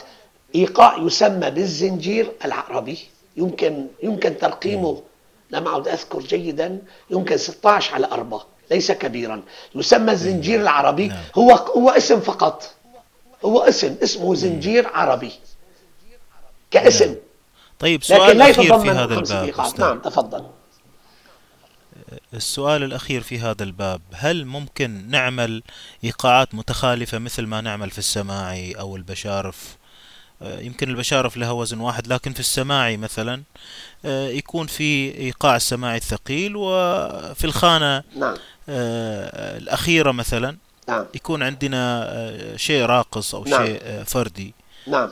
إيقاع 0.56 0.98
يسمى 0.98 1.50
بالزنجير 1.52 2.32
العربي. 2.46 2.98
يمكن 3.38 3.88
يمكن 4.04 4.38
ترقيمه 4.38 5.02
لم 5.52 5.68
أعد 5.68 5.88
أذكر 5.88 6.20
جيدا 6.20 6.82
يمكن 7.10 7.38
16 7.38 7.94
على 7.96 8.08
4 8.12 8.46
ليس 8.72 8.92
كبيرا. 8.92 9.42
يسمى 9.76 10.12
الزنجير 10.12 10.62
العربي 10.62 11.08
نعم. 11.08 11.24
هو 11.36 11.52
هو 11.52 11.90
اسم 11.90 12.20
فقط. 12.20 12.74
هو 13.46 13.60
اسم 13.60 13.96
اسمه 14.04 14.36
زنجير 14.36 14.88
عربي. 14.88 15.32
كاسم. 16.72 17.16
طيب 17.80 18.00
لكن 18.00 18.16
سؤال 18.16 18.38
لا 18.38 18.52
أخير 18.52 18.54
في 18.56 18.62
يتضمن 18.62 18.90
هذا 18.90 19.16
الباب. 19.16 19.80
نعم 19.80 20.00
تفضل. 20.00 20.46
السؤال 22.34 22.84
الأخير 22.84 23.22
في 23.22 23.40
هذا 23.40 23.64
الباب 23.64 24.02
هل 24.14 24.46
ممكن 24.46 25.10
نعمل 25.10 25.64
إيقاعات 26.04 26.56
متخالفة 26.56 27.20
مثل 27.20 27.46
ما 27.46 27.62
نعمل 27.62 27.90
في 27.90 27.98
السماعي 27.98 28.74
أو 28.74 28.96
البشارف؟ 28.96 29.78
يمكن 30.42 30.90
البشارف 30.90 31.38
لها 31.38 31.52
وزن 31.52 31.80
واحد 31.80 32.08
لكن 32.08 32.34
في 32.34 32.40
السماعي 32.40 32.98
مثلا 32.98 33.44
آه، 34.06 34.30
يكون 34.30 34.68
في 34.68 35.18
إيقاع 35.18 35.56
السماعي 35.56 35.98
الثقيل 35.98 36.56
وفي 36.56 37.44
الخانة 37.44 38.04
نعم. 38.16 38.38
الأخيرة 38.70 40.12
مثلا 40.12 40.58
نعم. 40.88 41.06
يكون 41.16 41.44
عندنا 41.44 42.14
شيء 42.56 42.86
راقص 42.86 43.36
أو 43.36 43.44
نعم. 43.44 43.66
شيء 43.66 44.04
فردي. 44.04 44.54
نعم. 44.88 45.10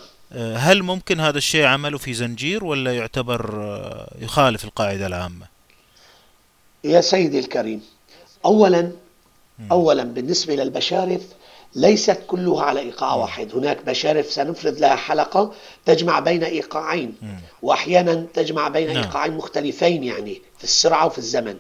هل 0.55 0.83
ممكن 0.83 1.19
هذا 1.19 1.37
الشيء 1.37 1.65
عمله 1.65 1.97
في 1.97 2.13
زنجير 2.13 2.63
ولا 2.63 2.97
يعتبر 2.97 3.67
يخالف 4.19 4.65
القاعدة 4.65 5.07
العامة؟ 5.07 5.45
يا 6.83 7.01
سيدي 7.01 7.39
الكريم 7.39 7.81
اولا 8.45 8.91
اولا 9.71 10.03
بالنسبة 10.03 10.55
للبشارف 10.55 11.21
ليست 11.75 12.17
كلها 12.27 12.63
على 12.63 12.79
إيقاع 12.79 13.15
واحد، 13.15 13.55
هناك 13.55 13.85
بشارف 13.85 14.31
سنفرد 14.31 14.79
لها 14.79 14.95
حلقة 14.95 15.53
تجمع 15.85 16.19
بين 16.19 16.43
إيقاعين. 16.43 17.15
وأحيانا 17.61 18.25
تجمع 18.33 18.67
بين 18.67 18.93
نعم. 18.93 19.03
إيقاعين 19.03 19.33
مختلفين 19.33 20.03
يعني 20.03 20.41
في 20.57 20.63
السرعة 20.63 21.05
وفي 21.05 21.17
الزمن. 21.17 21.57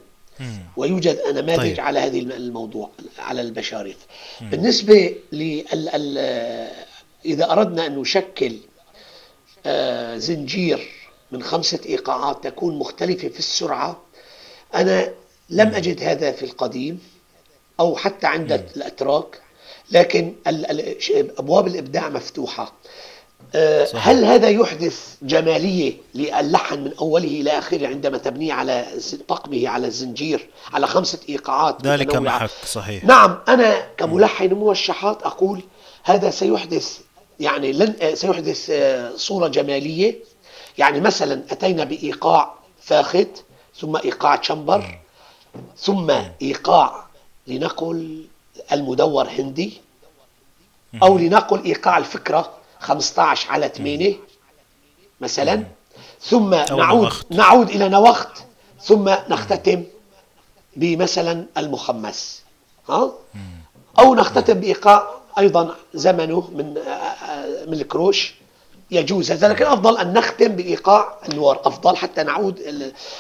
ويوجد 0.77 1.19
نماذج 1.31 1.59
طيب. 1.59 1.79
على 1.79 1.99
هذه 1.99 2.19
الموضوع 2.19 2.89
على 3.19 3.41
البشارف. 3.41 3.95
بالنسبة 4.41 5.15
لل 5.31 6.17
إذا 7.25 7.51
أردنا 7.51 7.85
أن 7.85 7.95
نشكل 7.99 8.55
آه، 9.65 10.17
زنجير 10.17 10.89
من 11.31 11.43
خمسة 11.43 11.79
إيقاعات 11.85 12.43
تكون 12.43 12.79
مختلفة 12.79 13.27
في 13.27 13.39
السرعة 13.39 14.01
أنا 14.75 15.13
لم 15.49 15.67
أجد 15.67 16.03
هذا 16.03 16.31
في 16.31 16.43
القديم 16.43 16.99
أو 17.79 17.95
حتى 17.95 18.27
عند 18.27 18.51
الأتراك. 18.51 19.41
لكن 19.91 20.33
أبواب 21.37 21.67
الإبداع 21.67 22.09
مفتوحة. 22.09 22.73
آه، 23.55 23.85
صحيح. 23.85 24.07
هل 24.07 24.25
هذا 24.25 24.49
يحدث 24.49 25.15
جمالية 25.21 25.93
للحن 26.15 26.79
من 26.79 26.93
أوله 26.99 27.27
إلى 27.27 27.57
آخره 27.57 27.87
عندما 27.87 28.17
تبنيه 28.17 28.53
على 28.53 28.85
طقمه 29.27 29.67
على 29.67 29.87
الزنجير 29.87 30.49
على 30.73 30.87
خمسة 30.87 31.19
إيقاعات 31.29 31.87
ذلك 31.87 32.15
محك 32.15 32.49
صحيح. 32.65 33.03
نعم 33.03 33.39
أنا 33.47 33.87
كملحن 33.97 34.53
موشحات 34.53 35.23
أقول 35.23 35.63
هذا 36.03 36.29
سيحدث 36.29 36.99
يعني 37.39 37.73
لن 37.73 37.93
آه، 38.01 38.13
سيحدث 38.13 38.69
آه، 38.69 39.11
صورة 39.15 39.47
جمالية. 39.47 40.15
يعني 40.77 40.99
مثلا 40.99 41.43
أتينا 41.51 41.83
بإيقاع 41.83 42.55
فاخت 42.81 43.43
ثم 43.79 43.95
إيقاع 43.95 44.35
تشمبر 44.35 44.99
ثم 45.77 46.11
إيقاع 46.41 47.07
لنقل 47.47 48.25
المدور 48.71 49.27
هندي 49.27 49.81
أو 51.03 51.17
لنقل 51.17 51.63
إيقاع 51.63 51.97
الفكرة 51.97 52.53
15 52.79 53.51
على 53.51 53.67
8 53.67 54.15
مثلا. 55.21 55.63
ثم 56.21 56.49
نعود 56.77 57.11
نعود 57.29 57.69
إلى 57.69 57.89
نوخت 57.89 58.31
ثم 58.81 59.09
نختتم 59.09 59.83
بمثلا 60.75 61.45
المخمس. 61.57 62.43
ها؟ 62.89 63.11
أو 63.99 64.15
نختتم 64.15 64.53
بإيقاع 64.53 65.07
أيضا 65.39 65.75
زمنه 65.93 66.49
من 66.51 66.73
من 67.67 67.73
الكروش. 67.73 68.35
يجوز. 68.91 69.31
هذا 69.31 69.47
لكن 69.47 69.65
أفضل 69.65 69.97
أن 69.97 70.13
نختم 70.13 70.47
بإيقاع 70.47 71.17
النوار 71.29 71.61
أفضل 71.65 71.95
حتى 71.95 72.23
نعود 72.23 72.61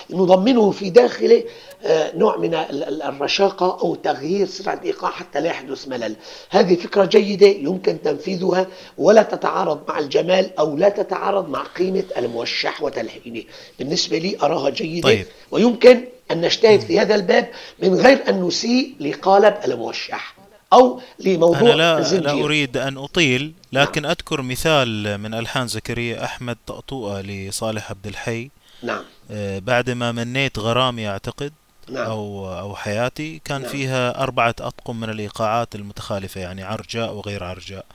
نضمنه 0.09 0.71
في 0.71 0.89
داخله 0.89 1.43
آه، 1.85 2.17
نوع 2.17 2.37
من 2.37 2.53
الرشاقة 2.83 3.79
أو 3.81 3.95
تغيير 3.95 4.47
سرعة 4.47 4.73
الإيقاع 4.73 5.11
حتى 5.11 5.39
لا 5.39 5.47
يحدث 5.47 5.87
ملل. 5.87 6.15
هذه 6.49 6.75
فكرة 6.75 7.05
جيدة 7.05 7.47
يمكن 7.47 8.01
تنفيذها 8.01 8.67
ولا 8.97 9.23
تتعارض 9.23 9.79
مع 9.87 9.99
الجمال 9.99 10.59
أو 10.59 10.77
لا 10.77 10.89
تتعارض 10.89 11.49
مع 11.49 11.63
قيمة 11.63 12.03
الموشح 12.17 12.83
وتلحينه 12.83 13.43
بالنسبة 13.79 14.17
لي 14.17 14.37
أراها 14.43 14.69
جيدة 14.69 15.07
طيب. 15.09 15.25
ويمكن 15.51 16.01
أن 16.31 16.41
نجتهد 16.41 16.79
في 16.79 16.99
هذا 16.99 17.15
الباب 17.15 17.49
من 17.79 17.93
غير 17.93 18.29
أن 18.29 18.43
نسيء 18.43 18.93
لقالب 18.99 19.55
الموشح. 19.65 20.35
أو 20.73 21.01
لموضوع 21.19 21.59
أنا 21.59 21.75
لا, 21.75 21.97
الزنجير. 21.97 22.35
لا 22.35 22.43
أريد 22.43 22.77
أن 22.77 22.97
أطيل 22.97 23.53
لكن 23.73 24.01
نعم. 24.01 24.11
أذكر 24.11 24.41
مثال 24.41 25.17
من 25.17 25.33
ألحان 25.33 25.67
زكريا 25.67 26.23
أحمد 26.23 26.57
طأطوئة 26.67 27.21
لصالح 27.21 27.89
عبد 27.89 28.07
الحي 28.07 28.49
نعم 28.83 29.03
آه، 29.31 29.59
بعدما 29.59 30.11
منيت 30.11 30.59
غرامي 30.59 31.09
أعتقد 31.09 31.53
نعم. 31.89 32.05
أو 32.05 32.49
أو 32.59 32.75
حياتي 32.75 33.41
كان 33.45 33.61
نعم. 33.61 33.71
فيها 33.71 34.23
أربعة 34.23 34.55
أطقم 34.61 34.99
من 34.99 35.09
الإيقاعات 35.09 35.75
المتخالفة 35.75 36.41
يعني 36.41 36.63
عرجاء 36.63 37.13
وغير 37.13 37.43
عرجاء 37.43 37.85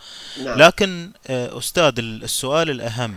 نعم. 0.44 0.58
لكن 0.58 1.10
آه، 1.26 1.58
أستاذ 1.58 1.92
السؤال 1.98 2.70
الأهم 2.70 3.14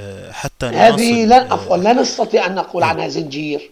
آه، 0.00 0.32
حتى 0.32 0.66
هذه 0.66 1.24
لا 1.24 1.52
عفوا 1.52 1.76
لا 1.76 1.92
نستطيع 1.92 2.46
أن 2.46 2.54
نقول 2.54 2.82
نعم. 2.82 2.90
عنها 2.90 3.08
زنجير 3.08 3.70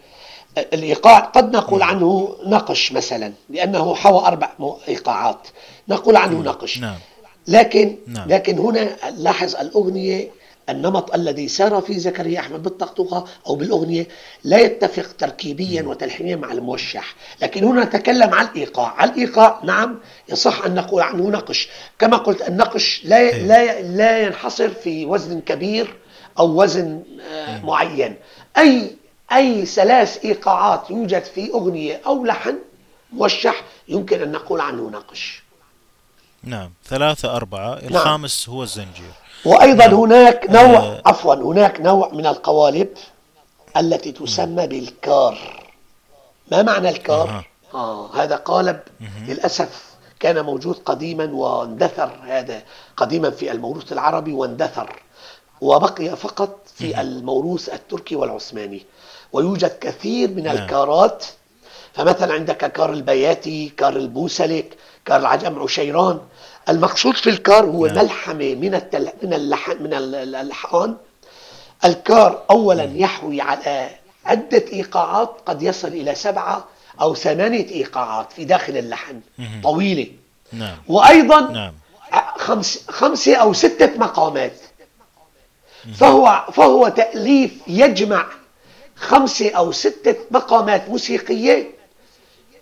الإيقاع 0.58 1.18
قد 1.18 1.56
نقول 1.56 1.80
نعم. 1.80 1.88
عنه 1.88 2.36
نقش 2.46 2.92
مثلا 2.92 3.32
لأنه 3.50 3.94
حوى 3.94 4.26
أربع 4.26 4.50
إيقاعات 4.88 5.48
نقول 5.88 6.16
عنه 6.16 6.32
نعم. 6.32 6.44
نقش 6.44 6.78
نعم. 6.78 6.98
لكن 7.48 7.96
نعم. 8.06 8.28
لكن 8.28 8.58
هنا 8.58 8.96
لاحظ 9.16 9.56
الأغنية 9.56 10.30
النمط 10.68 11.14
الذي 11.14 11.48
سار 11.48 11.80
في 11.80 11.98
زكريا 11.98 12.40
أحمد 12.40 12.62
بالطقطقة 12.62 13.24
أو 13.46 13.54
بالأغنية 13.54 14.08
لا 14.44 14.58
يتفق 14.58 15.12
تركيبيا 15.18 15.82
وتلحينيا 15.82 16.36
مع 16.36 16.52
الموشح 16.52 17.14
لكن 17.42 17.64
هنا 17.64 17.84
نتكلم 17.84 18.34
عن 18.34 18.46
الإيقاع 18.46 18.94
على 18.98 19.10
الإيقاع 19.10 19.60
نعم 19.64 19.98
يصح 20.28 20.64
أن 20.64 20.74
نقول 20.74 21.02
عنه 21.02 21.30
نقش 21.30 21.68
كما 21.98 22.16
قلت 22.16 22.48
النقش 22.48 23.00
لا 23.04 23.18
إيه. 23.18 23.42
لا 23.42 23.82
لا 23.82 24.20
ينحصر 24.22 24.68
في 24.68 25.06
وزن 25.06 25.40
كبير 25.40 25.94
أو 26.38 26.62
وزن 26.62 27.02
آه، 27.32 27.60
معين 27.60 28.16
أي 28.58 28.96
أي 29.32 29.66
ثلاث 29.66 30.24
إيقاعات 30.24 30.90
يوجد 30.90 31.24
في 31.24 31.50
أغنية 31.50 32.00
أو 32.06 32.24
لحن 32.24 32.58
موشح 33.12 33.64
يمكن 33.88 34.22
أن 34.22 34.32
نقول 34.32 34.60
عنه 34.60 34.90
نقش 34.90 35.42
نعم 36.42 36.70
ثلاثة 36.84 37.36
أربعة 37.36 37.74
نعم. 37.74 37.84
الخامس 37.84 38.48
نعم. 38.48 38.56
هو 38.56 38.62
الزنجير 38.62 39.12
وأيضا 39.44 39.86
نعم. 39.86 39.94
هناك 39.94 40.50
نوع 40.50 40.78
آه. 40.78 41.02
عفوا 41.06 41.34
هناك 41.34 41.80
نوع 41.80 42.10
من 42.12 42.26
القوالب 42.26 42.88
التي 43.76 44.12
تسمى 44.12 44.66
بالكار 44.66 45.38
ما 46.52 46.62
معنى 46.62 46.88
الكار؟ 46.88 47.28
آه. 47.28 47.44
آه 47.74 48.14
هذا 48.14 48.36
قالب 48.36 48.80
مهم. 49.00 49.26
للأسف 49.28 49.94
كان 50.20 50.44
موجود 50.44 50.76
قديما 50.86 51.24
واندثر 51.32 52.10
هذا 52.22 52.62
قديما 52.96 53.30
في 53.30 53.52
الموروث 53.52 53.92
العربي 53.92 54.32
واندثر 54.32 55.02
وبقي 55.60 56.16
فقط 56.16 56.58
في 56.74 57.00
الموروث 57.00 57.68
التركي 57.68 58.16
والعثماني 58.16 58.86
ويوجد 59.34 59.78
كثير 59.80 60.28
من 60.28 60.42
نعم. 60.42 60.56
الكارات 60.56 61.24
فمثلا 61.94 62.32
عندك 62.32 62.72
كار 62.72 62.92
البياتي 62.92 63.72
كار 63.76 63.96
البوسلك 63.96 64.76
كار 65.04 65.20
العجم 65.20 65.62
عشيران 65.62 66.20
المقصود 66.68 67.16
في 67.16 67.30
الكار 67.30 67.64
هو 67.64 67.86
نعم. 67.86 67.96
ملحمة 67.96 68.54
من 68.54 68.74
التل... 68.74 69.08
من 69.22 69.34
اللحن 69.34 69.82
من 69.82 69.94
الألحان 69.94 70.96
الكار 71.84 72.42
أولا 72.50 72.86
نعم. 72.86 72.96
يحوي 72.96 73.40
على 73.40 73.90
عدة 74.24 74.64
إيقاعات 74.72 75.30
قد 75.46 75.62
يصل 75.62 75.88
إلى 75.88 76.14
سبعة 76.14 76.64
أو 77.00 77.14
ثمانية 77.14 77.68
إيقاعات 77.68 78.32
في 78.32 78.44
داخل 78.44 78.76
اللحن 78.76 79.20
طويلة 79.62 80.06
نعم. 80.52 80.76
وأيضا 80.88 81.40
نعم. 81.40 81.72
خمس 82.36 82.84
خمسة 82.90 83.36
أو 83.36 83.52
ستة 83.52 83.98
مقامات 83.98 84.52
فهو 85.94 86.44
فهو 86.52 86.88
تأليف 86.88 87.52
يجمع 87.66 88.26
خمسة 89.04 89.50
أو 89.50 89.72
ستة 89.72 90.16
مقامات 90.30 90.88
موسيقية 90.88 91.70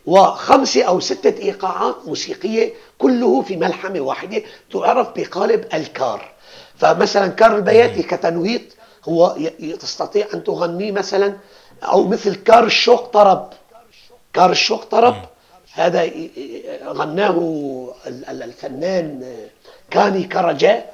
وخمسة 0.07 0.83
أو 0.83 1.01
ستة 1.01 1.43
إيقاعات 1.43 1.97
موسيقية 2.07 2.73
كله 2.99 3.43
في 3.43 3.57
ملحمة 3.57 4.01
واحدة 4.01 4.43
تعرف 4.73 5.09
بقالب 5.17 5.65
الكار. 5.75 6.31
فمثلا 6.79 7.29
كار 7.29 7.57
البياتي 7.57 8.03
كتنويط 8.03 8.63
هو 9.09 9.37
تستطيع 9.81 10.27
أن 10.35 10.45
تغني 10.45 10.93
مثلا 10.93 11.37
أو 11.83 12.09
مثل 12.09 12.35
كار 12.35 12.65
الشوق 12.65 13.07
طرب. 13.11 13.51
كار 14.33 14.51
الشوق 14.51 14.85
طرب 14.85 15.17
هذا 15.73 16.11
غناه 16.85 17.89
الفنان 18.29 19.35
كاني 19.91 20.25
كراجا 20.25 20.85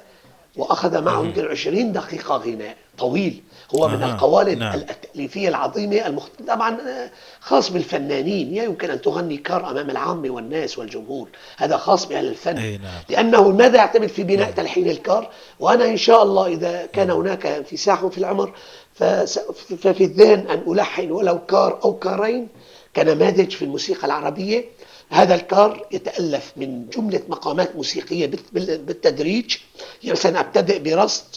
وأخذ 0.57 1.03
معه 1.03 1.21
يمكن 1.21 1.47
20 1.49 1.93
دقيقة 1.93 2.37
غناء 2.37 2.77
طويل. 2.99 3.43
هو 3.75 3.89
من 3.89 4.03
القوالب 4.03 4.59
نعم. 4.59 4.75
التأليفية 4.75 5.49
العظيمة 5.49 6.07
المخت... 6.07 6.31
طبعا 6.49 6.79
آه، 6.89 7.11
خاص 7.41 7.71
بالفنانين 7.71 8.57
يمكن 8.57 8.91
أن 8.91 9.01
تغني 9.01 9.37
كار 9.37 9.71
أمام 9.71 9.91
العامة 9.91 10.31
والناس 10.31 10.79
والجمهور 10.79 11.29
هذا 11.57 11.77
خاص 11.77 12.07
بأهل 12.07 12.27
الفن 12.27 12.59
أي 12.59 12.79
نعم. 12.79 13.03
لأنه 13.09 13.49
ماذا 13.49 13.77
يعتمد 13.77 14.07
في 14.07 14.23
بناء 14.23 14.47
نعم. 14.47 14.55
تلحين 14.55 14.91
الكار 14.91 15.31
وأنا 15.61 15.85
إن 15.85 15.97
شاء 15.97 16.23
الله 16.23 16.47
إذا 16.47 16.87
كان 16.87 17.07
نعم. 17.07 17.17
هناك 17.17 17.47
انفساح 17.47 18.07
في 18.07 18.19
العمر 18.19 18.53
ففي 18.95 20.05
الذهن 20.05 20.47
أن 20.51 20.73
ألحن 20.73 21.11
ولو 21.11 21.39
كار 21.47 21.81
أو 21.85 21.95
كارين 21.95 22.49
كنماذج 22.97 23.51
في 23.51 23.63
الموسيقى 23.63 24.07
العربية 24.07 24.65
هذا 25.11 25.35
الكار 25.35 25.87
يتألف 25.91 26.53
من 26.57 26.89
جملة 26.89 27.23
مقامات 27.29 27.77
موسيقية 27.77 28.31
بالتدريج 28.53 29.57
يعني 30.03 30.41
أبتدئ 30.41 30.79
برست 30.79 31.37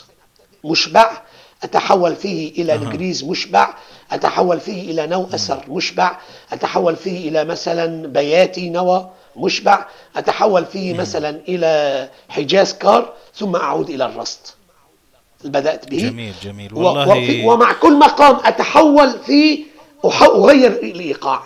مشبع 0.65 1.21
أتحول 1.63 2.15
فيه 2.15 2.51
إلى. 2.61 2.77
نكريز 2.77 3.23
مشبع 3.23 3.73
أتحول 4.11 4.59
فيه 4.59 4.91
إلى 4.91 5.07
نو 5.07 5.29
أثر 5.35 5.63
مشبع 5.67 6.17
أتحول 6.53 6.95
فيه 6.95 7.29
إلى 7.29 7.45
مثلا 7.45 8.07
بياتي 8.07 8.69
نوى 8.69 9.09
مشبع 9.37 9.85
أتحول 10.15 10.65
فيه 10.65 10.93
مثلا 10.93 11.29
إلى 11.47 12.09
حجاز 12.29 12.73
كار 12.73 13.13
ثم 13.35 13.55
أعود 13.55 13.89
إلى 13.89 14.05
الرصد. 14.05 14.39
بدأت 15.43 15.87
به. 15.89 15.97
جميل 15.97 16.33
جميل. 16.43 16.73
والله 16.73 17.09
وفي 17.09 17.45
ومع 17.45 17.73
كل 17.73 17.99
مقام 17.99 18.37
أتحول 18.45 19.09
فيه 19.25 19.63
أغير 20.05 20.71
الإيقاع 20.71 21.43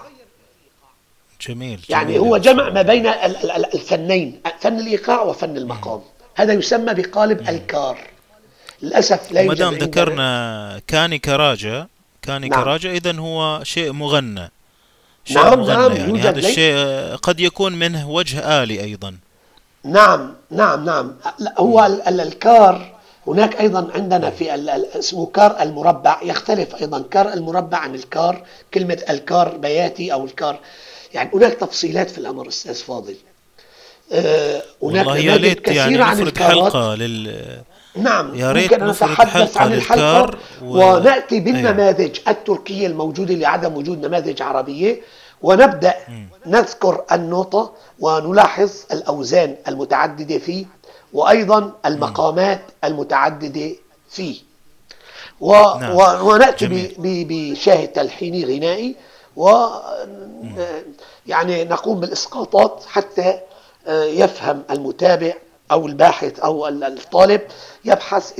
جميل 1.47 1.79
يعني 1.89 2.05
جميل 2.13 2.19
هو 2.27 2.35
يا 2.35 2.41
جمع. 2.41 2.69
ما 2.69 2.81
بين 2.81 3.07
ال- 3.07 3.35
ال- 3.35 3.51
ال- 3.51 3.73
الفنين 3.73 4.41
فن 4.59 4.79
الإيقاع 4.79 5.21
وفن 5.21 5.57
المقام. 5.57 6.01
هذا 6.35 6.53
يسمى 6.53 6.93
بقالب 6.93 7.49
الكار. 7.49 7.97
للأسف 8.81 9.31
لا 9.31 9.41
يوجد 9.41 9.57
دام 9.57 9.67
عندنا- 9.73 9.85
ذكرنا 9.85 10.81
كاني 10.87 11.19
كراجة 11.19 11.87
كاني 12.21 12.47
نعم. 12.49 12.63
كراجا 12.63 12.91
إذا 12.91 13.15
هو 13.19 13.59
شيء 13.63 13.91
مغنى. 13.91 14.51
شيء 15.25 15.37
نعم، 15.37 15.59
مغنى 15.59 15.73
نعم، 15.73 15.91
يعني. 15.95 16.19
هذا 16.21 16.39
الشيء 16.39 16.75
قد 17.15 17.39
يكون 17.39 17.73
منه 17.73 18.09
وجه 18.09 18.63
آلي 18.63 18.83
أيضا. 18.83 19.15
نعم 19.83 20.33
نعم 20.51 20.85
نعم. 20.85 21.15
هو 21.57 21.85
ال- 21.85 22.01
ال- 22.01 22.21
الكار 22.21 22.95
هناك 23.27 23.59
أيضا 23.61 23.87
عندنا 23.95 24.29
في 24.29 24.55
اسمه 24.99 25.25
كار 25.25 25.61
المربع 25.61 26.19
يختلف 26.23 26.75
أيضا. 26.75 27.03
كار 27.11 27.33
المربع 27.33 27.77
عن 27.77 27.95
الكار 27.95 28.43
كلمة 28.73 29.01
الكار 29.09 29.57
بياتي 29.57 30.13
أو 30.13 30.25
الكار. 30.25 30.59
يعني 31.13 31.29
هناك 31.33 31.53
تفصيلات 31.53 32.09
في 32.09 32.17
الأمر 32.17 32.47
أستاذ 32.47 32.75
فاضل. 32.75 33.15
آه، 34.11 34.61
هناك 34.83 35.05
والله 35.07 35.17
يا 35.17 35.37
ليت 35.37 35.67
يعني 35.67 36.01
عن 36.03 36.21
نفرد. 36.21 36.37
حلقة 36.37 36.95
لل 36.95 37.45
نعم 37.97 38.35
يا 38.35 38.51
ريت 38.51 38.73
نتحدث 38.73 39.57
عن 39.57 39.73
الحلقة 39.73 40.37
و- 40.63 40.77
ونأتي 40.95 41.39
بالنماذج 41.39 42.19
التركية 42.27 42.87
الموجودة 42.87 43.33
لعدم 43.33 43.75
وجود 43.77 44.05
نماذج 44.05 44.41
عربية 44.41 45.01
ونبدأ 45.41 45.93
نذكر 46.45 47.03
النوطة 47.11 47.71
ونلاحظ 47.99 48.71
الأوزان 48.91 49.55
المتعددة 49.67 50.37
فيه 50.37 50.65
وأيضا 51.13 51.71
المقامات 51.85 52.61
المتعددة 52.83 53.71
فيه. 54.09 54.35
و 55.41 55.51
نعم. 55.53 55.95
و 55.95 56.31
ونأتي. 56.31 56.67
ب- 56.67 56.93
ب- 56.97 57.27
بشاهد 57.29 57.87
تلحيني 57.87 58.45
غنائي 58.45 58.95
و 59.35 59.65
يعني 61.27 61.63
نقوم 61.63 61.99
بالإسقاطات 61.99 62.83
حتى 62.87 63.39
آه، 63.87 64.03
يفهم 64.03 64.63
المتابع 64.71 65.33
أو 65.71 65.87
الباحث 65.87 66.39
أو 66.39 66.67
ال- 66.67 66.83
الطالب 66.83 67.41
يبحث 67.85 68.39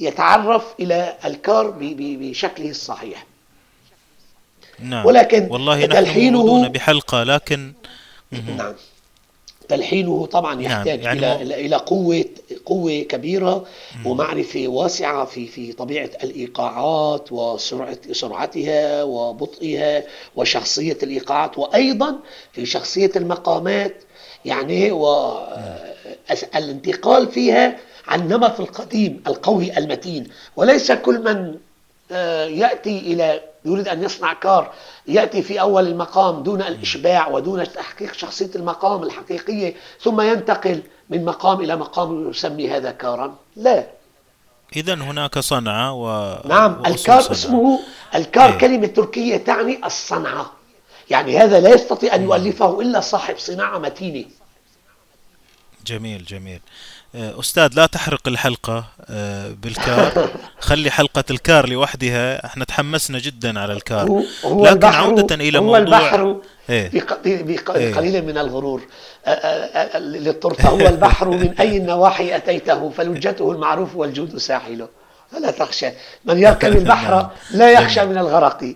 يتعرف 0.00 0.64
إلى 0.80 1.16
الكار 1.24 1.70
بشكله 1.80 2.70
الصحيح. 2.70 3.26
نعم. 4.78 5.06
ولكن 5.06 5.48
والله 5.50 5.76
نحن 5.86 5.88
تلحينه- 5.92 6.30
موعودون 6.42 6.68
بحلقة 6.68 7.22
لكن 7.22 7.72
نعم. 8.56 8.74
تلحينه 9.68 10.26
طبعا 10.26 10.54
نعم، 10.54 10.62
يحتاج 10.62 11.02
يعني 11.02 11.18
إلى 11.18 11.42
إلى 11.42 11.66
إلى 11.66 11.76
قوه 11.76 12.24
قوة 12.66 13.00
كبيرة 13.02 13.66
ومعرفة 14.04 14.64
واسعة 14.68 15.24
في 15.24 15.46
في 15.46 15.72
طبيعة 15.72 16.10
الإيقاعات 16.24 17.32
وسرعه 17.32 17.98
سرعتها 18.12 19.02
وبطئها 19.02 20.02
وشخصية 20.36 20.98
الإيقاعات 21.02 21.58
وأيضا 21.58 22.16
في 22.52 22.66
شخصية 22.66 23.10
المقامات 23.16 24.02
يعني 24.44 24.90
والانتقال 26.50 27.28
فيها 27.28 27.76
عن 28.08 28.28
نمط 28.28 28.60
القديم 28.60 29.22
القوي 29.26 29.78
المتين 29.78 30.28
وليس 30.56 30.92
كل 30.92 31.24
من 31.24 31.54
آه، 32.12 32.44
يأتي 32.44 32.98
إلى 32.98 33.40
يريد 33.64 33.88
أن 33.88 34.02
يصنع 34.02 34.32
كار 34.32 34.72
يأتي 35.08 35.42
في 35.42 35.60
أول 35.60 35.86
المقام 35.86 36.42
دون 36.42 36.62
الإشباع 36.62 37.28
ودون 37.28 37.72
تحقيق 37.72 38.12
شخصية 38.12 38.50
المقام 38.54 39.02
الحقيقية 39.02 39.74
ثم 40.00 40.20
ينتقل 40.20 40.82
من 41.10 41.24
مقام 41.24 41.60
إلى 41.60 41.76
مقام 41.76 42.30
يسمي 42.30 42.70
هذا 42.70 42.90
كارا 42.90 43.34
لا 43.56 43.86
إذا 44.76 44.94
هناك 44.94 45.38
صنعة 45.38 45.92
و 45.92 46.36
نعم 46.48 46.82
الكار 46.86 47.20
صنعة. 47.20 47.32
اسمه 47.32 47.80
الكار 48.14 48.52
إيه. 48.52 48.58
كلمة 48.58 48.86
تركية 48.86 49.36
تعني 49.36 49.80
الصنعة 49.86 50.52
يعني 51.10 51.38
هذا 51.38 51.60
لا 51.60 51.70
يستطيع 51.70 52.14
أن 52.14 52.22
يؤلفه 52.24 52.80
إلا 52.80 53.00
صاحب 53.00 53.34
صناعة 53.38 53.78
متينة. 53.78 54.24
جميل 55.86 56.24
جميل. 56.24 56.60
آه، 57.14 57.40
أستاذ 57.40 57.70
لا 57.74 57.86
تحرق 57.86 58.28
الحلقة 58.28 58.84
آه، 59.10 59.50
بالكار. 59.62 60.30
خلي 60.60 60.90
حلقة 60.90 61.24
الكار 61.30 61.68
لوحدها. 61.68 62.46
إحنا 62.46 62.64
تحمسنا 62.64 63.18
جدا 63.18 63.60
على 63.60 63.72
الكار. 63.72 64.08
هو, 64.08 64.22
هو 64.44 64.64
لكن 64.64 64.72
البحر 64.72 64.94
عودة 65.04 65.34
إلى 65.34 65.58
هو 65.58 65.62
موضوع 65.62 65.78
البحر 65.78 66.36
إيه. 66.70 66.90
بق- 66.90 67.18
بق- 67.24 67.70
إيه. 67.76 67.92
بقليل 67.94 68.26
من 68.26 68.38
الغرور. 68.38 68.80
آ- 68.80 69.28
آ- 69.28 69.92
آ- 69.92 69.96
للطرفة 69.96 70.68
هو 70.68 70.80
البحر 70.80 71.28
من 71.40 71.54
أي 71.60 71.76
النواحي 71.76 72.36
أتيته 72.36 72.90
فلجته 72.90 73.52
المعروف 73.52 73.96
والجود 73.96 74.38
ساحله. 74.38 74.88
فلا 75.32 75.50
تخشى. 75.50 75.88
من 76.24 76.38
يركب 76.38 76.76
البحر 76.76 77.14
نعم. 77.16 77.28
لا 77.50 77.70
يخشى 77.70 78.04
من 78.04 78.18
الغرق. 78.18 78.74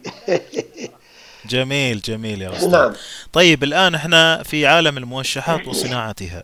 جميل 1.48 2.00
جميل 2.00 2.42
يا 2.42 2.56
أستاذ 2.56 2.70
نعم. 2.70 2.92
طيب 3.32 3.64
الآن 3.64 3.94
إحنا 3.94 4.42
في 4.42 4.66
عالم 4.66 4.98
الموشحات 4.98 5.68
وصناعتها 5.68 6.42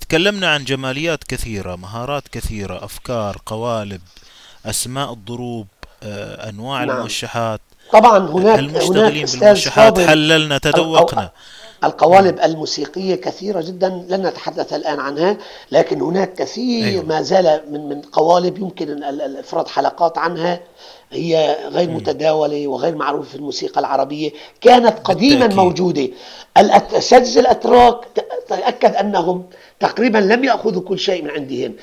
تكلمنا 0.00 0.54
عن 0.54 0.64
جماليات 0.64 1.24
كثيرة 1.24 1.76
مهارات 1.76 2.28
كثيرة 2.28 2.84
أفكار 2.84 3.38
قوالب 3.46 4.00
أسماء 4.66 5.12
الضروب 5.12 5.66
آه، 6.02 6.48
أنواع 6.48 6.84
نعم. 6.84 6.96
الموشحات 6.96 7.60
طبعا 7.92 8.18
هناك 8.18 8.58
المشتغلين 8.58 9.28
هناك 9.28 9.38
بالموشحات 9.38 10.00
حللنا 10.00 10.58
تذوقنا 10.58 11.30
القوالب 11.84 12.40
الموسيقية 12.40 13.14
كثيرة 13.14 13.60
جدا 13.60 14.04
لن 14.08 14.26
نتحدث 14.26 14.72
الآن 14.72 15.00
عنها 15.00 15.36
لكن 15.72 16.00
هناك 16.00 16.34
كثير 16.34 16.84
أيوة. 16.84 17.04
ما 17.04 17.22
زال 17.22 17.62
من 17.70 17.88
من 17.88 18.00
قوالب 18.00 18.58
يمكن 18.58 18.88
الإفراد 19.04 19.68
حلقات 19.68 20.18
عنها. 20.18 20.60
هي 21.12 21.56
غير 21.68 21.90
متداولة 21.90 22.66
وغير 22.66 22.94
معروفة 22.94 23.28
في 23.28 23.34
الموسيقى 23.34 23.80
العربية. 23.80 24.30
كانت 24.60 24.98
قديما 25.04 25.40
بالتأكيد. 25.40 25.56
موجودة 25.56 26.08
الأساتذة 26.58 27.40
الأتراك 27.40 27.96
تأكد 28.48 28.94
أنهم 28.94 29.44
تقريبا 29.80 30.18
لم 30.18 30.44
يأخذوا 30.44 30.82
كل 30.82 30.98
شيء 30.98 31.24
من 31.24 31.30
عندهم. 31.30 31.74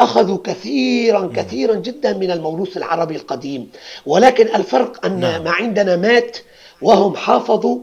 أخذوا 0.00 0.38
كثيرا 0.44 1.30
كثيرا 1.36 1.74
جدا 1.74 2.12
من 2.12 2.30
الموروث 2.30 2.76
العربي 2.76 3.16
القديم. 3.16 3.70
ولكن 4.06 4.54
الفرق 4.54 5.06
أن 5.06 5.20
نعم. 5.20 5.44
ما 5.44 5.50
عندنا 5.50 5.96
مات 5.96 6.36
وهم 6.82 7.16
حافظوا 7.16 7.78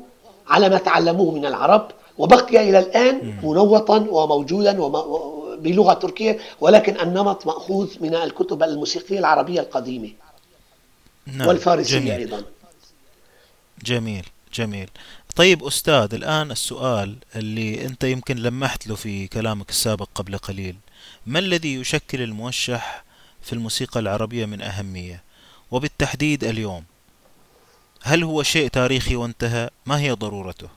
على 0.51 0.69
ما 0.69 0.77
تعلموه 0.77 1.31
من 1.35 1.45
العرب 1.45 1.91
وبقي 2.17 2.69
إلى 2.69 2.79
الآن 2.79 3.39
منوطا 3.43 3.97
وموجودا 3.97 4.81
وم- 4.81 5.31
بلغة 5.61 5.93
تركية 5.93 6.39
ولكن 6.61 6.99
النمط 6.99 7.47
مأخوذ 7.47 7.89
من 7.99 8.15
الكتب 8.15 8.63
الموسيقية 8.63 9.19
العربية 9.19 9.59
القديمة. 9.59 10.09
نعم. 11.27 11.47
والفارسية 11.47 11.99
جميل. 11.99 12.11
أيضا. 12.11 12.43
جميل 13.85 14.25
جميل. 14.53 14.89
طيب 15.35 15.63
أستاذ 15.63 16.13
الآن 16.13 16.51
السؤال 16.51 17.15
اللي 17.35 17.85
أنت 17.85 18.03
يمكن 18.03 18.35
لمحت 18.37 18.87
له 18.87 18.95
في 18.95 19.27
كلامك 19.27 19.69
السابق 19.69 20.07
قبل 20.15 20.37
قليل. 20.37 20.75
ما 21.25 21.39
الذي 21.39 21.73
يشكل 21.75 22.21
الموشح 22.21 23.03
في 23.41 23.53
الموسيقى 23.53 23.99
العربية 23.99 24.45
من 24.45 24.61
أهمية؟ 24.61 25.23
وبالتحديد 25.71 26.43
اليوم 26.43 26.83
هل 28.03 28.23
هو 28.23 28.43
شيء 28.43 28.67
تاريخي 28.67 29.15
وانتهى؟ 29.15 29.69
ما 29.85 29.99
هي 29.99 30.11
ضرورته؟ 30.11 30.67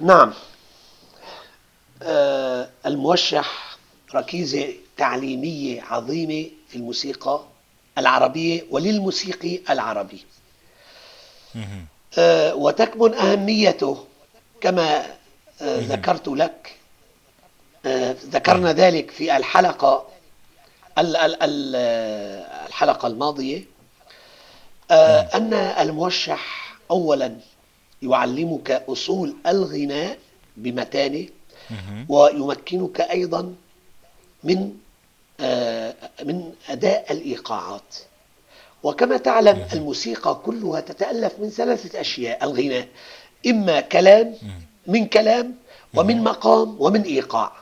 نعم. 0.00 0.34
آه، 2.02 2.68
الموشح 2.86 3.76
ركيزة 4.14 4.74
تعليمية 4.96 5.82
عظيمة 5.82 6.50
في 6.68 6.76
الموسيقى 6.76 7.44
العربية 7.98 8.64
وللموسيقي 8.70 9.60
العربي. 9.70 10.24
آه، 12.18 12.54
وتكمن 12.54 13.14
أهميته 13.14 14.04
كما 14.60 15.06
آه، 15.62 15.80
ذكرت 15.80 16.28
لك. 16.28 16.76
آه، 17.86 18.16
ذكرنا 18.24 18.72
ذلك 18.72 19.10
في 19.10 19.36
الحلقة 19.36 19.96
ال- 19.96 20.04
ال- 20.04 20.06
ال- 20.06 20.15
الحلقة 22.66 23.06
الماضية 23.08 23.64
آه، 24.90 25.20
أن 25.20 25.54
الموشح 25.54 26.74
أولا 26.90 27.36
يعلمك 28.02 28.70
أصول 28.88 29.36
الغناء 29.46 30.18
بمتانه. 30.56 31.26
ويمكنك 32.08 33.00
أيضا 33.00 33.54
من 34.44 34.72
آه، 35.40 35.94
من 36.24 36.52
أداء 36.68 37.12
الإيقاعات. 37.12 37.94
وكما 38.82 39.16
تعلم 39.16 39.66
الموسيقى 39.72 40.34
كلها 40.44 40.80
تتألف 40.80 41.32
من 41.38 41.50
ثلاثة 41.50 42.00
أشياء 42.00 42.44
الغناء 42.44 42.88
إما 43.46 43.80
كلام 43.80 44.34
من 44.86 45.06
كلام 45.06 45.54
ومن 45.94 46.24
مقام 46.24 46.76
ومن 46.78 47.02
إيقاع. 47.02 47.52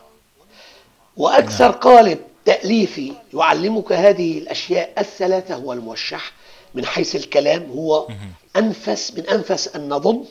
وأكثر 1.16 1.70
قالب 1.70 2.18
تأليفي 2.44 3.12
يعلمك 3.34 3.92
هذه 3.92 4.38
الأشياء 4.38 4.92
الثلاثة 4.98 5.54
هو 5.54 5.72
الموشح. 5.72 6.32
من 6.74 6.86
حيث 6.86 7.16
الكلام 7.16 7.70
هو 7.70 8.08
أنفس 8.56 9.12
من 9.16 9.26
أنفس 9.28 9.66
النظم 9.66 10.24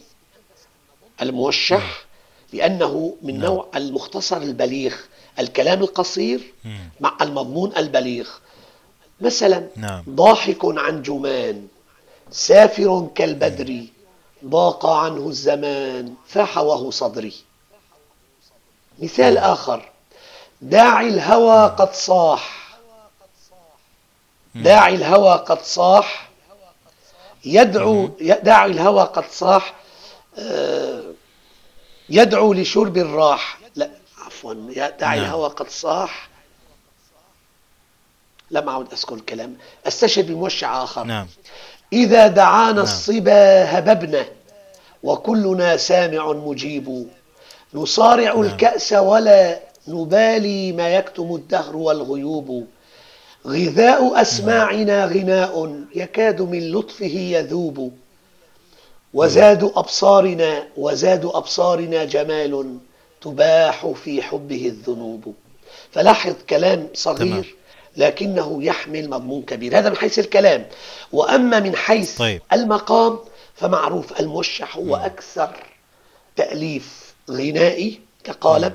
الموشح 1.21 2.05
لأنه 2.53 3.15
من 3.21 3.33
نعم. 3.33 3.43
نوع 3.45 3.67
المختصر 3.75 4.37
البليغ. 4.37 4.95
الكلام 5.39 5.81
القصير. 5.81 6.53
مع 6.99 7.17
المضمون 7.21 7.71
البليغ. 7.77 8.29
مثلا 9.21 9.67
نعم. 9.75 10.03
ضاحك 10.09 10.59
عن 10.63 11.01
جمان 11.01 11.67
سافر 12.31 13.09
كالبدر 13.15 13.83
ضاق 14.45 14.85
عنه 14.85 15.27
الزمان 15.27 16.13
فاح 16.27 16.57
وهو 16.57 16.91
صدري. 16.91 17.33
مثال 18.99 19.37
آخر. 19.37 19.92
داعي 20.63 21.07
الهوى 21.07 21.67
قد 21.67 21.93
صاح. 21.93 22.77
داعي 24.55 24.95
الهوى 24.95 25.33
قد 25.35 25.61
صاح. 25.61 26.29
يدعو 27.45 28.07
داعي 28.43 28.71
الهوى 28.71 29.03
قد 29.03 29.25
صاح 29.31 29.73
آه، 30.39 31.03
يدعو 32.09 32.53
لشرب 32.53 32.97
الراح. 32.97 33.57
لا 33.75 33.89
عفوا 34.25 34.53
داعي 34.99 35.19
نعم. 35.19 35.25
الهوى 35.25 35.49
قد 35.49 35.69
صاح. 35.69 36.29
لم 38.51 38.69
أعد 38.69 38.93
أذكر 38.93 39.15
الكلام. 39.15 39.57
أستشهد 39.87 40.27
بموشع 40.27 40.83
آخر. 40.83 41.03
نعم. 41.03 41.27
إذا 41.93 42.27
دعانا 42.27 42.71
نعم. 42.71 42.83
الصبا 42.83 43.63
هببنا 43.79 44.25
وكلنا 45.03 45.77
سامع 45.77 46.31
مجيب. 46.31 47.07
نصارع 47.73 48.33
نعم. 48.33 48.41
الكأس 48.41 48.93
ولا 48.93 49.72
نبالي 49.87 50.71
ما 50.71 50.89
يكتم 50.89 51.35
الدهر 51.35 51.75
والغيوب. 51.75 52.67
غذاء 53.47 54.21
أسماعنا 54.21 55.05
غناء 55.05 55.83
يكاد 55.95 56.41
من 56.41 56.71
لطفه 56.71 57.05
يذوب. 57.05 57.93
وزاد 59.13 59.63
أبصارنا 59.63 60.67
وزاد 60.77 61.25
أبصارنا 61.25 62.05
جمال 62.05 62.77
تباح 63.21 63.87
في 63.87 64.21
حبه 64.21 64.65
الذنوب. 64.65 65.33
فلاحظ 65.91 66.33
كلام 66.49 66.87
صغير. 66.93 67.55
لكنه 67.97 68.63
يحمل 68.63 69.09
مضمون 69.09 69.41
كبير. 69.41 69.77
هذا 69.77 69.89
من 69.89 69.95
حيث 69.95 70.19
الكلام. 70.19 70.65
وأما 71.11 71.59
من 71.59 71.75
حيث 71.75 72.17
طيب. 72.17 72.41
المقام 72.53 73.19
فمعروف 73.55 74.19
الموشح 74.19 74.77
هو 74.77 74.95
أكثر 74.95 75.55
تأليف 76.35 77.13
غنائي 77.31 77.99
كقالب 78.23 78.73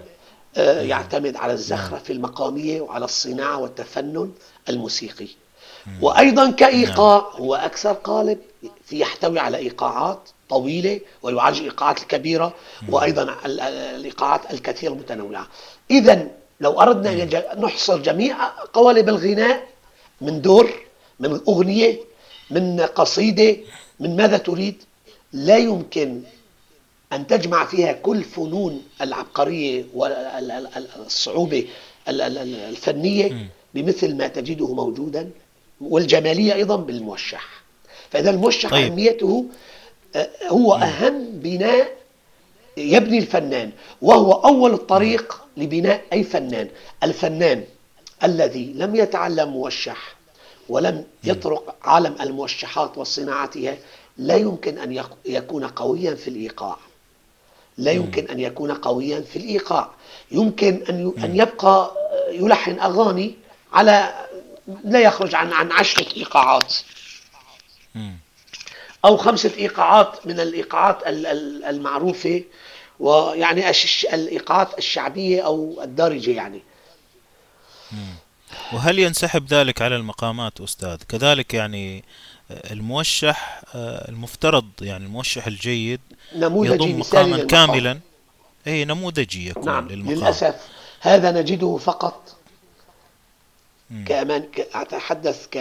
يعتمد 0.56 1.36
على 1.36 1.52
الزخرفة 1.52 2.14
المقامية 2.14 2.80
وعلى 2.80 3.04
الصناعة 3.04 3.58
والتفنن 3.58 4.32
الموسيقي. 4.68 5.28
وأيضا 6.02 6.50
كإيقاع 6.50 7.18
هو 7.32 7.54
أكثر 7.54 7.92
قالب 7.92 8.38
في 8.84 9.00
يحتوي 9.00 9.38
على 9.38 9.56
إيقاعات 9.56 10.20
طويلة 10.48 11.00
ويعالج 11.22 11.58
الإيقاعات 11.58 12.02
الكبيرة 12.02 12.54
وأيضا 12.88 13.22
ال- 13.22 13.60
ال- 13.60 13.60
الإيقاعات 14.00 14.40
الكثير 14.54 14.92
المتنوعة. 14.92 15.46
إذا 15.90 16.26
لو 16.60 16.80
أردنا 16.80 17.22
أن 17.22 17.60
نحصر 17.60 17.98
جميع 17.98 18.36
قوالب 18.72 19.08
الغناء 19.08 19.66
من 20.20 20.40
دور 20.42 20.70
من 21.20 21.40
أغنية 21.48 21.98
من 22.50 22.80
قصيدة 22.80 23.56
من 24.00 24.16
ماذا 24.16 24.36
تريد 24.38 24.82
لا 25.32 25.56
يمكن 25.56 26.22
أن 27.12 27.26
تجمع 27.26 27.64
فيها 27.64 27.92
كل 27.92 28.24
فنون 28.24 28.82
العبقرية 29.00 29.84
والصعوبة 29.94 31.66
الفنية 32.08 33.50
بمثل 33.74 34.16
ما 34.16 34.28
تجده 34.28 34.74
موجودا 34.74 35.30
والجمالية 35.80 36.54
أيضا 36.54 36.76
بالموشح. 36.76 37.62
فإذا 38.10 38.30
الموشح 38.30 38.70
طيب. 38.70 38.84
أهميته 38.92 39.46
آه، 40.16 40.28
هو 40.48 40.74
أهم 40.74 41.30
بناء 41.32 41.96
يبني 42.76 43.18
الفنان 43.18 43.70
وهو 44.02 44.32
أول 44.32 44.72
الطريق 44.72 45.40
لبناء 45.56 46.04
أي 46.12 46.22
فنان. 46.22 46.68
الفنان 47.02 47.64
الذي 48.24 48.72
لم 48.76 48.96
يتعلم 48.96 49.48
موشح 49.48 50.16
ولم 50.68 51.04
يطرق 51.24 51.76
عالم 51.82 52.14
الموشحات 52.20 52.98
وصناعتها 52.98 53.76
لا 54.18 54.36
يمكن 54.36 54.78
أن 54.78 55.04
يكون 55.26 55.64
قويا 55.66 56.14
في 56.14 56.28
الإيقاع. 56.28 56.76
لا 57.78 57.92
يمكن 57.92 58.28
أن 58.28 58.40
يكون 58.40 58.72
قويا 58.72 59.20
في 59.20 59.36
الإيقاع. 59.36 59.90
يمكن 60.30 60.84
أن 60.90 61.12
أن 61.24 61.36
يبقى 61.36 61.90
يلحن 62.30 62.80
أغاني 62.80 63.34
على 63.72 64.26
لا 64.84 65.00
يخرج 65.00 65.34
عن 65.34 65.52
عن 65.52 65.72
عشرة 65.72 66.16
إيقاعات. 66.16 66.74
أو 69.04 69.16
خمسة 69.16 69.50
إيقاعات 69.58 70.26
من 70.26 70.40
الإيقاعات 70.40 71.06
ال- 71.06 71.26
ال- 71.26 71.64
المعروفة 71.64 72.42
ويعني 73.00 73.70
الإيقاعات 74.14 74.78
الشعبية 74.78 75.42
أو 75.46 75.80
الدارجة 75.82 76.30
يعني. 76.30 76.62
وهل 78.72 78.98
ينسحب 78.98 79.46
ذلك 79.46 79.82
على 79.82 79.96
المقامات 79.96 80.60
أستاذ؟ 80.60 80.96
كذلك 81.08 81.54
يعني 81.54 82.04
الموشح 82.50 83.62
آه، 83.74 84.08
المفترض 84.08 84.64
يعني 84.80 85.04
الموشح 85.04 85.46
الجيد 85.46 86.00
نموذجي 86.36 86.74
يضم 86.74 86.98
مقاما. 87.00 87.44
كاملا. 87.44 87.98
أي 88.66 88.84
نموذجي 88.84 89.48
يكون 89.48 89.64
نعم 89.64 89.88
للمقام. 89.88 90.16
للأسف. 90.18 90.68
هذا 91.00 91.30
نجده 91.40 91.76
فقط. 91.76 92.36
مم. 93.90 94.04
كأمان 94.04 94.42
ك- 94.42 94.68
أتحدث 94.74 95.46
ك 95.50 95.58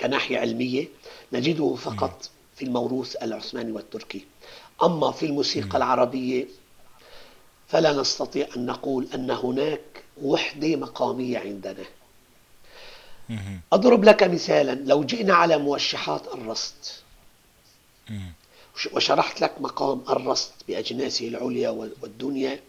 كناحية 0.00 0.38
علمية. 0.38 0.88
نجده 1.32 1.74
فقط 1.74 2.30
في 2.56 2.64
الموروث 2.64 3.16
العثماني 3.22 3.72
والتركي. 3.72 4.24
أما 4.82 5.10
في 5.12 5.26
الموسيقى 5.26 5.76
العربية 5.78 6.46
فلا 7.68 7.92
نستطيع 7.92 8.46
أن 8.56 8.66
نقول 8.66 9.08
أن 9.14 9.30
هناك 9.30 9.80
وحدة 10.22 10.76
مقامية 10.76 11.38
عندنا. 11.38 11.84
أضرب 13.72 14.04
لك 14.04 14.22
مثالا 14.22 14.74
لو 14.84 15.04
جئنا 15.04 15.34
على 15.34 15.58
موشحات 15.58 16.22
الرصد. 16.34 16.74
وشرحت 18.92 19.40
لك 19.40 19.52
مقام 19.60 20.02
الرصد 20.08 20.50
بأجناسه 20.68 21.28
العليا 21.28 21.70
وال- 21.70 21.92
والدنيا. 22.02 22.60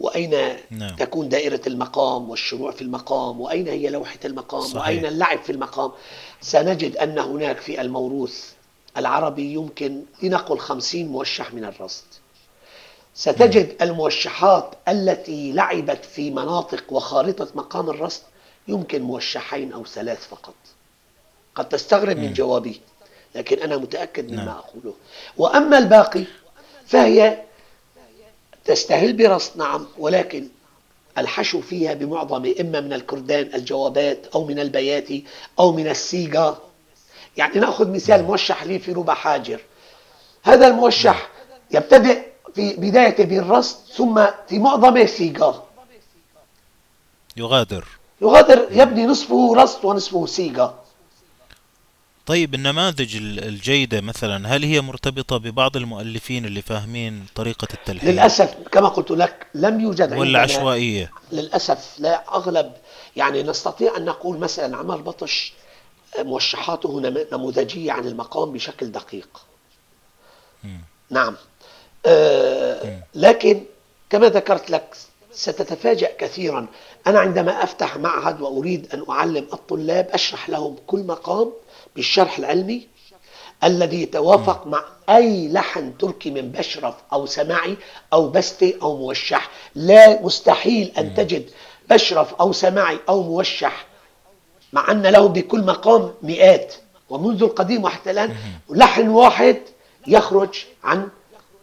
وأين 0.00 0.56
نعم. 0.70 0.96
تكون 0.96 1.28
دائرة 1.28 1.60
المقام 1.66 2.30
والشروع 2.30 2.70
في 2.70 2.82
المقام؟ 2.82 3.40
وأين 3.40 3.68
هي 3.68 3.88
لوحة 3.90 4.18
المقام؟ 4.24 4.60
صحيح. 4.60 4.76
وأين 4.86 5.06
اللعب 5.06 5.42
في 5.42 5.52
المقام؟ 5.52 5.92
سنجد 6.40 6.96
أن 6.96 7.18
هناك 7.18 7.56
في 7.60 7.80
الموروث 7.80 8.52
العربي 8.96 9.52
يمكن 9.54 10.02
لنقل 10.22 10.58
خمسين 10.58 11.08
موشح 11.08 11.54
من 11.54 11.64
الرصد. 11.64 12.04
ستجد 13.14 13.76
الموشحات 13.82 14.74
التي 14.88 15.52
لعبت 15.52 16.04
في 16.04 16.30
مناطق 16.30 16.84
وخارطة 16.92 17.48
مقام 17.54 17.90
الرصد 17.90 18.22
يمكن 18.68 19.02
موشحين 19.02 19.72
أو 19.72 19.84
ثلاث 19.84 20.26
فقط. 20.26 20.54
قد 21.54 21.68
تستغرب 21.68 22.16
من 22.16 22.32
جوابي 22.32 22.80
لكن 23.34 23.58
أنا 23.58 23.76
متأكد 23.76 24.32
مما 24.32 24.44
نعم. 24.44 24.48
أقوله. 24.48 24.94
وأما 25.36 25.78
الباقي 25.78 26.24
فهي 26.86 27.42
تستهل 28.64 29.12
برصد 29.12 29.58
نعم 29.58 29.86
ولكن 29.98 30.48
الحشو 31.18 31.60
فيها 31.60 31.94
بمعظمه 31.94 32.54
إما 32.60 32.80
من 32.80 32.92
الكردان 32.92 33.50
الجوابات 33.54 34.26
أو 34.34 34.44
من 34.44 34.58
البياتي 34.58 35.24
أو 35.58 35.72
من 35.72 35.88
السيكا. 35.88 36.58
يعني 37.36 37.60
نأخذ 37.60 37.90
مثال 37.90 38.24
موشح 38.24 38.64
لي 38.64 38.78
في 38.78 38.92
ربع 38.92 39.14
حاجر. 39.14 39.60
هذا 40.42 40.66
الموشح 40.66 41.28
يبتدئ 41.70 42.22
في 42.54 42.72
بدايته 42.72 43.24
بالرست 43.24 43.76
ثم 43.92 44.26
في 44.48 44.58
معظمه 44.58 45.06
سيكا 45.06 45.62
يغادر. 47.36 47.99
يغادر 48.22 48.66
يبني 48.70 49.06
نصفه 49.06 49.54
رست 49.56 49.84
ونصفه 49.84 50.26
سيكا. 50.26 50.74
طيب 52.26 52.54
النماذج 52.54 53.16
ال- 53.16 53.44
الجيدة 53.44 54.00
مثلا 54.00 54.56
هل 54.56 54.64
هي 54.64 54.80
مرتبطة 54.80 55.36
ببعض 55.36 55.76
المؤلفين 55.76 56.44
اللي 56.44 56.62
فاهمين 56.62 57.26
طريقة 57.34 57.68
التلحين؟ 57.74 58.10
للأسف 58.10 58.54
كما 58.72 58.88
قلت 58.88 59.10
لك 59.10 59.46
لم 59.54 59.80
يوجد 59.80 60.12
ولا 60.12 60.20
عندنا 60.20 60.38
عشوائية؟ 60.58 61.10
للأسف 61.32 61.94
لا 61.98 62.34
أغلب 62.36 62.72
يعني 63.16 63.42
نستطيع 63.42 63.96
أن 63.96 64.04
نقول 64.04 64.38
مثلا 64.38 64.76
عمر 64.76 64.96
بطش 64.96 65.52
موشحاته 66.18 67.00
نم- 67.00 67.26
نموذجية 67.32 67.92
عن 67.92 68.06
المقام 68.06 68.52
بشكل 68.52 68.92
دقيق. 68.92 69.28
مم. 70.64 70.80
نعم. 71.10 71.36
آه 72.06 73.02
لكن 73.14 73.62
كما 74.10 74.28
ذكرت 74.28 74.70
لك 74.70 74.96
ستتفاجأ 75.32 76.10
كثيرا. 76.18 76.66
أنا 77.06 77.20
عندما 77.20 77.64
أفتح 77.64 77.96
معهد 77.96 78.40
وأريد 78.40 78.94
أن 78.94 79.04
أعلم 79.10 79.46
الطلاب 79.52 80.08
أشرح 80.12 80.50
لهم 80.50 80.76
كل 80.86 81.02
مقام 81.02 81.52
بالشرح 81.96 82.38
العلمي 82.38 82.88
الذي 83.64 84.02
يتوافق 84.02 84.66
مع 84.66 84.84
أي 85.08 85.48
لحن 85.48 85.98
تركي 85.98 86.30
من 86.30 86.50
بشرف 86.50 86.94
أو 87.12 87.26
سماعي 87.26 87.76
أو 88.12 88.28
بستي 88.28 88.76
أو 88.82 88.96
موشح. 88.96 89.50
لا 89.74 90.22
مستحيل 90.22 90.92
أن 90.98 91.14
تجد 91.14 91.50
بشرف 91.90 92.34
أو 92.34 92.52
سماعي 92.52 92.98
أو 93.08 93.22
موشح 93.22 93.86
مع 94.72 94.90
أن 94.90 95.02
له 95.06 95.26
بكل 95.28 95.62
مقام 95.62 96.14
مئات. 96.22 96.74
ومنذ 97.10 97.42
القديم 97.42 97.84
وحتى 97.84 98.10
الآن 98.10 98.36
لحن 98.70 99.08
واحد 99.08 99.62
يخرج 100.06 100.64
عن 100.84 101.08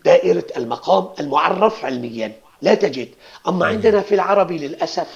دائرة 0.05 0.45
المقام 0.57 1.07
المعرف 1.19 1.85
علميا. 1.85 2.46
لا 2.61 2.73
تجد. 2.73 3.09
أما 3.47 3.65
عندنا 3.65 4.01
في 4.01 4.15
العربي 4.15 4.67
للأسف 4.67 5.07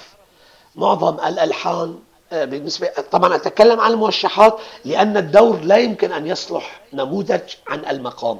معظم 0.76 1.28
الألحان 1.28 2.00
آه، 2.34 2.46
بالنسبة 2.46 2.90
طبعا 3.12 3.36
أتكلم 3.36 3.80
عن 3.80 3.92
الموشحات 3.92 4.60
لأن 4.86 5.18
الدور 5.18 5.60
لا 5.60 5.78
يمكن 5.78 6.12
أن 6.12 6.28
يصلح 6.28 6.82
نموذج 6.94 7.40
عن 7.68 7.86
المقام 7.90 8.40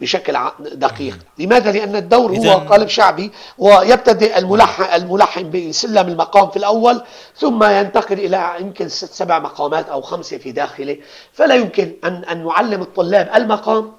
بشكل 0.00 0.38
دقيق. 0.60 1.18
لماذا؟ 1.38 1.72
لأن 1.72 1.96
الدور 1.96 2.36
هو 2.36 2.50
قالب 2.68 2.88
شعبي 2.88 3.32
ويبتدئ 3.58 4.38
الملحن, 4.38 4.82
الملحن 5.02 5.50
بسلم 5.50 6.08
المقام 6.08 6.50
في 6.50 6.56
الأول 6.56 7.02
ثم 7.36 7.64
ينتقل 7.64 8.18
إلى 8.18 8.52
يمكن 8.60 8.88
ست 8.88 9.12
سبع 9.12 9.38
مقامات 9.38 9.88
أو 9.88 10.00
خمسة 10.02 10.38
في 10.38 10.52
داخله. 10.52 10.96
فلا 11.32 11.54
يمكن 11.54 11.92
أن, 12.04 12.24
أن 12.24 12.44
نعلم 12.44 12.82
الطلاب 12.82 13.30
المقام 13.34 13.92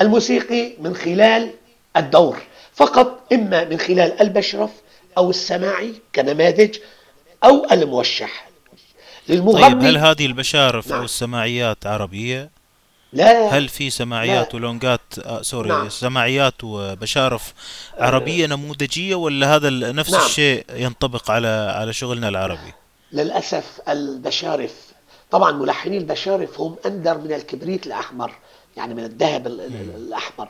الموسيقي 0.00 0.72
من 0.80 0.96
خلال 0.96 1.50
الدور. 1.96 2.36
فقط 2.78 3.32
إما 3.32 3.64
من 3.64 3.78
خلال 3.78 4.20
البشرف 4.20 4.70
أو 5.18 5.30
السماعي 5.30 5.94
كنماذج 6.14 6.76
أو 7.44 7.66
الموشح 7.72 8.48
للمغني 9.28 9.62
طيب 9.62 9.82
هل 9.82 9.98
هذه 9.98 10.26
البشارف 10.26 10.88
نعم. 10.88 10.98
أو 10.98 11.04
السماعيات 11.04 11.86
عربية؟ 11.86 12.50
لا 13.12 13.48
هل 13.48 13.68
في 13.68 13.90
سماعيات 13.90 14.54
لا. 14.54 14.56
ولونجات 14.56 15.00
آه 15.24 15.42
سوري 15.42 15.68
نعم. 15.68 15.88
سماعيات 15.88 16.54
وبشارف 16.64 17.54
عربية 17.98 18.46
نموذجية 18.46 19.14
ولا 19.14 19.56
هذا 19.56 19.70
نفس 19.70 20.12
نعم. 20.12 20.24
الشيء 20.24 20.64
ينطبق 20.74 21.30
على 21.30 21.72
على 21.76 21.92
شغلنا 21.92 22.28
العربي؟ 22.28 22.72
للأسف 23.12 23.80
البشارف 23.88 24.74
طبعا 25.30 25.52
ملحني 25.52 25.98
البشارف 25.98 26.60
هم 26.60 26.76
أندر 26.86 27.18
من 27.18 27.32
الكبريت 27.32 27.86
الأحمر 27.86 28.32
يعني 28.76 28.94
من 28.94 29.04
الذهب 29.04 29.46
الأحمر 29.46 30.48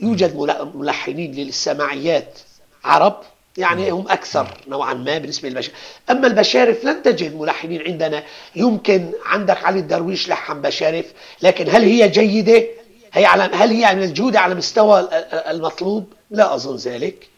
يوجد 0.00 0.36
ملحنين 0.74 1.32
للسماعيات 1.32 2.38
عرب 2.84 3.20
يعني 3.56 3.90
هم 3.90 4.08
أكثر 4.08 4.56
نوعا 4.68 4.94
ما 4.94 5.18
بالنسبة 5.18 5.48
للبشر. 5.48 5.72
أما 6.10 6.26
البشارف 6.26 6.84
لن 6.84 7.02
تجد 7.02 7.34
ملحنين 7.34 7.82
عندنا. 7.82 8.22
يمكن 8.56 9.12
عندك 9.24 9.64
علي 9.64 9.78
الدرويش 9.78 10.28
لحن 10.28 10.60
بشارف 10.60 11.06
لكن 11.42 11.68
هل 11.70 11.82
هي 11.82 12.08
جيدة؟ 12.08 12.64
هي 13.12 13.24
على 13.24 13.42
هل 13.42 13.70
هي 13.70 13.94
من 13.94 14.02
الجودة 14.02 14.40
على 14.40 14.54
مستوى 14.54 15.08
المطلوب؟ 15.32 16.12
لا 16.30 16.54
أظن 16.54 16.76
ذلك. 16.76 17.28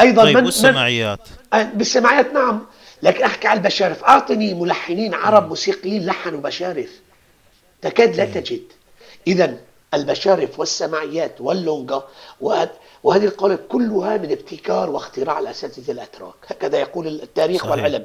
أيضا 0.00 0.22
طيب 0.22 0.36
من 0.36 0.44
والسماعيات؟ 0.44 1.28
من 1.54 1.64
بالسماعيات 1.64 2.32
نعم. 2.32 2.66
لكن 3.02 3.24
أحكي 3.24 3.48
على 3.48 3.58
البشارف. 3.58 4.04
أعطني 4.04 4.54
ملحنين 4.54 5.14
عرب 5.14 5.48
موسيقيين 5.48 6.06
لحنوا 6.06 6.40
بشارف. 6.40 6.90
تكاد 7.82 8.16
لا 8.16 8.24
تجد. 8.24 8.62
إذا 9.26 9.56
البشارف 9.94 10.60
والسماعيات 10.60 11.40
واللونجا 11.40 12.02
وهذه 12.40 13.24
القوالب 13.24 13.58
كلها 13.58 14.16
من 14.16 14.30
ابتكار 14.30 14.90
واختراع 14.90 15.38
الأساتذة 15.38 15.92
الأتراك. 15.92 16.34
هكذا 16.46 16.78
يقول 16.78 17.06
التاريخ 17.06 17.60
صحيح. 17.60 17.70
والعلم. 17.72 18.04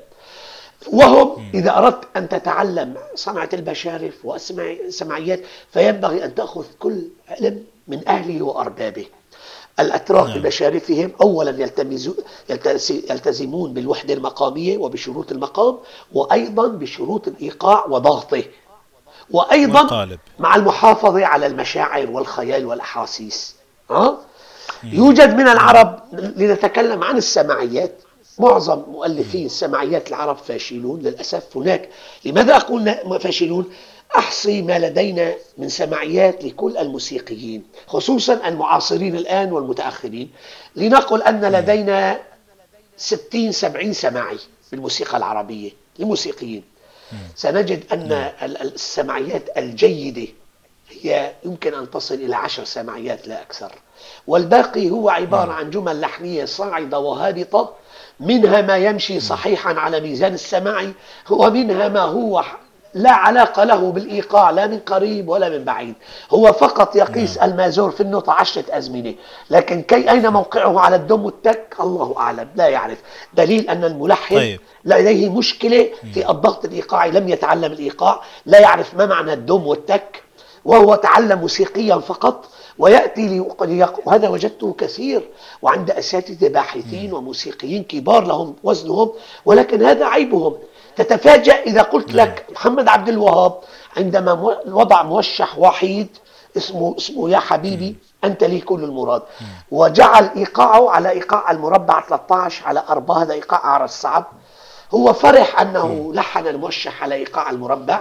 وهم 0.94 1.52
إذا 1.53 1.78
أردت 1.78 2.03
أن 2.18 2.30
تتعلم 2.30 2.98
صنعة 3.16 3.49
البشارف 3.53 4.26
والسماعيات 4.26 5.41
فينبغي 5.72 6.26
أن 6.26 6.36
تأخذ 6.36 6.66
كل 6.80 7.02
علم 7.30 7.64
من 7.88 8.07
أهله 8.07 8.41
وأربابه. 8.45 9.06
الأتراك 9.80 10.30
نعم. 10.30 10.41
بمشارفهم 10.41 11.11
أولا 11.22 11.70
يلتزمون 13.10 13.74
بالوحدة 13.74 14.14
المقامية 14.14 14.78
وبشروط 14.78 15.32
المقام 15.32 15.78
وأيضا 16.14 16.68
بشروط 16.68 17.28
الإيقاع 17.28 17.86
وضغطه. 17.86 18.44
وأيضا 19.31 19.81
والقالب. 19.81 20.19
مع 20.39 20.56
المحافظة 20.56 21.26
على 21.26 21.45
المشاعر 21.45 22.10
والخيال 22.10 22.65
والأحاسيس. 22.65 23.56
ها؟ 23.91 24.18
يوجد 24.84 25.35
من 25.35 25.47
العرب 25.47 25.99
لنتكلم 26.14 27.03
عن 27.03 27.18
السماعيات 27.18 28.01
معظم 28.39 28.80
مؤلفي 28.91 29.45
السماعيات 29.45 30.10
العرب 30.10 30.38
فاشلون 30.38 30.99
للأسف 30.99 31.57
هناك. 31.57 31.89
لماذا 32.26 32.56
أقول 32.56 33.19
فاشلون؟ 33.19 33.72
أحصي 34.15 34.61
ما 34.61 34.80
لدينا 34.80 35.34
من 35.57 35.69
سماعيات 35.69 36.43
لكل 36.43 36.77
الموسيقيين 36.77 37.64
خصوصا 37.88 38.47
المعاصرين 38.47 39.15
الآن 39.15 39.51
والمتأخرين. 39.51 40.30
لنقل 40.76 41.22
أن 41.23 41.45
لدينا 41.45 42.19
60 42.97 43.51
70 43.51 43.93
سماعي 43.93 44.38
بالموسيقى 44.72 45.18
العربية 45.18 45.72
للموسيقيين 45.99 46.64
سنجد 47.36 47.84
أن. 47.94 48.11
السماعيات 48.61 49.57
الجيدة 49.57 50.27
هي 51.02 51.31
يمكن 51.45 51.73
أن 51.73 51.91
تصل 51.91 52.15
إلى 52.15 52.36
عشر 52.36 52.64
سماعيات 52.64 53.27
لا 53.27 53.41
أكثر 53.41 53.72
والباقي 54.27 54.90
هو 54.90 55.10
عبارة. 55.10 55.52
عن 55.52 55.69
جمل 55.69 56.02
لحنية 56.02 56.45
صاعدة 56.45 56.99
وهابطة 56.99 57.73
منها 58.19 58.61
ما 58.61 58.77
يمشي 58.77 59.19
صحيحا 59.19 59.73
على 59.73 59.99
ميزان 59.99 60.34
السماعي 60.34 60.94
ومنها 61.30 61.88
ما 61.88 62.02
هو 62.02 62.44
لا 62.94 63.11
علاقة 63.11 63.64
له 63.64 63.91
بالإيقاع 63.91 64.49
لا 64.49 64.68
من 64.68 64.80
قريب 64.80 65.30
ولا 65.30 65.49
من 65.49 65.64
بعيد. 65.64 65.94
هو 66.32 66.53
فقط 66.53 66.95
يقيس 66.95 67.38
نعم. 67.38 67.49
المازور 67.49 67.91
في 67.91 68.02
النوتة 68.02 68.32
عشرة 68.32 68.66
أزمنة. 68.72 69.16
لكن 69.49 69.82
كي 69.82 70.11
أين 70.11 70.30
موقعه 70.30 70.80
على 70.80 70.95
الدم 70.95 71.26
والتك؟ 71.26 71.76
الله 71.80 72.16
أعلم 72.18 72.48
لا 72.56 72.68
يعرف. 72.68 72.98
دليل 73.34 73.70
أن 73.70 73.84
الملحن 73.84 74.36
طيب. 74.36 74.60
لديه 74.86 75.30
مشكلة 75.30 75.90
في 76.14 76.30
الضغط 76.30 76.66
الإيقاعي 76.66 77.11
لم 77.11 77.30
يتعلم 77.30 77.72
الإيقاع 77.72 78.22
لا 78.45 78.60
يعرف 78.60 78.94
ما 78.95 79.06
معنى 79.06 79.34
الدم 79.34 79.68
والتك 79.68 80.24
وهو 80.66 80.95
تعلم 80.95 81.40
موسيقيا 81.40 81.95
فقط 81.95 82.45
ويأتي 82.78 83.40
وهذا 84.06 84.30
وجدته 84.30 84.76
كثير 84.78 85.30
وعند 85.61 85.91
أساتذة 85.91 86.48
باحثين 86.48 87.14
وموسيقيين 87.14 87.84
كبار 87.84 88.26
لهم 88.28 88.56
وزنهم 88.64 89.11
ولكن 89.45 89.84
هذا 89.84 90.06
عيبهم. 90.06 90.57
تتفاجأ 91.03 91.53
إذا 91.53 91.81
قلت 91.81 92.13
لك 92.13 92.45
محمد 92.51 92.88
عبد 92.88 93.09
الوهاب 93.09 93.59
عندما 93.97 94.31
وضع 94.67 95.03
موشح 95.03 95.57
وحيد 95.59 96.07
اسمه 96.57 96.95
اسمه 96.97 97.30
يا 97.30 97.39
حبيبي 97.39 97.95
أنت 98.23 98.43
لي 98.43 98.59
كل 98.61 98.84
المراد. 98.84 99.21
وجعل 99.71 100.30
إيقاعه 100.35 100.91
على 100.91 101.09
إيقاع 101.09 101.51
المربع 101.51 102.01
13 102.01 102.67
على 102.67 102.84
4 102.89 103.21
هذا 103.23 103.34
إيقاع 103.34 103.63
أعرى 103.63 103.85
الصعب 103.85 104.26
هو 104.91 105.13
فرح 105.13 105.61
أنه 105.61 106.11
لحن 106.13 106.47
الموشح 106.47 107.03
على 107.03 107.15
إيقاع 107.15 107.49
المربع 107.49 107.99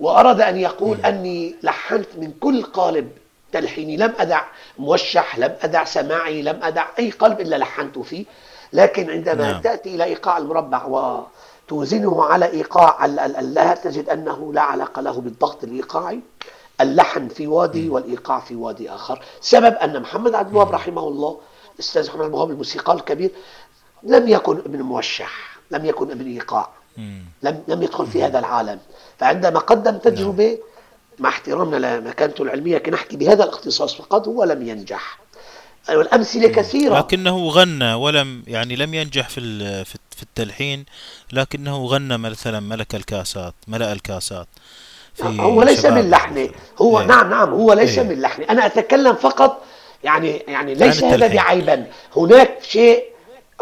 وأراد 0.00 0.40
أن 0.40 0.56
يقول 0.56 1.00
أني 1.04 1.56
لحنت 1.62 2.08
من 2.18 2.32
كل 2.40 2.62
قالب 2.62 3.10
تلحيني. 3.52 3.96
لم 3.96 4.14
أدع 4.18 4.42
موشح 4.78 5.38
لم 5.38 5.56
أدع 5.62 5.84
سماعي 5.84 6.42
لم 6.42 6.60
أدع 6.62 6.84
أي 6.98 7.10
قلب 7.10 7.40
إلا 7.40 7.56
لحنت 7.56 7.98
فيه. 7.98 8.24
لكن 8.72 9.10
عندما 9.10 9.50
نعم. 9.52 9.60
تأتي 9.60 9.94
إلى 9.94 10.04
إيقاع 10.04 10.38
المربع 10.38 10.84
وتوزنه 11.72 12.24
على 12.24 12.46
إيقاع 12.46 13.06
لا 13.06 13.74
تجد 13.74 14.08
أنه 14.08 14.52
لا 14.52 14.60
علاقة 14.60 15.02
له 15.02 15.20
بالضغط 15.20 15.64
الإيقاعي. 15.64 16.20
اللحن 16.80 17.28
في 17.28 17.46
وادي 17.46 17.88
والإيقاع 17.88 18.40
في 18.40 18.54
وادي 18.54 18.90
آخر. 18.90 19.22
سبب 19.40 19.74
أن 19.74 20.02
محمد 20.02 20.34
عبد 20.34 20.50
الوهاب 20.50 20.70
رحمه 20.70 21.08
الله 21.08 21.40
الأستاذ 21.74 22.08
محمد 22.08 22.20
عبد 22.22 22.32
الوهاب 22.32 22.50
الموسيقار 22.50 22.96
الكبير 22.96 23.30
لم 24.02 24.28
يكن 24.28 24.58
ابن 24.58 24.82
موشح 24.82 25.58
لم 25.70 25.84
يكن 25.84 26.10
ابن 26.10 26.26
إيقاع 26.26 26.68
لم 27.42 27.62
لم 27.68 27.82
يدخل 27.82 28.06
في 28.06 28.22
هذا 28.22 28.38
العالم. 28.38 28.78
فعندما 29.18 29.58
قدم 29.60 29.96
تجربة 29.98 30.48
نعم. 30.48 30.58
مع 31.18 31.28
احترامنا 31.28 31.76
لمكانته 32.00 32.42
العلمية 32.42 32.78
كي 32.78 32.90
نحكي 32.90 33.16
بهذا 33.16 33.44
الاختصاص 33.44 33.94
فقط 33.94 34.28
هو 34.28 34.44
لم 34.44 34.68
ينجح. 34.68 35.18
والأمثلة 35.88 36.48
كثيرة 36.48 36.98
لكنه 36.98 37.48
غنى 37.48 37.94
ولم 37.94 38.42
يعني 38.46 38.76
لم 38.76 38.94
ينجح 38.94 39.28
في 39.28 39.40
في 39.84 40.22
التلحين 40.22 40.84
لكنه 41.32 41.86
غنى 41.86 42.18
مثلا 42.18 42.60
ملك 42.60 42.94
الكاسات 42.94 43.54
ملأ 43.68 43.92
الكاسات 43.92 44.48
هو 45.22 45.62
ليس 45.62 45.84
من 45.84 46.10
لحنه 46.10 46.48
هو 46.78 47.00
إيه. 47.00 47.06
نعم 47.06 47.30
نعم 47.30 47.48
هو 47.50 47.72
ليس 47.72 47.98
إيه. 47.98 48.04
من 48.04 48.20
لحنه 48.20 48.46
أنا 48.50 48.66
أتكلم 48.66 49.14
فقط 49.14 49.62
يعني 50.04 50.30
يعني 50.30 50.74
ليس 50.74 51.04
هذا 51.04 51.26
بعيبا 51.26 51.86
هناك 52.16 52.58
شيء 52.62 53.04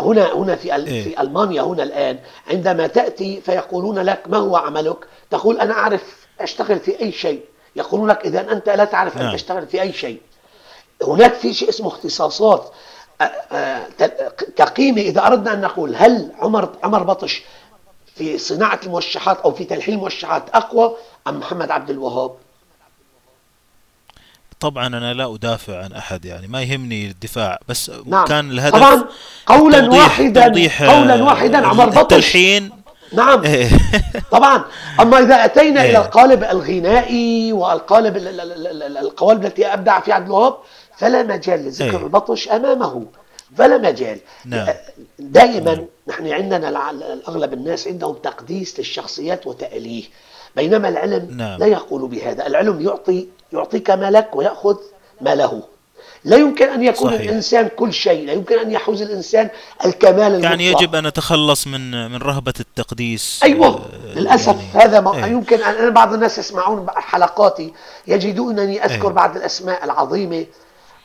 هنا 0.00 0.34
هنا 0.34 0.56
في 0.56 0.76
إيه؟ 0.76 1.04
في 1.04 1.20
ألمانيا 1.20 1.62
هنا 1.62 1.82
الآن 1.82 2.18
عندما 2.50 2.86
تأتي 2.86 3.40
فيقولون 3.40 3.98
لك 3.98 4.22
ما 4.26 4.36
هو 4.36 4.56
عملك؟ 4.56 4.96
تقول 5.30 5.60
أنا 5.60 5.72
أعرف 5.72 6.26
أشتغل 6.40 6.80
في 6.80 7.00
أي 7.00 7.12
شيء 7.12 7.40
يقولون 7.76 8.08
لك 8.08 8.26
إذا 8.26 8.52
أنت 8.52 8.68
لا 8.68 8.84
تعرف 8.84 9.16
أن 9.16 9.22
نعم. 9.22 9.34
تشتغل 9.34 9.66
في 9.66 9.82
أي 9.82 9.92
شيء 9.92 10.20
هناك 11.06 11.34
في 11.34 11.54
شيء 11.54 11.68
اسمه 11.68 11.88
اختصاصات 11.88 12.72
كقيمة 14.56 15.00
إذا 15.00 15.26
أردنا 15.26 15.52
أن 15.52 15.60
نقول 15.60 15.96
هل 15.96 16.32
عمر 16.38 16.68
عمر 16.82 17.02
بطش 17.02 17.42
في 18.16 18.38
صناعة 18.38 18.80
الموشحات 18.82 19.40
أو 19.40 19.52
في 19.52 19.64
تلحين 19.64 19.94
الموشحات 19.94 20.42
أقوى 20.54 20.96
أم 21.28 21.38
محمد 21.38 21.70
عبد 21.70 21.90
الوهاب؟ 21.90 22.30
طبعا 24.60 24.86
أنا 24.86 25.14
لا 25.14 25.34
أدافع 25.34 25.84
عن 25.84 25.92
أحد 25.92 26.24
يعني 26.24 26.46
ما 26.46 26.62
يهمني 26.62 27.06
الدفاع 27.06 27.58
بس 27.68 27.90
نعم 28.06 28.24
كان 28.24 28.50
الهدف 28.50 28.76
طبعا 28.76 29.04
قولا 29.46 29.80
توضيح 29.80 30.00
واحدا 30.00 30.46
توضيح 30.46 30.82
قولا 30.82 31.22
واحدا 31.22 31.66
عمر 31.66 31.86
بطش 31.86 31.98
التلحين 31.98 32.70
نعم 33.12 33.44
إيه. 33.44 33.70
طبعا 34.32 34.64
أما 35.00 35.18
إذا 35.18 35.44
أتينا 35.44 35.82
إيه. 35.82 35.90
إلى 35.90 35.98
القالب 35.98 36.44
الغنائي 36.44 37.52
والقالب 37.52 38.16
ال- 38.16 38.28
ال- 38.28 38.40
ال- 38.40 38.82
ال- 38.82 38.98
القوالب 38.98 39.44
التي 39.44 39.66
أبدع 39.66 40.00
فيها 40.00 40.14
عبد 40.14 40.26
الوهاب 40.26 40.56
فلا 40.98 41.22
مجال 41.22 41.64
لذكر 41.64 41.98
إيه. 41.98 42.04
البطش 42.04 42.48
أمامه 42.48 43.06
فلا 43.58 43.78
مجال 43.78 44.18
نعم. 44.44 44.66
دائما 45.18 45.84
نحن 46.08 46.26
عندنا 46.26 46.90
اغلب 47.28 47.52
الناس 47.52 47.88
عندهم 47.88 48.14
تقديس 48.14 48.78
للشخصيات 48.78 49.46
وتأليه 49.46 50.04
بينما 50.56 50.88
العلم 50.88 51.28
نعم. 51.36 51.58
لا 51.58 51.66
يقول 51.66 52.08
بهذا 52.08 52.46
العلم 52.46 52.80
يعطي 52.80 53.26
يعطيك 53.52 53.90
ما 53.90 54.10
لك 54.10 54.36
ويأخذ 54.36 54.76
ما 55.20 55.34
له 55.34 55.62
لا 56.24 56.36
يمكن 56.36 56.68
أن 56.68 56.82
يكون 56.82 57.10
صحيح. 57.10 57.20
الإنسان 57.20 57.68
كل 57.68 57.92
شيء 57.92 58.26
لا 58.26 58.32
يمكن 58.32 58.58
أن 58.58 58.70
يحوز 58.70 59.02
الإنسان 59.02 59.50
الكمال 59.84 60.22
المطلق 60.22 60.50
يعني 60.50 60.66
يجب 60.66 60.94
أن 60.94 61.06
نتخلص 61.06 61.66
من 61.66 62.10
من 62.10 62.16
رهبة 62.16 62.54
التقديس 62.60 63.40
أيوه 63.42 63.66
آه، 63.66 64.18
للأسف 64.18 64.56
يعني 64.74 64.84
هذا 64.84 65.00
ما 65.00 65.24
إيه. 65.24 65.32
يمكن 65.32 65.62
ان 65.62 65.90
بعض 65.90 66.12
الناس 66.12 66.38
يسمعون 66.38 66.86
حلقاتي 66.96 67.72
يجدونني 68.06 68.84
أذكر 68.84 69.08
إيه. 69.08 69.14
بعض 69.14 69.36
الأسماء 69.36 69.84
العظيمة 69.84 70.46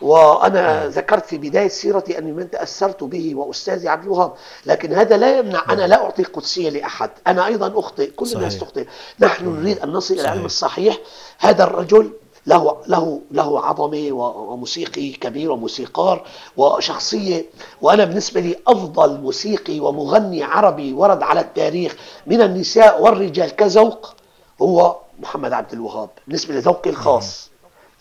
وأنا 0.04 0.88
ذكرت 0.88 1.26
في 1.26 1.38
بداية 1.38 1.68
سيرتي 1.68 2.18
أني 2.18 2.32
من 2.32 2.50
تأثرت 2.52 3.04
به 3.04 3.36
وأستاذي 3.36 3.88
عبد 3.88 4.04
الوهاب 4.04 4.34
لكن 4.66 4.94
هذا 4.94 5.18
لا 5.18 5.38
يمنع 5.38 5.64
أنا 5.70 5.88
لا 5.88 6.04
أعطي 6.04 6.24
قدسية 6.24 6.70
لأحد. 6.70 7.10
أنا 7.28 7.46
أيضا 7.46 7.80
أخطئ 7.80 8.12
كل 8.12 8.26
الناس 8.36 8.54
صحيح. 8.54 8.64
تخطئ. 8.64 8.86
نحن 9.20 9.62
نريد 9.62 9.80
أن 9.80 9.90
نصل 9.90 10.14
إلى. 10.14 10.24
العلم 10.24 10.46
الصحيح. 10.46 10.98
هذا 11.40 11.64
الرجل 11.64 12.12
له 12.48 12.78
له 12.88 13.22
له 13.32 13.66
عظمة 13.66 14.12
وموسيقي 14.12 15.12
كبير 15.12 15.52
وموسيقار 15.52 16.28
وشخصية 16.58 17.46
وأنا 17.82 18.06
بالنسبة 18.06 18.42
لي 18.42 18.56
أفضل 18.68 19.22
موسيقي 19.22 19.80
ومغني 19.80 20.44
عربي 20.44 20.94
ورد 20.94 21.24
على 21.24 21.40
التاريخ 21.40 21.96
من 22.28 22.42
النساء 22.42 23.02
والرجال 23.02 23.56
كذوق 23.56 24.14
هو 24.62 24.98
محمد 25.20 25.54
عبد 25.54 25.74
الوهاب 25.74 26.10
بالنسبة 26.28 26.54
لذوقي 26.54 26.90
الخاص. 26.90 27.53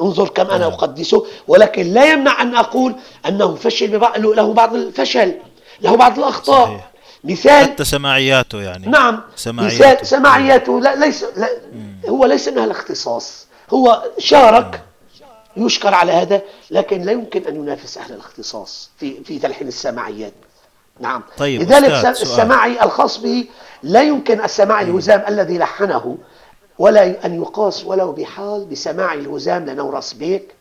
انظر 0.03 0.29
كم 0.29 0.47
أنا 0.47 0.59
نعم. 0.59 0.73
أقدسه. 0.73 1.27
ولكن 1.49 1.83
لا 1.83 2.13
يمنع 2.13 2.43
أن 2.43 2.55
أقول 2.55 2.95
أنه 3.29 3.55
فشل 3.55 3.87
ببعض 3.87 4.19
له 4.19 4.53
بعض 4.53 4.75
الفشل 4.75 5.35
له 5.81 5.97
بعض 5.97 6.19
الأخطاء. 6.19 6.67
صحيح. 6.67 6.91
مثال 7.25 7.65
حتى 7.65 7.85
سماعياته 7.85 8.63
يعني. 8.63 8.87
نعم. 8.87 9.21
سماعياته. 9.37 9.77
مثال 9.77 10.07
سماعياته 10.07 10.81
لا 10.81 10.95
ليس 10.95 11.25
لا 11.37 11.49
هو 12.09 12.25
ليس 12.25 12.49
من 12.49 12.59
الاختصاص. 12.59 13.47
هو 13.75 14.03
شارك 14.19 14.81
يشكر 15.57 15.95
على 15.95 16.13
هذا 16.13 16.43
لكن 16.71 17.03
لا 17.03 17.13
يمكن 17.13 17.47
أن 17.47 17.57
ينافس 17.57 17.99
أهل 17.99 18.13
الاختصاص 18.13 18.91
في 18.99 19.25
في 19.25 19.39
تلحين 19.39 19.69
السماعيات. 19.69 20.33
نعم. 21.01 21.23
طيب، 21.39 21.63
لذلك. 21.63 22.07
السماعي 22.07 22.85
الخاص 22.85 23.19
به 23.19 23.45
لا 23.83 24.03
يمكن 24.03 24.45
السماع 24.45 24.81
الهزام 24.81 25.25
الذي 25.29 25.59
لحنه 25.59 26.17
ولا 26.83 27.27
أن 27.27 27.43
يقاس 27.43 27.85
ولو 27.85 28.13
بحال 28.13 28.65
بسماع 28.65 29.15
الهزام 29.15 29.65
لنورس 29.67 30.13
بيك 30.13 30.55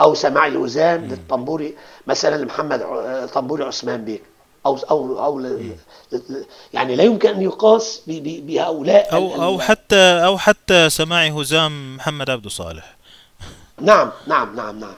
أو 0.00 0.14
سماع 0.14 0.46
الهزام 0.46 1.04
للطنبوري 1.04 1.74
مثلا 2.06 2.44
محمد 2.44 2.82
ع- 2.82 3.26
طنبوري 3.26 3.64
عثمان 3.64 4.04
بيك 4.04 4.22
أو 4.66 4.78
أو 4.90 5.24
أو 5.24 5.38
ل- 5.40 5.72
ل- 6.12 6.44
يعني 6.72 6.96
لا 6.96 7.04
يمكن 7.04 7.28
أن 7.28 7.42
يقاس 7.42 8.02
ب- 8.06 8.10
ب- 8.12 8.46
بهؤلاء 8.46 9.08
ال- 9.18 9.40
أو 9.42 9.54
ال- 9.54 9.62
حتى 9.62 9.96
أو 10.24 10.38
حتى 10.38 10.90
سماعي 10.90 11.30
هزام 11.30 11.96
محمد 11.96 12.30
عبده 12.30 12.48
صالح. 12.50 12.96
نعم 13.80 14.10
نعم 14.26 14.56
نعم 14.56 14.78
نعم. 14.80 14.94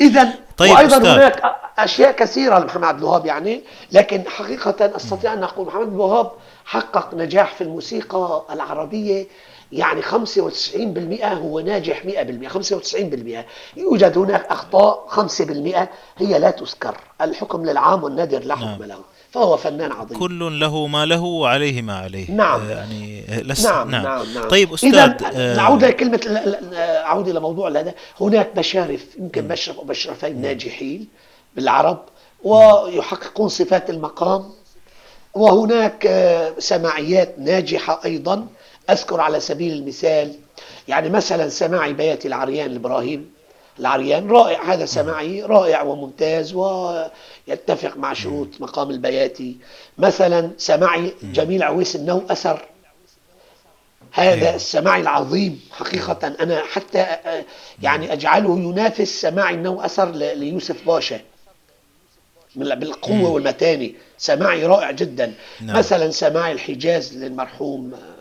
اذا 0.00 0.28
طيب، 0.56 0.70
وأيضا 0.72 0.96
أستاذ. 0.96 1.08
هناك 1.10 1.42
أ- 1.42 1.46
أشياء 1.78 2.12
كثيرة 2.12 2.58
لمحمد 2.58 2.84
عبد 2.84 2.98
الوهاب 2.98 3.26
يعني 3.26 3.62
لكن 3.92 4.22
حقيقه 4.28 4.96
أستطيع 4.96 5.32
أن 5.32 5.42
أقول 5.44 5.66
محمد 5.66 5.82
عبد 5.82 5.92
الوهاب 5.92 6.30
حقق 6.64 7.14
نجاح 7.14 7.54
في 7.54 7.60
الموسيقى 7.64 8.42
العربية 8.50 9.26
يعني 9.72 10.02
95% 10.02 11.24
هو 11.24 11.60
ناجح 11.60 12.02
100% 12.04 12.48
95% 12.48 13.44
يوجد 13.76 14.18
هناك 14.18 14.46
أخطاء 14.46 15.06
5% 15.08 15.88
هي 16.18 16.38
لا 16.38 16.50
تذكر. 16.50 16.96
الحكم 17.20 17.64
للعام 17.66 18.04
والنادر 18.04 18.44
لا 18.44 18.56
حكم 18.56 18.64
نعم. 18.66 18.82
له. 18.82 18.98
فهو 19.30 19.56
فنان 19.56 19.92
عظيم. 19.92 20.18
كل 20.18 20.60
له 20.60 20.86
ما 20.86 21.06
له 21.06 21.22
وعليه 21.22 21.82
ما 21.82 21.94
عليه. 21.98 22.30
نعم. 22.30 22.60
آه، 22.60 22.70
يعني 22.70 23.24
آه، 23.28 23.40
لس 23.40 23.66
نعم 23.66 23.90
نعم. 23.90 24.04
نعم 24.34 24.48
طيب 24.48 24.72
أستاذ 24.72 24.94
اذا 24.94 25.16
آه، 25.34 25.56
نعود 25.56 25.84
لكلمه 25.84 26.20
ال- 26.26 26.36
ال- 26.38 26.74
أعود 26.74 27.28
إلى 27.28 27.40
موضوع 27.40 27.68
هذا. 27.70 27.94
هناك 28.20 28.50
مشارف 28.58 29.06
يمكن 29.18 29.48
مشرف 29.48 29.78
ومشرفين 29.78 30.40
ناجحين 30.40 31.08
بالعرب 31.56 32.02
ويحققون 32.44 33.48
صفات 33.48 33.90
المقام. 33.90 34.50
وهناك 35.34 36.06
آه، 36.06 36.52
سماعيات 36.58 37.34
ناجحة 37.38 38.00
أيضا. 38.04 38.46
أذكر 38.90 39.20
على 39.20 39.40
سبيل 39.40 39.72
المثال 39.72 40.34
يعني 40.88 41.10
مثلا 41.10 41.48
سماعي 41.48 41.92
بياتي 41.92 42.28
العريان 42.28 42.70
الابراهيم 42.70 43.32
العريان 43.80 44.30
رائع 44.30 44.72
هذا 44.72 44.84
سماعي 44.86 45.42
رائع 45.42 45.82
وممتاز 45.82 46.54
ويتفق 46.54 47.96
مع 47.96 48.12
شروط 48.12 48.48
مقام 48.60 48.90
البياتي 48.90 49.56
مثلا 49.98 50.50
سماعي 50.58 51.12
جميل 51.22 51.62
عويس 51.62 51.96
النو 51.96 52.22
أثر. 52.30 52.68
هذا 54.12 54.32
أيوة. 54.32 54.54
السماعي 54.54 55.00
العظيم 55.00 55.60
حقيقة. 55.72 56.34
أنا 56.40 56.62
حتى 56.72 56.98
آه، 56.98 57.44
يعني 57.82 58.12
أجعله 58.12 58.58
ينافس 58.58 59.20
سماعي 59.20 59.54
النو 59.54 59.80
أثر 59.80 60.10
ليوسف 60.10 60.86
باشا. 60.86 61.20
بالقوة 62.56 63.30
والمتانة. 63.30 63.90
سماعي 64.18 64.66
رائع 64.66 64.90
جدا. 64.90 65.32
نعم. 65.60 65.78
مثلا 65.78 66.10
سماعي 66.10 66.52
الحجاز 66.52 67.16
للمرحوم 67.16 67.94
آه، 67.94 67.96
آه، 67.96 68.11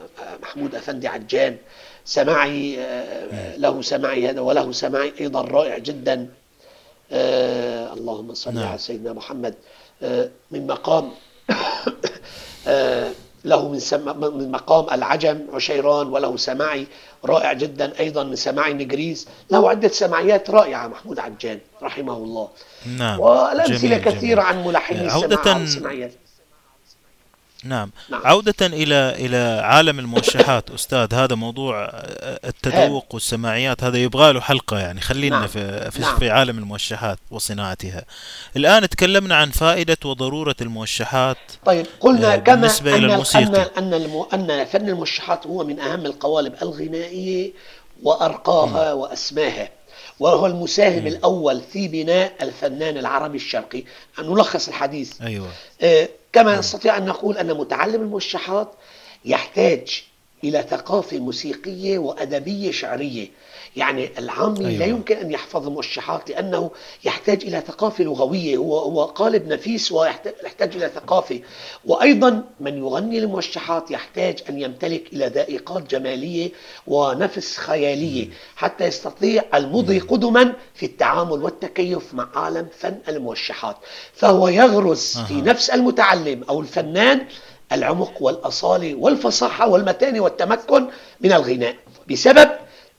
محمود 0.43 0.75
أفندي 0.75 1.07
عجان 1.07 1.57
سماعي 2.05 2.79
آه، 2.79 3.55
له 3.57 3.81
سماعي 3.81 4.29
هذا 4.29 4.39
وله 4.41 4.71
سماعي 4.71 5.13
أيضا 5.19 5.41
رائع 5.41 5.77
جدا. 5.77 6.27
آه 7.11 7.93
اللهم 7.93 8.33
صل 8.33 8.53
نعم. 8.53 8.67
على 8.67 8.77
سيدنا 8.77 9.13
محمد. 9.13 9.55
آه 10.03 10.29
من 10.51 10.67
مقام 10.67 11.11
له 13.45 13.69
من, 13.69 13.79
سم 13.79 14.19
من 14.37 14.51
مقام 14.51 14.93
العجم 14.93 15.47
عشيران 15.53 16.07
وله 16.07 16.37
سماعي 16.37 16.87
رائع 17.25 17.53
جدا 17.53 17.99
أيضا 17.99 18.23
من 18.23 18.35
سماعي 18.35 18.73
نجريز 18.73 19.27
له 19.51 19.69
عدة 19.69 19.87
سماعيات 19.87 20.49
رائعة 20.49 20.87
محمود 20.87 21.19
عجان 21.19 21.59
رحمه 21.83 22.17
الله. 22.17 22.49
نعم. 22.97 23.19
والأمثلة 23.19 23.97
كثيرة. 23.97 24.41
عن 24.41 24.63
ملحني 24.63 25.09
عودة- 25.09 25.23
السماع 25.33 25.57
والسماعيات 25.57 26.11
نعم. 27.63 27.91
نعم. 28.09 28.21
عودة 28.25 28.53
إلى 28.61 28.95
إلى 28.95 29.61
عالم 29.63 29.99
الموشحات 29.99 30.69
أستاذ 30.71 31.13
هذا 31.13 31.35
موضوع 31.35 31.83
آه، 31.83 32.39
التذوق 32.45 33.05
والسماعيات 33.13 33.83
هذا 33.83 33.97
يبغى 33.97 34.33
له 34.33 34.41
حلقة 34.41 34.79
يعني 34.79 35.01
خلينا 35.01 35.39
نعم. 35.39 35.47
في 35.47 35.91
في, 35.91 36.01
نعم. 36.01 36.19
في 36.19 36.29
عالم 36.29 36.57
الموشحات 36.57 37.19
وصناعتها. 37.31 38.05
الآن 38.57 38.89
تكلمنا 38.89 39.35
عن 39.35 39.49
فائدة 39.51 39.97
وضرورة 40.05 40.55
الموشحات 40.61 41.37
طيب 41.65 41.85
قلنا 41.99 42.33
آه، 42.33 42.37
كما 42.37 42.55
بالنسبة 42.55 42.95
إلى 42.95 43.05
أن 43.05 43.11
الموسيقى. 43.11 43.71
أن 43.77 43.93
أن. 44.33 44.51
أن 44.51 44.65
فن 44.65 44.89
الموشحات 44.89 45.47
هو 45.47 45.63
من 45.63 45.79
أهم 45.79 46.05
القوالب 46.05 46.53
الغنائية 46.61 47.51
وأرقاها 48.03 48.93
وأسماها 48.93 49.69
وهو 50.21 50.45
المساهم 50.45 51.07
الأول 51.07 51.61
في 51.61 51.87
بناء 51.87 52.33
الفنان 52.41 52.97
العربي 52.97 53.37
الشرقي. 53.37 53.83
أن 54.19 54.25
نلخص 54.29 54.67
الحديث. 54.67 55.21
أيوة. 55.21 55.47
آه، 55.81 56.09
كما 56.33 56.59
نستطيع 56.59 56.97
أن 56.97 57.05
نقول 57.05 57.37
أن 57.37 57.53
متعلم 57.53 58.01
الموشحات 58.01 58.71
يحتاج 59.25 60.03
إلى 60.43 60.65
ثقافة 60.69 61.19
موسيقية 61.19 61.97
وأدبية 61.97 62.71
شعرية. 62.71 63.27
يعني 63.75 64.09
العامي 64.17 64.59
أيوة. 64.59 64.71
لا 64.79 64.85
يمكن 64.85 65.17
أن 65.17 65.31
يحفظ 65.31 65.67
الموشحات 65.67 66.29
لأنه 66.29 66.71
يحتاج 67.03 67.43
إلى 67.43 67.63
ثقافة 67.67 68.03
لغوية. 68.03 68.57
هو 68.57 68.77
هو 68.79 69.03
قالب 69.05 69.47
نفيس 69.47 69.91
ويحتاج 69.91 70.33
يحتاج 70.43 70.75
إلى 70.75 70.91
ثقافة. 70.95 71.39
وأيضا 71.85 72.43
من 72.59 72.77
يغني 72.77 73.17
الموشحات 73.19 73.91
يحتاج 73.91 74.39
أن 74.49 74.61
يمتلك 74.61 75.13
إلى 75.13 75.27
ذائقات 75.27 75.83
جمالية 75.91 76.51
ونفس 76.87 77.57
خيالية 77.57 78.27
حتى 78.55 78.83
يستطيع 78.85 79.43
المضي 79.53 79.99
قدما 79.99 80.53
في 80.73 80.85
التعامل 80.85 81.43
والتكيف 81.43 82.13
مع 82.13 82.29
عالم 82.35 82.67
فن 82.79 82.97
الموشحات 83.07 83.77
فهو 84.13 84.47
يغرس 84.47 85.17
في 85.17 85.33
أها. 85.33 85.41
نفس 85.41 85.69
المتعلم 85.69 86.43
أو 86.49 86.59
الفنان 86.61 87.25
العمق 87.71 88.13
والأصالة 88.21 88.95
والفصاحة 88.95 89.67
والمتانة 89.69 90.19
والتمكن 90.21 90.87
من 91.21 91.31
الغناء. 91.31 91.75
بسبب 92.11 92.49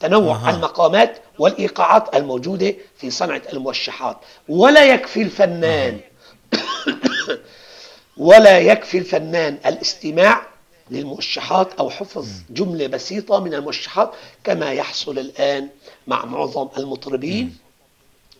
تنوع 0.02 0.36
أها. 0.36 0.50
المقامات 0.50 1.18
والإيقاعات 1.38 2.16
الموجودة 2.16 2.74
في 2.98 3.10
صنعة 3.10 3.42
الموشحات. 3.52 4.16
ولا 4.48 4.84
يكفي 4.84 5.22
الفنان 5.22 6.00
ولا 8.16 8.58
يكفي 8.58 8.98
الفنان 8.98 9.58
الاستماع 9.66 10.46
للموشحات 10.90 11.72
أو 11.72 11.90
حفظ 11.90 12.28
جملة 12.50 12.86
بسيطة 12.86 13.40
من 13.40 13.54
الموشحات 13.54 14.10
كما 14.44 14.72
يحصل 14.72 15.18
الآن 15.18 15.68
مع 16.06 16.24
معظم 16.24 16.68
المطربين 16.78 17.56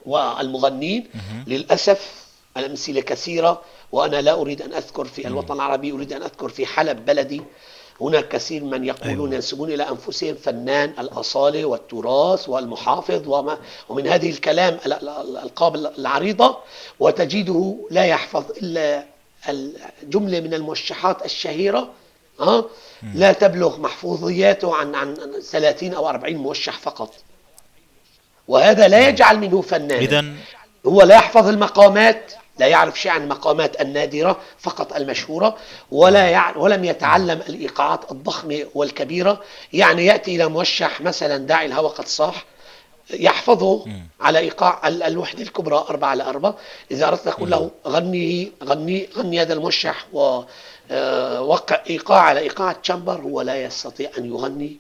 والمغنين 0.07 1.09
للأسف 1.47 2.25
الأمثلة 2.57 3.01
كثيرة 3.01 3.63
وأنا 3.93 4.21
لا 4.21 4.33
أريد 4.33 4.63
أن 4.63 4.73
أذكر 4.73 5.05
في 5.05 5.27
الوطن 5.27 5.55
العربي 5.55 5.93
أريد 5.93 6.13
أن 6.13 6.23
أذكر 6.23 6.49
في 6.49 6.67
حلب 6.67 7.05
بلدي 7.05 7.43
هناك 8.03 8.29
كثير 8.29 8.65
من 8.65 8.85
يقولون 8.85 9.27
أيوة. 9.27 9.35
ينسبون 9.35 9.73
إلى 9.73 9.89
أنفسهم 9.89 10.35
فنان 10.35 10.93
الأصالة 10.99 11.65
والتراث 11.65 12.49
والمحافظ 12.49 13.29
وما 13.29 13.59
ومن 13.89 14.07
هذه 14.07 14.31
الكلام 14.31 14.79
الألقاب 14.87 15.77
العريضة 15.77 16.59
وتجده 17.01 17.77
لا 17.91 18.05
يحفظ 18.05 18.45
إلا 18.51 19.05
الجملة 20.03 20.41
من 20.41 20.55
الموشحات 20.55 21.25
الشهيرة 21.25 21.91
ها 22.41 22.65
لا 23.15 23.33
تبلغ 23.33 23.81
محفوظياته 23.81 24.75
عن 24.77 24.95
عن 24.95 25.15
30 25.51 25.95
أو 25.95 26.09
40 26.09 26.37
موشح 26.37 26.79
فقط. 26.79 27.15
وهذا 28.49 28.89
لا 28.89 29.09
يجعل 29.09 29.39
منه 29.39 29.61
فنان. 29.61 29.99
إذا 29.99 30.25
هو 30.87 31.03
لا 31.03 31.15
يحفظ 31.15 31.49
المقامات 31.49 32.33
لا 32.59 32.67
يعرف 32.67 33.01
شيء 33.01 33.13
عن 33.13 33.23
المقامات 33.23 33.81
النادرة 33.81 34.41
فقط 34.59 34.93
المشهورة 34.93 35.57
ولا 35.91 36.31
يع... 36.31 36.57
ولم 36.57 36.85
يتعلم 36.85 37.41
الإيقاعات 37.49 38.13
الضخمة 38.13 38.67
والكبيرة. 38.75 39.41
يعني 39.73 40.07
يأتي 40.07 40.37
إلى 40.37 40.47
موشح 40.47 41.01
مثلا 41.01 41.37
داعي 41.37 41.67
الهوى 41.67 41.89
قد 41.89 42.07
صاح 42.07 42.45
يحفظه 43.11 43.85
على 44.21 44.39
إيقاع 44.39 44.89
الوحدة 44.89 45.43
الكبرى 45.43 45.77
أربعة 45.77 46.09
على 46.09 46.23
أربعة. 46.23 46.57
إذا 46.91 47.09
أردت 47.09 47.27
أقول 47.27 47.51
له 47.51 47.71
غني 47.87 48.53
غني 48.65 49.09
غني 49.17 49.41
هذا 49.41 49.53
الموشح 49.53 50.07
ووقع 50.13 51.77
آه، 51.77 51.83
إيقاع 51.91 52.21
على 52.21 52.41
إيقاع 52.41 52.73
تشامبر 52.73 53.21
هو 53.21 53.41
لا 53.41 53.65
يستطيع 53.65 54.11
أن 54.19 54.27
يغني 54.27 54.77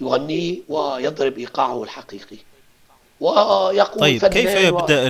يغنيه 0.00 0.58
ويضرب 0.68 1.38
إيقاعه 1.38 1.82
الحقيقي. 1.82 2.36
ويقول 3.20 4.00
طيب 4.00 4.26
كيف 4.26 4.54
يبدأ 4.54 5.06
و... 5.06 5.08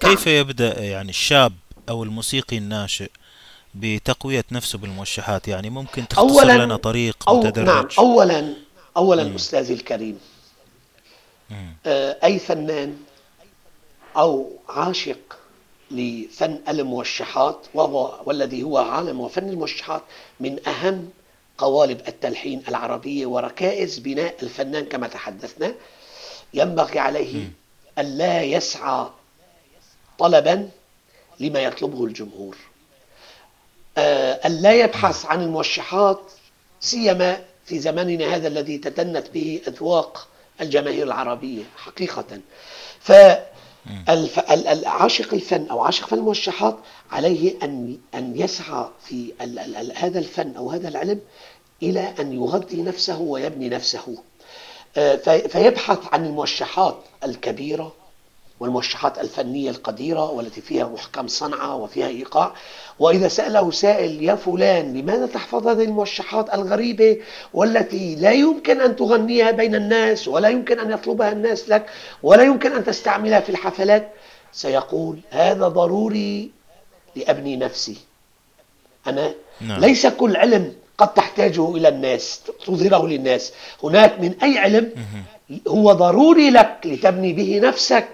كيف. 0.00 0.26
يبدأ 0.26 0.84
يعني 0.84 1.10
الشاب 1.10 1.52
أو 1.88 2.02
الموسيقي 2.02 2.58
الناشئ 2.58 3.10
بتقوية 3.74 4.44
نفسه 4.52 4.78
بالموشحات 4.78 5.48
يعني 5.48 5.70
ممكن 5.70 6.08
تختصر 6.08 6.40
أولاً 6.42 6.64
لنا 6.64 6.76
طريق 6.76 7.28
أو 7.28 7.40
متدرج 7.40 7.66
نعم 7.66 7.88
أولا 7.98 8.54
أولا 8.96 9.24
مم. 9.24 9.34
أستاذي 9.34 9.74
الكريم 9.74 10.18
مم. 11.50 11.74
آه، 11.86 12.16
أي 12.24 12.38
فنان 12.38 12.96
أو 14.16 14.50
عاشق 14.68 15.38
لفن 15.90 16.60
الموشحات 16.68 17.66
وهو 17.74 18.20
والذي 18.24 18.62
هو 18.62 18.78
عالم 18.78 19.20
وفن 19.20 19.48
الموشحات 19.48 20.02
من 20.40 20.68
أهم 20.68 21.08
قوالب 21.58 22.00
التلحين 22.08 22.62
العربية 22.68 23.26
وركائز 23.26 23.98
بناء 23.98 24.34
الفنان 24.42 24.84
كما 24.84 25.08
تحدثنا 25.08 25.74
ينبغي 26.54 26.98
عليه 26.98 27.50
ألا 27.98 28.42
يسعى 28.42 29.06
طلبا 30.20 30.68
لما 31.40 31.60
يطلبه 31.60 32.04
الجمهور. 32.04 32.56
آه، 33.98 34.40
ألا 34.46 34.72
يبحث 34.72 35.26
عن 35.26 35.42
الموشحات 35.42 36.20
سيما 36.80 37.40
في 37.64 37.78
زماننا 37.78 38.34
هذا 38.36 38.48
الذي 38.48 38.78
تدنت 38.78 39.30
به 39.30 39.60
أذواق 39.68 40.28
الجماهير 40.60 41.06
العربية 41.06 41.62
حقيقة. 41.76 42.40
فالعاشق 44.26 45.34
الفن 45.34 45.66
أو 45.70 45.80
عاشق 45.80 46.06
فن 46.06 46.16
الموشحات 46.16 46.76
عليه 47.12 47.54
أن 47.62 47.98
أن 48.14 48.40
يسعى 48.40 48.88
في 49.04 49.32
هذا 49.94 50.18
الفن 50.18 50.56
أو 50.56 50.70
هذا 50.70 50.88
العلم 50.88 51.20
إلى 51.82 52.14
أن 52.20 52.32
يغذي 52.32 52.82
نفسه 52.82 53.20
ويبني 53.20 53.68
نفسه. 53.68 54.18
آه، 54.96 55.16
فيبحث 55.46 55.98
عن 56.12 56.26
الموشحات 56.26 56.96
الكبيرة 57.24 57.99
والموشحات 58.60 59.18
الفنية 59.18 59.70
القديرة 59.70 60.30
والتي 60.30 60.60
فيها 60.60 60.88
محكم 60.88 61.28
صنعة 61.28 61.76
وفيها 61.76 62.06
إيقاع. 62.06 62.52
وإذا 62.98 63.28
سأله 63.28 63.70
سائل 63.70 64.22
يا 64.22 64.34
فلان 64.34 64.94
لماذا 64.94 65.26
تحفظ 65.26 65.66
هذه 65.68 65.84
الموشحات 65.84 66.54
الغريبة 66.54 67.16
والتي 67.54 68.14
لا 68.14 68.32
يمكن 68.32 68.80
أن 68.80 68.96
تغنيها 68.96 69.50
بين 69.50 69.74
الناس 69.74 70.28
ولا 70.28 70.48
يمكن 70.48 70.78
أن 70.78 70.90
يطلبها 70.90 71.32
الناس 71.32 71.68
لك 71.68 71.86
ولا 72.22 72.42
يمكن 72.42 72.72
أن 72.72 72.84
تستعملها 72.84 73.40
في 73.40 73.48
الحفلات؟ 73.50 74.12
سيقول 74.52 75.18
هذا 75.30 75.68
ضروري 75.68 76.50
لأبني 77.16 77.56
نفسي. 77.56 77.96
أنا 79.06 79.34
نعم. 79.60 79.80
ليس 79.80 80.06
كل 80.06 80.36
علم 80.36 80.72
قد 80.98 81.14
تحتاجه 81.14 81.76
إلى 81.76 81.88
الناس 81.88 82.40
تظهره 82.66 83.06
للناس. 83.06 83.52
هناك 83.84 84.20
من 84.20 84.34
أي 84.42 84.58
علم 84.58 84.92
هو 85.68 85.92
ضروري 85.92 86.50
لك 86.50 86.78
لتبني 86.84 87.32
به 87.32 87.60
نفسك. 87.62 88.08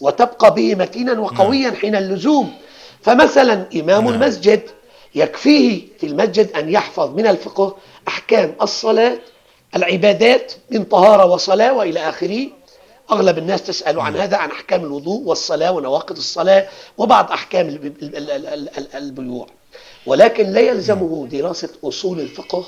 وتبقى 0.00 0.54
به 0.54 0.74
متينا 0.74 1.20
وقويا 1.20 1.68
نعم. 1.68 1.76
حين 1.76 1.96
اللزوم 1.96 2.54
فمثلا 3.02 3.66
إمام 3.74 4.04
نعم. 4.04 4.08
المسجد 4.08 4.62
يكفيه 5.14 5.82
في 5.98 6.06
المسجد 6.06 6.52
أن 6.52 6.68
يحفظ 6.70 7.16
من 7.16 7.26
الفقه 7.26 7.76
أحكام 8.08 8.54
الصلاة 8.62 9.18
العبادات 9.76 10.52
من 10.70 10.84
طهارة 10.84 11.24
وصلاة 11.24 11.72
وإلى 11.72 12.08
آخره 12.08 12.46
أغلب 13.12 13.38
الناس 13.38 13.62
تسأل 13.62 14.00
عن 14.00 14.12
نعم. 14.12 14.22
هذا 14.22 14.36
عن 14.36 14.50
أحكام 14.50 14.84
الوضوء 14.84 15.22
والصلاة 15.22 15.72
ونواقض 15.72 16.16
الصلاة 16.16 16.68
وبعض 16.98 17.32
أحكام 17.32 17.92
البيوع 18.94 19.46
ولكن 20.06 20.46
لا 20.46 20.60
يلزمه 20.60 21.26
دراسة 21.26 21.68
أصول 21.84 22.20
الفقه 22.20 22.64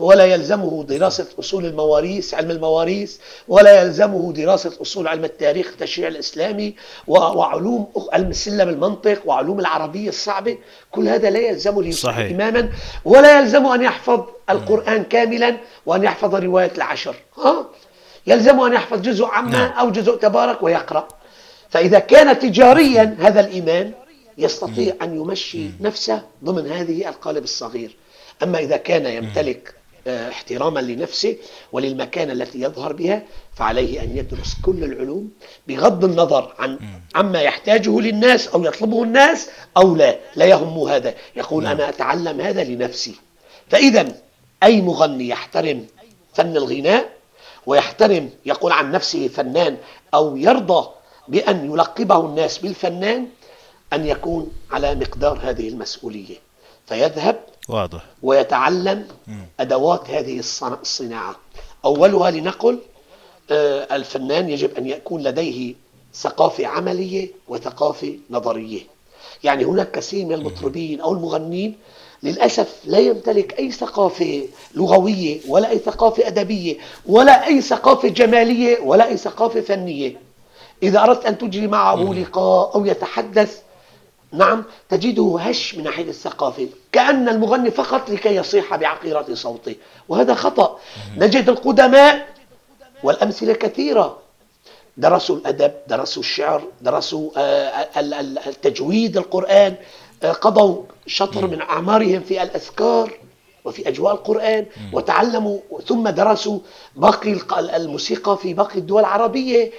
ولا 0.00 0.24
يلزمه 0.24 0.84
دراسة 0.84 1.26
أصول 1.38 1.66
المواريث 1.66 2.34
علم 2.34 2.50
المواريث 2.50 3.16
ولا 3.48 3.82
يلزمه 3.82 4.32
دراسة 4.32 4.72
أصول 4.82 5.08
علم 5.08 5.24
التاريخ 5.24 5.66
التشريع 5.66 6.08
الإسلامي 6.08 6.74
وعلوم 7.06 7.86
علم 8.12 8.30
السلم 8.30 8.68
المنطق 8.68 9.22
وعلوم 9.24 9.60
العربية 9.60 10.08
الصعبة. 10.08 10.58
كل 10.90 11.08
هذا 11.08 11.30
لا 11.30 11.38
يلزمه 11.38 11.82
ليصبح 11.82 12.18
إماما 12.18 12.72
ولا 13.04 13.40
يلزمه 13.40 13.74
أن 13.74 13.82
يحفظ 13.82 14.24
القرآن 14.50 15.04
كاملا 15.04 15.56
وأن 15.86 16.04
يحفظ 16.04 16.34
رواية 16.34 16.72
العشر. 16.76 17.16
ها؟ 17.38 17.66
يلزمه 18.26 18.66
أن 18.66 18.72
يحفظ 18.72 19.00
جزء 19.00 19.24
عما 19.24 19.50
نعم. 19.50 19.72
أو 19.72 19.90
جزء 19.90 20.16
تبارك 20.16 20.62
ويقرأ. 20.62 21.08
فإذا 21.70 21.98
كان 21.98 22.38
تجاريا 22.38 23.16
هذا 23.20 23.40
الإيمان 23.40 23.92
يستطيع 24.38 24.94
أن 25.02 25.16
يمشي 25.16 25.70
نفسه 25.80 26.22
ضمن 26.44 26.72
هذه 26.72 27.08
القالب 27.08 27.44
الصغير. 27.44 27.96
أما 28.42 28.58
إذا 28.58 28.76
كان 28.76 29.06
يمتلك 29.06 29.79
احتراما 30.10 30.80
لنفسه 30.80 31.36
وللمكانة 31.72 32.32
التي 32.32 32.60
يظهر 32.60 32.92
بها 32.92 33.22
فعليه 33.54 34.02
أن 34.02 34.16
يدرس 34.16 34.56
كل 34.64 34.84
العلوم 34.84 35.30
بغض 35.68 36.04
النظر 36.04 36.54
عن 36.58 36.78
عما 37.14 37.40
يحتاجه 37.40 38.00
للناس 38.00 38.48
أو 38.48 38.64
يطلبه 38.64 39.02
الناس 39.02 39.50
أو 39.76 39.96
لا. 39.96 40.18
لا 40.36 40.44
يهم 40.44 40.78
هذا. 40.78 41.14
يقول 41.36 41.66
أنا 41.66 41.88
أتعلم 41.88 42.40
هذا 42.40 42.64
لنفسي. 42.64 43.14
فإذا 43.68 44.08
أي 44.62 44.80
مغني 44.80 45.28
يحترم 45.28 45.86
فن 46.34 46.56
الغناء 46.56 47.10
ويحترم 47.66 48.30
يقول 48.46 48.72
عن 48.72 48.92
نفسه 48.92 49.28
فنان 49.28 49.76
أو 50.14 50.36
يرضى 50.36 50.88
بأن 51.28 51.72
يلقبه 51.72 52.20
الناس 52.20 52.58
بالفنان 52.58 53.26
أن 53.92 54.06
يكون 54.06 54.52
على 54.70 54.94
مقدار 54.94 55.38
هذه 55.42 55.68
المسؤولية. 55.68 56.36
فيذهب 56.86 57.40
واضح. 57.74 58.04
ويتعلم 58.22 59.06
أدوات 59.60 60.10
هذه 60.10 60.38
الصناعة. 60.82 61.36
أولها 61.84 62.30
لنقل 62.30 62.78
آه، 63.50 63.96
الفنان 63.96 64.50
يجب 64.50 64.76
أن 64.78 64.86
يكون 64.86 65.22
لديه 65.22 65.74
ثقافة 66.14 66.66
عملية 66.66 67.28
وثقافة 67.48 68.18
نظرية. 68.30 68.80
يعني 69.44 69.64
هناك 69.64 69.90
كثير 69.90 70.26
من 70.26 70.32
المطربين 70.32 71.00
أو 71.00 71.12
المغنين 71.12 71.76
للأسف 72.22 72.74
لا 72.84 72.98
يمتلك 72.98 73.58
أي 73.58 73.72
ثقافة 73.72 74.48
لغوية 74.74 75.40
ولا 75.48 75.70
أي 75.70 75.78
ثقافة 75.78 76.26
أدبية 76.26 76.76
ولا 77.06 77.46
أي 77.46 77.60
ثقافة 77.60 78.08
جمالية 78.08 78.80
ولا 78.80 79.06
أي 79.06 79.16
ثقافة 79.16 79.60
فنية. 79.60 80.20
إذا 80.82 81.02
أردت 81.02 81.26
أن 81.26 81.38
تجري 81.38 81.66
معه 81.66 81.96
لقاء 82.14 82.74
أو 82.74 82.86
يتحدث 82.86 83.60
نعم 84.32 84.64
تجده 84.88 85.36
هش 85.40 85.74
من 85.74 85.84
ناحية 85.84 86.08
الثقافة. 86.08 86.68
كأن 86.92 87.28
المغني 87.28 87.70
فقط 87.70 88.10
لكي 88.10 88.36
يصيح 88.36 88.76
بعقيرة 88.76 89.26
صوته. 89.34 89.74
وهذا 90.08 90.34
خطأ. 90.34 90.78
نجد 91.16 91.48
القدماء 91.48 92.28
والأمثلة 93.02 93.52
كثيرة. 93.52 94.18
درسوا 94.96 95.36
الأدب 95.36 95.72
درسوا 95.88 96.22
الشعر 96.22 96.62
درسوا 96.80 97.30
آه، 97.36 97.88
التجويد 98.46 99.16
القرآن. 99.16 99.74
آه، 100.22 100.32
قضوا 100.32 100.82
شطر 101.06 101.46
من 101.46 101.60
أعمارهم 101.60 102.20
في 102.20 102.42
الأذكار 102.42 103.18
وفي 103.64 103.88
أجواء 103.88 104.14
القرآن 104.14 104.66
وتعلموا. 104.92 105.58
ثم 105.86 106.08
درسوا 106.08 106.58
باقي 106.96 107.38
الموسيقى 107.76 108.36
في 108.36 108.54
باقي 108.54 108.78
الدول 108.78 109.00
العربية. 109.00 109.64
آه، 109.66 109.72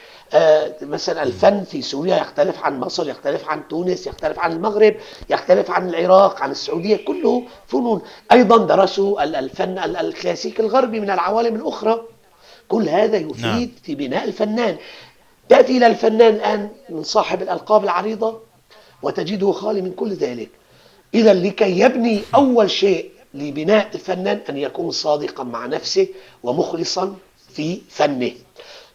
مثلا 0.81 1.23
الفن 1.23 1.63
في 1.63 1.81
سوريا 1.81 2.17
يختلف 2.17 2.63
عن 2.63 2.79
مصر 2.79 3.09
يختلف 3.09 3.49
عن 3.49 3.67
تونس 3.67 4.07
يختلف 4.07 4.39
عن 4.39 4.51
المغرب 4.51 4.95
يختلف 5.29 5.71
عن 5.71 5.89
العراق 5.89 6.41
عن 6.41 6.51
السعودية 6.51 6.95
كله 6.95 7.43
فنون. 7.67 8.01
أيضا 8.31 8.65
درسوا 8.65 9.23
الفن 9.23 9.77
الكلاسيكي 9.77 10.61
الغربي 10.61 10.99
من 10.99 11.09
العوالم 11.09 11.55
الأخرى. 11.55 12.01
كل 12.67 12.89
هذا 12.89 13.17
يفيد 13.17 13.45
نعم. 13.45 13.69
في 13.83 13.95
بناء 13.95 14.23
الفنان. 14.23 14.77
تأتي 15.49 15.77
إلى 15.77 15.87
الفنان 15.87 16.35
الآن 16.35 16.69
من 16.89 17.03
صاحب 17.03 17.41
الألقاب 17.41 17.83
العريضة 17.83 18.39
وتجده 19.01 19.51
خالي 19.51 19.81
من 19.81 19.93
كل 19.93 20.13
ذلك. 20.13 20.49
إذا 21.13 21.33
لكي 21.33 21.79
يبني 21.79 22.21
أول 22.35 22.71
شيء 22.71 23.11
لبناء 23.33 23.89
الفنان 23.93 24.39
أن 24.49 24.57
يكون 24.57 24.91
صادقا 24.91 25.43
مع 25.43 25.65
نفسه 25.65 26.07
ومخلصا 26.43 27.15
في 27.49 27.81
فنه. 27.89 28.31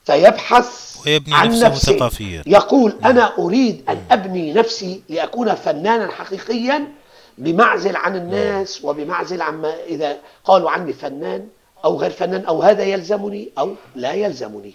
فيبحث 0.06 0.96
ويبني 1.06 1.34
عن 1.34 1.48
نفسه 1.48 1.68
نفسه. 1.68 1.96
ثقافيا. 1.96 2.42
يقول 2.46 2.96
أنا 3.04 3.38
أريد 3.38 3.84
أن 3.88 4.04
أبني 4.10 4.52
نفسي 4.52 5.02
لأكون 5.08 5.54
فنانا 5.54 6.10
حقيقيا 6.10 6.92
بمعزل 7.38 7.96
عن 7.96 8.16
الناس 8.16 8.84
وبمعزل 8.84 9.42
عما 9.42 9.74
إذا 9.84 10.18
قالوا 10.44 10.70
عني 10.70 10.92
فنان 10.92 11.48
أو 11.84 11.96
غير 11.96 12.10
فنان 12.10 12.44
أو 12.44 12.62
هذا 12.62 12.82
يلزمني 12.84 13.48
أو 13.58 13.74
لا 13.94 14.12
يلزمني. 14.12 14.74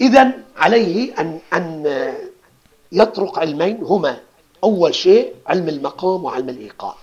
إذا 0.00 0.32
عليه 0.56 1.20
أن 1.20 1.38
أن 1.52 2.14
يطرق 2.92 3.38
علمين 3.38 3.78
هما. 3.82 4.20
أول 4.64 4.94
شيء 4.94 5.34
علم 5.46 5.68
المقام 5.68 6.24
وعلم 6.24 6.48
الإيقاع. 6.48 6.94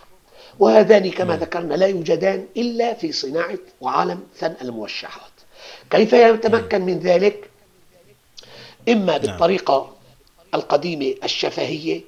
وهذان 0.59 1.11
كما 1.11 1.37
ذكرنا 1.37 1.73
لا 1.73 1.87
يوجدان 1.87 2.45
إلا 2.57 2.93
في 2.93 3.11
صناعة 3.11 3.59
وعالم 3.81 4.19
فن 4.35 4.55
الموشحات. 4.61 5.36
كيف 5.89 6.13
يتمكن 6.13 6.81
من 6.81 6.99
ذلك؟ 6.99 7.49
إما 8.89 9.17
نعم. 9.17 9.21
بالطريقة 9.21 9.93
القديمة 10.53 11.15
الشفهية 11.23 12.01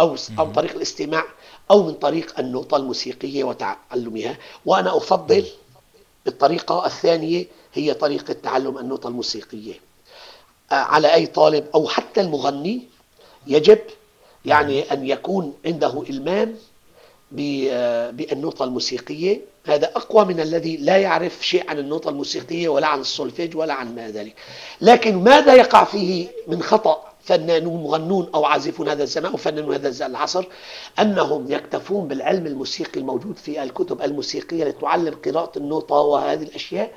أو 0.00 0.16
عن 0.38 0.52
طريق 0.52 0.74
الاستماع 0.74 1.24
أو 1.70 1.82
من 1.82 1.94
طريق 1.94 2.38
النقطة 2.38 2.76
الموسيقية 2.76 3.44
وتعلمها. 3.44 4.36
وأنا 4.66 4.96
أفضل 4.96 5.46
الطريقة 6.26 6.86
الثانية 6.86 7.46
هي 7.74 7.94
طريقة 7.94 8.32
تعلم 8.32 8.78
النقطة 8.78 9.08
الموسيقية. 9.08 9.74
آه، 10.72 10.74
على 10.74 11.14
أي 11.14 11.26
طالب 11.26 11.66
أو 11.74 11.88
حتى 11.88 12.20
المغني 12.20 12.82
يجب 13.46 13.78
يعني 14.44 14.92
أن 14.92 15.06
يكون 15.06 15.54
عنده 15.66 16.02
إلمام 16.10 16.56
بالنوتة 17.32 18.64
الموسيقية. 18.64 19.40
هذا 19.66 19.86
أقوى 19.96 20.24
من 20.24 20.40
الذي 20.40 20.76
لا 20.76 20.96
يعرف 20.96 21.46
شيء 21.46 21.70
عن 21.70 21.78
النوتة 21.78 22.10
الموسيقية 22.10 22.68
ولا 22.68 22.86
عن 22.86 23.00
السولفيج 23.00 23.56
ولا 23.56 23.74
عن 23.74 23.94
ما 23.94 24.10
ذلك. 24.10 24.34
لكن 24.80 25.16
ماذا 25.24 25.54
يقع 25.54 25.84
فيه 25.84 26.28
من 26.46 26.62
خطأ 26.62 27.04
فنانون 27.24 27.82
مغنون 27.82 28.30
أو 28.34 28.44
عازفون 28.44 28.88
هذا 28.88 29.02
الزمان 29.02 29.32
أو 29.32 29.36
فنانون 29.36 29.74
هذا 29.74 30.06
العصر؟ 30.06 30.44
أنهم 30.98 31.52
يكتفون 31.52 32.08
بالعلم 32.08 32.46
الموسيقي 32.46 33.00
الموجود 33.00 33.36
في 33.36 33.62
الكتب 33.62 34.02
الموسيقية 34.02 34.64
لتعلم 34.64 35.14
قراءة 35.24 35.58
النوتة 35.58 35.94
وهذه 35.94 36.42
الأشياء 36.42 36.90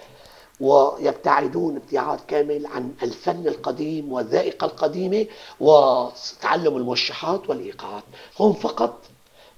ويبتعدون 0.60 1.76
ابتعاد 1.76 2.20
كامل 2.28 2.66
عن 2.66 2.91
الفن 3.03 3.48
القديم 3.48 4.12
والذائقة 4.12 4.66
القديمة 4.66 5.26
وتعلم 5.60 6.78
الموشحات 6.78 7.49
والإيقاعات. 7.49 8.03
هم 8.40 8.53
فقط 8.53 8.99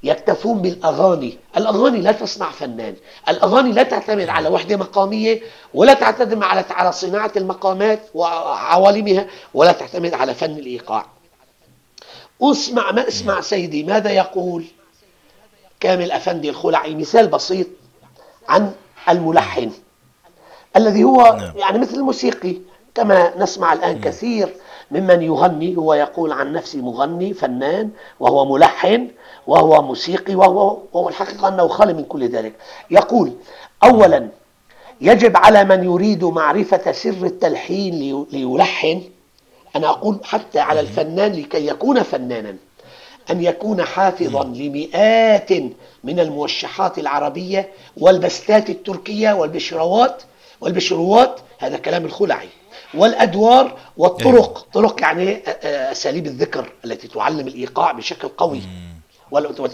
يكتفون 0.03 0.61
بالأغاني. 0.61 1.37
الأغاني 1.57 2.01
لا 2.01 2.11
تصنع 2.11 2.49
فنان. 2.49 2.95
الأغاني 3.29 3.71
لا 3.71 3.83
تعتمد 3.83 4.29
على 4.29 4.49
وحدة 4.49 4.77
مقامية 4.77 5.41
ولا 5.73 5.93
تعتمد 5.93 6.43
على 6.43 6.65
على 6.69 6.91
صناعة 6.91 7.31
المقامات 7.37 7.99
وعوالمها 8.13 9.27
ولا 9.53 9.71
تعتمد 9.71 10.13
على 10.13 10.33
فن 10.33 10.51
الإيقاع. 10.51 11.05
اسمع 12.41 12.91
ما 12.91 13.07
اسمع 13.07 13.41
سيدي. 13.41 13.83
ماذا 13.83 14.11
يقول 14.11 14.65
كامل 15.79 16.11
أفندي 16.11 16.49
الخلعي؟ 16.49 16.95
مثال 16.95 17.27
بسيط 17.27 17.67
عن 18.49 18.71
الملحن 19.09 19.71
الذي 20.77 21.03
هو 21.03 21.35
نعم. 21.37 21.57
يعني 21.57 21.79
مثل 21.79 21.95
الموسيقي 21.95 22.57
كما 22.95 23.33
نسمع 23.37 23.73
الآن 23.73 24.01
كثير 24.01 24.53
ممن 24.91 25.21
يغني 25.21 25.77
هو 25.77 25.93
يقول 25.93 26.31
عن 26.31 26.53
نفسه 26.53 26.81
مغني 26.81 27.33
فنان 27.33 27.89
وهو 28.19 28.53
ملحن 28.53 29.07
وهو 29.47 29.81
موسيقي 29.81 30.35
وهو, 30.35 30.77
وهو 30.93 31.09
الحقيقة 31.09 31.47
أنه 31.47 31.67
خالي 31.67 31.93
من 31.93 32.03
كل 32.03 32.27
ذلك. 32.29 32.53
يقول 32.91 33.33
أولا 33.83 34.29
يجب 35.01 35.37
على 35.37 35.63
من 35.63 35.83
يريد 35.83 36.23
معرفة 36.23 36.91
سر 36.91 37.23
التلحين 37.23 38.25
ليلحن. 38.31 39.01
أنا 39.75 39.89
أقول 39.89 40.19
حتى 40.23 40.59
على 40.59 40.79
الفنان 40.79 41.31
لكي 41.31 41.67
يكون 41.67 42.03
فنانا. 42.03 42.55
أن 43.31 43.43
يكون 43.43 43.83
حافظا 43.83 44.43
لمئات 44.43 45.51
من 46.03 46.19
الموشحات 46.19 46.97
العربية 46.97 47.69
والبستات 47.97 48.69
التركية 48.69 49.33
والبشروات 49.33 50.23
والبشروات 50.61 51.39
هذا 51.59 51.77
كلام 51.77 52.05
الخلعي 52.05 52.49
والأدوار 52.93 53.77
والطرق. 53.97 54.67
طرق 54.73 55.01
يعني 55.01 55.41
أساليب 55.91 56.25
الذكر 56.25 56.71
التي 56.85 57.07
تعلم 57.07 57.47
الإيقاع 57.47 57.91
بشكل 57.91 58.27
قوي. 58.27 58.61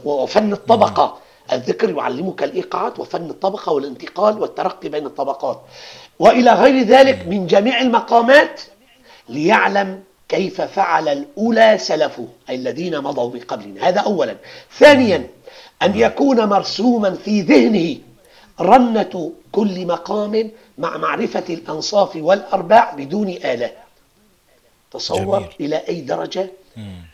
وفن 0.06 0.54
الطبقة. 0.54 1.18
الذكر 1.52 1.90
يعلمك 1.90 2.44
الإيقاعات 2.44 3.00
وفن 3.00 3.30
الطبقة 3.30 3.72
والانتقال 3.72 4.42
والترقي 4.42 4.90
بين 4.90 5.06
الطبقات. 5.06 5.62
وإلى 6.20 6.52
غير 6.54 6.84
ذلك 6.84 7.28
من 7.28 7.48
جميع 7.48 7.82
المقامات 7.82 8.62
ليعلم 9.30 10.04
كيف 10.30 10.62
فعل 10.62 11.08
الأولى 11.08 11.78
سلفه 11.78 12.28
أي 12.50 12.56
الذين 12.56 13.00
مضوا 13.00 13.34
من 13.34 13.40
قبلنا. 13.40 13.88
هذا 13.88 14.02
أولا. 14.02 14.36
ثانيا 14.78 15.28
أن 15.82 16.00
يكون 16.00 16.46
مرسوما 16.46 17.14
في 17.14 17.42
ذهنه 17.42 17.98
رنة 18.62 19.32
كل 19.52 19.88
مقام 19.88 20.52
مع 20.78 20.98
معرفة 20.98 21.44
الأنصاف 21.50 22.16
والأرباع 22.16 22.94
بدون 22.94 23.30
آلة. 23.30 23.72
تصور 24.92 25.40
جميل. 25.40 25.50
إلى 25.60 25.76
أي 25.90 26.02
درجة؟ 26.02 26.50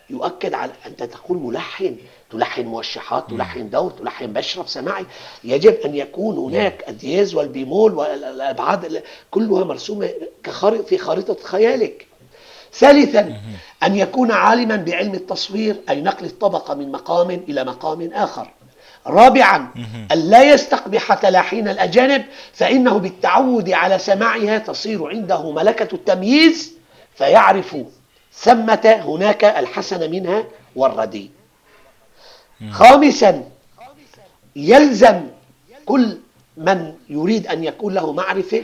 يؤكد 0.09 0.53
على 0.53 0.71
أنت 0.85 1.03
تقول 1.03 1.37
ملحن. 1.37 1.97
تلحن 2.31 2.65
موشحات 2.65 3.29
تلحن 3.29 3.69
دور 3.69 3.91
تلحن 3.91 4.33
بشرب 4.33 4.67
سماعي 4.67 5.05
يجب 5.43 5.73
أن 5.85 5.95
يكون 5.95 6.37
هناك 6.37 6.83
الدياز 6.89 7.35
والبيمول 7.35 7.93
والأبعاد 7.93 9.03
كلها 9.31 9.63
مرسومة 9.63 10.09
كخارطة 10.43 10.83
في 10.83 10.97
خارطة 10.97 11.37
خيالك. 11.43 12.07
ثالثا 12.73 13.39
أن 13.83 13.95
يكون 13.95 14.31
عالما 14.31 14.75
بعلم 14.75 15.13
التصوير 15.13 15.75
أي 15.89 16.01
نقل 16.01 16.25
الطبقة 16.25 16.73
من 16.73 16.91
مقام 16.91 17.29
إلى 17.29 17.63
مقام 17.63 18.11
آخر. 18.13 18.51
رابعا 19.07 19.67
أن 20.11 20.17
لا 20.29 20.43
يستقبح 20.53 21.13
تلاحين 21.13 21.67
الأجانب 21.67 22.25
فإنه 22.53 22.97
بالتعود 22.97 23.69
على 23.69 23.99
سماعها 23.99 24.57
تصير 24.57 25.07
عنده 25.07 25.51
ملكة 25.51 25.95
التمييز 25.95 26.73
فيعرف 27.15 27.77
ثمة 28.33 29.01
هناك 29.05 29.43
الحسن 29.43 30.11
منها 30.11 30.43
والردي 30.75 31.31
خامسا 32.71 33.43
يلزم 34.55 35.21
كل 35.85 36.17
من 36.57 36.93
يريد 37.09 37.47
أن 37.47 37.63
يكون 37.63 37.93
له 37.93 38.11
معرفة 38.13 38.63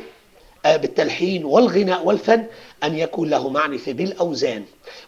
آه، 0.65 0.77
بالتلحين 0.77 1.45
والغناء 1.45 2.05
والفن 2.05 2.45
أن 2.83 2.97
يكون 2.97 3.29
له 3.29 3.49
معرفة 3.49 3.91
بالأوزان. 3.91 4.63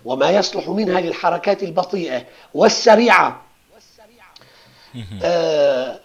وما 0.06 0.32
يصلح 0.32 0.70
منها 0.70 1.02
للحركات 1.02 1.64
البطيئة 1.64 2.24
والسريعة 2.54 3.42
آه، 5.24 6.00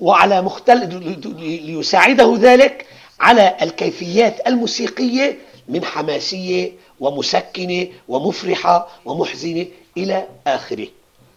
وعلى 0.00 0.42
مختلف 0.42 0.94
ليساعده 1.38 2.36
ذلك 2.38 2.86
على 3.20 3.56
الكيفيات 3.62 4.46
الموسيقية 4.46 5.38
من 5.68 5.84
حماسية 5.84 6.72
ومسكنة 7.00 7.86
ومفرحة 8.08 8.88
ومحزنة 9.04 9.66
إلى 9.96 10.26
آخره. 10.46 10.86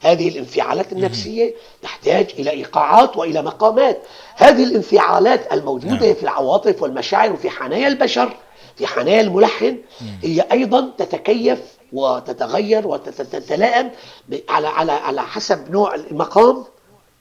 هذه 0.02 0.30
الانفعالات 0.30 0.92
النفسية 0.92 1.54
تحتاج 1.82 2.28
إلى 2.40 2.50
إيقاعات 2.50 3.18
وإلى 3.18 3.42
مقامات. 3.42 4.02
هذه 4.36 4.64
الانفعالات 4.64 5.54
الموجودة 5.54 6.06
نعم. 6.06 6.14
في 6.14 6.24
العواطف 6.24 6.82
والمشاعر 6.84 7.34
وفي 7.34 7.50
حنايا 7.50 7.88
البشر 7.88 8.34
في 8.78 8.88
حنايا 8.88 9.22
الملحن 9.22 9.78
هي 10.24 10.46
أيضا 10.52 10.92
تتكيف 10.98 11.60
وتتغير 11.94 12.88
وتتلائم 12.88 13.92
على 14.50 14.68
على 14.68 14.92
على 14.92 15.22
حسب 15.22 15.72
نوع 15.72 15.96
المقام 15.96 16.64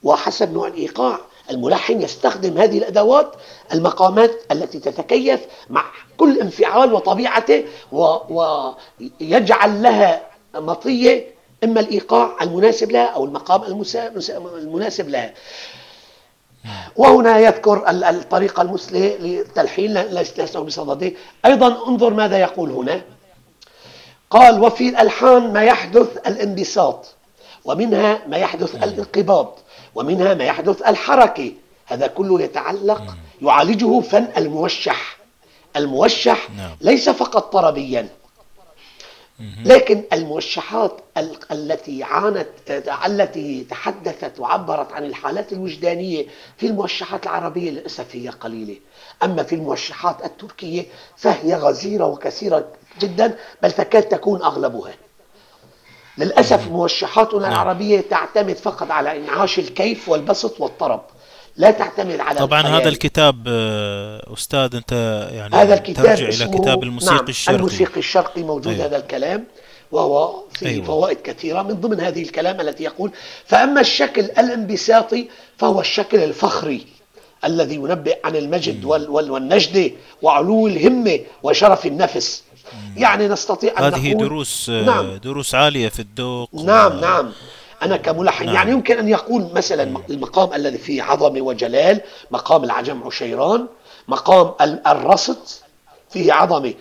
وحسب 0.03 0.53
نوع 0.53 0.67
الإيقاع. 0.67 1.19
الملحن 1.49 2.01
يستخدم 2.01 2.57
هذه 2.57 2.77
الأدوات 2.77 3.35
المقامات 3.73 4.31
التي 4.51 4.79
تتكيف 4.79 5.39
مع 5.69 5.83
كل 6.17 6.39
انفعال 6.39 6.93
وطبيعته 6.93 7.65
ويجعل 7.91 9.83
لها 9.83 10.21
مطية 10.55 11.38
إما 11.63 11.79
الإيقاع 11.79 12.35
المناسب 12.41 12.91
لها 12.91 13.05
أو 13.05 13.25
المقام 13.25 13.63
المناسب 14.33 15.09
لها. 15.09 15.33
وهنا 16.95 17.39
يذكر 17.39 17.89
الطريقة 17.89 18.61
المثلى 18.61 19.17
للتلحين 19.17 19.93
لسنا 19.93 20.61
بصدده. 20.61 21.11
أيضا 21.45 21.87
انظر 21.87 22.13
ماذا 22.13 22.37
يقول 22.39 22.69
هنا. 22.71 23.01
قال 24.29 24.63
وفي 24.63 24.89
الألحان 24.89 25.53
ما 25.53 25.63
يحدث 25.63 26.17
الانبساط 26.27 27.15
ومنها 27.65 28.21
ما 28.27 28.37
يحدث 28.37 28.75
الانقباض 28.75 29.59
ومنها 29.95 30.33
ما 30.33 30.43
يحدث 30.43 30.81
الحركة. 30.81 31.51
هذا 31.85 32.07
كله 32.07 32.41
يتعلق 32.41 33.15
يعالجه 33.41 33.99
فن 33.99 34.27
الموشح. 34.37 35.17
الموشح 35.75 36.49
نعم. 36.49 36.75
ليس 36.81 37.09
فقط 37.09 37.53
طربيا 37.53 38.07
لكن 39.65 40.03
المرشحات 40.13 41.01
التي 41.51 42.03
عانت 42.03 42.47
التي 43.05 43.63
تحدثت 43.69 44.39
وعبرت 44.39 44.91
عن 44.91 45.05
الحالات 45.05 45.53
الوجدانية 45.53 46.25
في 46.57 46.67
المرشحات 46.67 47.23
العربية 47.23 47.71
للأسف 47.71 48.15
هي 48.15 48.29
قليلة، 48.29 48.75
أما 49.23 49.43
في 49.43 49.55
المرشحات 49.55 50.25
التركية 50.25 50.85
فهي 51.17 51.55
غزيرة 51.55 52.05
وكثيرة 52.05 52.67
جدا 53.01 53.35
بل 53.63 53.71
تكاد 53.71 54.03
تكون 54.03 54.41
أغلبها. 54.41 54.93
للأسف 56.17 56.71
مرشحاتنا 56.71 57.39
نعم. 57.39 57.51
العربية 57.51 58.01
تعتمد 58.01 58.55
فقط 58.55 58.91
على 58.91 59.17
إنعاش 59.17 59.59
الكيف 59.59 60.09
والبسط 60.09 60.61
والطرب. 60.61 61.01
لا 61.59 61.71
تعتمد 61.71 62.19
على 62.19 62.39
طبعا 62.39 62.59
الخيال. 62.61 62.75
هذا 62.81 62.89
الكتاب 62.89 63.43
آه، 63.47 64.33
أستاذ 64.33 64.75
أنت 64.75 64.91
يعني 65.31 65.55
هذا 65.55 65.73
الكتاب 65.73 66.05
ترجع 66.05 66.27
إلى 66.27 66.57
كتاب 66.57 66.83
الموسيقي 66.83 67.15
نعم 67.15 67.25
الشرقي. 67.29 67.55
الموسيقي 67.55 67.99
الشرقي 67.99 68.43
موجود 68.43 68.73
أيوه. 68.73 68.85
هذا 68.85 68.97
الكلام 68.97 69.43
وهو 69.91 70.43
فيه 70.53 70.67
أيوة. 70.67 70.85
فوائد 70.85 71.17
كثيرة. 71.21 71.61
من 71.61 71.73
ضمن 71.73 71.99
هذه 71.99 72.21
الكلام 72.21 72.61
التي 72.61 72.83
يقول 72.83 73.11
فأما 73.45 73.81
الشكل 73.81 74.21
الانبساطي 74.21 75.27
فهو 75.57 75.81
الشكل 75.81 76.17
الفخري 76.17 76.85
الذي 77.45 77.75
ينبئ 77.75 78.17
عن 78.23 78.35
المجد 78.35 78.85
وال 78.85 79.09
وال 79.09 79.31
والنجدة 79.31 79.91
وعلو 80.21 80.67
الهمة 80.67 81.19
وشرف 81.43 81.85
النفس. 81.85 82.43
يعني 82.97 83.27
نستطيع 83.27 83.79
أن 83.79 83.83
هذه 83.83 84.11
نقول 84.13 84.27
دروس 84.27 84.69
نعم. 84.69 85.17
دروس 85.17 85.55
عالية 85.55 85.89
في 85.89 85.99
الذوق. 85.99 86.49
نعم 86.55 86.97
و... 86.97 86.99
نعم. 86.99 87.31
أنا 87.83 87.97
كملحن 87.97 88.45
نعم. 88.45 88.55
يعني 88.55 88.71
يمكن 88.71 88.97
أن 88.97 89.09
يقول 89.09 89.49
مثلا 89.53 89.83
المقام 90.09 90.53
الذي 90.53 90.77
فيه 90.77 91.03
عظمة 91.03 91.41
وجلال 91.41 92.01
مقام 92.31 92.63
العجم 92.63 93.03
عشيران 93.05 93.67
مقام 94.07 94.51
الرصد 94.87 95.37
فيه 96.09 96.33
عظمة 96.33 96.73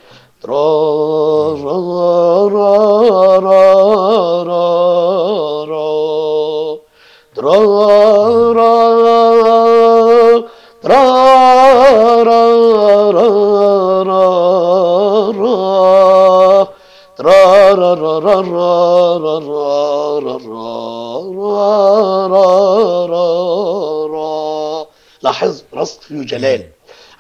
لاحظ 25.23 25.63
رصد 25.75 26.01
فيه 26.03 26.27
جلال 26.27 26.63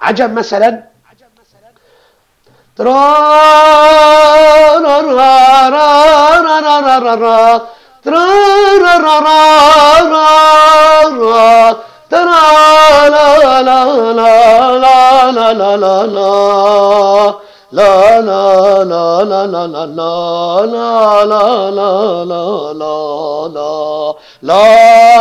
عجب 0.00 0.32
مثلا 0.32 0.82
لا 2.78 2.92
لا 15.32 15.32
لا 15.32 15.52
لا 15.52 15.76
لا 15.76 16.06
لا 16.06 17.47
لا 17.72 18.20
لا 18.20 18.84
لا 18.84 19.24
لا 19.24 19.46
لا 19.46 19.66
لا 19.66 19.86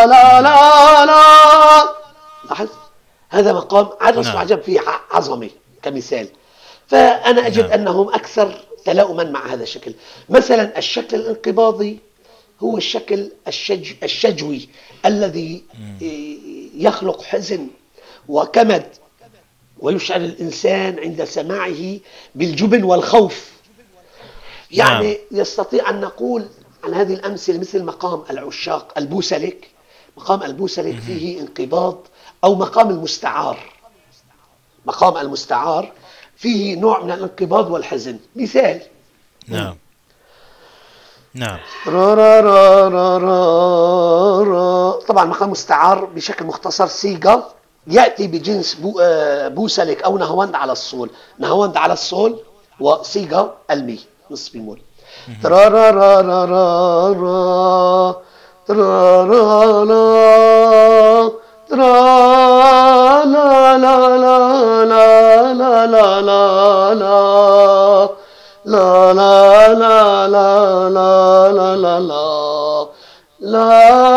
لا 0.05 0.41
لا 0.41 1.85
لاحظ 2.49 2.69
هذا 3.29 3.53
مقام 3.53 3.89
عجز 4.01 4.27
وعجب 4.35 4.61
فيه 4.61 4.79
عظمة 5.11 5.49
كمثال 5.81 6.27
فأنا 6.87 7.47
أجد 7.47 7.71
أنهم 7.71 8.09
أكثر 8.13 8.61
تلاؤما 8.85 9.23
مع 9.23 9.45
هذا 9.53 9.63
الشكل 9.63 9.93
مثلا 10.29 10.77
الشكل 10.77 11.17
الانقباضي 11.17 11.99
هو 12.63 12.77
الشكل 12.77 13.31
الشج 13.47 13.93
الشجوي 14.03 14.69
الذي 15.05 15.63
يخلق 16.75 17.21
حزن 17.23 17.67
وكمد 18.29 18.85
ويشعر 19.79 20.19
الإنسان 20.21 20.99
عند 20.99 21.23
سماعه 21.23 21.99
بالجبن 22.35 22.83
والخوف. 22.83 23.51
يعني 24.71 25.07
نعم. 25.13 25.41
يستطيع 25.41 25.89
أن 25.89 26.01
نقول 26.01 26.47
عن 26.83 26.93
هذه 26.93 27.13
الأمثلة 27.13 27.57
مثل 27.59 27.83
مقام 27.83 28.23
العشاق 28.29 28.93
البوسلك. 28.97 29.67
مقام 30.17 30.43
البوسلك 30.43 30.99
فيه 30.99 31.41
انقباض 31.41 31.97
أو 32.43 32.55
مقام 32.55 32.89
المستعار. 32.89 33.59
مقام 34.85 35.17
المستعار 35.17 35.91
فيه 36.35 36.75
نوع 36.75 37.03
من 37.03 37.11
الانقباض 37.11 37.71
والحزن. 37.71 38.19
مثال. 38.35 38.81
نعم. 39.47 39.75
نعم. 41.33 41.59
را 41.85 42.13
را 42.13 42.39
را 42.39 42.87
را 42.87 43.17
را 43.17 44.43
را. 44.43 44.99
طبعا 45.07 45.25
مقام 45.25 45.49
مستعار 45.49 46.05
بشكل 46.05 46.45
مختصر 46.45 46.87
سيجا 46.87 47.56
يأتي 47.87 48.27
بجنس 48.27 48.73
بو 48.75 48.99
آه، 49.01 49.47
بوسلك 49.47 50.03
أو 50.03 50.17
نهوند 50.17 50.55
على 50.55 50.71
الصول 50.71 51.09
نهوند 51.39 51.77
على 51.77 51.93
الصول 51.93 52.35
وسيجا 52.79 53.49
المي 53.71 53.99
نصف 54.31 54.53
بيمول 54.53 54.79
ترا 55.43 55.67
را 55.67 55.89
را 55.89 56.21
را 56.21 56.43
را 56.43 57.11
را 57.13 58.21
ترا 58.67 59.23
را 59.25 59.83
لا 59.83 61.31
ترا 61.69 63.23
لا 63.23 63.77
لا 63.77 64.17
لا 64.17 64.17
لا 64.17 64.85
لا 64.85 65.53
لا 65.53 65.85
لا 65.85 66.93
لا 66.93 66.93
لا 66.93 67.23
لا 68.65 69.13
لا 69.13 69.73
لا 69.73 69.73
لا 69.73 70.27
لا 70.27 70.89
لا 70.89 71.51
لا 71.51 71.75
لا 71.75 71.99
لا 71.99 72.27
لا 73.39 74.16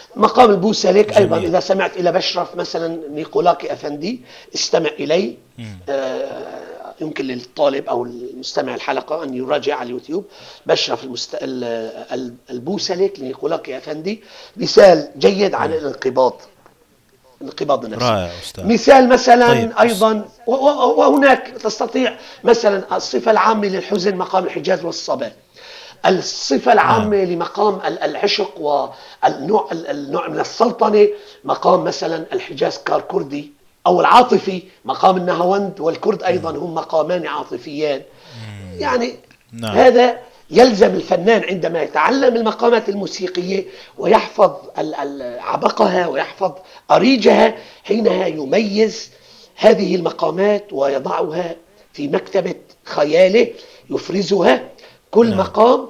مقام 0.15 0.49
البوسليك 0.49 1.17
أيضا. 1.17 1.37
إذا 1.37 1.59
سمعت 1.59 1.97
إلى 1.97 2.11
بشرف 2.11 2.55
مثلا 2.55 2.99
نيقولاكي 3.09 3.73
أفندي 3.73 4.21
استمع 4.55 4.89
إلي. 4.99 5.37
آه 5.89 6.61
يمكن 7.01 7.25
للطالب 7.25 7.89
أو 7.89 8.03
المستمع 8.03 8.75
الحلقة 8.75 9.23
أن 9.23 9.33
يراجع 9.33 9.75
على 9.75 9.87
اليوتيوب. 9.87 10.25
بشرف 10.65 11.03
المست... 11.03 11.37
البوسليك 12.49 13.19
لنيقولاكي 13.19 13.77
أفندي. 13.77 14.23
مثال 14.57 15.09
جيد 15.17 15.53
عن 15.53 15.73
الانقباض. 15.73 16.41
الانقباض 17.41 17.85
النفسي 17.85 18.05
رائع 18.05 18.31
أستاذ. 18.43 18.67
مثال 18.67 19.09
مثلا 19.09 19.53
طيب. 19.53 19.71
أيضا 19.79 20.25
وهناك 20.47 21.47
تستطيع 21.47 22.17
مثلا 22.43 22.97
الصفة 22.97 23.31
العامة 23.31 23.67
للحزن 23.67 24.15
مقام 24.15 24.43
الحجاز 24.43 24.85
والصبا. 24.85 25.31
الصفة 26.05 26.73
العامة 26.73 27.17
نعم. 27.17 27.31
لمقام 27.31 27.79
العشق 27.85 28.59
والنوع 28.59 29.69
النوع 29.71 30.27
من 30.27 30.39
السلطنة 30.39 31.07
مقام 31.43 31.83
مثلا 31.83 32.25
الحجاز 32.33 32.77
كردي 32.77 33.51
أو 33.87 34.01
العاطفي 34.01 34.63
مقام 34.85 35.17
النهاوند 35.17 35.79
والكرد 35.79 36.23
أيضا 36.23 36.51
هم 36.51 36.75
مقامان 36.75 37.27
عاطفيان 37.27 38.01
يعني 38.77 39.15
نعم. 39.53 39.75
هذا 39.75 40.17
يلزم 40.51 40.95
الفنان 40.95 41.43
عندما 41.43 41.81
يتعلم 41.81 42.35
المقامات 42.35 42.89
الموسيقية 42.89 43.65
ويحفظ 43.97 44.51
عبقها 45.39 46.07
ويحفظ 46.07 46.51
أريجها 46.91 47.55
حينها 47.83 48.27
يميز 48.27 49.09
هذه 49.55 49.95
المقامات 49.95 50.73
ويضعها 50.73 51.55
في 51.93 52.07
مكتبة 52.07 52.55
خياله 52.83 53.47
يفرزها 53.89 54.70
كل 55.11 55.29
نعم. 55.29 55.39
مقام 55.39 55.87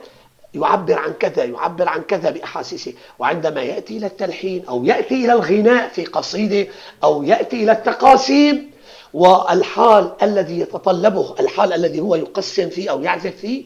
يعبر 0.53 0.99
عن 0.99 1.13
كذا 1.13 1.43
يعبر 1.43 1.89
عن 1.89 2.01
كذا 2.01 2.29
بأحاسيسه. 2.29 2.93
وعندما 3.19 3.61
يأتي 3.61 3.97
إلى 3.97 4.05
التلحين 4.05 4.65
أو 4.69 4.85
يأتي 4.85 5.25
إلى 5.25 5.33
الغناء 5.33 5.89
في 5.89 6.05
قصيدة 6.05 6.71
أو 7.03 7.23
يأتي 7.23 7.63
إلى 7.63 7.71
التقاسيم 7.71 8.71
والحال 9.13 10.11
الذي 10.23 10.59
يتطلبه 10.59 11.35
الحال 11.39 11.73
الذي 11.73 11.99
هو 11.99 12.15
يقسم 12.15 12.69
فيه 12.69 12.91
أو 12.91 13.01
يعزف 13.01 13.35
فيه 13.35 13.63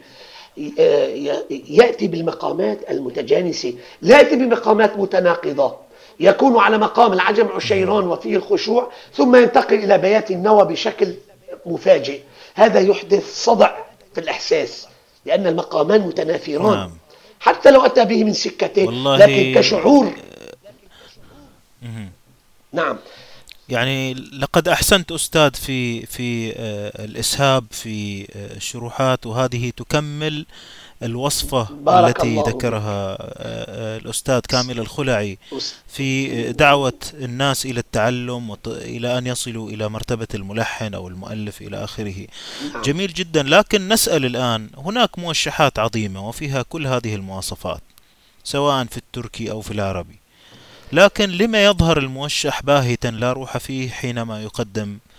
يأتي 1.70 2.08
بالمقامات 2.08 2.92
المتجانسة. 2.92 3.74
لا 4.02 4.18
يأتي 4.18 4.36
بمقامات 4.36 4.98
متناقضة. 4.98 5.76
يكون 6.20 6.58
على 6.58 6.78
مقام 6.78 7.14
العجم 7.14 7.48
عشيران 7.48 8.08
وفيه 8.08 8.36
الخشوع 8.36 8.92
ثم 9.14 9.36
ينتقل 9.36 9.76
إلى 9.76 9.98
بيات 9.98 10.32
النوى 10.32 10.66
بشكل 10.66 11.14
مفاجئ. 11.66 12.20
هذا 12.56 12.80
يحدث 12.80 13.44
صدع 13.44 13.76
في 14.14 14.22
الإحساس. 14.22 14.88
لأن 15.26 15.48
المقامان 15.48 16.02
متنافران. 16.02 16.78
نعم. 16.78 16.92
حتى 17.40 17.72
لو 17.72 17.86
أتى 17.86 18.06
به 18.06 18.24
من 18.24 18.34
سكته 18.34 18.92
لكن 19.18 19.60
كشعور. 19.60 20.16
نعم. 22.74 22.98
يعني 23.70 24.14
لقد 24.14 24.68
أحسنت 24.68 25.12
أستاذ 25.12 25.54
في 25.54 26.06
في 26.06 26.54
آه، 26.58 27.06
الإسهاب 27.06 27.66
في 27.72 28.22
آه، 28.22 28.56
الشروحات 28.56 29.26
وهذه 29.26 29.70
تكمل 29.78 30.46
الوصفة 31.04 31.68
التي 31.88 32.36
ذكرها 32.36 33.18
آه، 33.20 33.98
الأستاذ 33.98 34.40
كامل 34.40 34.80
الخلعي 34.80 35.38
في 35.88 36.52
دعوة 36.52 37.00
الناس 37.14 37.66
إلى 37.66 37.80
التعلم 37.80 38.58
إلى 38.68 39.18
أن 39.18 39.28
يصلوا 39.28 39.70
إلى 39.70 39.90
مرتبة 39.90 40.28
الملحن 40.36 40.94
أو 40.94 41.08
المؤلف 41.08 41.62
إلى 41.62 41.84
آخره. 41.84 42.28
نعم. 42.74 42.82
جميل 42.82 43.14
جدا. 43.14 43.44
لكن 43.44 43.88
نسأل 43.88 44.26
الآن 44.26 44.70
هناك 44.78 45.20
موشحات 45.20 45.80
عظيمة 45.80 46.28
وفيها 46.28 46.62
كل 46.62 46.88
هذه 46.88 47.16
المواصفات 47.16 47.82
سواء 48.44 48.86
في 48.86 48.98
التركي 48.98 49.52
أو 49.52 49.62
في 49.62 49.72
العربي. 49.72 50.16
لكن 50.92 51.30
لما 51.30 51.66
يظهر 51.66 51.98
الموشح 51.98 52.62
باهتا 52.64 53.08
لا 53.08 53.34
روح 53.34 53.58
فيه 53.58 53.90
حينما 53.90 54.44
يقدم 54.44 54.90
آه، 54.92 55.15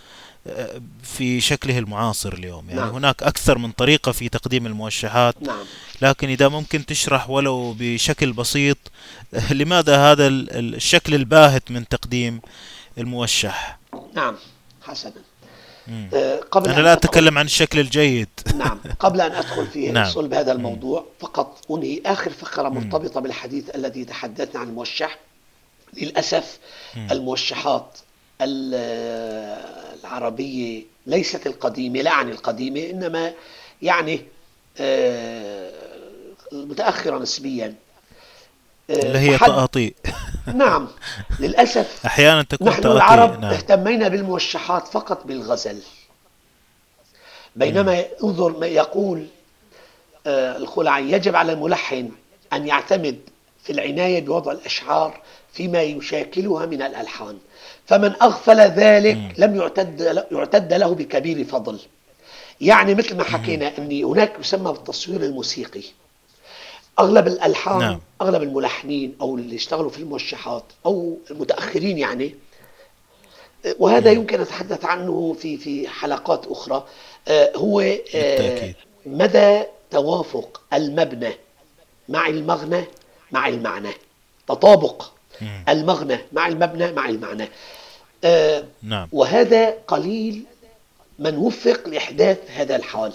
في 1.03 1.41
شكله 1.41 1.77
المعاصر 1.77 2.33
اليوم. 2.33 2.69
يعني 2.69 2.81
نعم. 2.81 2.89
هناك 2.89 3.23
أكثر 3.23 3.57
من 3.57 3.71
طريقة 3.71 4.11
في 4.11 4.29
تقديم 4.29 4.65
الموشحات 4.65 5.35
نعم. 5.41 5.65
لكن 6.01 6.29
إذا 6.29 6.47
ممكن 6.47 6.85
تشرح 6.85 7.29
ولو 7.29 7.75
بشكل 7.79 8.33
بسيط 8.33 8.77
لماذا 9.51 9.97
هذا 9.97 10.27
الشكل 10.27 11.15
الباهت 11.15 11.71
من 11.71 11.87
تقديم 11.87 12.41
الموشح؟ 12.97 13.79
نعم 14.13 14.35
حسنا. 14.81 15.13
آه، 16.13 16.39
قبل 16.51 16.69
أنا 16.69 16.81
لا 16.81 16.93
أتكلم 16.93 17.37
عن 17.37 17.45
الشكل 17.45 17.79
الجيد. 17.79 18.29
نعم 18.55 18.79
قبل 18.99 19.21
أن 19.21 19.31
أدخل 19.31 19.67
في 19.67 19.91
نعم. 19.91 20.09
صلب 20.09 20.33
هذا 20.33 20.51
الموضوع 20.51 21.05
فقط 21.19 21.65
أنهي 21.71 22.01
آخر 22.05 22.31
فقرة 22.31 22.69
مرتبطة 22.69 23.19
بالحديث 23.19 23.75
الذي 23.75 24.05
تحدثنا 24.05 24.61
عن 24.61 24.67
الموشح. 24.67 25.19
للأسف 25.93 26.59
الموشحات 27.11 27.97
العربية 30.03 30.83
ليست 31.05 31.47
القديمة 31.47 32.01
لا 32.01 32.11
عن 32.11 32.29
القديمة 32.29 32.89
إنما 32.89 33.33
يعني 33.81 34.21
آه، 34.79 35.71
متأخرة 36.51 37.17
نسبيا. 37.17 37.75
آه، 38.89 38.93
اللي 38.93 39.19
هي 39.19 39.37
تقاطيع. 39.37 39.91
نعم 40.55 40.87
للأسف 41.39 41.99
أحيانا 42.05 42.43
تكون 42.43 42.67
نحن 42.67 42.87
العرب 42.87 43.41
نعم. 43.41 43.53
اهتمينا 43.53 44.07
بالموشحات 44.07 44.87
فقط 44.87 45.27
بالغزل. 45.27 45.81
بينما 47.55 48.05
انظر 48.23 48.57
ما 48.57 48.67
يقول 48.67 49.27
آه، 50.27 50.57
الخلعي 50.57 51.11
يجب 51.11 51.35
على 51.35 51.53
الملحن 51.53 52.11
أن 52.53 52.67
يعتمد 52.67 53.19
في 53.63 53.73
العناية 53.73 54.25
بوضع 54.25 54.51
الأشعار 54.51 55.21
فيما 55.53 55.81
يشاكلها 55.81 56.65
من 56.65 56.81
الألحان. 56.81 57.37
فمن 57.87 58.13
أغفل 58.21 58.59
ذلك 58.61 59.17
لم 59.37 59.55
يعتد, 59.55 60.25
يعتد 60.31 60.73
له 60.73 60.95
بكبير 60.95 61.43
فضل. 61.43 61.79
يعني 62.61 62.95
مثل 62.95 63.15
ما 63.15 63.23
حكينا 63.23 63.77
أن 63.77 64.03
هناك 64.03 64.33
يسمى 64.39 64.71
بالتصوير 64.71 65.23
الموسيقي. 65.23 65.83
أغلب 66.99 67.27
الألحان 67.27 67.79
نعم. 67.79 67.99
أغلب 68.21 68.43
الملحنين 68.43 69.15
أو 69.21 69.35
اللي 69.35 69.55
اشتغلوا 69.55 69.89
في 69.89 69.97
الموشحات 69.99 70.63
أو 70.85 71.17
المتأخرين 71.31 71.97
يعني. 71.97 72.35
وهذا 73.79 74.11
مم. 74.11 74.17
يمكن 74.17 74.41
أتحدث 74.41 74.85
عنه 74.85 75.35
في 75.39 75.57
في 75.57 75.87
حلقات 75.87 76.45
أخرى. 76.47 76.83
آه، 77.27 77.51
هو 77.55 77.81
آه، 78.15 78.73
مدى 79.05 79.63
توافق 79.91 80.61
المبنى 80.73 81.33
مع 82.09 82.27
المغنى 82.27 82.83
مع 83.31 83.47
المعنى. 83.47 83.91
تطابق 84.47 85.11
المغنى 85.69 86.17
مع 86.33 86.47
المبنى 86.47 86.91
مع 86.91 87.09
المعنى. 87.09 87.49
آه 88.27 88.63
نعم. 88.83 89.07
وهذا 89.11 89.69
قليل 89.87 90.43
من 91.19 91.37
وفق 91.37 91.89
لإحداث 91.89 92.37
هذا 92.55 92.75
الحال. 92.75 93.13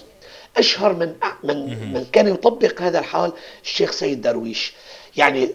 أشهر 0.57 0.93
من 0.93 1.15
من 1.45 1.57
من 1.93 2.07
كان 2.13 2.29
يطبق 2.29 2.83
هذا 2.83 2.99
الحال 2.99 3.33
الشيخ 3.63 3.91
سيد 3.91 4.23
درويش. 4.23 4.73
يعني 5.17 5.49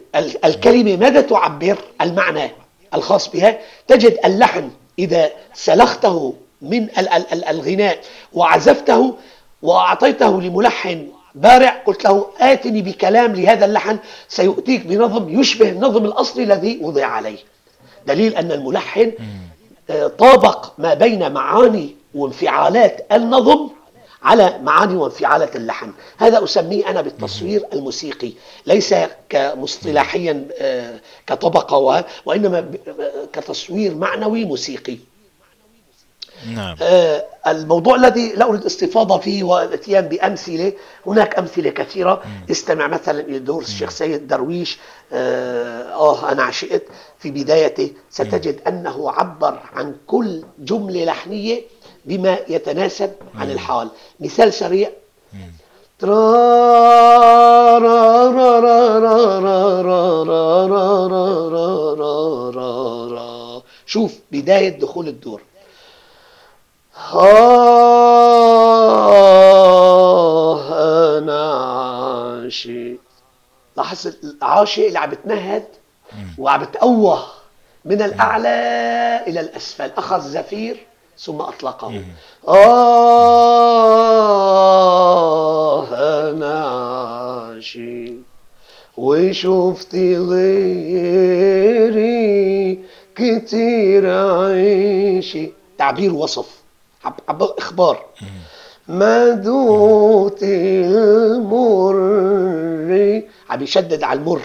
الكلمة 0.46 0.96
ماذا 0.96 1.22
تعبر؟ 1.22 1.78
المعنى 2.02 2.52
الخاص 2.94 3.30
بها. 3.30 3.60
تجد 3.88 4.18
اللحن 4.26 4.70
إذا 5.00 5.32
سلخته 5.54 6.34
من 6.62 6.88
الغناء 7.50 8.00
وعزفته 8.34 9.16
وأعطيته 9.62 10.42
لملحن 10.42 11.08
بارع 11.36 11.70
قلت 11.70 12.04
له 12.06 12.28
آتني 12.40 12.82
بكلام 12.82 13.36
لهذا 13.36 13.66
اللحن 13.66 13.98
سيؤتيك 14.28 14.86
بنظم 14.86 15.40
يشبه 15.40 15.70
النظم 15.70 16.06
الأصلي 16.06 16.44
الذي 16.44 16.80
وضع 16.82 17.06
عليه. 17.06 17.38
دليل 18.08 18.36
أن 18.36 18.52
الملحن 18.52 19.12
آه، 19.90 20.08
طابق 20.08 20.72
ما 20.78 20.94
بين 20.94 21.32
معاني 21.32 21.96
وانفعالات 22.16 23.06
النظم 23.12 23.70
على 24.24 24.60
معاني 24.64 24.96
وانفعالات 24.96 25.56
اللحن. 25.56 25.92
هذا 26.18 26.44
أسميه 26.44 26.90
أنا 26.90 27.02
بالتصوير 27.02 27.64
الموسيقي 27.74 28.32
ليس 28.66 28.96
كمصطلحيا 29.30 30.48
آه، 30.60 31.00
كطبقة 31.28 32.06
وإنما 32.26 32.58
آه، 32.60 33.26
كتصوير 33.34 33.96
معنوي 33.96 34.46
موسيقي. 34.46 34.98
نعم. 36.46 36.76
آه 36.82 37.26
الموضوع 37.48 37.96
الذي 37.96 38.34
لا 38.36 38.46
أريد 38.50 38.66
استفاضة 38.66 39.18
فيه 39.18 39.44
والاتيان 39.44 40.08
بأمثلة 40.08 40.74
هناك 41.08 41.40
أمثلة 41.40 41.70
كثيرة 41.70 42.22
مم. 42.26 42.46
استمع 42.52 42.88
مثلا 42.88 43.20
إلى 43.20 43.40
دور 43.40 43.62
الشيخ 43.62 43.90
سيد 43.90 44.28
درويش 44.28 44.80
آه, 45.14 45.94
آه 45.94 46.32
أنا 46.32 46.44
عشقت 46.44 46.84
في 47.20 47.32
بدايته 47.32 47.92
ستجد. 48.10 48.60
أنه 48.68 49.12
عبر 49.12 49.60
عن 49.74 49.96
كل 50.08 50.44
جملة 50.60 51.06
لحنية 51.06 51.62
بما 52.06 52.38
يتناسب. 52.50 53.12
عن 53.36 53.52
الحال 53.52 53.90
مثال 54.20 54.54
سريع 54.54 54.90
شوف 63.86 64.20
بداية 64.32 64.70
دخول 64.80 65.08
الدور 65.08 65.42
آه 67.14 68.78
أنا 71.18 71.54
عاشق. 72.44 72.96
لاحظ 73.78 74.08
العاشق 74.24 74.86
اللي 74.86 75.00
عم 75.00 75.10
بتنهد 75.10 75.64
وعم 76.38 76.64
بتأوه 76.64 77.24
من 77.86 78.02
الأعلى 78.02 78.50
إلى 79.28 79.40
الأسفل. 79.40 79.92
أخذ 79.98 80.22
زفير 80.22 80.86
ثم 81.20 81.42
أطلقه. 81.42 82.02
آه 82.48 82.58
أنا 86.30 86.66
عاشق. 86.68 88.14
وشفتي 88.98 90.18
غيري 90.18 91.58
كتير 93.16 94.10
عيشي 94.10 95.52
تعبير 95.78 96.14
وصف. 96.14 96.57
إخبار. 97.40 98.06
ما 98.88 99.30
دوت 99.30 100.40
المر 100.44 101.96
عم 103.50 103.64
يشدد 103.64 104.04
على 104.04 104.20
المر. 104.20 104.42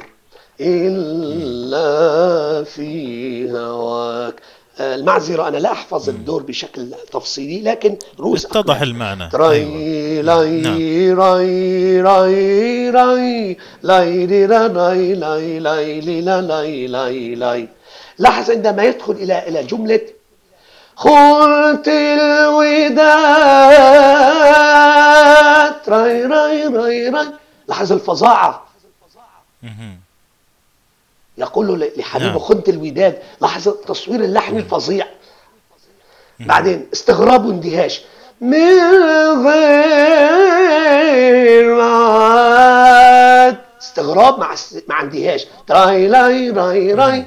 إلا 0.61 2.65
في 2.65 3.51
هواك. 3.51 4.35
المعذرة 4.81 5.49
أنا 5.49 5.57
لا 5.57 5.73
أحفظ 5.73 6.09
الدور 6.09 6.43
بشكل 6.43 6.95
تفصيلي 7.13 7.71
لكن 7.71 7.97
رؤوس 8.21 8.47
اتضح 8.47 8.81
المعنى. 8.81 9.29
تراي 9.29 9.57
أيوة. 9.57 10.23
لاي 10.23 10.61
نعم. 10.61 11.21
راي 11.21 12.01
راي 12.03 12.91
راي 12.91 13.57
لاي 13.83 14.47
راي 14.47 15.15
لاي 15.15 15.61
لاي 15.61 15.61
لاي 15.61 16.87
لاي 16.87 17.35
لاي 17.35 17.69
لاحظ 18.19 18.51
عندما 18.51 18.85
يدخل 18.85 19.13
إلى 19.13 19.49
إلى 19.49 19.63
جملة 19.63 20.01
خلت 21.03 21.89
الوداد 21.89 23.03
راي 25.89 26.27
راي 26.27 26.67
راي 26.67 27.09
راي. 27.09 27.27
لاحظ 27.69 27.93
الفظاعة. 27.93 28.67
يقول 31.39 31.67
له 31.67 31.91
لحبيبه 31.97 32.31
نعم. 32.31 32.39
خنت 32.39 32.69
الوداد. 32.69 33.19
لاحظ 33.41 33.69
التصوير 33.69 34.21
اللحني 34.25 34.59
الفظيع. 34.59 35.07
بعدين 36.41 36.89
استغراب 36.93 37.45
واندهاش 37.45 38.03
من 38.41 38.79
غير 39.47 40.57
ما 41.77 43.57
استغراب 43.81 44.39
مع 44.39 44.55
مع 44.89 45.03
اندهاش. 45.03 45.47
راي 45.71 46.09
راي 46.11 46.51
راي 46.51 46.95
راي. 46.95 47.27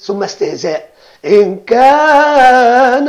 ثم 0.00 0.22
استهزاء. 0.22 0.95
إن 1.24 1.56
كان 1.56 3.08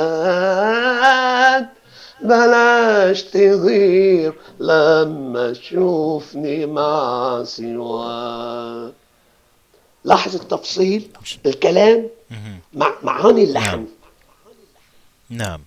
عناد 0.00 1.68
بلاش 2.22 3.22
تغير 3.22 4.32
لما 4.60 5.52
تشوفني 5.52 6.66
مع 6.66 7.44
سواك. 7.44 8.92
لاحظ 10.04 10.34
التفصيل 10.34 11.10
الكلام. 11.46 12.08
مع 12.74 12.92
معاني 13.02 13.44
اللحن. 13.44 13.76
نعم. 13.76 13.86
نعم. 15.30 15.60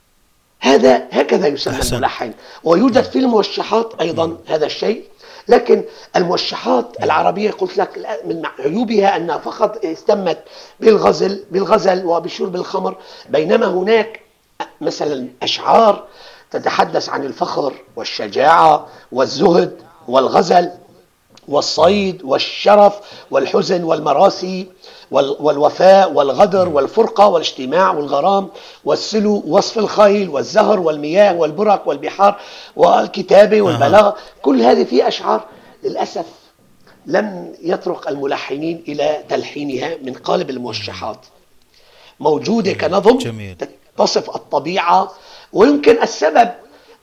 هذا 0.60 1.08
هكذا 1.12 1.48
يسمى. 1.48 1.80
الملحن 1.94 2.34
ويوجد 2.64 3.04
في 3.04 3.20
الموشحات 3.20 4.02
أيضا 4.02 4.38
هذا 4.48 4.66
الشيء. 4.66 5.04
لكن 5.48 5.84
الموشحات 6.16 7.04
العربية 7.04 7.52
قلت 7.52 7.78
لك 7.78 8.20
من 8.26 8.42
عيوبها 8.60 9.16
أنها 9.18 9.38
فقط 9.38 9.86
اهتمت 9.86 10.38
بالغزل 10.80 11.44
بالغزل 11.52 12.06
وبشرب 12.06 12.56
الخمر 12.56 12.96
بينما 13.30 13.66
هناك 13.68 14.20
مثلا 14.82 15.28
أشعار 15.44 16.04
تتحدث 16.52 17.10
عن 17.10 17.26
الفخر 17.26 17.74
والشجاعة 17.96 18.88
والزهد 19.12 19.78
والغزل. 20.08 20.72
والصيد 21.48 22.22
والشرف 22.24 22.94
والحزن 23.32 23.84
والمراسي 23.84 24.68
وال- 25.12 25.36
والوفاء 25.40 26.12
والغدر 26.12 26.70
والفرقة 26.70 27.28
والاجتماع 27.28 27.92
والغرام 27.92 28.50
والسلو 28.86 29.44
وصف 29.48 29.78
الخيل 29.78 30.30
والزهر 30.30 30.80
والمياه 30.80 31.34
والبرك 31.36 31.88
والبحار 31.88 32.40
والكتابة 32.76 33.62
والبلاغة. 33.62 34.16
كل 34.42 34.62
هذه 34.62 34.84
في 34.84 35.08
أشعار 35.08 35.46
للأسف 35.84 36.26
لم 37.06 37.54
يطرق 37.62 38.08
الملحنين 38.08 38.84
إلى 38.88 39.24
تلحينها 39.30 39.98
من 40.04 40.14
قالب 40.14 40.50
الموشحات 40.50 41.18
موجودة 42.20 42.74
كنظم 42.74 43.18
جميل. 43.18 43.56
تصف 43.98 44.36
الطبيعة 44.36 45.12
ويمكن 45.54 46.02
السبب 46.04 46.52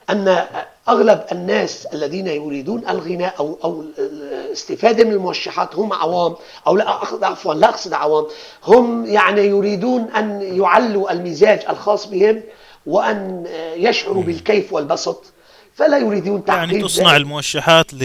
أن 0.09 0.45
أغلب 0.89 1.25
الناس 1.31 1.85
الذين 1.85 2.27
يريدون 2.27 2.89
الغناء 2.89 3.35
أو 3.39 3.57
أو 3.63 3.83
الاستفادة 3.99 5.03
من 5.03 5.11
الموشحات 5.11 5.75
هم 5.75 5.93
عوام 5.93 6.35
أو 6.67 6.77
لا 6.77 6.89
عفوا 7.21 7.53
لا 7.53 7.69
أقصد 7.69 7.93
عوام. 7.93 8.25
هم 8.67 9.05
يعني 9.05 9.41
يريدون 9.41 10.01
أن 10.01 10.41
يعلوا 10.41 11.11
المزاج 11.11 11.59
الخاص 11.69 12.07
بهم 12.07 12.41
وأن 12.85 13.45
يشعروا 13.75 14.23
بالكيف 14.23 14.73
والبسط 14.73 15.23
فلا 15.73 15.97
يريدون 15.97 16.45
تعقيد 16.45 16.71
يعني 16.71 16.83
تصنع 16.83 17.15
الموشحات 17.15 17.93
ل... 17.93 18.03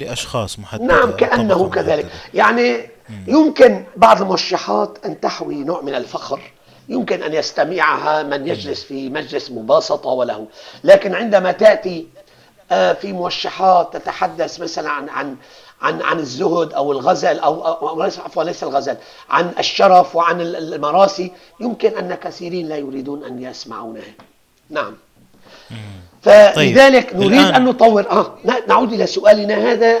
لأشخاص 0.00 0.58
محددة 0.58 0.84
نعم 0.84 1.10
طبقة 1.10 1.68
كذلك 1.68 2.04
محددة. 2.04 2.10
يعني 2.34 2.90
يمكن 3.26 3.84
بعض 3.96 4.22
الموشحات 4.22 4.98
أن 5.04 5.20
تحوي 5.20 5.54
نوع 5.54 5.80
من 5.82 5.94
الفخر. 5.94 6.40
يمكن 6.88 7.22
أن 7.22 7.34
يستمعها 7.34 8.22
من 8.22 8.48
يجلس 8.48 8.82
في 8.82 9.08
مجلس 9.08 9.50
مباسطة 9.50 10.08
وله. 10.08 10.46
لكن 10.84 11.14
عندما 11.14 11.52
تأتي 11.52 12.06
آه، 12.16 12.25
في 12.70 13.12
موشحات 13.12 13.96
تتحدث 13.96 14.60
مثلا 14.60 14.90
عن 14.90 15.08
عن 15.08 15.36
عن 15.82 16.02
عن 16.02 16.18
الزهد 16.18 16.72
أو 16.72 16.92
الغزل 16.92 17.38
أو 17.38 17.64
أو- 17.64 18.18
عفوا 18.20 18.44
ليس 18.44 18.62
الغزل 18.62 18.96
عن 19.30 19.52
الشرف 19.58 20.16
وعن 20.16 20.40
ال- 20.40 20.74
المراسي. 20.74 21.32
يمكن 21.60 21.88
أن 21.98 22.14
كثيرين 22.14 22.68
لا 22.68 22.76
يريدون 22.76 23.24
أن 23.24 23.42
يسمعونها 23.42 24.02
نعم. 24.70 24.94
فلذلك 26.22 27.10
طيب، 27.10 27.20
نريد 27.20 27.40
الآن- 27.52 27.54
أن 27.54 27.64
نطور. 27.64 28.10
آه 28.10 28.34
نعود 28.68 28.92
إلى 28.92 29.06
سؤالنا 29.06 29.72
هذا. 29.72 29.86
آه، 29.96 30.00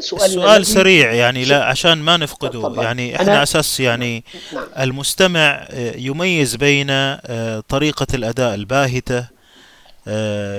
سؤالنا 0.00 0.26
السؤال 0.26 0.50
الذي- 0.56 0.64
سريع 0.64 1.12
يعني 1.12 1.44
لا 1.44 1.64
عشان 1.64 1.98
ما 1.98 2.16
نفقده. 2.16 2.48
تفضل. 2.60 2.82
يعني 2.82 3.16
أنا- 3.16 3.20
إحنا 3.20 3.42
أساس 3.42 3.80
يعني 3.80 4.24
نعم. 4.52 4.64
المستمع 4.78 5.66
آه، 5.70 5.96
يميز 5.96 6.56
بين 6.56 6.86
آه، 6.90 7.62
طريقة 7.68 8.06
الأداء 8.14 8.54
الباهتة 8.54 9.18
آه، 9.18 9.28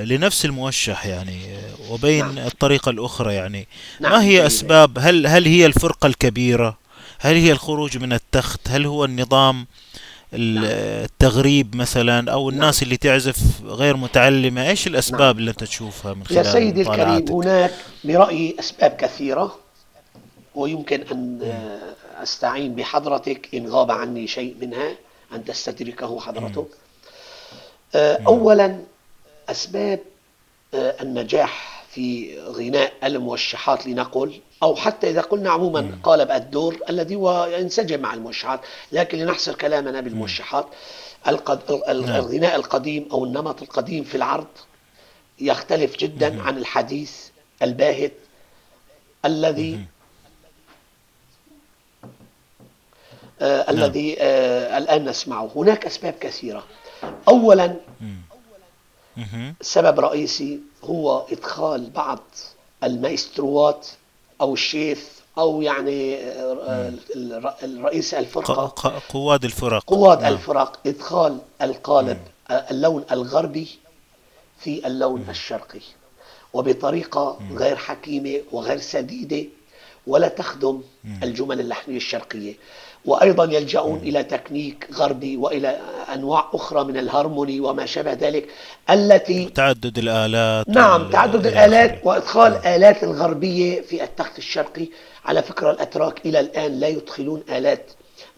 لنفس 0.03 0.45
الموشح 0.45 1.05
يعني 1.05 1.55
آه، 1.55 1.91
وبين 1.91 2.35
نعم. 2.35 2.47
الطريقة 2.47 2.89
الأخرى 2.89 3.33
يعني. 3.35 3.67
نعم، 3.99 4.11
ما 4.11 4.23
هي. 4.23 4.45
أسباب؟ 4.47 4.99
هل 4.99 5.27
هل 5.27 5.45
هي 5.45 5.65
الفرقة 5.65 6.07
الكبيرة؟ 6.07 6.77
هل 7.19 7.35
هي 7.35 7.51
الخروج 7.51 7.97
من 7.97 8.13
التخت؟ 8.13 8.59
هل 8.69 8.85
هو 8.85 9.05
النظام 9.05 9.65
ال- 10.33 10.55
نعم. 10.55 10.63
التغريب 11.03 11.75
مثلا 11.75 12.31
أو 12.31 12.49
الناس 12.49 12.83
اللي 12.83 12.97
تعزف 12.97 13.37
غير 13.63 13.97
متعلمة؟ 13.97 14.69
إيش 14.69 14.87
الأسباب 14.87 15.37
اللي 15.39 15.51
أنت 15.51 15.63
تشوفها 15.63 16.13
من 16.13 16.23
خلال 16.25 16.45
يا 16.45 16.51
سيدي 16.51 16.81
الكريم؟ 16.81 17.31
هناك 17.31 17.73
برأيي 18.03 18.55
أسباب 18.59 18.91
كثيرة 18.91 19.55
ويمكن 20.55 21.01
أن 21.11 21.39
آه، 21.43 22.23
أستعين 22.23 22.75
بحضرتك 22.75 23.49
إن 23.55 23.67
غاب 23.67 23.91
عني 23.91 24.27
شيء 24.27 24.55
منها 24.61 24.91
أن 25.33 25.45
تستدركه 25.45 26.19
حضرتك. 26.19 26.65
آه، 27.95 28.19
أولا 28.27 28.79
أسباب 29.49 29.99
آه، 30.73 30.95
النجاح 31.01 31.83
في 31.89 32.37
غناء 32.41 32.93
الموشحات 33.03 33.87
لنقل 33.87 34.41
أو 34.63 34.75
حتى 34.75 35.09
إذا 35.09 35.21
قلنا 35.21 35.49
عموما 35.51 35.99
قالب 36.03 36.31
الدور 36.31 36.77
الذي 36.89 37.15
هو 37.15 37.45
ينسجم 37.45 37.99
مع 37.99 38.13
الموشحات 38.13 38.59
لكن 38.91 39.17
لنحصر 39.17 39.55
كلامنا 39.55 40.01
بالموشحات 40.01 40.65
القد... 41.27 41.71
ال- 41.71 41.89
ال- 41.89 42.05
نعم. 42.05 42.15
الغناء 42.19 42.55
القديم 42.55 43.07
أو 43.11 43.23
النمط 43.25 43.61
القديم 43.61 44.03
في 44.03 44.15
العرض 44.15 44.47
يختلف 45.39 45.97
جدا 45.97 46.41
عن 46.41 46.57
الحديث 46.57 47.11
الباهت 47.61 48.11
الذي 49.25 49.79
آه 53.41 53.71
الذي 53.71 54.15
آه 54.19 54.77
الآن 54.77 55.05
نسمعه. 55.09 55.51
هناك 55.55 55.85
أسباب 55.85 56.13
كثيرة. 56.13 56.63
أولا. 57.27 57.75
سبب 59.61 59.99
رئيسي 59.99 60.59
هو 60.83 61.25
إدخال 61.31 61.89
بعض 61.89 62.19
المايستروات 62.83 63.87
أو 64.41 64.53
الشيف 64.53 65.21
أو 65.37 65.61
يعني 65.61 66.15
آه، 66.17 66.93
الفرقة. 68.13 68.65
ق- 68.67 69.01
قواد 69.09 69.43
الفرق. 69.45 69.83
قواد 69.87 70.21
نعم. 70.21 70.33
الفرق 70.33 70.79
إدخال 70.87 71.37
القالب 71.61 72.19
آه، 72.49 72.53
اللون 72.53 73.03
الغربي 73.11 73.67
في 74.59 74.87
اللون 74.87 75.25
الشرقي. 75.29 75.79
وبطريقة 76.53 77.39
غير 77.51 77.75
حكيمة 77.75 78.41
وغير 78.51 78.77
سديدة 78.79 79.45
ولا 80.07 80.27
تخدم 80.27 80.81
الجمل 81.23 81.59
اللحنية 81.59 81.97
الشرقية. 81.97 82.53
وأيضا 83.05 83.43
يلجؤون 83.45 83.97
إلى 83.97 84.23
تكنيك 84.23 84.87
غربي 84.93 85.37
وإلى 85.37 85.79
أنواع 86.13 86.49
أخرى 86.53 86.83
من 86.83 86.97
الهارموني 86.97 87.59
وما 87.59 87.85
شابه 87.85 88.13
ذلك 88.13 88.47
التي 88.89 89.45
تعدد 89.45 89.97
الآلات 89.97 90.69
نعم 90.69 91.09
تعدد 91.09 91.47
الآلات. 91.47 91.99
وإدخال 92.03 92.65
آلات 92.65 93.03
الغربية 93.03 93.81
في 93.81 94.03
التخت 94.03 94.37
الشرقي. 94.37 94.87
على 95.25 95.43
فكرة 95.43 95.71
الأتراك 95.71 96.25
إلى 96.25 96.39
الآن 96.39 96.79
لا 96.79 96.87
يدخلون 96.87 97.43
آلات 97.49 97.85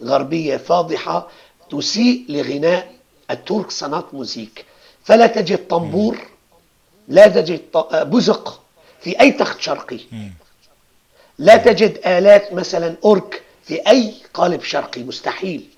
غربية 0.02 0.56
فاضحة 0.56 1.28
تسيء 1.70 2.24
لغناء 2.28 2.92
الترك 3.30 3.70
صنات 3.70 4.14
موزيك 4.14 4.64
فلا 5.04 5.26
تجد 5.26 5.66
طنبور 5.68 6.16
لا 7.08 7.26
تجد 7.28 7.60
ط- 7.72 7.94
بزق 7.96 8.60
في 9.00 9.20
أي 9.20 9.30
تخت 9.32 9.60
شرقي. 9.60 9.98
لا 11.38 11.56
تجد 11.56 11.98
آلات 12.06 12.52
مثلا 12.52 12.94
أورك 13.04 13.42
في 13.66 13.88
أي 13.88 14.14
قالب 14.34 14.62
شرقي 14.62 15.02
مستحيل 15.02 15.68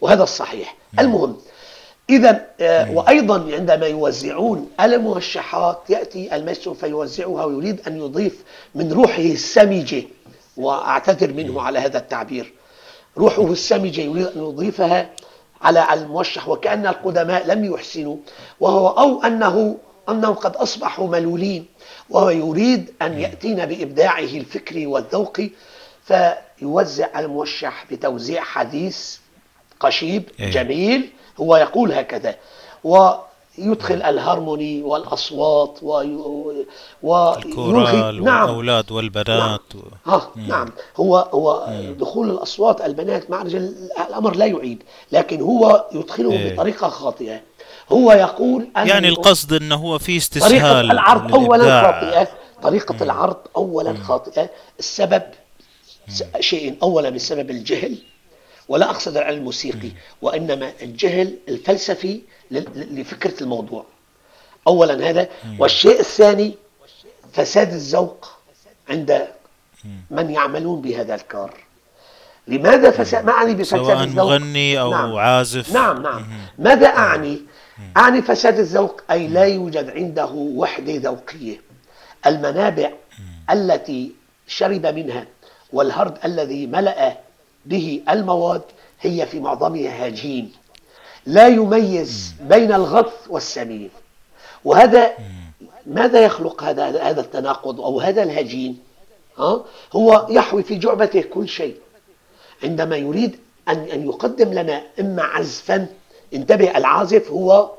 وهذا 0.00 0.22
الصحيح. 0.22 0.76
المهم 0.98 1.36
إذا 2.10 2.46
آه، 2.60 2.92
وأيضا 2.92 3.54
عندما 3.54 3.86
يوزعون 3.86 4.70
الموشحات 4.80 5.78
يأتي 5.88 6.36
المايسترو 6.36 6.74
فيوزعها 6.74 7.44
ويريد 7.44 7.80
أن 7.86 7.96
يضيف 7.96 8.44
من 8.74 8.92
روحه 8.92 9.22
السمجة 9.22 10.02
وأعتذر 10.56 11.32
منه 11.32 11.62
على 11.62 11.78
هذا 11.78 11.98
التعبير. 11.98 12.52
روحه 13.18 13.52
السمجة 13.52 14.00
يريد 14.00 14.26
أن 14.26 14.38
يضيفها 14.42 15.10
على 15.62 15.94
الموشح 15.94 16.48
وكأن 16.48 16.86
القدماء 16.86 17.46
لم 17.46 17.64
يحسنوا 17.64 18.16
وهو 18.60 18.88
أو 18.88 19.22
أنه 19.22 19.76
أنهم 20.08 20.34
قد 20.34 20.56
أصبحوا 20.56 21.08
ملولين 21.08 21.66
وهو 22.10 22.30
يريد 22.30 22.92
أن 23.02 23.20
يأتينا 23.20 23.64
بإبداعه 23.64 24.18
الفكري 24.18 24.86
والذوقي 24.86 25.50
فيوزع 26.10 27.20
الموشح 27.20 27.84
بتوزيع 27.90 28.42
حديث 28.42 29.16
قشيب 29.80 30.22
إيه. 30.40 30.50
جميل 30.50 31.10
هو 31.40 31.56
يقول 31.56 31.92
هكذا 31.92 32.34
يدخل 33.58 34.02
الهارموني 34.02 34.82
والأصوات 34.82 35.78
الكورال 37.02 38.24
نعم 38.24 38.48
والأولاد 38.48 38.92
والبنات 38.92 39.60
نعم. 39.74 39.84
ها 40.06 40.30
نعم 40.36 40.68
هو 40.96 41.16
هو 41.16 41.66
دخول 41.98 42.30
الأصوات 42.30 42.80
البنات 42.80 43.30
مع 43.30 43.40
الرجال 43.40 43.90
الأمر 44.08 44.36
لا 44.36 44.46
يعيب 44.46 44.82
لكن 45.12 45.40
هو 45.40 45.86
يدخله 45.92 46.32
إيه. 46.32 46.54
بطريقة 46.54 46.88
خاطئة 46.88 47.40
هو 47.92 48.12
يقول 48.12 48.68
أن 48.76 48.88
يعني 48.88 49.08
القصد 49.08 49.52
أنه 49.52 49.74
هو 49.74 49.98
في 49.98 50.16
استسهال 50.16 50.50
طريقة 50.50 50.80
العرض 50.80 51.34
أولا 51.34 51.82
خاطئة 51.82 52.28
طريقة 52.62 52.94
مم. 52.94 53.02
العرض 53.02 53.36
أولا 53.56 53.92
مم. 53.92 54.02
خاطئة 54.02 54.50
السبب 54.78 55.22
شيء 56.40 56.76
أولا 56.82 57.10
بسبب 57.10 57.50
الجهل 57.50 57.98
ولا 58.68 58.90
أقصد 58.90 59.16
العلم 59.16 59.38
الموسيقي 59.38 59.90
وإنما 60.22 60.72
الجهل 60.82 61.38
الفلسفي 61.48 62.20
لفكرة 62.50 63.42
الموضوع. 63.42 63.84
أولا 64.66 65.10
هذا 65.10 65.28
والشيء 65.58 66.00
الثاني 66.00 66.54
فساد 67.32 67.72
الذوق 67.72 68.28
عند 68.88 69.28
من 70.10 70.30
يعملون 70.30 70.80
بهذا 70.80 71.14
الكار. 71.14 71.54
لماذا 72.48 72.90
فساد؟ 72.90 73.24
ما 73.24 73.32
أعني 73.32 73.54
بفساد 73.54 73.80
سواء 73.80 74.02
الذوق؟ 74.02 74.24
مغني 74.24 74.80
أو 74.80 74.90
نعم. 74.90 75.16
عازف. 75.16 75.72
نعم 75.72 76.02
نعم. 76.02 76.26
ماذا 76.58 76.86
أعني؟ 76.86 77.40
أعني 77.96 78.22
فساد 78.22 78.58
الذوق 78.58 79.00
أي 79.10 79.28
لا 79.28 79.44
يوجد 79.44 79.90
عنده 79.90 80.30
وحدة 80.34 80.96
ذوقية. 80.96 81.60
المنابع 82.26 82.92
التي 83.50 84.12
شرب 84.46 84.86
منها 84.86 85.26
والهرد 85.72 86.18
الذي 86.24 86.66
ملأ 86.66 87.16
به 87.66 88.02
المواد 88.10 88.62
هي 89.00 89.26
في 89.26 89.40
معظمها 89.40 90.06
هجين 90.08 90.52
لا 91.26 91.48
يميز 91.48 92.34
بين 92.40 92.72
الغث 92.72 93.12
والسمين 93.28 93.90
وهذا 94.64 95.12
ماذا 95.86 96.20
يخلق 96.20 96.62
هذا 96.62 97.02
هذا 97.02 97.20
التناقض 97.20 97.80
أو 97.80 98.00
هذا 98.00 98.22
الهجين 98.22 98.78
ها؟ 99.38 99.64
هو 99.92 100.26
يحوي 100.30 100.62
في 100.62 100.76
جعبته 100.76 101.20
كل 101.20 101.48
شيء. 101.48 101.76
عندما 102.64 102.96
يريد 102.96 103.36
أن 103.68 103.78
أن 103.78 104.06
يقدم 104.06 104.52
لنا 104.52 104.82
إما 105.00 105.22
عزفا 105.22 105.86
انتبه 106.34 106.76
العازف 106.76 107.30
هو 107.30 107.70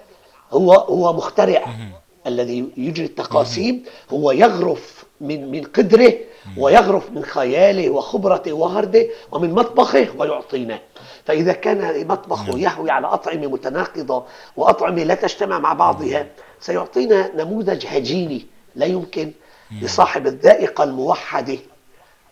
هو 0.52 0.74
هو 0.74 1.14
مخترع 1.14 1.76
الذي 2.28 2.66
يجري 2.78 3.06
التقاسيم. 3.06 3.84
هو 4.14 4.32
يغرف 4.32 5.04
من 5.22 5.52
من 5.52 5.64
قدره 5.64 6.14
ويغرف 6.58 7.12
من 7.12 7.24
خياله 7.26 7.90
وخبرته 7.90 8.54
وهرده 8.54 9.08
ومن 9.32 9.52
مطبخه 9.54 10.08
ويعطينا 10.18 10.80
فإذا 11.26 11.54
كان 11.54 12.08
مطبخه 12.08 12.60
يحوي 12.60 12.92
على 12.92 13.08
أطعمة 13.08 13.48
متناقضة 13.48 14.24
وأطعمة 14.58 15.04
لا 15.04 15.16
تجتمع 15.16 15.60
مع 15.60 15.74
بعضها 15.74 16.28
سيعطينا 16.62 17.32
نموذج 17.36 17.86
هجيني 17.88 18.46
لا 18.76 18.86
يمكن 18.86 19.32
لصاحب 19.82 20.28
الذائقة 20.28 20.84
الموحدة 20.84 21.58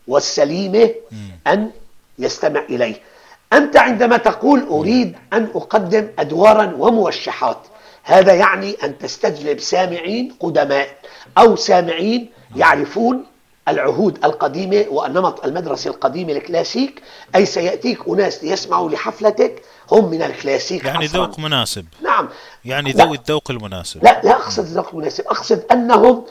والسليمة 0.07 0.89
أن 1.47 1.71
يستمع 2.19 2.59
إليه. 2.69 2.95
أنت 3.53 3.77
عندما 3.77 4.17
تقول 4.17 4.67
أريد 4.69 5.15
أن 5.33 5.49
أقدم 5.55 6.07
أدوارا 6.19 6.73
وموشحات 6.77 7.57
هذا 8.03 8.33
يعني 8.33 8.75
أن 8.83 8.97
تستجلب 8.97 9.59
سامعين 9.59 10.35
قدماء 10.39 10.87
أو 11.37 11.55
سامعين 11.55 12.29
يعرفون 12.55 13.25
العهود 13.67 14.25
القديمة 14.25 14.85
والنمط 14.89 15.45
المدرسة 15.45 15.89
القديمة 15.89 16.31
الكلاسيك 16.31 17.01
أي 17.35 17.45
سيأتيك 17.45 17.99
أناس 18.07 18.43
ليسمعوا 18.43 18.89
لحفلتك 18.89 19.61
هم 19.91 20.09
من 20.09 20.21
الكلاسيك 20.21 20.85
يعني 20.85 21.07
حصرا. 21.07 21.25
ذوق 21.25 21.39
مناسب. 21.39 21.85
نعم. 22.03 22.29
يعني 22.65 22.91
ذوي 22.91 23.17
الذوق 23.17 23.51
المناسب. 23.51 24.03
لا 24.03 24.21
لا 24.23 24.31
أقصد 24.31 24.63
الذوق 24.63 24.89
المناسب 24.89 25.23
أقصد 25.27 25.63
أنهم 25.71 26.25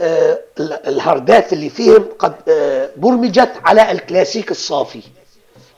آه 0.00 0.38
الهردات 0.60 1.52
اللي 1.52 1.70
فيهم 1.70 2.04
قد 2.18 2.34
آه 2.48 2.90
برمجت 2.96 3.52
على 3.64 3.92
الكلاسيك 3.92 4.50
الصافي. 4.50 5.02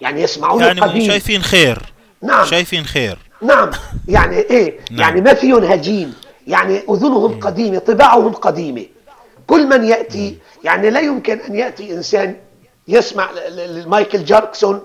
يعني 0.01 0.23
يسمعون 0.23 0.63
يعني 0.63 0.81
القديم. 0.81 1.07
شايفين 1.07 1.43
خير. 1.43 1.93
نعم. 2.23 2.45
شايفين 2.45 2.85
خير. 2.85 3.19
نعم. 3.43 3.71
يعني 4.09 4.37
إيه؟ 4.37 4.81
نعم. 4.91 5.01
يعني 5.01 5.21
ما 5.21 5.35
فيهم 5.35 5.65
هجين. 5.65 6.15
يعني 6.47 6.83
أذنهم 6.91 7.41
قديمة 7.41 7.79
طباعهم 7.79 8.33
قديمة. 8.33 8.87
كل 9.47 9.67
من 9.67 9.85
يأتي 9.85 10.39
يعني 10.65 10.91
لا 10.91 11.01
يمكن 11.01 11.41
أن 11.41 11.55
يأتي 11.55 11.93
إنسان 11.93 12.37
يسمع 12.89 13.31
لمايكل 13.49 14.25
جاكسون 14.25 14.83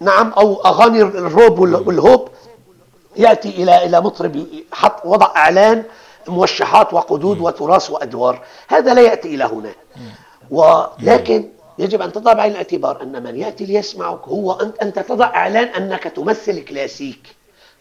نعم 0.00 0.32
أو 0.32 0.60
أغاني 0.60 1.02
الروب 1.02 1.58
والهوب 1.58 2.28
يأتي 3.16 3.48
إلى 3.48 3.84
إلى 3.84 4.00
مطرب 4.00 4.46
حط 4.72 5.06
وضع 5.06 5.26
إعلان 5.36 5.84
موشحات 6.28 6.94
وقدود 6.94 7.38
وتراث 7.40 7.90
وأدوار. 7.90 8.42
هذا 8.68 8.94
لا 8.94 9.00
يأتي 9.00 9.34
إلى 9.34 9.44
هنا. 9.44 9.72
ولكن 10.50 11.48
يجب 11.78 12.02
أن 12.02 12.12
تضع 12.12 12.32
بعين 12.32 12.52
الاعتبار 12.52 13.02
أن 13.02 13.22
من 13.22 13.36
يأتي 13.36 13.64
ليسمعك 13.64 14.20
هو 14.24 14.52
انت 14.52 14.78
أنت 14.78 14.98
تضع 14.98 15.26
إعلان 15.26 15.64
أنك 15.64 16.02
تمثل 16.02 16.64
كلاسيك 16.64 17.36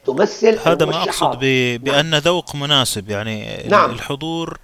تمثل 0.05 0.59
هذا 0.65 0.85
ما 0.85 1.03
أقصد 1.03 1.39
بأن 1.83 2.15
ذوق 2.15 2.55
مناسب 2.55 3.09
يعني 3.09 3.67
نعم. 3.69 3.91
الحضور 3.91 4.57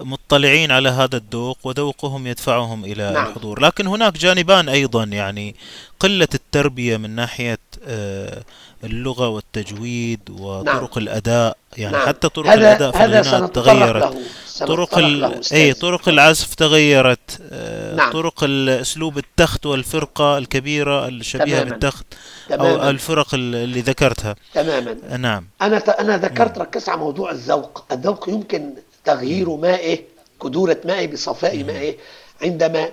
مطلعين 0.00 0.70
على 0.70 0.88
هذا 0.88 1.16
الذوق 1.16 1.58
وذوقهم 1.64 2.26
يدفعهم 2.26 2.84
إلى 2.84 3.12
نعم. 3.12 3.26
الحضور 3.26 3.60
لكن 3.60 3.86
هناك 3.86 4.18
جانبان 4.18 4.68
أيضا 4.68 5.04
يعني 5.04 5.54
قلة 6.00 6.28
التربية 6.34 6.96
من 6.96 7.10
ناحية 7.10 7.58
آه، 7.84 8.42
اللغة 8.84 9.28
والتجويد 9.28 10.20
وطرق 10.30 10.98
نعم. 10.98 11.08
الأداء 11.08 11.56
يعني 11.76 11.96
نعم. 11.96 12.06
حتى 12.06 12.28
طرق 12.28 12.52
الأداء 12.52 12.90
في 12.90 13.04
الغناء 13.04 13.46
تغيرت 13.46 14.18
طرق 14.60 14.98
اي 15.52 15.72
طرق 15.72 16.08
العزف 16.08 16.54
تغيرت 16.54 17.40
آه، 17.52 17.94
نعم. 17.94 18.12
طرق 18.12 18.44
أسلوب 18.68 19.18
التخت 19.18 19.66
والفرقة 19.66 20.38
الكبيرة 20.38 21.08
الشبيهة 21.08 21.46
تماماً. 21.46 21.70
بالتخت 21.70 22.06
تماماً. 22.48 22.84
أو 22.84 22.90
الفرق 22.90 23.34
اللي 23.34 23.80
ذكرتها 23.80 24.36
تماما 24.54 25.16
نعم 25.16 25.46
أنا 25.62 25.76
أنا 26.00 26.16
ذكرت 26.16 26.58
ركزت 26.58 26.88
على 26.88 26.98
موضوع 27.00 27.30
الذوق 27.30 27.84
الذوق 27.92 28.28
يمكن 28.28 28.74
تغيير 29.06 29.50
مائه 29.50 29.98
كدورة 30.42 30.76
مائه 30.84 31.06
بصفاء 31.06 31.64
مائه. 31.64 31.94
عندما 32.42 32.90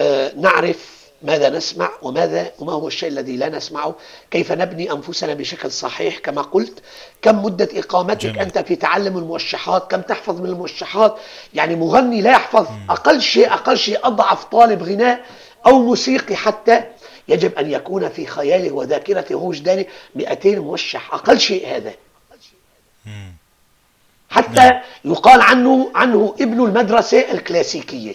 آه، 0.00 0.32
نعرف 0.36 1.04
ماذا 1.22 1.48
نسمع 1.50 1.90
وماذا 2.02 2.52
وما 2.58 2.72
هو 2.72 2.88
الشيء 2.88 3.08
الذي 3.08 3.36
لا 3.36 3.48
نسمعه 3.48 3.94
كيف 4.30 4.52
نبني 4.52 4.92
أنفسنا 4.92 5.34
بشكل 5.34 5.70
صحيح 5.70 6.18
كما 6.18 6.42
قلت؟ 6.42 6.82
كم 7.22 7.42
مدة 7.44 7.68
إقامتك 7.74 8.26
جميل. 8.26 8.38
أنت 8.38 8.58
في 8.58 8.76
تعلم 8.76 9.18
الموشحات؟ 9.18 9.90
كم 9.90 10.00
تحفظ 10.00 10.40
من 10.40 10.46
الموشحات؟ 10.46 11.16
يعني 11.54 11.76
مغني 11.76 12.20
لا 12.22 12.30
يحفظ 12.30 12.66
أقل 12.90 13.22
شيء 13.22 13.52
أقل 13.52 13.78
شيء 13.78 13.98
أضعف 14.06 14.44
طالب 14.44 14.82
غناء 14.82 15.24
أو 15.66 15.78
موسيقي 15.78 16.36
حتى. 16.36 16.84
يجب 17.28 17.54
أن 17.58 17.70
يكون 17.70 18.08
في 18.08 18.26
خياله 18.26 18.72
وذاكرته 18.72 19.34
ووجدانه 19.34 19.84
200 20.14 20.58
موشح. 20.58 21.14
أقل 21.14 21.40
شيء 21.40 21.76
هذا. 21.76 21.92
حتى 24.34 24.60
نعم. 24.60 24.80
يقال 25.04 25.40
عنه 25.40 25.90
عنه 25.94 26.34
ابن 26.40 26.64
المدرسة 26.64 27.32
الكلاسيكية. 27.32 28.14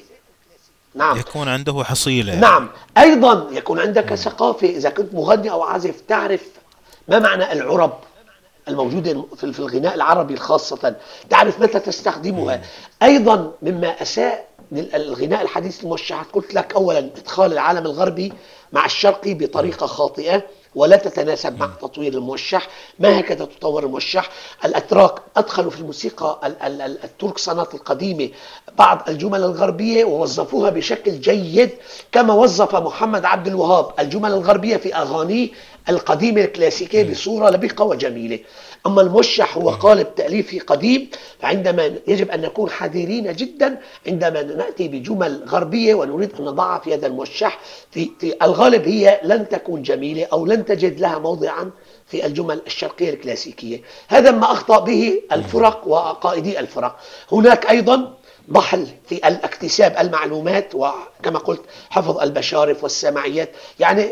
نعم. 0.96 1.18
يكون 1.18 1.48
عنده 1.48 1.84
حصيلة. 1.84 2.36
نعم. 2.36 2.70
أيضا 2.98 3.48
يكون 3.52 3.80
عندك 3.80 4.16
ثقافة. 4.16 4.68
إذا 4.68 4.90
كنت 4.90 5.14
مغني 5.14 5.52
أو 5.52 5.64
عازف 5.64 6.02
تعرف 6.08 6.42
ما 7.08 7.20
معنى 7.20 7.54
العرب 7.54 7.94
الموجودة 8.68 9.26
في 9.36 9.60
الغناء 9.60 9.96
العربي 9.96 10.36
خاصة. 10.36 10.96
تعرف 11.30 11.62
متى 11.62 11.80
تستخدمها. 11.80 12.62
أيضا 13.04 13.52
مما 13.62 14.02
أساء 14.02 14.48
الغناء 14.72 15.42
الحديث 15.42 15.84
الموشحات 15.84 16.26
قلت 16.34 16.54
لك 16.54 16.76
أولا 16.76 17.00
إدخال 17.00 17.54
العالم 17.54 17.86
الغربي 17.86 18.34
مع 18.74 18.86
الشرقي 18.86 19.34
بطريقة 19.34 19.88
خاطئة. 19.88 20.44
ولا 20.76 20.98
تتناسب 20.98 21.60
مع 21.60 21.70
تطوير 21.82 22.14
الموشح. 22.14 22.68
ما 23.00 23.20
هكذا 23.20 23.46
تطور 23.46 23.84
الموشح؟ 23.84 24.30
الأتراك 24.66 25.14
أدخلوا 25.38 25.72
في 25.72 25.80
الموسيقى 25.80 26.40
الترك 27.04 27.38
صنات 27.38 27.74
القديمة. 27.74 28.30
بعض 28.78 29.10
الجمل 29.10 29.44
الغربية 29.44 30.06
ووظفوها 30.06 30.70
بشكل 30.70 31.20
جيد 31.20 31.70
كما 32.12 32.34
وظف 32.34 32.76
محمد 32.76 33.26
عبد 33.26 33.48
الوهاب. 33.48 33.92
الجمل 34.00 34.32
الغربية 34.32 34.78
في 34.78 34.96
أغانيه 34.96 35.50
القديمة 35.90 36.42
الكلاسيكية 36.42 37.12
بصورة 37.12 37.50
لبقة 37.50 37.86
وجميلة. 37.86 38.40
أما 38.88 39.02
الموشح 39.02 39.58
هو 39.58 39.70
قالب 39.70 40.16
تأليفي 40.16 40.60
قديم 40.60 41.10
فعندما 41.40 41.96
يجب 42.08 42.32
أن 42.32 42.42
نكون 42.42 42.70
حذرين 42.70 43.34
جدا 43.34 43.80
عندما 44.08 44.42
نأتي 44.44 44.88
بجمل 44.88 45.44
غربية 45.48 45.96
ونريد 45.96 46.32
أن 46.40 46.46
نضعها 46.46 46.80
في 46.80 46.94
هذا 46.94 47.08
الموشح 47.08 47.60
في, 47.92 48.10
في 48.20 48.36
الغالب 48.42 48.88
هي 48.88 49.20
لن 49.24 49.50
تكون 49.50 49.82
جميلة 49.82 50.28
أو 50.34 50.46
لن 50.46 50.66
تجد 50.66 51.00
لها 51.00 51.20
موضعا 51.20 51.72
في 52.08 52.26
الجمل 52.26 52.62
الشرقية 52.68 53.10
الكلاسيكية. 53.10 53.82
هذا 54.08 54.32
ما 54.32 54.52
أخطأ 54.52 54.80
به 54.80 55.22
الفرق 55.32 55.88
وقائدي 55.88 56.60
الفرق. 56.60 57.00
هناك 57.32 57.70
أيضا 57.70 58.14
ضحل 58.52 58.88
في 59.10 59.16
الاكتساب 59.28 59.96
المعلومات 60.00 60.76
وكما 60.76 61.40
قلت 61.40 61.62
حفظ 61.90 62.20
البشارف 62.20 62.84
والسمعيات 62.84 63.50
يعني 63.80 64.10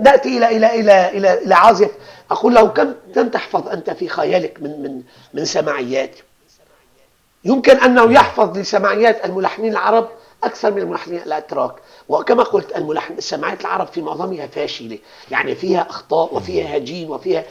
نأتي 0.00 0.36
إلى 0.38 0.56
إلى 0.56 0.80
إلى 0.80 1.08
إلى, 1.10 1.42
إلى 1.42 1.54
عازف 1.54 1.90
أقول 2.30 2.54
له 2.54 2.68
كم 2.68 2.94
كم 3.14 3.28
تحفظ 3.28 3.68
أنت 3.68 3.90
في 3.90 4.08
خيالك 4.08 4.62
من 4.62 4.82
من 4.82 5.02
من 5.34 5.44
سماعيات؟ 5.44 6.16
يمكن 7.44 7.76
أنه 7.76 8.12
يحفظ 8.12 8.58
لسماعيات 8.58 9.24
الملحنين 9.24 9.72
العرب 9.72 10.08
أكثر 10.44 10.70
من 10.70 10.78
الملحنين 10.78 11.22
الأتراك. 11.22 11.74
وكما 12.08 12.42
قلت 12.42 12.76
الملحن 12.76 13.14
السماعيات 13.14 13.60
العرب 13.60 13.86
في 13.86 14.02
معظمها 14.02 14.46
فاشلة. 14.46 14.98
يعني 15.30 15.54
فيها 15.54 15.86
أخطاء 15.90 16.34
وفيها 16.34 16.76
هجين 16.76 17.10
وفيها 17.10 17.44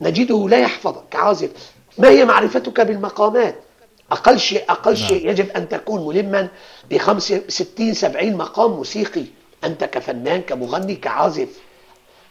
نجده 0.00 0.48
لا 0.48 0.58
يحفظ 0.58 0.94
كعازف 1.10 1.50
ما 1.98 2.08
هي 2.08 2.24
معرفتك 2.24 2.80
بالمقامات؟ 2.80 3.54
أقل 4.12 4.38
شيء 4.40 4.64
أقل 4.68 4.94
نعم. 4.94 5.08
شيء 5.08 5.28
يجب 5.30 5.50
أن 5.50 5.68
تكون 5.68 6.06
ملما 6.16 6.48
بخمس 6.90 7.32
ستين 7.48 7.94
سبعين 7.94 8.36
مقام 8.36 8.70
موسيقي. 8.70 9.24
أنت 9.64 9.84
كفنان 9.84 10.42
كمغني 10.42 10.94
كعازف 10.94 11.48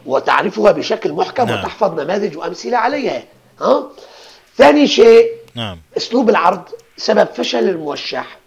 وتعرفها 0.06 0.72
بشكل 0.72 1.14
محكم 1.14 1.45
نعم. 1.45 1.60
وتحفظ 1.60 1.99
نماذج 1.99 2.38
وأمثلة 2.38 2.77
عليها 2.77 3.23
ها 3.61 3.89
ثاني 4.57 4.88
شيء 4.88 5.31
نعم. 5.56 5.80
أسلوب 5.97 6.30
العرض 6.30 6.61
سبب 6.97 7.27
فشل 7.34 7.69
الموشح 7.69 8.38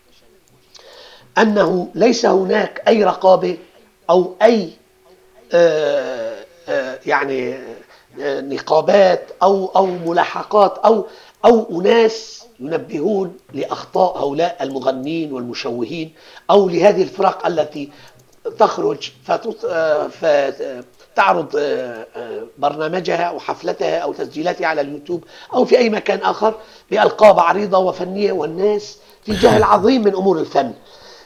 أنه 1.39 1.89
ليس 1.95 2.27
هناك 2.27 2.83
أي 2.89 3.05
رقابة 3.05 3.59
أو 4.11 4.35
أي 4.43 4.71
آآ 5.53 5.59
آه، 6.39 6.45
آآ 6.69 6.95
آه، 6.95 6.99
يعني 7.07 7.55
آه، 8.21 8.41
نقابات 8.41 9.31
أو 9.43 9.67
أو 9.67 9.87
ملاحقات 9.87 10.79
أو 10.79 11.07
أو 11.45 11.81
أناس 11.81 12.45
ينبهون 12.61 13.37
لأخطاء 13.53 14.19
هؤلاء 14.19 14.63
المغنين 14.63 15.33
والمشوهين 15.33 16.13
أو 16.51 16.69
لهذه 16.69 17.03
الفرق 17.03 17.47
التي 17.47 17.91
تخرج 18.59 19.11
فتعرض 20.11 21.61
برنامجها 22.59 23.23
أو 23.25 23.39
حفلتها 23.39 23.99
أو 23.99 24.13
تسجيلاتها 24.13 24.67
على 24.67 24.81
اليوتيوب 24.81 25.25
أو 25.55 25.65
في 25.65 25.79
أي 25.79 25.91
مكان 25.91 26.19
آخر 26.19 26.55
بألقاب 26.91 27.41
عريضة 27.41 27.79
وفنية 27.79 28.33
والناس 28.33 28.99
في 29.25 29.33
جهل 29.33 29.63
عظيم 29.73 30.05
من 30.05 30.15
أمور 30.15 30.41
الفن 30.41 30.73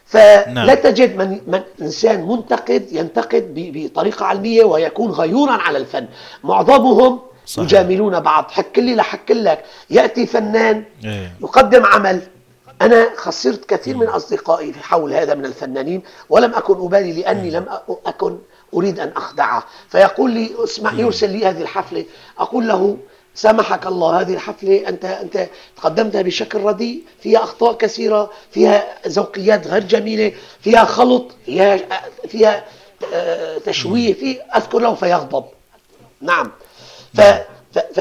فلا 0.07 0.53
نعم. 0.53 0.75
تجد 0.75 1.17
من, 1.17 1.41
من 1.47 1.63
إنسان 1.83 2.29
منتقد 2.29 2.89
ينتقد 2.93 3.53
بطريقة 3.57 4.27
علمية 4.27 4.65
ويكون 4.65 5.11
غيورا 5.11 5.53
على 5.53 5.79
الفن 5.79 6.07
معظمهم 6.45 7.21
صحيح. 7.47 7.65
يجاملون 7.65 8.21
بعض 8.21 8.51
حك 8.51 8.79
لي 8.79 8.95
لحك 8.95 9.31
لك 9.31 9.65
يأتي 9.91 10.27
فنان 10.27 10.85
إيه. 11.05 11.33
يقدم 11.43 11.85
عمل 11.85 12.23
أنا 12.82 13.11
خسرت 13.16 13.65
كثير 13.65 13.97
من 13.97 14.07
أصدقائي 14.07 14.73
في 14.73 14.82
حول 14.82 15.12
هذا 15.12 15.35
من 15.35 15.44
الفنانين 15.44 16.03
ولم 16.28 16.55
أكن 16.55 16.85
أبالي 16.85 17.12
لأني 17.12 17.51
لم 17.51 17.66
أكن 18.07 18.39
أريد 18.74 19.01
أن 19.01 19.12
أخدعه. 19.16 19.65
فيقول 19.89 20.31
لي 20.31 20.51
اسمع 20.65 20.93
يرسل 20.93 21.31
لي 21.31 21.47
هذه 21.47 21.62
الحفلة. 21.62 22.05
أقول 22.39 22.69
له 22.69 22.97
سامحك 23.35 23.86
الله 23.86 24.20
هذه 24.20 24.35
الحفلة 24.35 24.89
أنت 24.89 25.05
أنت 25.05 25.48
قدمتها 25.82 26.23
بشكل 26.23 26.61
رديء 26.61 27.03
فيها 27.20 27.43
أخطاء 27.43 27.73
كثيرة 27.77 28.31
فيها 28.51 28.86
ذوقيات 29.09 29.66
غير 29.66 29.82
جميلة 29.85 30.32
فيها 30.61 30.85
خلط 30.85 31.35
فيها 31.47 31.78
فيها 32.28 32.65
آه، 33.15 33.59
تشويه 33.59 34.12
في 34.15 34.40
أذكر 34.43 34.78
له 34.78 34.94
فيغضب. 34.94 35.44
نعم. 36.20 36.51
ف 37.15 37.20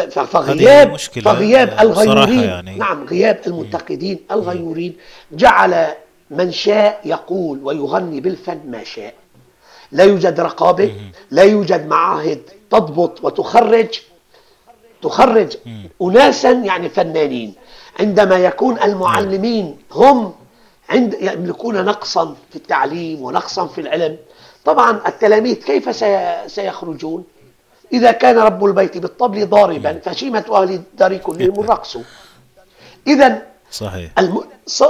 فغياب 0.09 0.97
فغياب 0.97 1.79
الغيورين. 1.79 2.43
يعني. 2.43 2.75
نعم 2.75 3.03
غياب 3.03 3.39
المنتقدين 3.47 4.19
الغيورين. 4.31 4.97
جعل 5.31 5.87
من 6.31 6.51
شاء 6.51 7.01
يقول 7.05 7.59
ويغني 7.63 8.21
بالفن 8.21 8.59
ما 8.67 8.83
شاء. 8.83 9.13
لا 9.91 10.03
يوجد 10.03 10.39
رقابة 10.39 10.93
لا 11.31 11.43
يوجد 11.43 11.87
معاهد 11.87 12.41
تضبط 12.71 13.23
وتخرج. 13.23 13.99
تخرج 15.01 15.57
أناسا 16.01 16.51
يعني 16.51 16.89
فنانين. 16.89 17.53
عندما 17.99 18.35
يكون 18.35 18.81
المعلمين 18.81 19.77
هم 19.91 20.33
عند 20.89 21.17
يملكون 21.21 21.85
نقصا 21.85 22.35
في 22.49 22.55
التعليم 22.55 23.21
ونقصا 23.21 23.67
في 23.67 23.81
العلم 23.81 24.17
طبعا 24.65 25.01
التلاميذ 25.07 25.55
كيف 25.55 25.95
سيخرجون؟ 26.51 27.23
إذا 27.93 28.11
كان 28.11 28.37
رب 28.37 28.65
البيت 28.65 28.97
بالطبل 28.97 29.47
ضاربا 29.49 29.99
فشيمة 30.05 30.45
أهل 30.51 30.71
الدار 30.73 31.17
كلهم 31.17 31.59
الرقص 31.59 31.97
إذا 33.07 33.41
صحيح. 33.71 34.11
الم... 34.19 34.43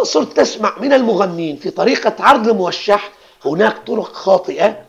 صرت 0.04 0.38
تسمع 0.38 0.80
من 0.80 0.94
المغنين 0.94 1.58
في 1.58 1.70
طريقة 1.70 2.14
عرض 2.20 2.48
الموشح 2.48 3.12
هناك 3.46 3.78
طرق 3.88 4.14
خاطئة 4.14 4.82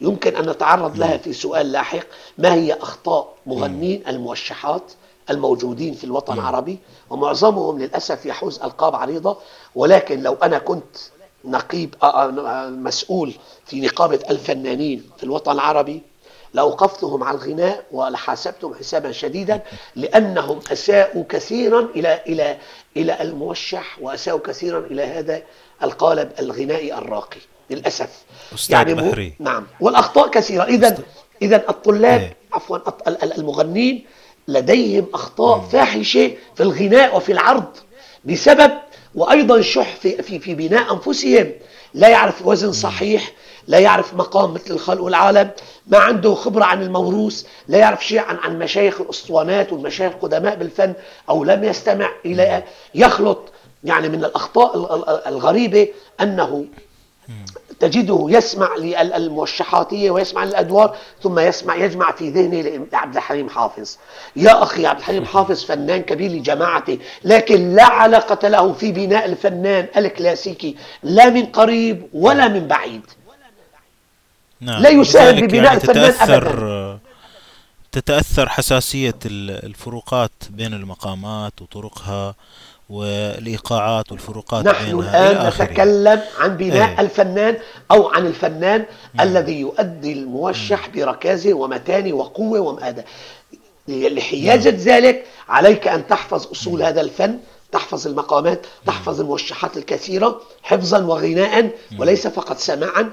يمكن 0.00 0.36
أن 0.36 0.50
نتعرض 0.50 0.98
لها 0.98 1.16
في 1.16 1.32
سؤال 1.32 1.72
لاحق. 1.72 2.06
ما 2.38 2.54
هي 2.54 2.72
أخطاء 2.72 3.34
مغنين 3.46 4.02
الموشحات 4.08 4.82
الموجودين 5.30 5.94
في 5.94 6.04
الوطن 6.04 6.34
العربي؟ 6.34 6.78
ومعظمهم 7.10 7.78
للأسف 7.78 8.26
يحوز 8.26 8.60
ألقاب 8.62 8.94
عريضة. 8.94 9.36
ولكن 9.74 10.22
لو 10.22 10.36
أنا 10.42 10.58
كنت 10.58 10.96
نقيب 11.44 11.94
مسؤول 12.84 13.34
في 13.66 13.80
نقابة 13.80 14.20
الفنانين 14.30 15.10
في 15.16 15.24
الوطن 15.24 15.52
العربي 15.52 16.02
لأوقفتهم 16.54 17.24
على 17.24 17.38
الغناء 17.38 17.84
ولحاسبتهم 17.92 18.74
حسابا 18.74 19.12
شديدا 19.12 19.60
لأنهم 19.96 20.60
أساءوا 20.72 21.24
كثيرا 21.28 21.80
إلى 21.96 22.20
إلى 22.26 22.56
إلى 22.96 23.22
الموشح 23.22 23.98
وأساءوا 24.00 24.40
كثيرا 24.40 24.78
إلى 24.78 25.02
هذا 25.02 25.42
القالب 25.82 26.32
الغنائي 26.38 26.94
الراقي 26.94 27.40
للأسف 27.70 28.10
أستاذ 28.54 28.76
يعني 28.76 28.94
بحري. 28.94 29.34
نعم 29.38 29.66
والأخطاء 29.80 30.28
كثيرة 30.28 30.64
إذا 30.64 30.98
إذا 31.42 31.56
الطلاب 31.56 32.20
إيه. 32.20 32.36
عفوا 32.52 32.78
المغنين 33.22 34.06
لديهم 34.48 35.06
أخطاء 35.14 35.58
مم. 35.58 35.68
فاحشة 35.68 36.32
في 36.54 36.62
الغناء 36.62 37.16
وفي 37.16 37.32
العرض 37.32 37.76
بسبب 38.24 38.72
وأيضا 39.14 39.60
شح 39.60 39.96
في, 39.96 40.22
في, 40.22 40.38
في 40.38 40.54
بناء 40.54 40.94
أنفسهم 40.94 41.52
لا 41.94 42.08
يعرف 42.08 42.46
وزن 42.46 42.72
صحيح 42.72 43.32
لا 43.68 43.78
يعرف 43.78 44.14
مقام 44.14 44.54
مثل 44.54 44.74
الخلق 44.74 45.02
والعالم 45.02 45.50
ما 45.86 45.98
عنده 45.98 46.34
خبرة 46.34 46.64
عن 46.64 46.82
الموروث 46.82 47.44
لا 47.68 47.78
يعرف 47.78 48.06
شيء 48.06 48.20
عن 48.20 48.36
عن 48.36 48.58
مشايخ 48.58 49.00
الأسطوانات 49.00 49.72
والمشايخ 49.72 50.12
القدماء 50.12 50.54
بالفن 50.54 50.92
أو 51.28 51.44
لم 51.44 51.64
يستمع 51.64 52.10
إلى 52.24 52.62
يخلط 52.94 53.38
يعني 53.84 54.08
من 54.08 54.24
الأخطاء 54.24 54.76
الغريبة 55.28 55.88
أنه 56.20 56.64
تجده 57.80 58.26
يسمع 58.28 58.76
للموشحاتية 58.76 60.10
ويسمع 60.10 60.44
للأدوار 60.44 60.96
ثم 61.22 61.38
يسمع 61.38 61.76
يجمع 61.76 62.12
في 62.12 62.30
ذهنه 62.30 62.86
لعبد 62.92 63.16
الحليم 63.16 63.48
حافظ. 63.48 63.96
يا 64.36 64.62
أخي 64.62 64.86
عبد 64.86 64.98
الحليم 64.98 65.24
حافظ 65.24 65.64
فنان 65.64 66.02
كبير 66.02 66.30
لجماعته 66.30 66.98
لكن 67.24 67.74
لا 67.74 67.84
علاقة 67.84 68.48
له 68.48 68.72
في 68.72 68.92
بناء 68.92 69.24
الفنان 69.24 69.86
الكلاسيكي 69.96 70.76
لا 71.02 71.30
من 71.30 71.46
قريب 71.46 72.08
ولا 72.12 72.48
من 72.48 72.66
بعيد. 72.66 73.02
نعم. 74.60 74.82
لا 74.82 74.88
يساهم 74.88 75.46
ببناء 75.46 75.64
يعني 75.64 75.76
الفنان 75.76 76.12
تتأثر 76.12 76.48
أبدا 76.48 76.98
تتأثر 77.92 78.48
حساسية 78.48 79.14
الفروقات 79.26 80.30
بين 80.50 80.74
المقامات 80.74 81.62
وطرقها 81.62 82.34
والإيقاعات 82.90 84.12
والفروقات 84.12 84.64
نحن 84.66 84.84
بينها 84.84 85.30
الآن 85.30 85.48
نتكلم 85.48 86.22
عن 86.38 86.56
بناء 86.56 86.88
أيه. 86.88 87.00
الفنان 87.00 87.56
أو 87.90 88.08
عن 88.08 88.26
الفنان 88.26 88.84
مم. 89.14 89.20
الذي 89.20 89.60
يؤدي 89.60 90.12
الموشح 90.12 90.88
بركازه 90.88 91.54
ومتانه 91.54 92.14
وقوة 92.14 92.60
ومآدة 92.60 93.04
لحيازة 93.88 94.70
مم. 94.70 94.76
ذلك 94.76 95.24
عليك 95.48 95.88
أن 95.88 96.06
تحفظ 96.06 96.46
أصول 96.46 96.80
مم. 96.80 96.86
هذا 96.86 97.00
الفن 97.00 97.38
تحفظ 97.72 98.06
المقامات 98.06 98.66
تحفظ 98.86 99.20
الموشحات 99.20 99.76
الكثيرة 99.76 100.40
حفظا 100.62 100.98
وغناء 100.98 101.70
وليس 101.98 102.26
فقط 102.26 102.58
سماعا 102.58 103.10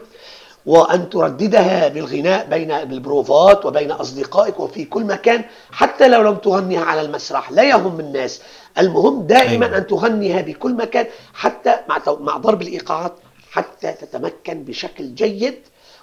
وأن 0.66 1.10
ترددها 1.10 1.88
بالغناء 1.88 2.46
بين 2.46 2.72
البروفات 2.72 3.66
وبين 3.66 3.92
أصدقائك 3.92 4.60
وفي 4.60 4.86
كل 4.86 5.04
مكان 5.04 5.44
حتى 5.72 6.08
لو 6.08 6.22
لم 6.22 6.36
تغنيها 6.36 6.84
على 6.84 7.02
المسرح. 7.02 7.52
لا 7.52 7.64
يهم 7.64 8.00
الناس. 8.00 8.42
المهم 8.78 9.22
دائما 9.28 9.66
أيوة. 9.66 9.78
أن 9.78 9.88
تغنيها 9.88 10.42
بكل 10.42 10.74
مكان 10.74 11.06
حتى 11.34 11.76
مع 11.90 12.02
مع 12.20 12.38
ضرب 12.38 12.62
الإيقاعات 12.62 13.14
حتى 13.52 13.92
تتمكن 13.94 14.64
بشكل 14.64 15.16
جيد 15.16 15.56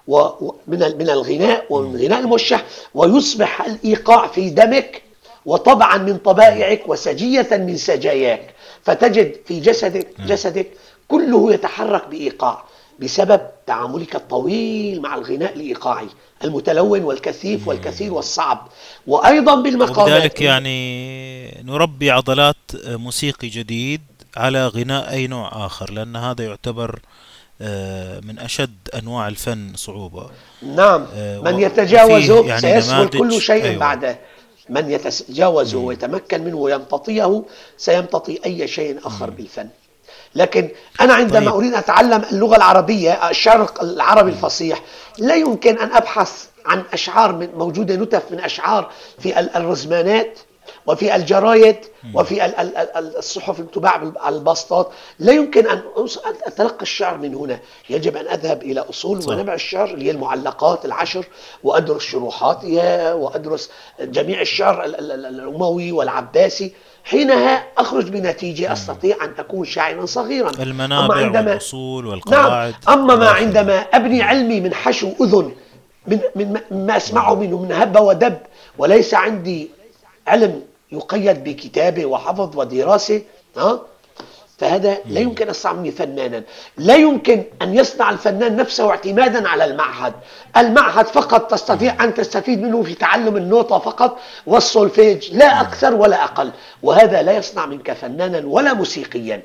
ومن 0.08 0.52
من 0.98 1.10
الغناء 1.10 1.64
ومن 1.70 1.96
غناء 1.96 2.20
الموشح 2.20 2.64
ويصبح 2.94 3.62
الإيقاع 3.66 4.26
في 4.26 4.50
دمك 4.50 5.02
وطبعا 5.46 5.98
من 5.98 6.16
طبائعك 6.16 6.82
وسجية 6.88 7.48
من 7.52 7.76
سجاياك. 7.76 8.54
فتجد 8.82 9.36
في 9.46 9.60
جسدك 9.60 10.08
جسدك 10.26 10.66
كله 11.08 11.52
يتحرك 11.52 12.08
بإيقاع. 12.08 12.64
بسبب 12.98 13.40
تعاملك 13.66 14.16
الطويل 14.16 15.02
مع 15.02 15.14
الغناء 15.14 15.54
الإيقاعي 15.54 16.08
المتلون 16.44 17.02
والكثيف 17.02 17.68
والكثير 17.68 18.14
والصعب. 18.14 18.68
وأيضا 19.06 19.62
بالمقامات 19.62 19.98
وبذلك 19.98 20.40
يعني 20.40 21.62
نربي 21.64 22.10
عضلات 22.10 22.56
موسيقي 22.86 23.48
جديد 23.48 24.00
على 24.36 24.66
غناء 24.66 25.10
أي 25.10 25.26
نوع 25.26 25.66
آخر 25.66 25.90
لأن 25.92 26.16
هذا 26.16 26.44
يعتبر 26.44 27.00
آه، 27.60 28.20
من 28.20 28.38
أشد 28.38 28.76
أنواع 28.94 29.28
الفن 29.28 29.72
صعوبة. 29.76 30.30
نعم 30.62 31.06
آه، 31.14 31.40
من 31.40 31.60
يتجاوزه 31.60 32.46
يعني 32.46 32.60
سيسهل 32.60 33.08
كل 33.08 33.40
شيء 33.40 33.64
أيوة. 33.64 33.78
بعده. 33.78 34.18
من 34.68 34.90
يتجاوزه 34.90 35.78
ويتمكن 35.78 36.44
منه 36.44 36.56
ويمتطيه 36.56 37.44
سيمتطي 37.76 38.40
أي 38.46 38.68
شيء 38.68 38.98
آخر 39.06 39.30
بالفن. 39.30 39.68
لكن 40.34 40.68
أنا 41.00 41.14
عندما 41.14 41.40
طيب. 41.50 41.54
أريد 41.54 41.72
أن 41.72 41.78
أتعلم 41.78 42.22
اللغة 42.32 42.56
العربية 42.56 43.30
الشرق 43.30 43.82
العربي 43.82 44.30
الفصيح 44.30 44.82
لا 45.18 45.34
يمكن 45.34 45.78
أن 45.78 45.92
أبحث 45.92 46.46
عن 46.66 46.82
أشعار 46.92 47.32
من 47.32 47.48
موجودة 47.56 47.94
نتف 47.96 48.22
من 48.32 48.40
أشعار 48.40 48.90
في 49.18 49.40
ال- 49.40 49.56
الرزمانات 49.56 50.38
وفي 50.86 51.16
الجرايد 51.16 51.76
وفي 52.14 52.44
ال- 52.44 52.54
ال- 52.54 52.76
ال- 52.76 53.16
الصحف 53.16 53.58
المتباعة 53.60 53.98
بال- 53.98 54.18
على 54.18 54.36
الباسطات 54.36 54.90
لا 55.18 55.32
يمكن 55.32 55.66
أن 55.68 55.80
أتلقى 56.46 56.82
الشعر 56.82 57.16
من 57.18 57.34
هنا. 57.34 57.58
يجب 57.90 58.16
أن 58.16 58.26
أذهب 58.28 58.62
إلى 58.62 58.80
أصول 58.80 59.22
صح. 59.22 59.28
ونبع 59.32 59.54
الشعر 59.54 59.84
اللي 59.94 60.04
هي 60.06 60.10
المعلقات 60.10 60.84
العشر 60.84 61.24
وأدرس 61.64 62.02
شروحاتها 62.02 63.14
وأدرس 63.14 63.70
جميع 64.00 64.40
الشعر 64.40 64.84
ال- 64.84 64.98
ال- 64.98 65.12
ال- 65.12 65.26
الأموي 65.26 65.92
والعباسي. 65.92 66.72
حينها 67.08 67.64
أخرج 67.78 68.08
بنتيجة 68.08 68.72
أستطيع 68.72 69.16
أن 69.24 69.32
أكون 69.38 69.64
شاعرا 69.64 70.06
صغيرا. 70.06 70.50
أما 70.54 70.62
المنابع 70.62 71.16
عندما 71.16 71.50
والأصول 71.50 72.04
نعم. 72.04 72.12
والقواعد 72.12 72.74
أما 72.88 73.16
ما. 73.16 73.28
عندما 73.28 73.78
أبني 73.78 74.22
علمي 74.22 74.60
من 74.60 74.74
حشو 74.74 75.12
أذن 75.20 75.52
من, 76.06 76.20
من 76.36 76.60
من 76.70 76.86
ما 76.86 76.96
أسمعه 76.96 77.34
منه 77.34 77.62
من 77.62 77.72
هب 77.72 78.00
ودب 78.00 78.38
وليس 78.78 79.14
عندي 79.14 79.70
علم 80.26 80.62
يقيد 80.92 81.44
بكتابة 81.44 82.06
وحفظ 82.06 82.56
ودراسة 82.56 83.22
ها؟ 83.56 83.80
فهذا 84.58 84.98
لا 85.06 85.20
يمكن 85.20 85.44
أن 85.44 85.50
يصنع 85.50 85.90
فنانا. 85.90 86.42
لا 86.76 86.94
يمكن 86.94 87.44
أن 87.62 87.74
يصنع 87.74 88.10
الفنان 88.10 88.56
نفسه 88.56 88.90
اعتمادا 88.90 89.48
على 89.48 89.64
المعهد. 89.64 90.12
المعهد 90.56 91.06
فقط 91.06 91.50
تستطيع 91.50 92.04
أن 92.04 92.14
تستفيد 92.14 92.62
منه 92.62 92.82
في 92.82 92.94
تعلم 92.94 93.36
النوتة 93.36 93.78
فقط 93.78 94.18
والسولفيج 94.46 95.34
لا 95.34 95.60
أكثر 95.60 95.94
ولا 95.94 96.24
أقل. 96.24 96.50
وهذا 96.82 97.22
لا 97.22 97.32
يصنع 97.32 97.66
منك 97.66 97.92
فنانا 97.92 98.46
ولا 98.46 98.74
موسيقيا. 98.74 99.42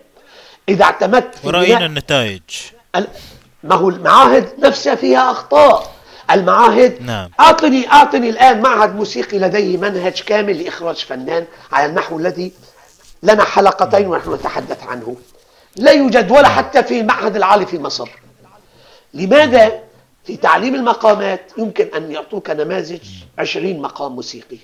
إذا 0.69 0.83
اعتمدت 0.83 1.35
في 1.35 1.47
ورأينا 1.47 1.85
النتائج. 1.85 2.41
ال- 2.95 3.07
ما 3.63 3.75
هو 3.75 3.89
المعاهد 3.89 4.49
نفسها 4.59 4.95
فيها 4.95 5.31
أخطاء. 5.31 5.93
المعاهد 6.31 7.01
نعم. 7.01 7.29
اعطني 7.39 7.87
أعطني 7.91 8.29
الآن 8.29 8.61
معهد 8.61 8.95
موسيقي 8.95 9.39
لديه 9.39 9.77
منهج 9.77 10.21
كامل 10.21 10.63
لإخراج 10.63 10.95
فنان 10.95 11.45
على 11.71 11.85
النحو 11.85 12.17
الذي 12.19 12.51
لنا 13.23 13.43
حلقتين 13.43 14.07
ونحن 14.07 14.33
نتحدث 14.33 14.83
عنه. 14.83 15.15
لا 15.75 15.91
يوجد 15.91 16.31
ولا 16.31 16.47
حتى 16.47 16.83
في 16.83 16.99
المعهد 16.99 17.35
العالي 17.35 17.65
في 17.65 17.79
مصر. 17.79 18.09
لماذا 19.13 19.83
في 20.23 20.37
تعليم 20.37 20.75
المقامات 20.75 21.51
يمكن 21.57 21.87
أن 21.95 22.11
يعطوك 22.11 22.49
نماذج 22.49 23.01
عشرين 23.37 23.81
مقام 23.81 24.11
موسيقي؟ 24.15 24.57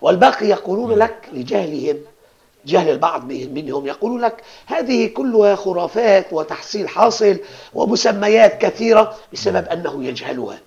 والباقي 0.00 0.46
يقولون 0.46 0.92
لك 0.98 1.28
لجهلهم 1.32 1.96
جهل 2.66 2.90
البعض 2.90 3.24
منهم 3.28 3.86
يقول 3.86 4.22
لك 4.22 4.42
هذه 4.66 5.06
كلها 5.06 5.56
خرافات 5.56 6.32
وتحصيل 6.32 6.88
حاصل 6.88 7.38
ومسميات 7.74 8.60
كثيرة 8.60 9.16
بسبب 9.32 9.68
أنه 9.68 10.04
يجهلها. 10.04 10.58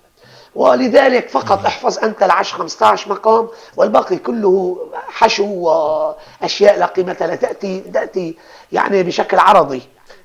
ولذلك 0.54 1.28
فقط 1.28 1.66
احفظ 1.66 1.98
أنت 1.98 2.22
العشر 2.22 2.56
15 2.58 3.10
مقام 3.10 3.48
والباقي 3.76 4.16
كله 4.16 4.78
حشو 5.08 5.44
وأشياء 5.44 6.78
لا 6.78 6.86
قيمة 6.86 7.16
لها. 7.20 7.34
تأتي, 7.36 7.80
تأتي 7.80 8.36
يعني 8.72 9.02
بشكل 9.02 9.38
عرضي. 9.38 9.82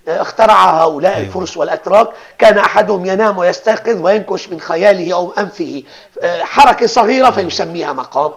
اخترع 0.07 0.83
هؤلاء 0.83 1.15
أيوة. 1.15 1.27
الفرس 1.27 1.57
والأتراك. 1.57 2.07
كان 2.37 2.57
أحدهم 2.57 3.05
ينام 3.05 3.37
ويستيقظ 3.37 4.01
وينكش 4.01 4.49
من 4.49 4.59
خياله 4.59 5.13
أو 5.13 5.31
أنفه. 5.31 5.83
حركة 6.41 6.87
صغيرة 6.87 7.29
فيسميها 7.31 7.93
مقام. 7.93 8.31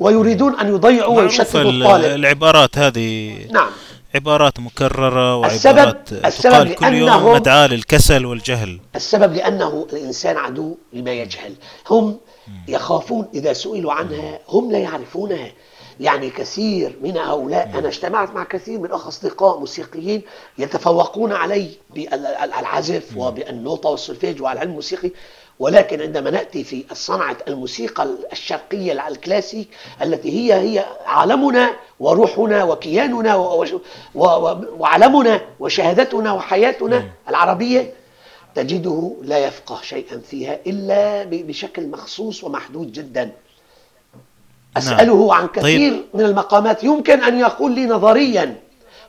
ويريدون 0.00 0.60
أن 0.60 0.68
يضيعوا 0.74 1.14
معروف 1.14 1.32
ويشتتوا 1.40 1.60
ال- 1.60 1.82
الطالب. 1.82 2.04
العبارات 2.04 2.78
هذه. 2.78 3.38
نعم. 3.50 3.70
عبارات 4.16 4.60
مكررة 4.60 5.46
السبب- 5.46 5.76
وعبارات 5.76 6.12
السبب 6.12 6.52
تقال 6.52 6.74
كل 6.74 6.94
يوم 6.94 7.32
مدعاة 7.32 7.66
للكسل 7.66 8.26
والجهل. 8.26 8.80
السبب 8.96 9.34
لأنه 9.34 9.86
الإنسان 9.92 10.36
عدو 10.36 10.76
لما 10.92 11.12
يجهل. 11.12 11.54
هم 11.90 12.16
يخافون 12.68 13.28
إذا 13.34 13.52
سئلوا 13.52 13.92
عنها 13.92 14.38
هم 14.48 14.72
لا 14.72 14.78
يعرفونها. 14.78 15.52
يعني 16.00 16.30
كثير 16.30 16.96
من 17.02 17.16
هؤلاء 17.16 17.70
أنا 17.78 17.88
اجتمعت 17.88 18.34
مع 18.34 18.44
كثير 18.44 18.78
من 18.78 18.92
أخ 18.92 19.06
أصدقاء 19.06 19.58
موسيقيين 19.58 20.22
يتفوقون 20.58 21.32
علي 21.32 21.68
بالعزف 21.94 23.16
وبالنوطة 23.16 23.88
والسولفيج 23.88 24.42
والعلم 24.42 24.70
الموسيقي. 24.70 25.10
ولكن 25.58 26.00
عندما 26.02 26.30
نأتي 26.30 26.64
في 26.64 26.84
صنعة 26.92 27.36
الموسيقى 27.48 28.08
الشرقية 28.32 29.08
الكلاسيك 29.08 29.68
التي 30.02 30.30
هي 30.30 30.54
هي 30.54 30.84
عالمنا 31.06 31.70
وروحنا 32.00 32.64
وكياننا 32.64 33.34
و- 33.36 33.62
و- 33.64 33.80
و- 34.14 34.64
وعلمنا 34.78 35.40
وشهادتنا 35.60 36.32
وحياتنا 36.32 37.04
العربية 37.28 37.92
تجده 38.54 39.12
لا 39.22 39.38
يفقه 39.38 39.78
شيئا 39.82 40.18
فيها 40.30 40.58
إلا 40.66 41.24
ب- 41.24 41.46
بشكل 41.46 41.86
مخصوص 41.86 42.44
ومحدود 42.44 42.92
جدا. 42.92 43.30
أسأله 44.76 45.34
عن 45.34 45.46
كثير 45.48 46.04
من 46.14 46.20
المقامات 46.24 46.84
يمكن 46.84 47.22
أن 47.22 47.38
يقول 47.40 47.72
لي 47.74 47.86
نظريا 47.86 48.56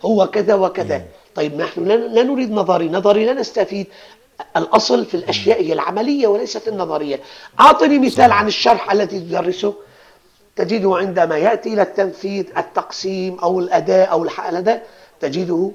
هو 0.06 0.28
كذا 0.28 0.54
وكذا. 0.56 0.96
طيب 1.36 1.62
نحن 1.62 1.84
لا 1.86 2.24
نريد 2.24 2.52
نظري 2.52 2.90
نظري 2.90 3.26
لا 3.26 3.34
نستفيد. 3.34 3.88
الأصل 4.58 5.06
في 5.06 5.18
الأشياء 5.18 5.62
هي 5.62 5.74
العملية 5.74 6.28
وليست 6.28 6.68
النظرية. 6.68 7.20
أعطني 7.60 8.00
مثال 8.00 8.32
عن 8.32 8.48
الشرح 8.48 8.92
الذي 8.92 9.20
تدرسه. 9.20 9.74
تجده 10.56 10.98
عندما 10.98 11.38
يأتي 11.38 11.74
إلى 11.74 11.82
التنفيذ 11.82 12.46
التقسيم 12.58 13.40
أو 13.40 13.60
الأداء 13.60 14.12
أو 14.12 14.24
الحالة 14.24 14.82
تجده 15.20 15.72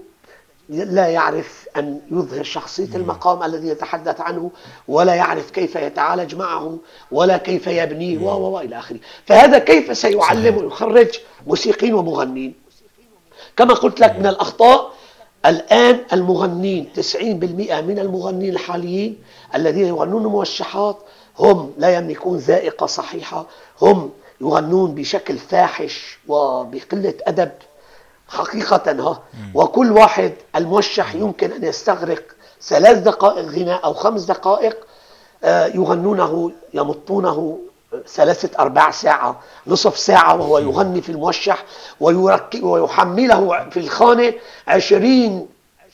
لا 0.69 1.09
يعرف 1.09 1.69
أن 1.77 2.01
يظهر 2.11 2.45
شخصية 2.45 2.97
المقام 2.97 3.43
الذي 3.43 3.69
يتحدث 3.69 4.21
عنه 4.21 4.51
ولا 4.89 5.15
يعرف 5.15 5.51
كيف 5.51 5.77
يتعالج 5.77 6.35
معه 6.35 6.79
ولا 7.11 7.37
كيف 7.37 7.67
يبنيه 7.67 8.19
و 8.19 8.55
و 8.55 8.61
إلى 8.61 8.79
آخره. 8.79 8.99
فهذا 9.27 9.59
كيف 9.59 9.97
سيعلم 9.99 10.57
ويخرج 10.57 11.09
موسيقيين 11.47 11.95
ومغنين 11.95 12.55
كما 13.57 13.75
قلت 13.75 14.01
لك 14.01 14.19
من 14.19 14.27
الأخطاء 14.27 14.93
الآن 15.47 16.01
المغنين 16.13 16.89
90% 16.97 17.21
من 17.21 17.99
المغنين 17.99 18.51
الحاليين 18.53 19.19
الذين 19.55 19.87
يغنون 19.87 20.27
موشحات 20.27 20.99
هم 21.39 21.73
لا 21.79 21.95
يملكون 21.97 22.39
ذائقة 22.39 22.87
صحيحة 22.87 23.47
هم 23.83 24.11
يغنون 24.41 24.95
بشكل 24.95 25.39
فاحش 25.39 26.19
وبقلة 26.29 27.15
أدب 27.27 27.51
حقيقة 28.29 28.93
ها. 28.93 29.23
وكل 29.55 29.93
واحد 29.93 30.33
الموشح 30.57 31.15
يمكن 31.15 31.53
أن 31.53 31.65
يستغرق 31.65 32.23
ثلاث 32.63 32.99
دقائق 32.99 33.45
غناء 33.49 33.85
أو 33.85 33.95
خمس 33.95 34.23
دقائق 34.25 34.77
آه، 35.45 35.67
يغنونه 35.67 36.53
يمطونه 36.75 37.59
ثلاثة 38.09 38.59
أرباع 38.59 38.91
ساعة 38.91 39.41
نصف 39.67 39.99
ساعة 39.99 40.35
وهو 40.37 40.59
يغني 40.59 41.03
في 41.03 41.09
الموشح 41.13 41.65
ويحمله 42.01 43.69
في 43.71 43.77
الخانة. 43.81 44.33
عشرين 44.69 45.47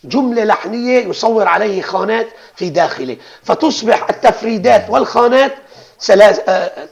جملة 0.04 0.44
لحنية 0.44 1.06
يصور 1.06 1.48
عليه 1.48 1.82
خانات 1.82 2.26
في 2.56 2.70
داخله. 2.70 3.16
فتصبح 3.42 4.06
التفريدات 4.10 4.90
والخانات 4.90 5.52
ثلاث- 6.00 6.48
آه، 6.48 6.50
آه، 6.50 6.88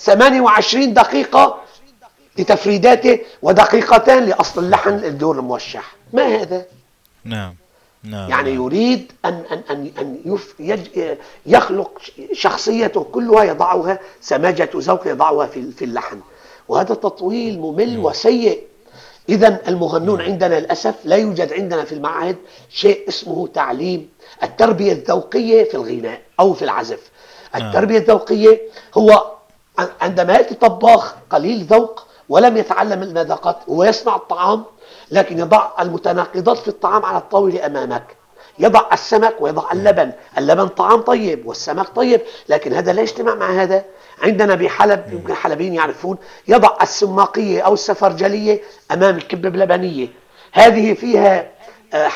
28 0.00 0.94
دقيقة 0.94 1.58
لتفريداته 2.38 3.18
ودقيقتان 3.42 4.24
لأصل 4.24 4.64
اللحن 4.64 4.90
الدور 4.94 5.38
الموشح. 5.38 5.92
ما 6.12 6.26
هذا؟ 6.42 6.64
نعم. 7.24 7.54
نعم. 8.06 8.30
يعني 8.30 8.52
نعم. 8.52 8.64
يريد 8.64 9.12
أن 9.24 9.42
أن 9.52 9.62
أن 9.70 9.90
أن 9.98 10.20
يف 10.24 10.54
يج 10.58 11.16
يخلق 11.46 12.00
شخصيته 12.32 13.04
كلها 13.04 13.44
يضعها 13.44 13.98
سماجة 14.20 14.70
ذوق 14.76 15.06
يضعها 15.06 15.46
في 15.46 15.70
في 15.72 15.84
اللحن 15.84 16.20
وهذا 16.68 16.94
تطويل 16.94 17.60
ممل 17.60 17.98
وسيء. 17.98 18.62
إذا 19.28 19.68
المغنون 19.68 20.20
عندنا 20.20 20.60
للأسف 20.60 20.94
لا 21.04 21.16
يوجد 21.16 21.52
عندنا 21.52 21.84
في 21.84 21.92
المعاهد 21.92 22.36
شيء 22.70 23.08
اسمه 23.08 23.46
تعليم 23.46 24.08
التربية 24.42 24.92
الذوقية 24.92 25.64
في 25.64 25.74
الغناء 25.74 26.20
أو 26.40 26.54
في 26.54 26.62
العزف. 26.64 27.10
التربية 27.54 27.98
الذوقية 27.98 28.60
هو 28.94 29.32
عندما 30.00 30.32
يأتي 30.32 30.54
طباخ 30.54 31.14
قليل 31.30 31.64
ذوق 31.64 32.06
ولم 32.28 32.56
يتعلم 32.56 33.02
المذاقات 33.02 33.56
هو 33.68 33.84
يصنع 33.84 34.16
الطعام 34.16 34.64
لكن 35.10 35.38
يضع 35.38 35.68
المتناقضات 35.80 36.58
في 36.58 36.68
الطعام 36.68 37.04
على 37.04 37.18
الطاولة 37.18 37.66
أمامك. 37.66 38.16
يضع 38.58 38.82
السمك 38.92 39.34
ويضع 39.40 39.72
اللبن. 39.72 40.12
اللبن 40.38 40.68
طعام 40.68 41.00
طيب 41.00 41.46
والسمك 41.46 41.88
طيب 41.88 42.20
لكن 42.48 42.72
هذا 42.72 42.92
لا 42.92 43.02
يجتمع 43.02 43.34
مع 43.34 43.62
هذا. 43.62 43.84
عندنا 44.22 44.54
بحلب 44.54 45.04
يمكن 45.12 45.30
الحلبيين 45.32 45.74
يعرفون 45.74 46.16
يضع 46.48 46.70
السماقية 46.82 47.60
أو 47.62 47.74
السفرجلية 47.74 48.60
أمام 48.92 49.16
الكبة 49.16 49.48
اللبنية 49.48 50.08
هذه 50.52 50.94
فيها 50.94 51.50
آه، 51.94 52.10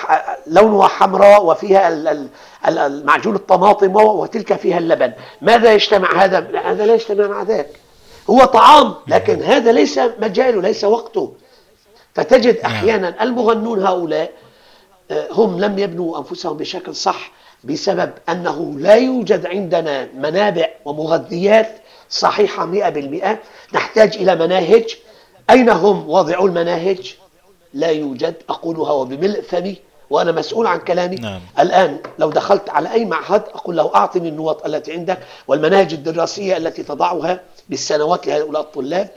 لونها 0.46 0.88
حمراء 0.88 1.44
وفيها 1.44 1.88
ال- 1.88 2.08
ال- 2.08 2.28
ال- 2.68 2.78
المعجون 2.78 3.34
الطماطم 3.34 3.96
وتلك 3.96 4.54
فيها 4.56 4.78
اللبن. 4.78 5.12
ماذا 5.42 5.72
يجتمع 5.72 6.24
هذا؟ 6.24 6.60
هذا 6.64 6.86
لا 6.86 6.94
يجتمع 6.94 7.26
مع 7.26 7.42
ذاك. 7.42 7.68
هو 8.30 8.44
طعام 8.44 8.94
لكن 9.06 9.42
هذا 9.42 9.72
ليس 9.72 9.98
مجاله 10.20 10.60
ليس 10.62 10.84
وقته. 10.84 11.32
فتجد 12.14 12.56
أحيانا 12.56 13.22
المغنون 13.22 13.82
هؤلاء 13.86 14.30
آه، 15.10 15.28
هم 15.32 15.60
لم 15.60 15.78
يبنوا 15.78 16.18
أنفسهم 16.18 16.56
بشكل 16.56 16.94
صح 16.94 17.32
بسبب 17.64 18.10
أنه 18.28 18.74
لا 18.78 18.94
يوجد 18.94 19.46
عندنا 19.46 20.08
منابع 20.14 20.68
ومغذيات 20.84 21.76
صحيحة 22.10 22.66
100% 22.66 23.38
نحتاج 23.74 24.16
إلى 24.16 24.36
مناهج. 24.36 24.96
أين 25.50 25.70
هم 25.70 26.10
واضعو 26.10 26.46
المناهج؟ 26.46 27.14
لا 27.74 27.88
يوجد. 27.88 28.34
أقولها 28.48 28.92
وبملء 28.92 29.40
فمي 29.42 29.76
وأنا 30.10 30.32
مسؤول 30.32 30.66
عن 30.66 30.78
كلامي. 30.78 31.16
نعم. 31.16 31.40
الآن 31.58 31.98
لو 32.18 32.30
دخلت 32.30 32.70
على 32.70 32.92
أي 32.92 33.04
معهد 33.04 33.42
أقول 33.54 33.76
له 33.76 33.94
اعطني 33.94 34.28
النوط 34.28 34.66
التي 34.66 34.92
عندك 34.92 35.18
والمناهج 35.48 35.92
الدراسية 35.92 36.56
التي 36.56 36.82
تضعها 36.82 37.40
بالسنوات 37.68 38.26
لهؤلاء 38.26 38.62
الطلاب. 38.62 39.08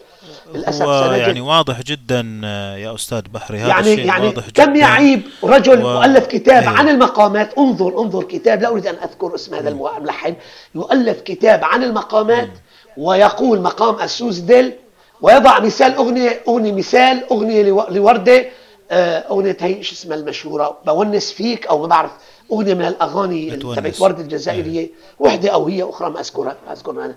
للأسف 0.55 0.85
يعني 1.11 1.41
واضح 1.41 1.81
جدا 1.81 2.41
آه، 2.45 2.75
يا 2.77 2.95
أستاذ 2.95 3.21
بحري 3.33 3.57
هذا 3.59 3.67
يعني 3.67 3.93
الشيء 3.93 4.05
يعني 4.05 4.27
واضح 4.27 4.49
كم 4.53 4.75
يعيب 4.75 5.21
رجل 5.43 5.83
و- 5.85 5.93
مؤلف 5.93 6.25
كتاب 6.25 6.63
أيوه. 6.63 6.69
عن 6.79 6.89
المقامات؟ 6.89 7.57
انظر 7.57 8.01
انظر 8.01 8.23
كتاب 8.23 8.61
لا 8.61 8.67
أريد 8.67 8.87
أن 8.87 8.95
أذكر 8.95 9.35
اسم 9.35 9.55
هذا 9.55 9.69
الملحن. 9.69 10.35
يؤلف 10.75 11.21
كتاب 11.21 11.63
عن 11.63 11.83
المقامات 11.83 12.49
ويقول 12.97 13.61
مقام 13.61 14.01
السوزدل 14.01 14.73
ويضع 15.21 15.59
مثال 15.59 15.93
أغنية 15.95 16.41
أغنية 16.47 16.71
مثال 16.71 17.23
أغنية 17.31 17.63
لو- 17.63 17.85
لوردة 17.89 18.45
آه، 18.91 19.19
أغنية 19.19 19.57
هي 19.61 19.83
شو 19.83 19.93
اسمها 19.93 20.17
المشهورة؟ 20.17 20.77
بتونس 20.85 21.31
بيك 21.31 21.67
أو 21.67 21.81
ما 21.81 21.87
بعرف 21.87 22.11
أغنية 22.51 22.73
من 22.73 22.85
الأغاني. 22.85 23.51
تبعت 23.55 24.01
وردة 24.01 24.21
الجزائرية. 24.21 24.89
وحدة 25.19 25.49
أو 25.49 25.67
هي 25.67 25.83
أخرى 25.83 26.09
ما 26.09 26.19
أذكرها 26.19 26.55
ما 26.67 26.73
أذكرها 26.73 27.05
أنا. 27.05 27.15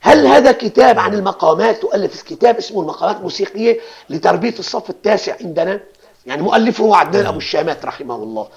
هل 0.00 0.26
هذا 0.26 0.52
كتاب 0.52 0.98
عن 0.98 1.14
المقامات؟ 1.14 1.82
تؤلف 1.82 2.22
كتاب 2.22 2.56
اسمه 2.56 2.80
المقامات 2.80 3.16
الموسيقية 3.16 3.80
لتربية 4.10 4.54
الصف 4.58 4.90
التاسع 4.90 5.34
عندنا. 5.40 5.80
يعني 6.26 6.42
مؤلفه 6.42 6.84
هو 6.84 6.94
عدنان 6.94 7.26
أبو 7.26 7.38
الشامات 7.38 7.84
رحمه 7.84 8.14
الله. 8.14 8.48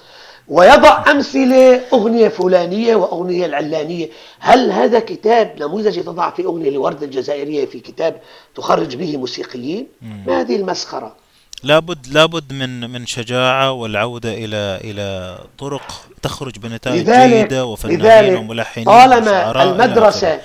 ويضع 0.48 1.04
أمثلة 1.10 1.80
أغنية 1.92 2.28
فلانية 2.28 2.96
وأغنية 2.96 3.46
العلانية. 3.46 4.08
هل 4.38 4.72
هذا 4.72 4.98
كتاب 4.98 5.54
نموذج 5.60 6.02
تضع 6.02 6.30
في 6.30 6.44
أغنية 6.44 6.70
لورده 6.70 7.06
الجزائرية 7.06 7.66
في 7.66 7.80
كتاب 7.80 8.20
تخرج 8.54 8.96
به 8.96 9.16
موسيقيين؟ 9.16 9.86
ما 10.26 10.40
هذه 10.40 10.56
المسخرة؟ 10.56 11.16
لابد 11.62 12.06
لابد 12.12 12.52
من 12.52 12.90
من 12.90 13.06
شجاعة 13.06 13.72
والعودة 13.72 14.32
إلى 14.32 14.80
إلى 14.84 15.38
طرق 15.58 15.82
تخرج 16.22 16.58
بنتائج 16.58 17.10
جيدة 17.10 17.64
وفنانين 17.64 18.36
وملحنين 18.36 18.86
طالما 18.86 19.50
آخره. 19.50 20.40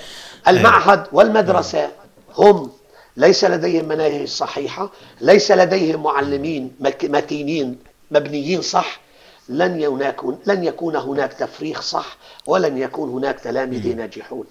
المعهد 0.48 1.06
والمدرسة 1.12 1.90
هم 2.36 2.70
ليس 3.16 3.44
لديهم 3.44 3.84
مناهج 3.84 4.28
صحيحة 4.28 4.90
ليس 5.20 5.50
لديهم 5.52 6.02
معلمين 6.02 6.72
متينين 7.02 7.78
مبنيين 8.10 8.62
صح 8.62 9.00
لن 9.48 9.80
يكون 9.80 10.38
لن 10.46 10.64
يكون 10.64 10.96
هناك 10.96 11.32
تفريغ 11.32 11.80
صح 11.80 12.16
ولن 12.46 12.78
يكون 12.78 13.10
هناك 13.10 13.40
تلاميذ 13.40 13.96
ناجحون. 13.96 14.44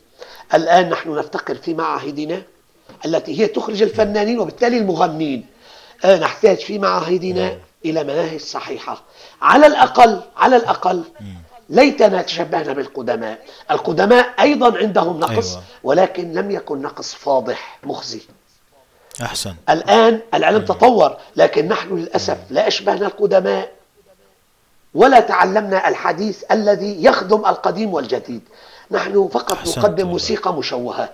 الآن 0.53 0.89
نحن 0.89 1.15
نفتقر 1.15 1.55
في 1.55 1.73
معاهدنا 1.73 2.41
التي 3.05 3.39
هي 3.41 3.47
تخرج 3.47 3.81
الفنانين 3.81 4.39
وبالتالي 4.39 4.77
المغنين 4.77 5.45
آه، 6.05 6.19
نحتاج 6.19 6.57
في 6.57 6.79
معاهدنا 6.79 7.57
إلى 7.85 8.03
مناهج 8.03 8.39
صحيحة. 8.39 9.03
على 9.41 9.67
الأقل 9.67 10.21
على 10.37 10.55
الأقل 10.55 11.03
ليتنا 11.69 12.21
تشبهنا 12.21 12.73
بالقدماء. 12.73 13.39
القدماء 13.71 14.33
أيضا 14.39 14.77
عندهم 14.77 15.19
نقص 15.19 15.51
أيوة. 15.51 15.63
ولكن 15.83 16.33
لم 16.33 16.51
يكن 16.51 16.81
نقص 16.81 17.13
فاضح 17.13 17.79
مخزي. 17.83 18.21
أحسن. 19.21 19.55
الآن 19.69 20.19
العلم 20.33 20.65
تطور 20.65 21.17
لكن 21.35 21.67
نحن 21.67 21.97
للأسف 21.97 22.37
لا 22.49 22.67
أشبهنا 22.67 23.07
القدماء 23.07 23.71
ولا 24.93 25.19
تعلمنا 25.19 25.87
الحديث 25.87 26.43
الذي 26.51 27.03
يخدم 27.03 27.45
القديم 27.45 27.93
والجديد. 27.93 28.41
نحن 28.91 29.27
فقط 29.27 29.57
نقدم. 29.77 30.07
موسيقى 30.07 30.53
مشوهة. 30.53 31.09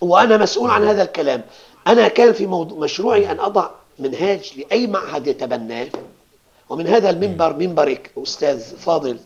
وأنا 0.00 0.36
مسؤول 0.36 0.70
عن 0.70 0.88
هذا 0.88 1.02
الكلام. 1.02 1.42
أنا 1.86 2.08
كان 2.08 2.32
في 2.32 2.46
موضوع 2.46 2.78
مشروعي 2.78 3.30
أن 3.30 3.40
أضع 3.40 3.70
منهاج 3.98 4.52
لأي 4.56 4.86
معهد 4.86 5.26
يتبناه. 5.26 5.88
ومن 6.68 6.86
هذا 6.86 7.10
المنبر 7.10 7.56
منبرك 7.56 8.10
أستاذ 8.22 8.76
فاضل 8.76 9.18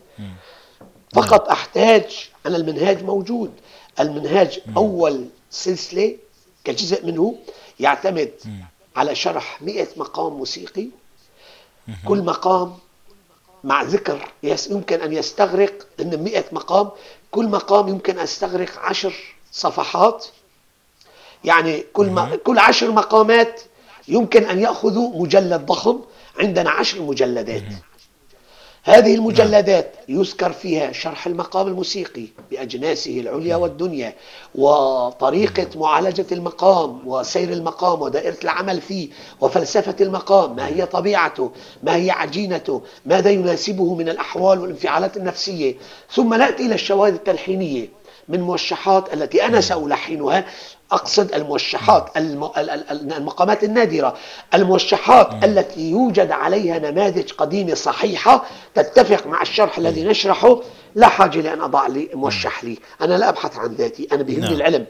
فقط 1.13 1.49
أحتاج 1.49 2.29
أنا 2.45 2.57
المنهاج 2.57 3.03
موجود. 3.03 3.51
المنهاج 3.99 4.59
أول 4.77 5.27
سلسلة 5.51 6.17
كجزء 6.63 7.05
منه 7.05 7.35
يعتمد 7.79 8.31
على 8.95 9.15
شرح 9.15 9.61
100 9.61 9.87
مقام 9.97 10.33
موسيقي. 10.33 10.87
كل 12.07 12.21
مقام 12.21 12.77
مع 13.63 13.83
ذكر 13.83 14.31
يمكن 14.43 15.01
أن 15.01 15.13
يستغرق 15.13 15.87
إن 15.99 16.23
100 16.23 16.43
مقام. 16.51 16.89
كل 17.31 17.47
مقام 17.47 17.87
يمكن 17.87 18.17
أن 18.17 18.23
يستغرق 18.23 18.79
عشر 18.79 19.13
صفحات. 19.51 20.25
يعني 21.43 21.83
كل 21.93 22.09
ما 22.09 22.35
كل 22.35 22.59
عشر 22.59 22.91
مقامات 22.91 23.61
يمكن 24.07 24.43
أن 24.43 24.59
يأخذوا 24.59 25.21
مجلد 25.21 25.65
ضخم 25.65 25.99
عندنا 26.39 26.69
عشر 26.69 27.01
مجلدات. 27.01 27.63
هذه 28.85 29.15
المجلدات 29.15 29.95
يذكر 30.09 30.51
فيها 30.51 30.91
شرح 30.91 31.27
المقام 31.27 31.67
الموسيقي 31.67 32.25
بأجناسه 32.51 33.19
العليا 33.19 33.55
والدنيا 33.55 34.13
وطريقة 34.55 35.67
معالجة 35.75 36.25
المقام 36.31 37.07
وسير 37.07 37.49
المقام 37.53 38.01
ودائرة 38.01 38.37
العمل 38.43 38.81
فيه 38.81 39.09
وفلسفة 39.41 39.95
المقام 40.01 40.55
ما 40.55 40.67
هي 40.67 40.85
طبيعته 40.85 41.51
ما 41.83 41.95
هي 41.95 42.11
عجينته 42.11 42.81
ماذا 43.05 43.29
يناسبه 43.31 43.95
من 43.95 44.09
الأحوال 44.09 44.59
والانفعالات 44.59 45.17
النفسية. 45.17 45.75
ثم 46.11 46.33
نأتي 46.33 46.65
إلى 46.65 46.75
الشواهد 46.75 47.13
التلحينية 47.13 47.89
من 48.29 48.41
موشحات 48.41 49.13
التي 49.13 49.45
أنا 49.45 49.61
سألحنها. 49.61 50.45
أقصد 50.93 51.33
الموشحات 51.33 52.09
الم- 52.17 52.43
ال- 52.43 52.69
ال- 52.69 53.13
المقامات 53.13 53.63
النادرة. 53.63 54.15
الموشحات 54.53 55.43
التي 55.43 55.91
يوجد 55.91 56.31
عليها 56.31 56.79
نماذج 56.79 57.31
قديمة 57.31 57.73
صحيحة 57.73 58.45
تتفق 58.75 59.27
مع 59.27 59.41
الشرح 59.41 59.77
الذي 59.77 60.03
نشرحه. 60.03 60.59
لا 60.95 61.07
حاجة 61.07 61.41
لأن 61.41 61.61
أضع 61.61 61.87
لي 61.87 62.09
موشح 62.13 62.63
لي. 62.63 62.77
أنا 63.01 63.13
لا 63.17 63.29
أبحث 63.29 63.57
عن 63.57 63.73
ذاتي. 63.73 64.07
أنا 64.11 64.23
بهمني 64.23 64.41
نعم. 64.41 64.53
العلم. 64.53 64.85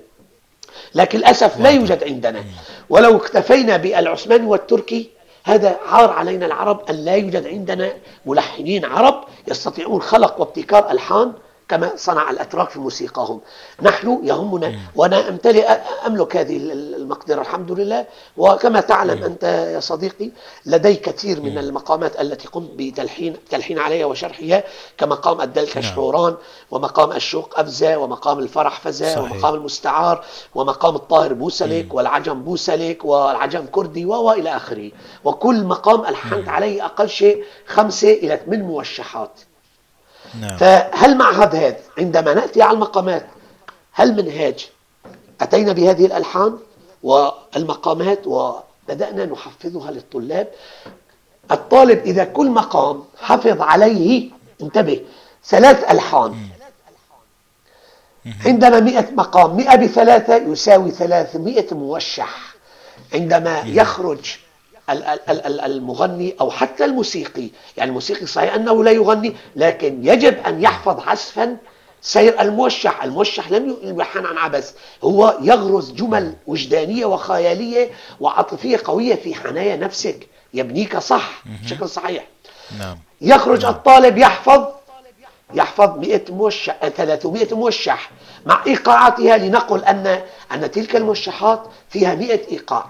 لكن 0.95 1.17
للأسف 1.19 1.59
لا 1.59 1.69
يوجد 1.69 2.03
عندنا. 2.03 2.43
ولو 2.89 3.17
اكتفينا 3.17 3.77
بالعثماني 3.77 4.45
والتركي 4.45 5.09
هذا 5.45 5.77
عار 5.89 6.09
علينا 6.11 6.45
العرب 6.45 6.89
أن 6.89 6.95
لا 6.95 7.15
يوجد 7.15 7.47
عندنا 7.47 7.93
ملحنين 8.25 8.85
عرب 8.85 9.23
يستطيعون 9.47 10.01
خلق 10.01 10.39
وابتكار 10.39 10.91
ألحان 10.91 11.34
كما 11.74 11.91
صنع 11.95 12.30
الأتراك 12.30 12.70
في 12.70 12.80
موسيقاهم. 12.80 13.41
نحن 13.82 14.20
يهمنا 14.24 14.80
وأنا 14.95 15.30
أمتلئ 15.30 15.68
أملك 16.08 16.38
هذه 16.38 16.58
المقدرة 16.74 17.41
الحمد 17.41 17.72
لله. 17.72 18.06
وكما 18.38 18.82
تعلم 18.82 19.24
أنت 19.24 19.44
يا 19.44 19.80
صديقي 19.80 20.32
لدي 20.66 20.95
كثير 20.95 21.41
من 21.41 21.58
المقامات 21.58 22.22
التي 22.22 22.48
قمت 22.48 22.70
بتلحين 22.76 23.36
تلحين 23.50 23.80
عليها 23.80 24.06
وشرحها 24.06 24.64
كمقام 24.98 25.41
الدلكش 25.41 25.78
نعم. 25.78 25.94
حوران 25.94 26.36
ومقام 26.72 27.12
الشوق 27.12 27.60
أبزة 27.60 27.98
ومقام 27.98 28.40
الفرح 28.40 28.80
فزة 28.80 29.16
صحيح. 29.16 29.32
ومقام 29.32 29.54
المستعار 29.56 30.26
ومقام 30.56 30.95
الطاهر 30.95 31.34
بوسلك 31.34 31.94
والعجم 31.94 32.44
بوسلك 32.44 33.06
والعجم 33.06 33.66
كردي 33.66 34.06
و 34.06 34.32
إلى 34.32 34.56
آخره. 34.56 34.91
وكل 35.24 35.64
مقام 35.64 36.02
ألحنت 36.06 36.50
عليه 36.50 36.86
أقل 36.86 37.10
شيء 37.10 37.44
خمسة 37.68 38.14
إلى 38.14 38.40
ثمان 38.45 38.62
موشحات. 38.62 39.40
نعم. 40.39 40.57
فهل 40.57 41.18
معهد 41.18 41.55
هذا 41.55 41.77
عندما 41.97 42.34
نأتي 42.34 42.61
على 42.61 42.76
المقامات 42.76 43.26
هل 43.91 44.15
منهاج 44.15 44.69
أتينا 45.41 45.73
بهذه 45.73 46.05
الألحان 46.05 46.57
والمقامات 47.03 48.27
وبدأنا 48.27 49.26
نحفظها 49.26 49.91
للطلاب؟ 49.91 50.47
الطالب 51.51 51.99
إذا 51.99 52.23
كل 52.23 52.49
مقام 52.49 53.03
حفظ 53.22 53.61
عليه 53.61 54.30
انتبه 54.61 55.01
ثلاث 55.45 55.91
ألحان. 55.91 56.35
عندما 58.45 58.80
مئة 58.80 59.11
مقام 59.11 59.55
مئة 59.55 59.76
بثلاثة 59.76 60.35
يساوي 60.35 60.91
ثلاثمائة 60.91 61.73
موشح. 61.73 62.53
عندما 63.14 63.60
يخرج 63.65 64.38
المغني 64.89 66.35
أو 66.41 66.51
حتى 66.51 66.85
الموسيقي. 66.85 67.49
يعني 67.77 67.89
الموسيقي 67.89 68.26
صحيح 68.26 68.53
أنه 68.53 68.84
لا 68.84 68.91
يغني 68.91 69.35
لكن 69.55 70.07
يجب 70.07 70.38
أن 70.47 70.61
يحفظ 70.64 70.99
عزفا 71.07 71.57
سير 72.01 72.41
الموشح. 72.41 73.03
الموشح 73.03 73.51
لم 73.51 73.77
يلحن 73.84 74.26
عن 74.26 74.38
عبث 74.38 74.73
هو 75.03 75.38
يغرز 75.41 75.91
جمل 75.91 76.34
وجدانية 76.47 77.05
وخيالية 77.05 77.89
وعاطفية 78.19 78.80
قوية 78.84 79.15
في 79.15 79.35
حنايا 79.35 79.76
نفسك. 79.76 80.27
يبنيك 80.53 80.97
صح. 80.99 81.43
بشكل 81.64 81.89
صحيح. 81.89 82.27
نعم. 82.80 82.97
يخرج 83.22 83.65
الطالب 83.65 84.18
يحفظ 84.18 84.65
يحفظ 85.53 85.97
100 85.99 86.22
موشح 86.30 86.88
300 86.88 87.47
موشح 87.55 88.11
مع 88.45 88.64
إيقاعاتها 88.68 89.38
لنقل 89.38 89.84
أن 89.84 90.22
أن 90.51 90.72
تلك 90.72 90.95
الموشحات 90.95 91.64
فيها 91.89 92.15
100 92.15 92.41
إيقاع. 92.51 92.85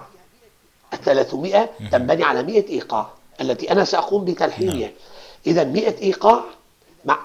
300 0.96 1.68
تنبني 1.92 2.24
على 2.24 2.42
100 2.42 2.68
إيقاع 2.68 3.06
التي 3.40 3.72
أنا 3.72 3.84
سأقوم 3.84 4.24
بتلحينها 4.24 4.90
اذا 5.46 5.64
100 5.64 5.94
إيقاع 6.02 6.40
مع 7.04 7.18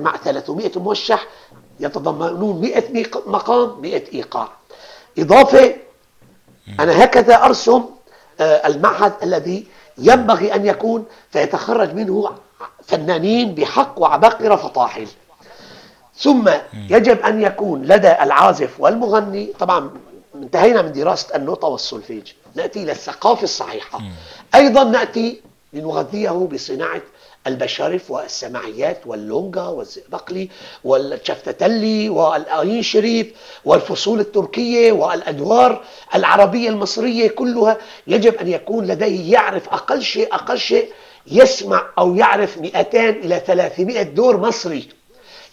مع 0.00 0.16
300 0.16 0.70
موشح 0.76 1.26
يتضمنون 1.80 2.60
100 2.60 3.04
مقام 3.26 3.80
100 3.80 4.04
إيقاع. 4.14 4.48
إضافة 5.18 5.74
أنا 6.80 7.04
هكذا 7.04 7.44
أرسم 7.44 7.84
آه، 8.40 8.66
المعهد 8.66 9.12
الذي 9.22 9.66
ينبغي 9.98 10.54
أن 10.54 10.66
يكون 10.66 11.04
فيتخرج 11.30 11.94
منه 11.94 12.30
فنانين 12.84 13.54
بحق 13.54 13.94
وعباقرة 14.00 14.56
فطاحل 14.56 15.06
ثم 16.16 16.50
يجب 16.90 17.20
أن 17.20 17.42
يكون 17.42 17.82
لدى 17.82 18.12
العازف 18.22 18.80
والمغني 18.80 19.52
طبعا 19.58 19.90
انتهينا 20.34 20.82
من 20.82 20.92
دراسة 20.92 21.36
النوتة 21.36 21.68
والسولفيج. 21.68 22.32
نأتي 22.54 22.82
إلى 22.82 22.92
الثقافة 22.92 23.42
الصحيحة. 23.42 24.00
أيضا 24.54 24.84
نأتي 24.84 25.40
لنغذيه 25.72 26.30
بصناعة 26.30 27.02
البشارف 27.46 28.10
والسماعيات 28.10 29.00
واللونجا 29.06 29.62
والزئبقلي 29.62 30.48
والشفتتلي 30.84 32.08
والآين 32.08 32.82
شريف 32.82 33.26
والفصول 33.64 34.20
التركية 34.20 34.92
والأدوار 34.92 35.84
العربية 36.14 36.68
المصرية 36.68 37.28
كلها. 37.28 37.76
يجب 38.06 38.34
أن 38.34 38.48
يكون 38.48 38.86
لديه 38.86 39.32
يعرف 39.32 39.68
أقل 39.68 40.02
شيء 40.02 40.34
أقل 40.34 40.58
شيء 40.58 40.92
يسمع 41.26 41.86
أو 41.98 42.14
يعرف 42.14 42.58
200 42.58 43.08
إلى 43.10 43.42
300 43.46 44.02
دور 44.02 44.36
مصري. 44.36 44.88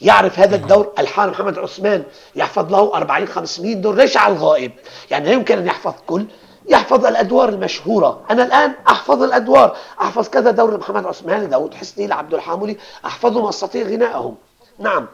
يعرف 0.01 0.39
هذا 0.39 0.55
الدور 0.55 0.93
الحان 0.99 1.29
محمد 1.29 1.59
عثمان 1.59 2.03
يحفظ 2.35 2.71
له 2.71 2.97
40 2.97 3.27
500 3.27 3.75
دور. 3.75 3.95
ليس 3.95 4.17
على 4.17 4.33
الغائب؟ 4.33 4.71
يعني 5.11 5.25
لا 5.25 5.31
يمكن 5.31 5.57
أن 5.57 5.67
يحفظ 5.67 5.93
كل 6.07 6.25
يحفظ 6.69 7.05
الأدوار 7.05 7.49
المشهورة. 7.49 8.21
أنا 8.31 8.43
الآن 8.43 8.73
أحفظ 8.87 9.23
الأدوار. 9.23 9.77
أحفظ 10.01 10.29
كذا 10.29 10.51
دور 10.51 10.77
محمد 10.77 11.05
عثمان 11.05 11.43
لداود 11.43 11.73
حسني 11.73 12.07
لعبد 12.07 12.33
الحاملي 12.33 12.77
أحفظهم 13.05 13.45
أستطيع 13.45 13.87
غنائهم. 13.87 14.35
نعم. 14.79 15.07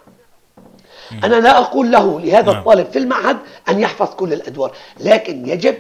أنا 1.23 1.35
لا 1.35 1.57
أقول 1.57 1.91
له 1.91 2.19
لهذا 2.19 2.51
نعم. 2.51 2.59
الطالب 2.59 2.91
في 2.91 2.99
المعهد 2.99 3.37
أن 3.69 3.79
يحفظ 3.79 4.15
كل 4.15 4.33
الأدوار. 4.33 4.71
لكن 4.99 5.49
يجب 5.49 5.77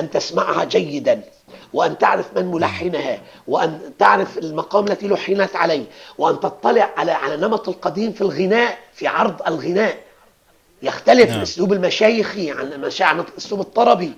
أن 0.00 0.10
تسمعها 0.10 0.64
جيدا 0.64 1.22
وأن 1.72 1.98
تعرف 1.98 2.26
من 2.36 2.50
ملحنها 2.50 3.18
وأن 3.48 3.92
تعرف 3.98 4.38
المقام 4.38 4.84
التي 4.84 5.08
لحنت 5.08 5.56
عليه 5.56 5.84
وأن 6.18 6.40
تطلع 6.40 6.90
على 6.96 7.12
على 7.12 7.36
نمط 7.36 7.68
القديم 7.68 8.12
في 8.12 8.20
الغناء 8.20 8.78
في 8.92 9.06
عرض 9.06 9.42
الغناء. 9.46 9.96
يختلف 10.82 11.28
نعم. 11.28 11.38
الأسلوب 11.38 11.72
المشايخي 11.72 12.50
عن 12.50 12.90
عن 13.00 13.20
الأسلوب 13.20 13.60
الطربي. 13.60 14.12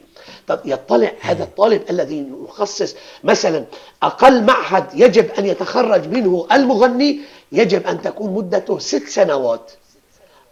طب 0.46 0.60
يطلع 0.64 1.12
هذا 1.20 1.44
الطالب 1.44 1.82
الذي 1.90 2.26
يخصص 2.48 2.94
مثلا 3.24 3.64
أقل 4.02 4.42
معهد 4.42 4.86
يجب 4.94 5.30
أن 5.30 5.46
يتخرج 5.46 6.08
منه 6.08 6.46
المغني 6.52 7.20
يجب 7.52 7.86
أن 7.86 8.02
تكون 8.02 8.34
مدته 8.34 8.78
ست 8.78 9.08
سنوات. 9.08 9.70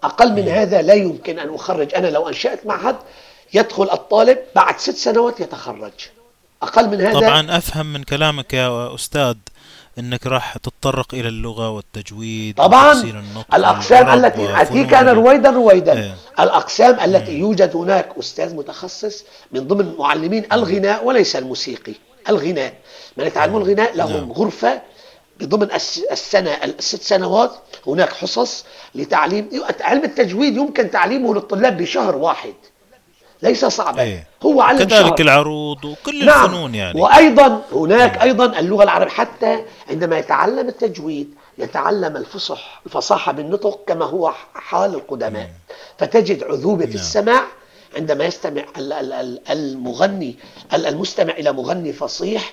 أقل 0.03 0.33
من 0.33 0.49
هذا 0.49 0.83
لا 0.83 0.95
يمكن 0.95 1.39
أن 1.39 1.55
أخرج. 1.55 1.95
أنا 1.95 2.07
لو 2.07 2.29
أنشأت 2.29 2.67
معهد 2.67 2.97
يدخل 3.55 3.91
الطالب 3.91 4.39
بعد 4.55 4.79
ست 4.79 4.97
سنوات 4.97 5.41
يتخرج. 5.41 5.93
أقل 6.63 6.89
من 6.89 7.01
هذا 7.01 7.21
طبعا 7.21 7.57
أفهم 7.57 7.93
من 7.93 8.03
كلامك 8.03 8.55
يا 8.55 8.95
أستاذ. 8.95 9.35
إنك 9.99 10.27
راح 10.27 10.57
تتطرق 10.57 11.15
إلى 11.15 11.29
اللغة 11.29 11.71
والتجويد 11.71 12.57
طبعا. 12.57 13.25
الأقسام 13.55 14.09
التي 14.09 14.63
اتيك 14.63 14.95
أنا 14.95 15.13
رويدا 15.13 15.51
رويدا. 15.51 15.93
إيه. 15.93 16.15
الأقسام 16.41 17.01
التي 17.01 17.31
إيه. 17.31 17.41
يوجد 17.41 17.77
هناك 17.77 18.09
أستاذ 18.19 18.55
متخصص 18.55 19.25
من 19.53 19.61
ضمن 19.69 19.95
معلمين 19.99 20.45
الغناء 20.53 21.05
وليس 21.05 21.37
الموسيقي 21.37 21.95
الغناء. 22.29 22.75
من 23.17 23.27
يتعلمون 23.27 23.63
الغناء 23.63 23.97
لهم 23.97 24.17
نعم. 24.17 24.33
غرفة 24.33 24.83
بضمن 25.41 25.69
السنة 26.11 26.51
الست 26.51 27.03
سنوات. 27.03 27.53
هناك 27.87 28.13
حصص 28.13 28.65
لتعليم 28.95 29.51
علم 29.81 30.05
التجويد 30.05 30.57
يمكن 30.57 30.91
تعليمه 30.91 31.35
للطلاب 31.35 31.77
بشهر 31.77 32.17
واحد. 32.17 32.55
ليس 33.43 33.65
صعبا 33.65 34.03
أيه. 34.03 34.27
هو 34.43 34.61
علم 34.61 34.79
كذلك 34.79 34.91
شهر. 34.91 35.21
العروض 35.21 35.85
وكل 35.85 36.25
نعم. 36.25 36.45
الفنون 36.45 36.75
يعني 36.75 37.01
وأيضا 37.01 37.63
هناك 37.73 38.13
نعم. 38.13 38.23
أيضا 38.23 38.59
اللغة 38.59 38.83
العربية 38.83 39.11
حتى 39.11 39.65
عندما 39.91 40.19
يتعلم 40.19 40.69
التجويد 40.69 41.35
يتعلم 41.59 42.17
الفصح 42.17 42.83
الفصاحة 42.87 43.33
بالنطق 43.33 43.85
كما 43.87 44.05
هو 44.05 44.33
حال 44.55 44.95
القدماء 44.95 45.43
نعم. 45.43 45.51
فتجد 45.99 46.45
عذوبة 46.45 46.85
نعم. 46.85 46.95
السماع 46.95 47.43
عندما 47.97 48.25
يستمع 48.25 48.65
المغني 49.51 50.37
المستمع 50.75 51.33
إلى 51.33 51.53
مغني 51.53 51.93
فصيح 51.93 52.53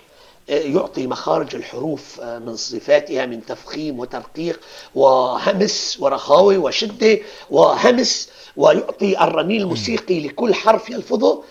يعطي 0.49 1.07
مخارج 1.07 1.55
الحروف 1.55 2.19
آه، 2.21 2.39
من 2.39 2.55
صفاتها 2.55 3.25
من 3.25 3.45
تفخيم 3.45 3.99
وترقيق 3.99 4.59
وهمس 4.95 5.97
ورخاوة 5.99 6.57
وشدة 6.57 7.19
وهمس 7.49 8.29
ويعطي 8.57 9.23
الرنين 9.23 9.61
الموسيقي 9.61 10.27
لكل 10.27 10.53
حرف 10.53 10.89
يلفظه. 10.89 11.43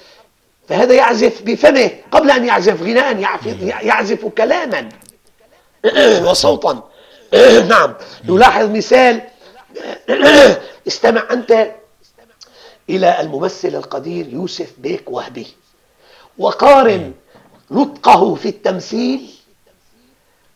فهذا 0.68 0.94
يعزف 0.94 1.42
بفمه 1.42 1.90
قبل 2.12 2.30
أن 2.30 2.44
يعزف 2.44 2.82
غناء 2.82 3.18
يعزف 3.82 4.26
كلاما. 4.26 4.88
وصوتا. 6.30 6.82
نعم. 7.68 7.94
نلاحظ 8.24 8.70
مثال. 8.70 9.22
استمع 10.88 11.26
أنت 11.30 11.74
إلى 12.90 13.20
الممثل 13.20 13.68
القدير 13.68 14.28
يوسف 14.28 14.72
بيك 14.78 15.10
وهبي. 15.10 15.46
وقارن 16.38 17.12
نطقه 17.70 18.34
في 18.34 18.48
التمثيل 18.48 19.30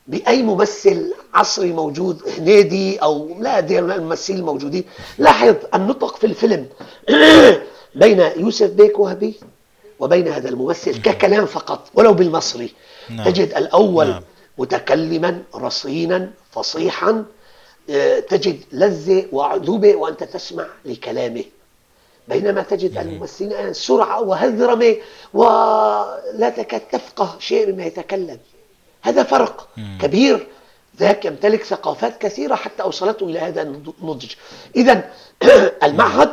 بأي 0.07 0.43
ممثل 0.43 1.15
عصري 1.35 1.73
موجود 1.73 2.23
هنيدي 2.39 2.99
أو 2.99 3.37
لا 3.41 3.59
الممثلين 3.59 4.39
الموجودين 4.39 4.85
لاحظ 5.19 5.55
النطق 5.75 6.17
في 6.17 6.27
الفيلم 6.27 6.67
بين 7.95 8.21
يوسف 8.37 8.71
بيك 8.71 8.99
وهبي 8.99 9.35
وبين 10.01 10.29
هذا 10.29 10.49
الممثل 10.49 11.03
ككلام 11.03 11.47
فقط 11.47 11.91
ولو 11.95 12.15
بالمصري 12.15 12.75
نعم. 13.11 13.25
تجد 13.25 13.49
الأول 13.49 14.09
نعم. 14.09 14.23
متكلما 14.59 15.43
رصينا 15.55 16.31
فصيحا 16.51 17.25
آه، 17.91 18.21
تجد 18.21 18.61
لذة 18.73 19.27
وعذوبة 19.33 19.95
وأنت 19.95 20.25
تسمع 20.25 20.67
لكلامه 20.85 21.45
بينما 22.29 22.63
تجد 22.63 22.99
الممثلين 22.99 23.73
سرعة 23.73 24.21
وهذرمة 24.23 24.97
ولا 25.35 26.53
تكاد 26.57 26.81
تفقه 26.81 27.37
شيء 27.39 27.73
مما 27.73 27.85
يتكلم. 27.85 28.39
هذا 29.03 29.23
فرق 29.23 29.69
كبير. 30.01 30.47
ذاك 31.01 31.25
يمتلك 31.25 31.65
ثقافات 31.65 32.23
كثيرة 32.23 32.55
حتى 32.55 32.83
أوصلته 32.83 33.27
إلى 33.27 33.39
هذا 33.39 33.63
النضج. 33.63 34.33
إذا 34.77 35.11
المعهد 35.85 36.31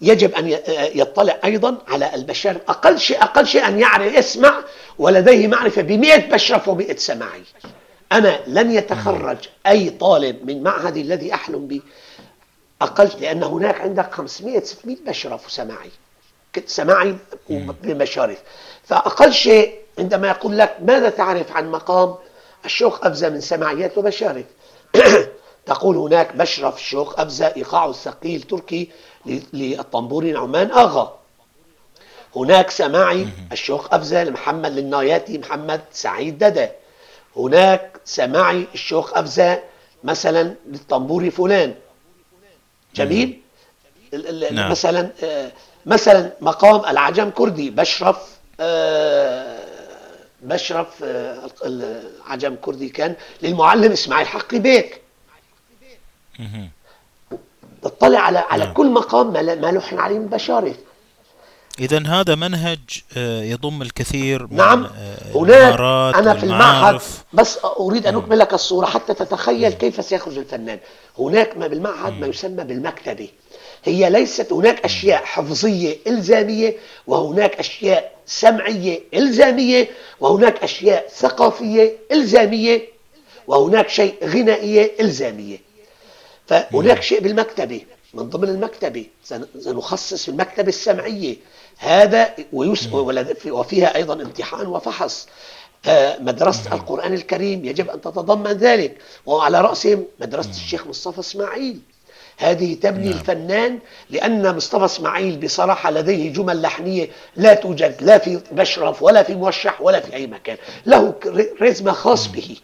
يجب 0.00 0.34
أن 0.34 0.58
يطلع 0.94 1.38
أيضا 1.44 1.78
على 1.88 2.14
البشر. 2.14 2.60
أقل 2.68 2.98
شيء 2.98 3.22
أقل 3.22 3.46
شيء 3.46 3.68
أن 3.68 3.80
يعرف 3.80 4.14
يسمع 4.14 4.64
ولديه 4.98 5.46
معرفة 5.48 5.82
بمئة 5.82 6.30
بشرف 6.30 6.68
ومئة 6.68 6.96
سماعي. 6.96 7.42
أنا 8.12 8.40
لن 8.46 8.70
يتخرج 8.70 9.38
أي 9.66 9.90
طالب 9.90 10.46
من 10.46 10.62
معهدي 10.62 11.00
الذي 11.00 11.34
أحلم 11.34 11.66
به. 11.66 11.80
أقل 12.82 13.10
لأن 13.20 13.42
هناك 13.42 13.80
عندك 13.80 14.14
500 14.14 14.60
600 14.60 14.96
بشرف 15.06 15.46
وسماعي 15.46 15.90
سماعي. 16.66 17.16
بمشارف. 17.82 18.42
فأقل 18.84 19.32
شيء 19.32 19.78
عندما 19.98 20.28
يقول 20.28 20.58
لك 20.58 20.76
ماذا 20.82 21.10
تعرف 21.10 21.52
عن 21.52 21.70
مقام 21.70 22.14
الشوخ 22.64 23.06
أبزة 23.06 23.28
من 23.28 23.40
سماعيات 23.40 23.98
وبشارف 23.98 24.44
تقول 25.66 25.96
هناك 25.96 26.36
بشرف 26.36 26.76
الشوخ 26.76 27.20
أبزة 27.20 27.46
إيقاع 27.56 27.86
الثقيل 27.86 28.42
تركي 28.42 28.90
للطنبوري 29.52 30.32
نعمان 30.32 30.70
آغا 30.70 31.18
هناك 32.36 32.70
سماعي 32.70 33.28
الشوخ 33.52 33.94
أبزة 33.94 34.24
لمحمد 34.24 34.72
للناياتي 34.72 35.38
محمد 35.38 35.80
سعيد 35.92 36.38
ددا 36.38 36.72
هناك 37.36 38.00
سماعي 38.04 38.66
الشوخ 38.74 39.16
أبزة 39.16 39.62
مثلا 40.04 40.54
للطنبوري 40.66 41.30
فلان. 41.30 41.74
جميل. 42.96 43.40
نعم. 44.52 44.70
مثلا 44.70 45.10
آه، 45.24 45.52
مثلا 45.86 46.32
مقام 46.40 46.90
العجم 46.90 47.30
كردي 47.30 47.70
بشرف 47.70 48.36
آه، 48.60 49.58
بشرف 50.42 51.04
آه، 51.04 51.50
العجم 51.64 52.54
كردي 52.54 52.88
كان 52.88 53.14
للمعلم 53.42 53.92
إسماعيل 53.92 54.26
حقي 54.26 54.58
بيك. 54.58 55.00
تطلع 57.82 58.18
على 58.18 58.38
على 58.38 58.64
نعم. 58.64 58.74
كل 58.74 58.90
مقام 58.90 59.32
ما 59.32 59.40
لحن 59.72 59.98
عليه 59.98 60.18
من 60.18 60.26
بشارف. 60.26 60.76
إذا 61.78 62.02
هذا 62.06 62.34
منهج 62.34 62.78
آه، 63.16 63.42
يضم 63.42 63.82
الكثير 63.82 64.46
من 64.46 64.56
نعم. 64.56 64.84
آه، 64.84 65.16
هناك 65.34 65.80
أنا 66.16 66.34
في 66.34 66.44
المعهد 66.44 67.00
بس 67.32 67.58
أريد 67.80 68.06
أن 68.06 68.16
أكمل 68.16 68.38
لك 68.38 68.54
الصورة 68.54 68.86
حتى 68.86 69.14
تتخيل 69.14 69.72
كيف 69.72 70.04
سيخرج 70.04 70.38
الفنان. 70.38 70.78
هناك 71.18 71.56
ما 71.56 71.66
بالمعهد 71.66 72.12
ما 72.20 72.26
يسمى 72.26 72.64
بالمكتبة. 72.64 73.28
هي 73.84 74.10
ليست 74.10 74.52
هناك 74.52 74.84
أشياء 74.84 75.24
حفظية 75.24 75.96
إلزامية 76.06 76.76
وهناك 77.06 77.58
أشياء 77.58 78.12
سمعية 78.26 79.00
إلزامية 79.14 79.88
وهناك 80.20 80.62
أشياء 80.64 81.08
ثقافية 81.16 81.92
إلزامية 82.12 82.82
وهناك 83.46 83.88
شيء 83.88 84.14
غنائية 84.24 84.92
إلزامية. 85.00 85.58
فهناك 86.46 87.02
شيء 87.02 87.20
بالمكتبة. 87.20 87.80
من 88.14 88.22
ضمن 88.30 88.48
المكتبة 88.48 89.06
سن- 89.24 89.46
سنخصص 89.60 90.22
في 90.22 90.28
المكتبة 90.28 90.68
السمعية. 90.68 91.36
هذا 91.78 92.34
وفيها 93.46 93.96
أيضا 93.96 94.14
امتحان 94.14 94.66
وفحص. 94.66 95.28
مدرسة 96.20 96.72
القرآن 96.74 97.14
الكريم 97.14 97.64
يجب 97.64 97.90
أن 97.90 98.00
تتضمن 98.00 98.52
ذلك. 98.52 98.98
وعلى 99.26 99.60
رأسهم 99.60 100.04
مدرسة 100.20 100.50
الشيخ 100.50 100.86
مصطفى 100.86 101.20
إسماعيل. 101.20 101.80
هذه 102.38 102.74
تبني 102.74 103.08
نعم. 103.08 103.18
الفنان 103.18 103.78
لأن 104.10 104.56
مصطفى 104.56 104.84
إسماعيل 104.84 105.36
بصراحة 105.36 105.90
لديه 105.90 106.32
جمل 106.32 106.62
لحنية 106.62 107.08
لا 107.36 107.54
توجد 107.54 107.96
لا 108.02 108.18
في 108.18 108.40
بشرف 108.52 109.02
ولا 109.02 109.22
في 109.22 109.34
موشح 109.34 109.80
ولا 109.82 110.00
في 110.00 110.14
أي 110.14 110.26
مكان. 110.26 110.56
له 110.86 111.14
رزمة 111.62 111.92
خاص 111.92 112.26
به. 112.26 112.56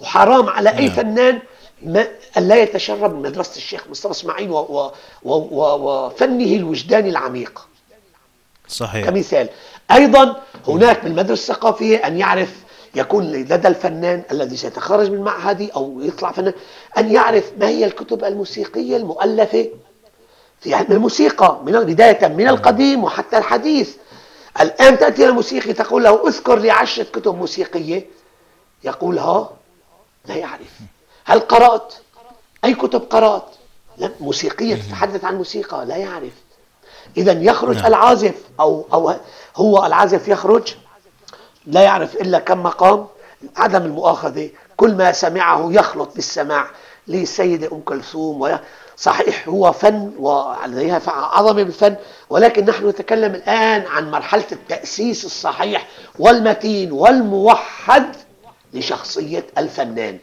وحرام 0.00 0.48
على 0.48 0.70
أي 0.70 0.86
نعم. 0.86 0.96
فنان 0.96 1.38
ما 1.82 2.06
لا 2.36 2.62
يتشرب 2.62 3.14
من 3.14 3.22
مدرسة 3.22 3.56
الشيخ 3.56 3.84
مصطفى 3.90 4.10
إسماعيل 4.10 4.50
و- 4.50 4.56
و- 4.58 4.90
و- 5.22 5.34
و- 5.34 6.06
وفنه 6.06 6.56
الوجداني 6.56 7.08
العميق. 7.10 7.66
صحيح. 8.68 9.06
كمثال. 9.06 9.48
أيضا 9.90 10.42
هناك 10.68 11.04
بالمدرسة 11.04 11.52
الثقافية 11.52 11.96
أن 12.06 12.18
يعرف 12.18 12.64
يكون 12.94 13.32
لدى 13.32 13.68
الفنان 13.68 14.22
الذي 14.30 14.56
سيتخرج 14.56 15.10
من 15.10 15.20
معهدي 15.20 15.70
أو 15.70 16.00
يطلع 16.00 16.32
فنان 16.32 16.54
أن 16.98 17.12
يعرف 17.12 17.52
ما 17.58 17.68
هي 17.68 17.84
الكتب 17.84 18.24
الموسيقية 18.24 18.96
المؤلفة 18.96 19.68
في 20.60 20.74
علم 20.74 20.92
الموسيقى 20.92 21.60
من 21.64 21.72
بداية 21.72 22.28
من 22.28 22.48
القديم 22.48 23.04
وحتى 23.04 23.38
الحديث. 23.38 23.96
الآن 24.60 24.98
تأتي 24.98 25.26
الموسيقي 25.26 25.72
تقول 25.72 26.04
له 26.04 26.28
أذكر 26.28 26.58
لي 26.58 26.70
عشرة 26.70 27.04
كتب 27.04 27.34
موسيقية. 27.34 28.06
يقول 28.84 29.18
ها 29.18 29.50
لا 30.26 30.34
يعرف. 30.34 30.78
هل 31.24 31.40
قرأت؟ 31.40 31.94
أي 32.64 32.74
كتب 32.74 33.00
قرأت. 33.00 33.46
لا 33.98 34.10
موسيقية 34.20 34.74
تتحدث 34.74 35.24
عن 35.24 35.36
موسيقى. 35.36 35.86
لا 35.86 35.96
يعرف. 35.96 36.32
إذا 37.16 37.32
يخرج 37.32 37.76
نعم. 37.76 37.86
العازف 37.86 38.34
أو 38.60 38.86
أو 38.92 39.14
هو 39.56 39.86
العازف 39.86 40.28
يخرج 40.28 40.74
لا 41.66 41.82
يعرف 41.82 42.14
إلا 42.16 42.38
كم 42.38 42.62
مقام 42.62 43.06
عدم 43.56 43.82
المؤاخذة 43.82 44.50
كل 44.76 44.94
ما 44.94 45.12
سمعه 45.12 45.68
يخلط 45.72 46.14
بالسماع 46.14 46.66
للسيدة 47.08 47.72
أم 47.72 47.80
كلثوم 47.80 48.58
صحيح 48.96 49.48
هو 49.48 49.72
فن 49.72 50.12
ولديها 50.18 51.00
عظمة 51.06 51.62
بالفن 51.62 51.96
ولكن 52.30 52.64
نحن 52.64 52.88
نتكلم 52.88 53.34
الآن 53.34 53.86
عن 53.86 54.10
مرحلة 54.10 54.44
التأسيس 54.52 55.24
الصحيح 55.24 55.88
والمتين 56.18 56.92
والموحد 56.92 58.16
لشخصية 58.74 59.46
الفنان 59.58 60.18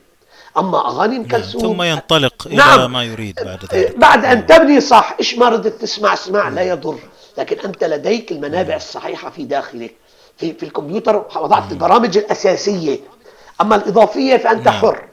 أما 0.58 0.88
أغاني 0.88 1.16
أم 1.18 1.28
كلثوم. 1.28 1.62
ثم 1.62 1.82
ينطلق 1.82 2.48
إلى 2.48 2.56
نعم. 2.56 2.92
ما 2.92 3.04
يريد 3.04 3.36
بعد 3.46 3.60
ذلك. 3.74 3.98
بعد 3.98 4.26
أن 4.26 4.46
تبني 4.46 4.82
صح 4.82 5.16
إيش 5.20 5.38
ما 5.38 5.50
ردت 5.50 5.82
تسمع 5.82 6.14
اسمع 6.14 6.50
لا 6.50 6.62
يضر. 6.62 7.00
لكن 7.38 7.60
أنت 7.66 7.84
لديك 7.84 8.32
المنابع 8.32 8.76
الصحيحة 8.76 9.30
في 9.30 9.44
داخلك 9.46 9.96
في, 10.38 10.54
في 10.54 10.64
الكمبيوتر 10.64 11.26
وضعت 11.36 11.72
البرامج 11.72 12.18
الأساسية. 12.18 13.00
أما 13.62 13.76
الإضافية 13.76 14.38
فأنت 14.38 14.66
نعم. 14.66 14.80
حر. 14.82 15.04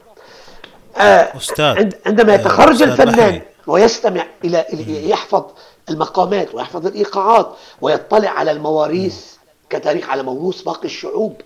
آه 0.97 1.37
أستاذ 1.37 1.65
عند- 1.65 1.95
عندما 2.07 2.33
آه، 2.33 2.37
يتخرج 2.37 2.83
أستاذ 2.83 2.89
الفنان 2.91 3.15
بحري. 3.31 3.43
ويستمع 3.67 4.27
إلى 4.45 4.65
إلى- 4.73 4.89
يحفظ 5.11 5.45
المقامات 5.91 6.55
ويحفظ 6.55 6.87
الإيقاعات 6.87 7.53
ويطلع 7.81 8.31
على 8.31 8.51
المواريث 8.51 9.25
كتاريخ 9.71 10.09
على 10.11 10.23
موروث 10.23 10.63
باقي 10.63 10.85
الشعوب 10.85 11.41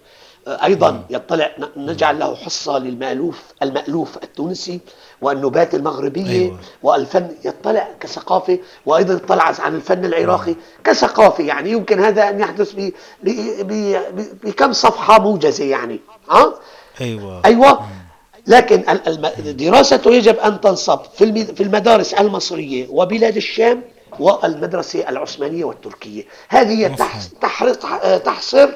آه، 0.47 0.65
أيضا 0.65 1.05
يطلع 1.11 1.51
نجعل 1.77 2.19
له 2.19 2.35
حصة 2.37 2.79
للمألوف 2.79 3.43
المألوف 3.63 4.17
التونسي 4.23 4.81
والنبات 5.21 5.75
المغربية 5.75 6.31
أيوة. 6.43 6.59
والفن 6.83 7.29
يطلع 7.45 7.89
كثقافة 8.01 8.59
وأيضا 8.87 9.15
يطلع 9.15 9.53
عن 9.59 9.75
الفن 9.75 10.05
العراقي 10.05 10.55
كثقافة 10.85 11.45
يعني 11.45 11.71
يمكن 11.71 12.01
هذا 12.01 12.29
أن 12.29 12.41
يحدث 12.41 12.73
ب- 12.75 12.93
بكم 14.45 14.73
صفحة 14.73 15.19
موجزة 15.21 15.65
يعني 15.65 16.01
ها؟ 16.31 16.55
أيوة. 17.01 17.43
أيوة. 17.45 17.81
لكن 18.47 18.85
دراسته 19.57 20.11
يجب 20.11 20.37
أن 20.37 20.61
تنصب 20.61 21.01
في 21.17 21.45
في 21.55 21.63
المدارس 21.63 22.15
المصرية 22.15 22.87
وبلاد 22.91 23.37
الشام 23.37 23.83
والمدرسة 24.21 25.09
العثمانية 25.09 25.65
والتركية. 25.65 26.25
هذه 26.49 26.87
تحصر 28.19 28.69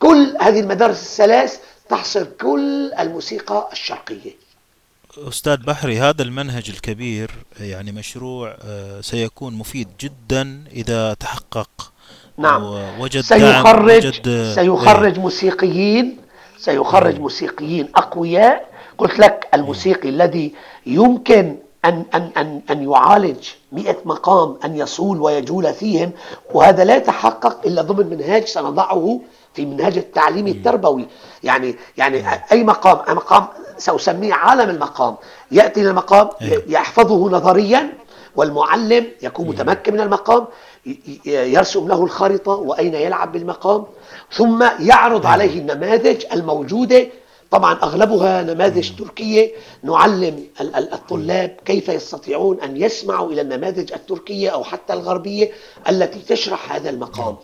كل 0.00 0.36
هذه 0.40 0.60
المدارس 0.60 1.02
الثلاث 1.02 1.58
تحصر 1.88 2.24
كل 2.24 2.92
الموسيقى 2.98 3.68
الشرقية. 3.72 4.34
أستاذ 5.18 5.56
بحري 5.56 6.00
هذا 6.00 6.22
المنهج 6.22 6.70
الكبير 6.70 7.30
يعني 7.60 7.92
مشروع 7.92 8.56
آه، 8.64 9.00
سيكون 9.00 9.54
مفيد 9.54 9.88
جدا 10.00 10.64
إذا 10.72 11.14
تحقق 11.14 11.92
نعم. 12.38 12.74
دعم 12.74 13.08
سيخرج 13.22 14.06
وجد 14.06 14.28
آه، 14.28 14.54
سيخرج 14.54 15.18
موسيقيين 15.18 16.16
سيخرج 16.58 17.20
موسيقيين 17.20 17.88
أقوياء. 17.94 18.70
قلت 18.98 19.18
لك 19.18 19.48
الموسيقي 19.54 20.08
الذي 20.08 20.54
يمكن 20.86 21.56
أن 21.84 22.04
أن 22.14 22.30
أن 22.36 22.60
أن 22.70 22.90
يعالج 22.90 23.48
100 23.72 23.96
مقام 24.04 24.58
أن 24.64 24.76
يصول 24.76 25.20
ويجول 25.20 25.74
فيهم 25.74 26.12
وهذا 26.54 26.84
لا 26.84 26.96
يتحقق 26.96 27.66
إلا 27.66 27.82
ضمن 27.82 28.06
منهاج 28.06 28.44
سنضعه 28.44 29.20
في 29.54 29.66
منهاج 29.66 29.98
التعليم 29.98 30.46
التربوي. 30.46 31.06
يعني 31.42 31.76
يعني 31.96 32.24
أي 32.52 32.64
مقام؟ 32.64 33.16
مقام 33.16 33.46
سأسميه 33.78 34.34
عالم 34.34 34.70
المقام. 34.70 35.16
يأتي 35.50 35.82
للمقام 35.82 36.28
أيوة. 36.42 36.62
يحفظه 36.68 37.30
نظريا 37.30 37.92
والمعلم 38.36 39.06
يكون 39.22 39.48
متمكن 39.48 39.94
من 39.94 40.00
المقام 40.00 40.46
يرسم 41.26 41.88
له 41.88 42.04
الخريطة 42.04 42.52
وأين 42.52 42.94
يلعب 42.94 43.32
بالمقام 43.32 43.84
ثم 44.32 44.64
يعرض 44.80 45.26
عليه 45.26 45.58
النماذج 45.58 46.24
الموجودة. 46.32 47.06
طبعا 47.50 47.74
أغلبها 47.82 48.42
نماذج 48.42 48.90
تركية. 48.98 49.52
نعلم 49.82 50.44
ال- 50.60 50.74
ال- 50.76 50.92
الطلاب 50.92 51.56
كيف 51.64 51.88
يستطيعون 51.88 52.60
أن 52.60 52.76
يسمعوا 52.76 53.32
إلى 53.32 53.40
النماذج 53.40 53.92
التركية 53.92 54.50
أو 54.50 54.64
حتى 54.64 54.92
الغربية 54.92 55.50
التي 55.88 56.18
تشرح 56.18 56.72
هذا 56.72 56.90
المقام. 56.90 57.36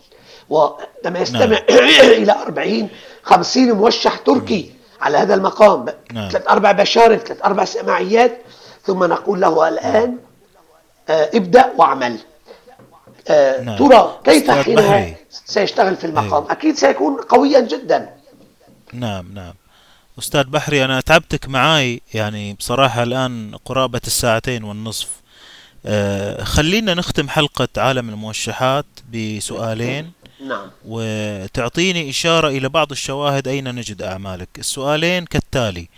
وعندما 0.49 1.19
يستمع 1.19 1.57
إلى 2.21 2.31
40 2.31 2.89
50 3.23 3.71
موشح 3.71 4.17
تركي 4.17 4.71
على 5.01 5.17
هذا 5.17 5.33
المقام. 5.33 5.85
نعم. 6.13 6.29
ثلاث 6.29 6.47
أربع 6.47 6.71
بشارف 6.71 7.23
ثلاث 7.23 7.45
أربع 7.45 7.65
سماعيات. 7.65 8.41
ثم 8.85 9.03
نقول 9.03 9.41
له 9.41 9.67
الآن 9.67 10.17
آه، 11.09 11.29
ابدأ 11.33 11.73
واعمل. 11.77 12.17
آه، 13.29 13.61
نعم. 13.61 13.77
ترى 13.77 14.19
كيف 14.23 14.51
حينها. 14.51 15.15
سيشتغل 15.29 15.95
في 15.95 16.03
المقام؟ 16.03 16.43
أيوة. 16.43 16.51
أكيد 16.51 16.75
سيكون 16.75 17.15
قويا 17.21 17.59
جدا. 17.59 18.09
نعم 18.93 19.33
نعم. 19.33 19.53
أستاذ 20.19 20.43
بحري 20.43 20.85
أنا 20.85 21.01
تعبتك 21.01 21.49
معاي. 21.49 22.01
يعني 22.13 22.53
بصراحة 22.53 23.03
الآن 23.03 23.55
قرابة 23.65 24.01
الساعتين 24.07 24.63
والنصف. 24.63 25.09
آه، 25.85 26.43
خلينا 26.43 26.93
نختم 26.93 27.29
حلقة 27.29 27.67
عالم 27.77 28.09
الموشحات 28.09 28.85
بسؤالين. 29.13 30.11
نعم 30.39 30.67
وتعطيني 30.85 32.09
إشارة 32.09 32.47
إلى 32.47 32.69
بعض 32.69 32.91
الشواهد 32.91 33.47
أين 33.47 33.75
نجد 33.75 34.01
أعمالك 34.01 34.49
السؤالين 34.59 35.25
كالتالي 35.25 35.89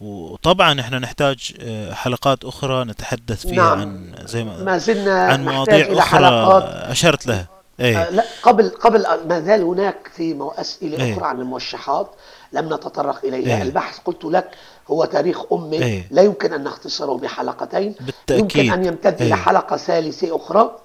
وطبعا 0.00 0.80
إحنا 0.80 0.98
نحتاج 0.98 1.54
آه، 1.60 1.92
حلقات 1.92 2.44
أخرى 2.44 2.84
نتحدث 2.84 3.46
فيها 3.46 3.54
نعم. 3.54 3.80
عن 3.80 4.14
زي 4.26 4.44
ما 4.44 4.64
ما 4.64 4.78
زلنا 4.78 5.26
عن 5.26 5.44
مواضيع 5.44 5.86
أخرى 5.86 6.00
حلقات 6.00 6.62
أشرت 6.64 7.26
لها 7.26 7.46
آه، 7.80 7.84
إيه 7.84 8.10
لا 8.10 8.24
قبل 8.42 8.68
قبل 8.68 9.06
ما 9.28 9.40
زال 9.40 9.62
هناك 9.62 10.10
في 10.16 10.50
أسئلة 10.56 11.04
إيه. 11.04 11.12
أخرى 11.12 11.26
عن 11.26 11.40
الموشحات 11.40 12.10
لم 12.52 12.74
نتطرق 12.74 13.24
إليها 13.24 13.56
إيه. 13.56 13.62
البحث 13.62 13.98
قلت 13.98 14.24
لك 14.24 14.50
هو 14.88 15.04
تاريخ 15.04 15.52
أمي 15.52 15.82
إيه. 15.82 16.06
لا 16.10 16.22
يمكن 16.22 16.52
أن 16.52 16.64
نختصره 16.64 17.18
بحلقتين 17.18 17.94
بالتأكيد. 18.00 18.40
يمكن 18.40 18.72
أن 18.72 18.84
يمتد 18.84 19.22
إيه. 19.22 19.34
حلقة 19.34 19.76
ثالثة 19.76 20.36
أخرى 20.36 20.60
آه، 20.60 20.78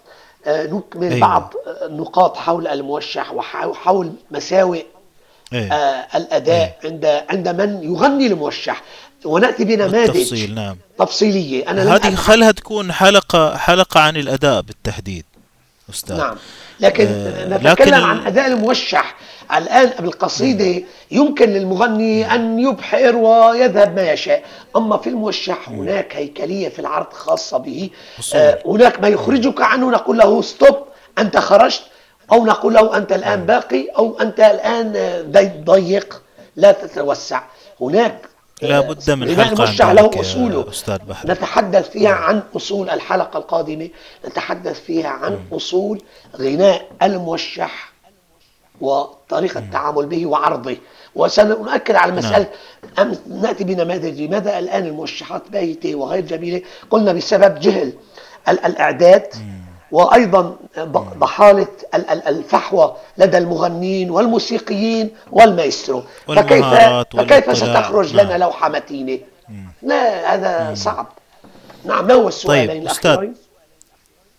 نكمل 0.48 1.08
أيوة. 1.08 1.20
بعض 1.20 1.54
آه، 1.68 1.86
النقاط 1.86 2.38
حول 2.38 2.68
الموشح 2.68 3.34
وحول 3.34 4.14
مساوئ 4.32 4.86
إيه 5.54 5.74
آه، 5.74 6.18
الأداء 6.18 6.80
عند 6.84 7.06
عند 7.06 7.48
من 7.48 7.84
يغني 7.84 8.28
الموشح. 8.28 8.84
ونأتي 9.26 9.64
بنماذج 9.64 10.12
بالتفصيل 10.12 10.56
نعم. 10.56 10.78
تفصيلية. 11.00 11.70
أنا 11.70 11.82
لم 11.82 11.90
هذه 11.90 12.16
خلها 12.16 12.52
تكون 12.52 12.92
حلقة 12.92 13.58
حلقة 13.58 14.00
عن 14.00 14.18
الأداء 14.18 14.62
بالتحديد 14.62 15.26
أستاذ. 15.90 16.18
نعم. 16.18 16.38
لكن 16.80 17.06
آه، 17.08 17.46
نتكلم 17.48 17.68
لكن 17.72 17.94
عن 17.94 18.28
أداء 18.28 18.48
الموشح. 18.48 19.16
الآن 19.56 19.92
بالقصيدة 20.00 20.84
يمكن 21.12 21.50
للمغني 21.50 22.36
أن 22.36 22.60
يبحر 22.60 23.16
ويذهب 23.16 23.96
ما 23.96 24.12
يشاء. 24.12 24.44
أما 24.76 24.98
في 24.98 25.10
الموشح 25.10 25.70
هناك 25.70 26.16
هيكلية 26.16 26.70
في 26.70 26.80
العرض 26.80 27.14
خاصة 27.14 27.58
به. 27.58 27.90
آه، 28.36 28.60
هناك 28.66 29.00
ما 29.02 29.08
يخرجك 29.08 29.62
عنه 29.62 29.92
نقول 29.92 30.18
له 30.18 30.42
ستوب 30.42 30.76
أنت 31.18 31.38
خرجت. 31.38 31.82
أو 32.32 32.46
نقول 32.46 32.74
له 32.74 32.98
أنت 32.98 33.12
الآن 33.12 33.46
باقي 33.46 33.88
الآن 34.40 34.94
آه، 34.96 35.22
ضي- 35.22 35.64
ضيق 35.64 36.22
لا 36.56 36.72
تتوسع. 36.72 37.42
هناك 37.82 38.18
آه، 38.64 38.68
لا 38.68 38.80
بد 38.82 39.12
من 39.12 39.36
حلقة 39.36 39.64
ذلك 39.64 39.82
له 40.16 40.22
أصوله. 40.22 40.70
أستاذ 40.70 40.98
بحر. 40.98 41.32
نتحدث 41.32 41.90
فيها 41.90 42.12
عن 42.12 42.42
أصول 42.56 42.90
الحلقة 42.90 43.38
القادمة. 43.38 43.90
نتحدث 44.28 44.80
فيها 44.82 45.08
عن 45.10 45.40
أصول 45.54 46.02
غناء 46.38 46.88
الموشح 47.04 47.92
وطريقة 48.82 49.60
التعامل 49.60 50.06
به 50.06 50.26
وعرضه. 50.26 50.78
وسنؤكد 51.16 51.96
على 51.96 52.12
مسألة 52.12 52.48
أم 53.00 53.18
نأتي 53.42 53.64
بنماذج 53.64 54.22
لماذا 54.22 54.60
الآن 54.60 54.86
الموشحات 54.86 55.44
باهتة 55.52 55.96
وغير 55.96 56.26
جميلة؟ 56.26 56.62
قلنا 56.90 57.14
بسبب 57.14 57.60
جهل 57.60 57.94
ال- 58.50 58.66
الإعداد. 58.66 59.28
وأيضا 59.34 59.69
ض- 60.80 61.18
ضحالة 61.20 61.68
ال- 61.96 62.10
ال- 62.10 62.28
الفحوى 62.28 62.96
لدى 63.18 63.38
المغنين 63.38 64.12
والموسيقيين 64.12 65.10
والمايسترو. 65.32 66.04
فكيف, 66.28 66.66
فكيف. 67.14 67.58
ستخرج 67.58 68.16
نعم. 68.16 68.26
لنا 68.26 68.38
لوحة 68.38 68.70
متينة؟ 68.70 69.20
لا 69.84 70.34
هذا 70.34 70.76
صعب. 70.76 71.08
نعم 71.86 72.08
ما 72.08 72.14
هو 72.14 72.28
السؤالين 72.28 72.68
طيب، 72.82 72.88
أستاذ. 72.88 73.18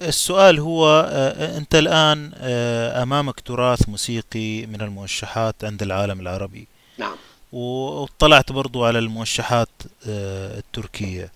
السؤال 0.02 0.58
هو 0.60 1.08
آه، 1.10 1.56
أنت 1.58 1.74
الآن 1.74 2.32
آه، 2.36 3.02
أمامك 3.02 3.40
تراث 3.40 3.88
موسيقي 3.88 4.66
من 4.66 4.80
الموشحات 4.80 5.54
عند 5.64 5.82
العالم 5.82 6.20
العربي. 6.20 6.68
نعم. 6.98 7.16
واطلعت 7.52 8.52
برضو 8.52 8.84
على 8.84 8.98
الموشحات 8.98 9.68
آه، 10.08 10.58
التركية. 10.58 11.32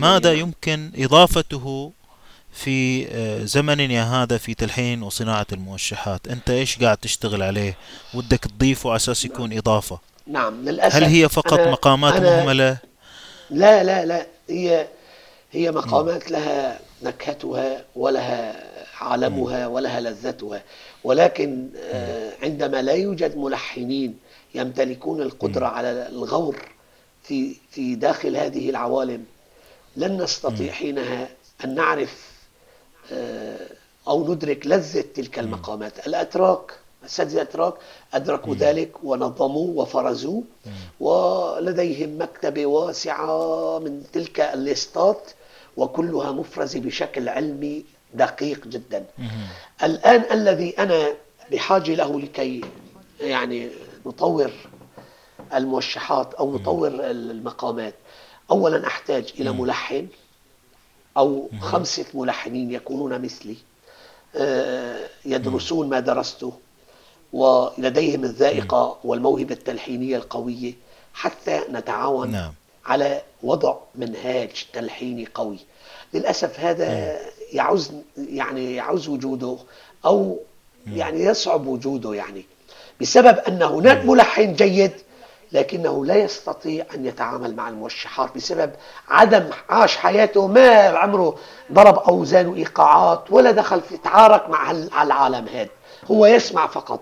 ماذا 0.00 0.32
يمكن 0.32 0.90
إضافته 0.96 1.92
في 2.54 3.06
آه، 3.08 3.44
زمننا 3.44 4.22
هذا 4.22 4.38
في 4.38 4.54
تلحين 4.54 5.02
وصناعة 5.02 5.46
الموشحات. 5.52 6.28
أنت 6.28 6.50
إيش 6.50 6.78
قاعد 6.78 6.96
تشتغل 6.96 7.42
عليه؟ 7.42 7.76
ودك 8.14 8.38
تضيفه 8.38 8.90
على 8.90 8.96
أساس 8.96 9.24
يكون 9.24 9.58
إضافة. 9.58 9.98
نعم 10.26 10.68
للأسف 10.68 10.96
هل 10.96 11.04
هي 11.04 11.28
فقط 11.28 11.52
أنا 11.60 11.70
مقامات 11.70 12.14
أنا 12.14 12.36
مهملة؟ 12.36 12.76
لا 13.50 13.84
لا 13.84 14.04
لا 14.04 14.26
هي 14.50 14.86
هي 15.52 15.70
مقامات 15.70 16.30
لها 16.30 16.78
نكهتها 17.02 17.84
ولها 17.96 18.64
عالمها 19.00 19.66
ولها 19.66 20.00
لذتها. 20.00 20.62
ولكن 21.04 21.68
آه، 21.76 22.32
عندما 22.42 22.82
لا 22.82 22.92
يوجد 22.92 23.36
ملحنين 23.36 24.18
يمتلكون 24.54 25.22
القدرة 25.22 25.66
على 25.66 26.08
الغور 26.08 26.56
في 27.22 27.56
في 27.70 27.94
داخل 27.94 28.36
هذه 28.36 28.70
العوالم 28.70 29.24
لن 29.96 30.22
نستطيع 30.22 30.72
حينها 30.72 31.28
أن 31.64 31.74
نعرف 31.74 32.33
أو 34.08 34.32
ندرك 34.34 34.66
لذة 34.66 35.04
تلك 35.14 35.38
المقامات. 35.38 36.06
الأتراك 36.06 36.72
السادة 37.04 37.32
الأتراك 37.32 37.74
أدركوا 38.14 38.54
ذلك 38.54 38.90
ونظموا 39.04 39.82
وفرزوا. 39.82 40.42
ولديهم 41.00 42.22
مكتبة 42.22 42.66
واسعة 42.66 43.78
من 43.78 44.02
تلك 44.12 44.40
الليستات 44.40 45.30
وكلها 45.76 46.32
مفرزة 46.32 46.80
بشكل 46.80 47.28
علمي 47.28 47.84
دقيق 48.14 48.66
جدا. 48.66 49.04
الآن 49.82 50.24
الذي 50.32 50.74
أنا 50.78 51.06
بحاجة 51.52 51.94
له 51.94 52.20
لكي 52.20 52.60
يعني 53.20 53.68
نطور 54.06 54.50
الموشحات 55.54 56.34
أو 56.34 56.52
نطور 56.54 56.88
المقامات 57.10 57.94
أولا 58.50 58.86
أحتاج 58.86 59.32
إلى 59.40 59.52
ملحن. 59.52 60.06
أو 61.16 61.48
خمسة 61.60 62.04
ملحنين 62.14 62.70
يكونون 62.70 63.22
مثلي. 63.22 63.56
آه، 64.36 65.08
يدرسون 65.24 65.88
ما 65.88 66.00
درسته 66.00 66.52
ولديهم 67.32 68.24
الذائقة 68.24 68.98
والموهبة 69.04 69.54
التلحينية 69.54 70.16
القوية 70.16 70.72
حتى 71.14 71.60
نتعاون 71.70 72.30
نعم. 72.30 72.52
على 72.86 73.22
وضع 73.42 73.76
منهاج 73.94 74.66
تلحيني 74.72 75.28
قوي. 75.34 75.58
للأسف 76.14 76.60
هذا 76.60 77.18
يعوز 77.52 77.92
يعني 78.16 78.74
يعوز 78.74 79.08
وجوده 79.08 79.56
أو 80.04 80.40
يعني 80.92 81.24
يصعب 81.24 81.66
وجوده 81.66 82.14
يعني 82.14 82.44
بسبب 83.00 83.38
أن 83.38 83.62
هناك 83.62 84.04
ملحن 84.04 84.54
جيد 84.54 84.92
لكنه 85.54 86.06
لا 86.06 86.14
يستطيع 86.16 86.84
أن 86.94 87.06
يتعامل 87.06 87.56
مع 87.56 87.68
الموشحات 87.68 88.34
بسبب 88.36 88.70
عدم 89.08 89.50
عاش 89.68 89.96
حياته 89.96 90.46
ما 90.46 90.68
عمره 90.86 91.36
ضرب 91.72 91.98
أوزان 91.98 92.46
وإيقاعات 92.46 93.24
ولا 93.30 93.50
دخل 93.50 93.80
في 93.80 93.96
تعارك 93.96 94.48
مع 94.50 94.70
العالم 95.02 95.48
هذا. 95.48 95.68
هو 96.10 96.26
يسمع 96.26 96.66
فقط. 96.66 97.00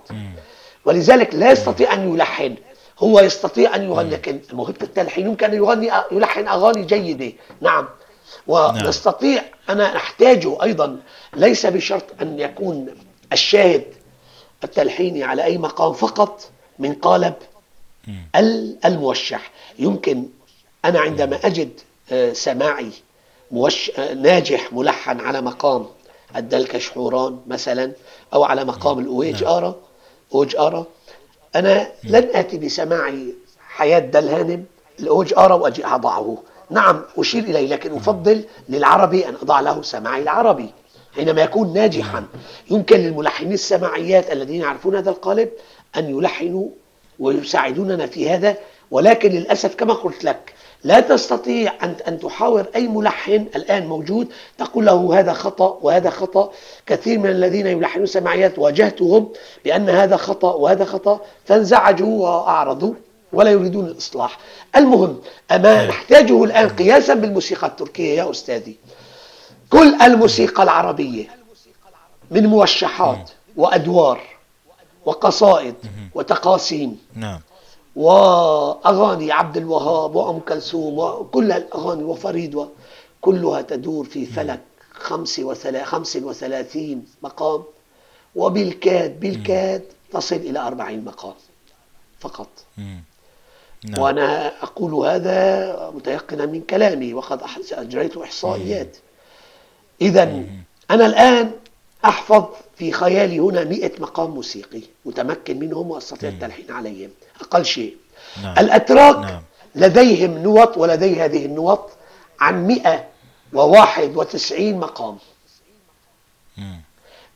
ولذلك 0.85 1.35
لا 1.35 1.51
يستطيع 1.53 1.93
أن 1.95 2.15
يلحن. 2.15 2.55
هو 2.99 3.21
يستطيع 3.21 3.75
أن 3.77 3.83
يغني 3.83 4.11
لكن 4.11 4.41
موهبة 4.53 4.77
التلحين 4.83 5.27
يمكن 5.27 5.47
أن 5.47 5.55
يغني 5.55 5.91
يلحن 6.13 6.49
أغاني 6.49 6.83
جيدة. 6.85 7.33
نعم. 7.61 7.89
ونستطيع 8.47 9.43
أنا 9.71 9.97
أحتاجه 9.97 10.63
أيضا. 10.63 11.01
ليس 11.35 11.67
بشرط 11.67 12.05
أن 12.23 12.41
يكون 12.41 12.87
الشاهد 13.33 13.85
التلحيني 14.65 15.25
على 15.25 15.45
أي 15.45 15.59
مقام 15.59 15.93
فقط 15.93 16.41
من 16.79 16.93
قالب 16.95 17.35
ال- 17.35 17.52
الموشح. 18.85 19.51
يمكن 19.79 20.29
أنا 20.85 21.01
عندما 21.01 21.39
أجد 21.45 21.81
آه، 22.13 22.33
سماعي 22.33 22.91
موش... 23.51 23.91
آه، 23.91 24.15
ناجح 24.15 24.73
ملحن 24.73 25.21
على 25.21 25.41
مقام 25.41 25.87
الدلكش 26.37 26.91
حوران 26.91 27.39
مثلا 27.47 27.93
أو 28.35 28.45
على 28.45 28.65
مقام 28.65 28.99
الأويج 28.99 29.45
آرا 29.45 29.77
أوج 30.35 30.57
آرا 30.57 30.87
أنا 31.57 31.93
لن 32.05 32.29
آتي 32.35 32.59
بسماعي 32.59 33.35
حياة 33.69 33.99
دلهانم 33.99 34.65
الأوج 35.01 35.35
آرا 35.39 35.55
وأجي 35.55 35.87
أضعه. 35.87 36.43
نعم 36.71 37.03
أشير 37.19 37.45
إليه 37.45 37.67
لكن 37.69 37.97
أفضل 37.97 38.45
للعربي 38.69 39.29
أن 39.29 39.35
أضع 39.43 39.61
له 39.61 39.83
سماعي 39.83 40.23
العربي 40.23 40.71
حينما 41.15 41.43
يكون 41.43 41.73
ناجحا. 41.73 42.25
يمكن 42.71 42.97
للملحنين 42.97 43.53
السماعيات 43.53 44.33
الذين 44.33 44.61
يعرفون 44.61 44.97
هذا 44.97 45.11
القالب 45.11 45.51
أن 45.97 46.19
يلحنوا 46.19 46.69
ويساعدوننا 47.19 48.07
في 48.07 48.31
هذا 48.31 48.57
ولكن 48.91 49.31
للأسف 49.31 49.75
كما 49.75 49.95
قلت 49.95 50.25
لك 50.25 50.55
لا 50.85 51.01
تستطيع 51.01 51.73
أن 51.83 51.95
أن 52.09 52.19
تحاور 52.19 52.67
أي 52.77 52.89
ملحن 52.89 53.47
الآن 53.57 53.87
موجود 53.87 54.29
تقول 54.59 54.87
له 54.87 55.19
هذا 55.19 55.33
خطأ 55.33 55.79
وهذا 55.83 56.11
خطأ. 56.11 56.51
كثير 56.87 57.19
من 57.19 57.31
الذين 57.31 57.67
يلحنون 57.67 58.07
سماعيات 58.07 58.59
واجهتهم 58.59 59.29
بأن 59.65 59.89
هذا 59.89 60.17
خطأ 60.17 60.55
وهذا 60.55 60.85
خطأ 60.85 61.21
فانزعجوا 61.45 62.23
وأعرضوا 62.23 62.95
ولا 63.33 63.51
يريدون 63.51 63.87
الإصلاح. 63.87 64.39
المهم 64.77 65.21
أما 65.51 65.87
نحتاجه 65.87 66.45
الآن 66.45 66.69
قياسا 66.69 67.15
بالموسيقى 67.15 67.67
التركية 67.67 68.17
يا 68.17 68.31
أستاذي. 68.31 68.77
كل 69.71 69.95
الموسيقى 70.03 70.63
العربية 70.63 71.25
من 72.31 72.47
موشحات 72.47 73.31
وأدوار 73.57 74.21
وقصائد 75.07 75.75
وتقاسيم. 76.15 76.99
نعم. 77.15 77.41
وأغاني 77.97 79.33
عبد 79.33 79.57
الوهاب 79.57 80.15
وأم 80.15 80.39
كلثوم 80.41 80.99
وكل 80.99 81.53
الأغاني 81.53 82.03
وفريد 82.05 82.67
كلها 83.21 83.63
تدور 83.63 84.05
في 84.05 84.27
فلك 84.27 84.61
خمس 84.95 85.39
وثلا- 85.41 85.85
خمس 85.85 86.17
وثلاثين 86.17 87.07
مقام. 87.23 87.63
وبالكاد 88.37 89.21
بالكاد 89.21 89.83
تصل 90.13 90.37
إلى 90.37 90.59
أربعين 90.59 91.05
مقام 91.05 91.35
فقط. 92.21 92.49
نعم. 93.85 94.03
وأنا 94.03 94.53
أقول 94.63 94.95
هذا 94.95 95.91
متيقنا 95.95 96.47
من 96.47 96.61
كلامي 96.61 97.15
وقد 97.15 97.41
أجريت 97.73 98.17
إحصائيات. 98.17 98.97
إذا 100.03 100.23
أنا 100.91 101.07
الآن 101.07 101.51
أحفظ 102.05 102.45
في 102.83 102.93
خيالي 102.93 103.39
هنا 103.39 103.65
مئة 103.65 104.01
مقام 104.01 104.31
موسيقي 104.31 104.81
متمكن 105.05 105.59
منهم 105.59 105.91
وأستطيع 105.91 106.29
التلحين 106.29 106.71
عليهم. 106.71 107.11
أقل 107.41 107.65
شيء. 107.65 107.97
نعم. 108.43 108.59
الأتراك 108.59 109.17
نعم. 109.17 109.43
لديهم 109.75 110.39
نوط 110.39 110.79
ولدي 110.79 111.21
هذه 111.21 111.47
النوط 111.47 111.91
عن 112.41 112.67
مئة 112.67 113.05
وواحد 113.53 114.17
وتسعين 114.17 114.81
مقام. 114.81 115.19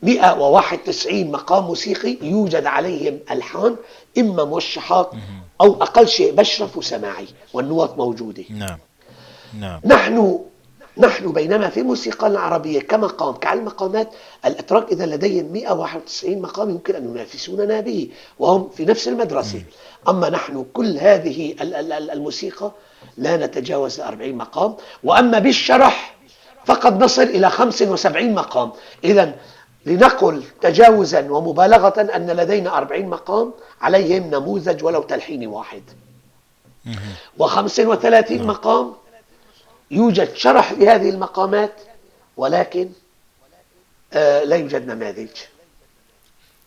مئة 0.03 0.41
وواحد 0.41 0.79
وتسعين 0.79 1.31
مقام 1.33 1.65
موسيقي 1.65 2.17
يوجد 2.23 2.67
عليهم 2.67 3.19
ألحان 3.31 3.77
إما 4.19 4.45
موشحات 4.45 5.11
أو 5.61 5.83
أقل 5.83 6.09
شيء 6.09 6.35
بشرف 6.35 6.77
وسماعي 6.77 7.29
والنوط 7.53 7.97
موجودة. 7.97 8.45
نعم. 8.51 8.79
نعم. 9.59 9.81
نحن 9.85 10.39
نحن 10.99 11.33
بينما 11.33 11.69
في 11.69 11.83
موسيقى 11.83 12.27
العربية 12.27 12.81
كمقام 12.81 13.35
كعلم 13.35 13.65
مقامات 13.65 14.09
الأتراك 14.45 14.93
إذا 14.93 15.07
لديهم 15.07 15.53
191 15.53 16.43
مقام 16.43 16.71
يمكن 16.71 16.95
أن 16.95 17.11
ينافسوننا 17.11 17.81
به 17.81 18.09
وهم 18.39 18.69
في 18.69 18.85
نفس 18.85 19.09
المدرسة. 19.09 19.63
أما 20.09 20.31
نحن 20.31 20.67
كل 20.73 20.99
هذه 20.99 21.55
الموسيقى 22.13 22.73
لا 23.17 23.47
نتجاوز 23.47 24.01
40 24.01 24.35
مقام 24.35 24.75
وأما 25.05 25.39
بالشرح 25.39 26.17
فقد 26.65 27.05
نصل 27.05 27.23
إلى 27.23 27.51
75 27.51 28.35
مقام. 28.35 28.73
إذا 29.05 29.35
لنقل 29.87 30.43
تجاوزا 30.61 31.31
ومبالغة 31.31 32.01
أن 32.17 32.31
لدينا 32.31 32.79
40 32.79 33.07
مقام 33.07 33.53
عليهم 33.81 34.31
نموذج 34.31 34.85
ولو 34.85 35.03
تلحيني 35.03 35.47
واحد. 35.47 35.83
و35 37.41 38.33
مقام 38.33 38.93
يوجد 39.91 40.35
شرح 40.35 40.73
لهذه 40.73 41.11
المقامات 41.11 41.73
ولكن 42.37 42.89
آه، 44.13 44.45
لا 44.45 44.57
يوجد 44.57 44.87
نماذج. 44.87 45.29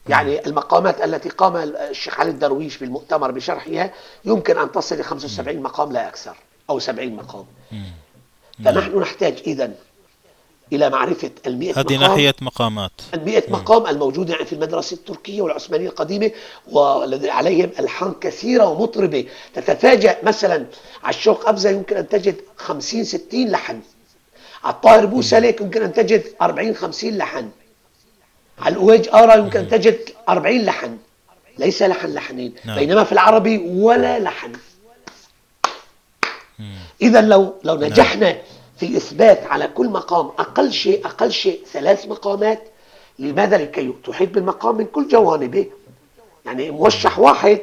يعني 0.10 0.46
المقامات 0.46 1.02
التي 1.02 1.30
قام 1.30 1.56
الشيخ 1.56 2.20
علي 2.20 2.30
الدرويش 2.30 2.78
بالمؤتمر 2.78 3.32
بشرحها 3.32 3.94
يمكن 4.26 4.58
أن 4.58 4.72
تصل 4.72 4.96
إلى 4.96 5.04
75 5.04 5.58
مقام 5.62 5.92
لا 5.92 6.08
أكثر 6.08 6.38
أو 6.70 6.80
70 6.80 7.16
مقام. 7.16 7.46
فنحن 8.66 9.00
نحتاج 9.00 9.42
إذا 9.48 9.72
إلى 10.74 10.90
معرفة 10.90 11.32
المئة 11.48 11.80
هذه 11.80 11.98
مقام. 11.98 12.00
ناحية 12.00 12.36
مقامات. 12.42 12.92
المئة 13.14 13.44
مقام 13.50 13.88
الموجودة 13.88 14.34
يعني 14.34 14.46
في 14.46 14.54
المدرسة 14.54 14.94
التركية 14.94 15.42
والعثمانية 15.42 15.88
القديمة 15.88 16.32
وعليهم 16.72 17.72
ألحان 17.80 18.14
كثيرة 18.22 18.66
ومطربة. 18.66 19.26
تتفاجأ 19.56 20.18
مثلا 20.24 20.66
على 21.04 21.16
الشوق 21.16 21.50
أبزة 21.50 21.70
يمكن 21.70 21.98
أن 21.98 22.10
تجد 22.10 22.36
50 22.58 23.04
60 23.04 23.50
لحن. 23.50 23.80
على 24.64 24.74
الطاهر 24.74 25.06
بوسلك 25.06 25.62
يمكن 25.62 25.84
أن 25.84 25.94
تجد 25.94 26.24
40 26.42 26.76
50 26.76 27.18
لحن. 27.18 27.50
على 28.60 28.76
الأويج 28.76 29.10
آرا 29.14 29.36
يمكن 29.36 29.60
أن 29.60 29.70
تجد 29.70 30.00
40 30.30 30.62
لحن. 30.62 30.98
ليس 31.58 31.84
لحن 31.84 32.14
لحنين 32.14 32.54
نعم. 32.66 32.78
بينما 32.80 33.04
في 33.04 33.12
العربي 33.12 33.58
ولا 33.58 34.20
لحن. 34.20 34.52
إذا 37.02 37.22
لو 37.22 37.54
لو 37.64 37.76
نعم. 37.76 38.36
في 38.80 38.98
إثبات 38.98 39.48
على 39.48 39.68
كل 39.68 39.90
مقام 39.90 40.26
أقل 40.40 40.72
شيء 40.72 41.06
أقل 41.06 41.32
شيء 41.32 41.62
ثلاث 41.74 42.06
مقامات 42.08 42.64
لماذا 43.20 43.58
لكي 43.58 43.94
تحيط 44.08 44.30
بالمقام 44.30 44.78
من 44.78 44.86
كل 44.86 45.08
جوانبه؟ 45.08 45.66
يعني 46.46 46.72
موشح 46.72 47.20
واحد 47.20 47.62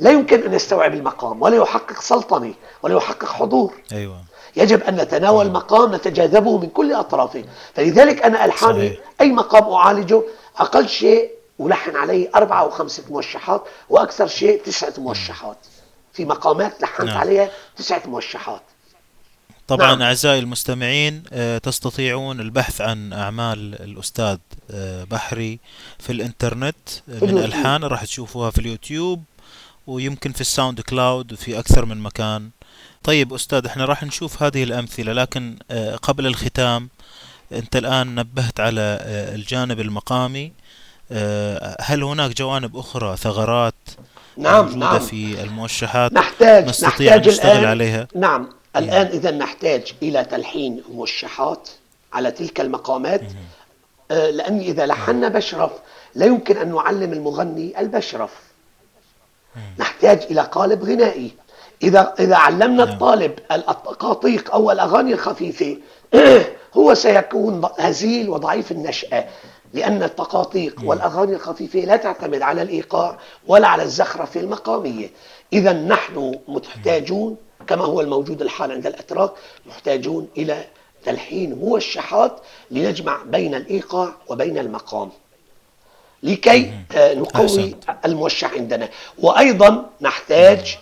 لا 0.00 0.10
يمكن 0.10 0.42
أن 0.42 0.54
يستوعب 0.54 0.94
المقام 0.94 1.42
ولا 1.42 1.56
يحقق 1.56 2.00
سلطنة 2.00 2.54
ولا 2.82 2.96
يحقق 2.96 3.24
حضور 3.28 3.74
أيوة. 3.92 4.16
يجب 4.56 4.82
أن 4.82 4.96
نتناول 4.96 5.46
المقام 5.46 5.94
نتجاذبه 5.94 6.58
من 6.58 6.68
كل 6.68 6.92
أطرافه. 6.92 7.44
فلذلك 7.74 8.22
أنا 8.22 8.44
ألحاني 8.44 8.88
صحيح. 8.88 9.00
أي 9.20 9.32
مقام 9.32 9.72
أعالجه 9.72 10.22
أقل 10.58 10.88
شيء 10.88 11.30
ألحن 11.60 11.96
عليه 11.96 12.30
أربعة 12.34 12.60
أو 12.60 12.70
خمسة 12.70 13.02
موشحات 13.10 13.64
وأكثر 13.90 14.26
شيء 14.26 14.62
تسعة 14.62 14.92
موشحات. 14.98 15.56
في 16.12 16.24
مقامات 16.24 16.82
لحنت 16.82 17.06
نعم. 17.08 17.18
عليها 17.18 17.50
تسعة 17.76 18.02
موشحات. 18.06 18.62
طبعا 19.68 19.94
نعم. 19.94 20.02
أعزائي 20.02 20.38
المستمعين 20.38 21.22
آه، 21.32 21.58
تستطيعون 21.58 22.40
البحث 22.40 22.80
عن 22.80 23.12
أعمال 23.12 23.82
الأستاذ 23.82 24.38
آه، 24.70 25.04
بحري 25.04 25.58
في 25.98 26.12
الإنترنت 26.12 26.76
آه، 27.08 27.24
من 27.24 27.38
ألحان 27.38 27.84
راح 27.84 28.04
تشوفوها 28.04 28.50
في 28.50 28.58
اليوتيوب 28.58 29.22
ويمكن 29.86 30.32
في 30.32 30.40
ال 30.40 30.80
SoundCloud 30.80 31.32
وفي 31.32 31.58
أكثر 31.58 31.84
من 31.84 31.98
مكان. 31.98 32.50
طيب 33.02 33.34
أستاذ 33.34 33.66
إحنا 33.66 33.84
راح 33.84 34.02
نشوف 34.02 34.42
هذه 34.42 34.62
الأمثلة 34.62 35.12
لكن 35.12 35.56
قبل 36.02 36.26
الختام 36.26 36.88
أنت 37.52 37.76
الآن 37.76 38.14
نبهت 38.14 38.60
على 38.60 38.80
الجانب 39.34 39.80
المقامي. 39.80 40.52
هل 41.80 42.02
هناك 42.02 42.36
جوانب 42.36 42.76
أخرى 42.76 43.16
ثغرات 43.16 43.74
نعم 44.36 44.64
موجودة 44.64 44.78
نعم. 44.78 44.98
في 44.98 45.42
الموشحات 45.42 46.12
نحتاج 46.12 46.68
نستطيع 46.68 47.16
نحتاج 47.16 47.28
نشتغل 47.28 47.50
الآن 47.50 47.64
عليها؟ 47.64 48.08
نعم. 48.14 48.48
الآن 48.76 49.06
إذا 49.06 49.30
نحتاج 49.30 49.94
إلى 50.02 50.24
تلحين 50.24 50.82
موشحات 50.92 51.68
على 52.12 52.30
تلك 52.30 52.60
المقامات. 52.60 53.22
آه، 54.10 54.30
لأن 54.30 54.58
إذا 54.58 54.86
لحنا 54.86 55.28
بشرف 55.28 55.70
لا 56.14 56.26
يمكن 56.26 56.56
أن 56.56 56.74
نعلم 56.74 57.12
المغني 57.12 57.80
البشرف. 57.80 58.30
نحتاج 59.78 60.22
إلى 60.30 60.40
قالب 60.40 60.84
غنائي. 60.84 61.30
إذا 61.82 62.14
إذا 62.20 62.36
علمنا 62.36 62.84
نعم. 62.84 62.94
الطالب 62.94 63.38
القاطيق 63.52 64.54
أو 64.54 64.70
الأغاني 64.70 65.12
الخفيفة 65.12 65.76
هو 66.76 66.94
سيكون 66.94 67.68
هزيل 67.78 68.28
وضعيف 68.30 68.72
النشأة. 68.72 69.24
لأن 69.74 70.02
التقاطيق 70.02 70.80
والأغاني 70.84 71.34
الخفيفة 71.34 71.78
لا 71.78 71.96
تعتمد 71.96 72.42
على 72.42 72.62
الإيقاع 72.62 73.18
ولا 73.46 73.68
على 73.68 73.82
الزخرفة 73.82 74.40
المقامية. 74.40 75.10
إذا 75.52 75.72
نحن 75.72 76.38
محتاجون 76.48 77.36
كما 77.66 77.84
هو 77.84 78.00
الموجود 78.00 78.42
الحال 78.42 78.72
عند 78.72 78.86
الأتراك 78.86 79.30
محتاجون 79.66 80.28
إلى 80.36 80.64
تلحين 81.04 81.54
موشحات 81.54 82.40
لنجمع 82.70 83.22
بين 83.26 83.54
الإيقاع 83.54 84.14
وبين 84.28 84.58
المقام. 84.58 85.10
لكي 86.22 86.72
آه، 86.96 87.14
نقوي 87.14 87.76
الموشح 88.04 88.52
عندنا. 88.54 88.88
وأيضا 89.18 89.90
نحتاج 90.00 90.78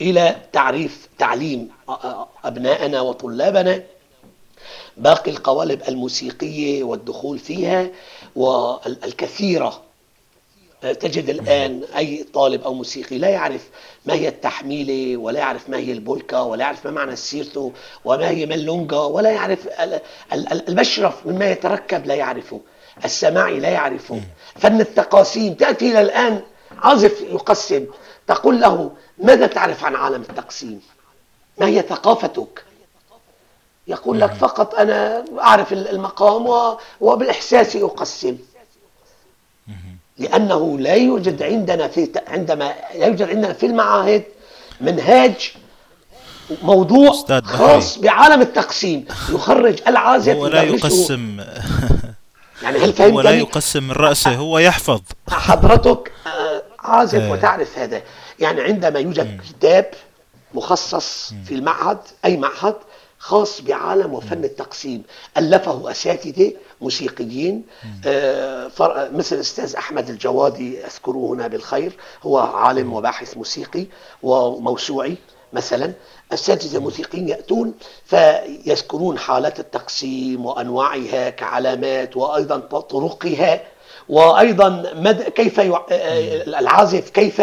إلى 0.00 0.36
تعريف 0.52 1.08
تعليم 1.18 1.68
آه، 1.88 1.92
آه، 2.04 2.28
أبنائنا 2.44 3.00
وطلابنا 3.00 3.82
باقي 4.96 5.30
القوالب 5.30 5.82
الموسيقية 5.88 6.84
والدخول 6.84 7.38
فيها 7.38 7.88
والكثيرة 8.36 9.82
تجد 10.92 11.30
الآن 11.30 11.82
أي 11.96 12.24
طالب 12.34 12.62
أو 12.62 12.74
موسيقي 12.74 13.18
لا 13.18 13.28
يعرف 13.28 13.68
ما 14.06 14.14
هي 14.14 14.28
التحميلة 14.28 15.16
ولا 15.16 15.38
يعرف 15.38 15.68
ما 15.68 15.76
هي 15.76 15.92
البولكا 15.92 16.40
ولا 16.40 16.64
يعرف 16.64 16.84
ما 16.84 16.90
معنى 16.90 17.12
السيرتو 17.12 17.70
وما 18.04 18.28
هي 18.28 18.46
ملونجا 18.46 18.98
ولا 18.98 19.30
يعرف 19.30 19.68
المشرف 20.68 21.26
مما 21.26 21.50
يتركب 21.50 22.06
لا 22.06 22.14
يعرفه 22.14 22.60
السماعي 23.04 23.60
لا 23.60 23.68
يعرفه. 23.68 24.20
فن 24.56 24.80
التقاسيم 24.80 25.54
تأتي 25.54 25.90
إلى 25.90 26.00
الآن 26.00 26.40
عازف 26.78 27.20
يقسم 27.20 27.86
تقول 28.26 28.60
له 28.60 28.90
ماذا 29.18 29.46
تعرف 29.46 29.84
عن 29.84 29.96
عالم 29.96 30.22
التقسيم؟ 30.22 30.80
ما 31.58 31.66
هي 31.66 31.82
ثقافتك؟ 31.82 32.64
يقول 33.86 34.20
لك 34.20 34.32
فقط 34.32 34.74
أنا 34.74 35.24
أعرف 35.40 35.72
المقام 35.72 36.76
وبالإحساس 37.00 37.76
أقسم 37.76 38.36
لأنه 40.18 40.78
لا 40.78 40.94
يوجد 40.94 41.42
عندنا 41.42 41.88
في 41.88 42.10
عندما 42.26 42.74
لا 42.94 43.06
يوجد 43.06 43.22
عندنا 43.22 43.52
في 43.52 43.66
المعاهد 43.66 44.24
منهاج 44.80 45.52
موضوع 46.62 47.12
خاص 47.44 47.98
بعالم 47.98 48.40
التقسيم. 48.40 49.04
يخرج 49.30 49.78
العازف 49.88 50.34
هو 50.34 50.46
لا 50.46 50.62
يقسم. 50.62 51.40
يعني 52.62 52.78
هل 52.78 52.92
فهمت 52.92 53.12
هو 53.12 53.20
لا 53.20 53.30
يقسم 53.30 53.82
من 53.82 53.92
رأسه 53.92 54.34
هو 54.34 54.58
يحفظ. 54.58 55.00
حضرتك 55.30 56.12
آه، 56.26 56.62
عازف 56.78 57.20
إيه. 57.20 57.30
وتعرف 57.32 57.78
هذا. 57.78 58.02
يعني 58.40 58.60
عندما 58.60 58.98
يوجد 58.98 59.40
كتاب 59.48 59.90
مخصص 60.54 61.32
في 61.46 61.54
المعهد 61.54 61.98
أي 62.24 62.36
معهد 62.36 62.74
خاص 63.18 63.60
بعالم 63.60 64.14
وفن 64.14 64.44
التقسيم. 64.44 65.02
ألفه 65.38 65.90
أساتذة 65.90 66.52
موسيقيين. 66.84 67.64
آه، 68.06 68.70
مثل 69.12 69.36
الأستاذ 69.36 69.76
أحمد 69.76 70.08
الجوادي 70.10 70.84
أذكره 70.86 71.32
هنا 71.32 71.46
بالخير. 71.48 71.92
هو 72.22 72.38
عالم 72.38 72.92
وباحث 72.92 73.36
موسيقي 73.36 73.86
وموسوعي 74.22 75.16
مثلا. 75.52 75.92
أساتذة 76.32 76.78
موسيقيين 76.78 77.28
يأتون 77.28 77.74
فيذكرون 78.04 79.18
حالات 79.18 79.60
التقسيم 79.60 80.46
وأنواعها 80.46 81.30
كعلامات 81.30 82.16
وأيضا 82.16 82.58
طرقها. 82.80 83.73
وأيضا 84.08 84.92
مد... 84.96 85.22
كيف 85.22 85.58
ي... 85.58 85.72
العازف 86.46 87.10
كيف 87.10 87.42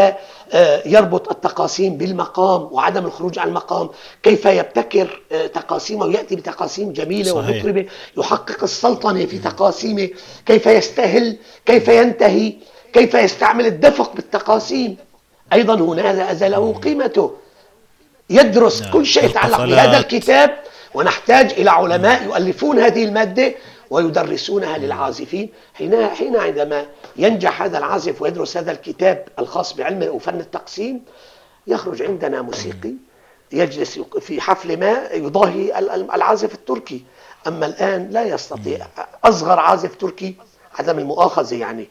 آه، 0.54 0.82
يربط 0.86 1.32
التقاسيم 1.32 1.98
بالمقام 1.98 2.68
وعدم 2.72 3.06
الخروج 3.06 3.40
عن 3.40 3.48
المقام 3.48 3.90
كيف 4.24 4.46
يبتكر 4.46 5.22
آه، 5.32 5.48
تقاسيمه 5.48 6.06
ويأتي 6.06 6.36
بتقاسيم 6.36 6.94
جميلة 6.94 7.32
ومطربة 7.34 7.86
يحقق 8.18 8.64
السلطنة 8.64 9.26
في 9.26 9.38
تقاسيمه 9.38 10.10
كيف 10.46 10.66
يستهل 10.66 11.38
كيف 11.66 11.88
ينتهي 11.88 12.54
كيف 12.94 13.14
يستعمل 13.14 13.66
الدفق 13.66 14.14
بالتقاسيم. 14.16 14.98
أيضا 15.54 15.76
هنا 15.76 16.32
هذا 16.32 16.50
له 16.50 16.74
قيمته. 16.74 17.36
يدرس 18.30 18.82
نعم. 18.82 18.92
كل 18.92 19.06
شيء 19.06 19.26
يتعلق 19.26 19.66
بهذا 19.66 19.98
الكتاب 19.98 20.60
ونحتاج 20.94 21.52
إلى 21.52 21.70
علماء 21.70 22.24
يؤلفون 22.24 22.80
هذه 22.80 23.04
المادة 23.04 23.54
ويدرسونها 23.92 24.78
للعازفين. 24.78 25.50
حين 25.74 26.08
حين 26.08 26.36
عندما 26.36 26.86
ينجح 27.16 27.62
هذا 27.62 27.78
العازف 27.78 28.22
ويدرس 28.22 28.58
هذا 28.58 28.72
الكتاب 28.72 29.28
الخاص 29.40 29.74
بعلم 29.74 30.16
وفن 30.16 30.40
التقسيم 30.40 31.06
يخرج 31.68 32.02
عندنا 32.02 32.42
موسيقي 32.42 32.94
يجلس 33.52 34.00
في 34.00 34.42
حفل 34.42 34.80
ما 34.80 35.08
يضاهي 35.12 35.80
العازف 36.16 36.54
التركي. 36.54 37.04
أما 37.48 37.66
الآن 37.66 38.10
لا 38.12 38.24
يستطيع 38.24 38.88
أصغر 39.24 39.60
عازف 39.60 39.96
تركي 39.96 40.36
عدم 40.80 41.00
المؤاخذة 41.00 41.56
يعني. 41.56 41.88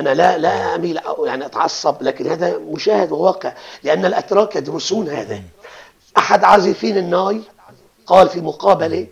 أنا 0.00 0.14
لا 0.14 0.38
لا 0.38 0.74
أميل 0.74 1.00
يعني 1.24 1.46
أتعصب 1.46 2.02
لكن 2.02 2.26
هذا 2.26 2.58
مشاهد 2.58 3.12
وواقع 3.12 3.52
لأن 3.82 4.04
الأتراك 4.04 4.56
يدرسون 4.56 5.08
هذا. 5.08 5.42
أحد 6.18 6.44
عازفين 6.44 6.96
الناي 6.98 7.40
قال 8.06 8.28
في 8.28 8.40
مقابلة 8.40 9.06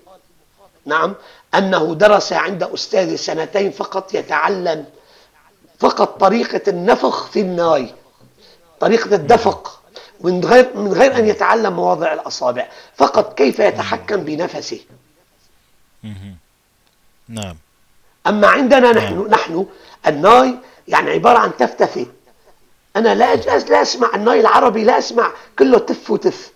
نعم 0.85 1.15
أنه 1.55 1.95
درس 1.95 2.33
عند 2.33 2.63
أستاذ 2.63 3.17
سنتين 3.17 3.71
فقط 3.71 4.15
يتعلم 4.15 4.85
فقط 5.79 6.21
طريقة 6.21 6.61
النفخ 6.69 7.27
في 7.27 7.41
الناي 7.41 7.95
طريقة 8.81 9.15
الدفق 9.15 9.81
من 10.21 10.45
غير 10.45 10.77
من 10.77 10.93
غير 10.93 11.17
أن 11.17 11.29
يتعلم 11.29 11.73
مواضع 11.73 12.13
الأصابع 12.13 12.69
فقط 12.97 13.35
كيف 13.39 13.59
يتحكم 13.59 14.17
بنفسه. 14.17 14.81
نعم. 17.29 17.57
أما 18.27 18.47
عندنا 18.49 18.93
نحن 18.93 19.15
نعم. 19.15 19.27
نحن 19.29 19.67
الناي 20.07 20.55
يعني 20.89 21.11
عبارة 21.11 21.39
عن 21.39 21.57
تفتفة 21.57 22.07
أنا 22.97 23.15
لا 23.15 23.35
لا 23.35 23.83
أسمع 23.83 24.11
الناي 24.15 24.41
العربي 24.41 24.85
لا 24.85 24.99
أسمع 24.99 25.33
كله 25.59 25.79
تف 25.79 26.11
وتف. 26.11 26.53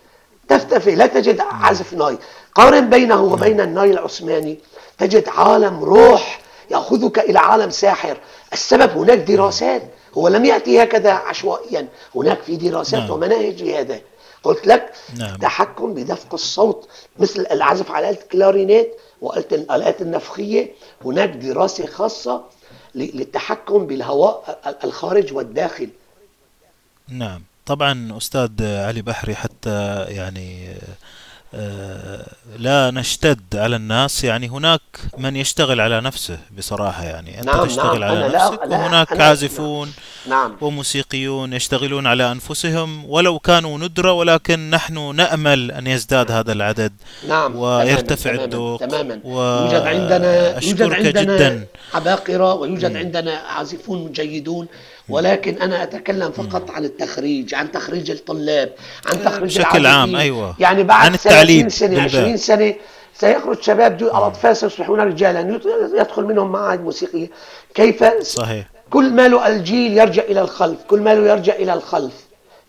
تفتفة 0.49 0.91
لا 0.91 1.07
تجد 1.07 1.41
عزف 1.41 1.93
ناي. 1.93 2.19
قارن 2.55 2.91
بينه 2.91 3.23
وبين 3.23 3.61
الناي 3.61 3.91
العثماني. 3.91 4.59
تجد 4.99 5.29
عالم 5.29 5.85
روح 5.85 6.41
يأخذك 6.71 7.19
إلى 7.19 7.39
عالم 7.39 7.71
ساحر. 7.71 8.17
السبب 8.53 8.91
هناك 8.91 9.19
دراسات. 9.19 9.83
هو 10.15 10.29
لم 10.29 10.45
يأتي 10.45 10.83
هكذا 10.83 11.13
عشوائيا. 11.13 11.89
هناك 12.15 12.43
في 12.43 12.57
دراسات 12.57 13.01
نعم. 13.01 13.11
ومناهج 13.11 13.63
لهذا. 13.63 14.01
قلت 14.43 14.67
لك 14.67 14.93
نعم. 15.19 15.37
تحكم 15.37 15.95
بدفق 15.95 16.35
الصوت. 16.35 16.89
مثل 17.19 17.47
العزف 17.51 17.91
على 17.91 18.11
آلة 18.11 18.19
الكلارينيت 18.19 18.93
وآلة 19.21 19.47
الآلات 19.53 20.03
النفخية. 20.03 20.73
هناك 21.05 21.29
دراسة 21.29 21.87
خاصة 21.87 22.45
للتحكم 22.95 23.87
بالهواء 23.87 24.61
الخارج 24.85 25.33
والداخل. 25.33 25.89
نعم. 27.09 27.43
طبعا 27.67 28.17
أستاذ 28.17 28.51
علي 28.63 29.03
بحري 29.03 29.35
حتى 29.35 30.05
يعني 30.09 30.77
لا 32.59 32.91
نشتد 32.91 33.41
على 33.55 33.77
الناس 33.77 34.25
يعني 34.25 34.49
هناك 34.49 34.81
من 35.19 35.37
يشتغل 35.37 35.81
على 35.81 36.01
نفسه 36.01 36.39
بصراحة 36.59 37.05
يعني 37.05 37.39
أنت 37.39 37.47
نعم 37.47 37.67
تشتغل 37.67 38.01
نعم. 38.01 38.11
على 38.11 38.29
نفسك 38.29 38.61
لا 38.67 38.79
وهناك 38.79 39.13
لا 39.13 39.25
عازفون 39.25 39.93
نعم. 40.29 40.57
وموسيقيون 40.61 41.53
يشتغلون 41.53 42.07
على 42.07 42.33
أنفسهم 42.33 43.11
ولو 43.11 43.39
كانوا 43.39 43.79
ندرة 43.79 44.13
ولكن 44.13 44.71
نحن 44.71 45.15
نأمل 45.17 45.71
أن 45.71 45.87
يزداد 45.87 46.31
هذا 46.31 46.53
العدد 46.53 46.93
نعم 47.29 47.57
ويرتفع 47.57 48.31
تماماً 48.31 48.45
الذوق 48.45 48.81
تماما. 48.81 49.21
يوجد 49.25 49.87
عندنا 49.87 50.55
يوجد 50.65 50.83
عندنا 50.93 51.23
جدا. 51.37 51.67
عباقرة 51.95 52.55
ويوجد 52.55 52.93
م. 52.93 52.97
عندنا 52.97 53.33
عازفون 53.37 54.13
جيدون. 54.13 54.67
ولكن 55.09 55.63
أنا 55.63 55.83
أتكلم 55.83 56.31
فقط 56.31 56.71
عن 56.71 56.85
التخريج 56.85 57.55
عن 57.55 57.73
تخريج 57.73 58.11
الطلاب 58.11 58.73
عن 59.07 59.25
تخريج 59.25 59.59
بشكل 59.59 59.87
عام 59.87 60.17
أيوة. 60.17 60.57
يعني 60.59 60.83
بعد 60.83 61.07
عن 61.07 61.15
التعليم 61.15 61.69
سنة 61.69 62.03
20 62.03 62.37
سنة 62.37 62.75
سيخرج 63.15 63.63
شباب 63.63 64.03
الأطفال 64.03 64.57
سيصبحون 64.57 65.01
رجالا 65.01 65.61
يدخل 65.95 66.25
منهم 66.25 66.53
معاهد 66.53 66.81
موسيقية. 66.81 67.31
كيف؟ 67.75 68.05
صحيح. 68.23 68.67
كل 68.91 69.11
ماله 69.13 69.49
الجيل 69.49 69.99
يرجع 69.99 70.23
إلى 70.23 70.41
الخلف 70.41 70.79
كل 70.89 71.01
ماله 71.01 71.33
يرجع 71.33 71.55
إلى 71.55 71.73
الخلف. 71.73 72.13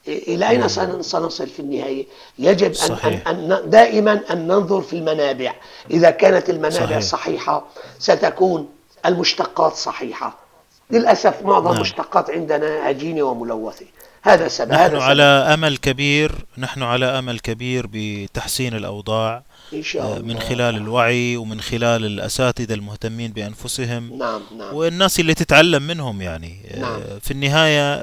إلى 0.07 0.49
أين 0.49 0.67
سنصل 1.01 1.47
في 1.47 1.59
النهاية؟ 1.59 2.05
يجب 2.39 2.73
صحيح. 2.73 3.27
أن, 3.27 3.51
أن 3.51 3.69
دائما 3.69 4.21
أن 4.31 4.47
ننظر 4.47 4.81
في 4.81 4.93
المنابع. 4.93 5.53
إذا 5.91 6.09
كانت 6.09 6.49
المنابع 6.49 6.85
صحيح. 6.85 7.01
صحيحة 7.01 7.65
ستكون 7.99 8.69
المشتقات 9.05 9.73
صحيحة. 9.73 10.44
للأسف 10.91 11.41
معظم 11.41 11.65
نعم. 11.65 11.75
المشتقات 11.75 12.29
عندنا 12.29 12.65
عجينة 12.65 13.23
وملوثة 13.23 13.85
هذا 14.21 14.47
سبب 14.47 14.71
نحن 14.71 14.81
هذا 14.81 15.01
على 15.01 15.23
أمل 15.23 15.77
كبير 15.77 16.31
نحن 16.57 16.83
على 16.83 17.05
أمل 17.05 17.39
كبير 17.39 17.85
بتحسين 17.91 18.75
الأوضاع 18.75 19.43
إن 19.73 19.83
شاء 19.83 20.03
آه، 20.03 20.17
الله. 20.17 20.33
من 20.33 20.39
خلال 20.39 20.75
الوعي 20.75 21.37
ومن 21.37 21.61
خلال 21.61 22.05
الأساتذة 22.05 22.73
المهتمين 22.73 23.31
بأنفسهم 23.31 24.17
نعم 24.17 24.41
نعم. 24.57 24.75
والناس 24.75 25.19
اللي 25.19 25.33
تتعلم 25.33 25.83
منهم 25.83 26.21
يعني 26.21 26.57
آه، 26.71 26.79
نعم. 26.79 26.99
في 27.21 27.31
النهاية 27.31 27.99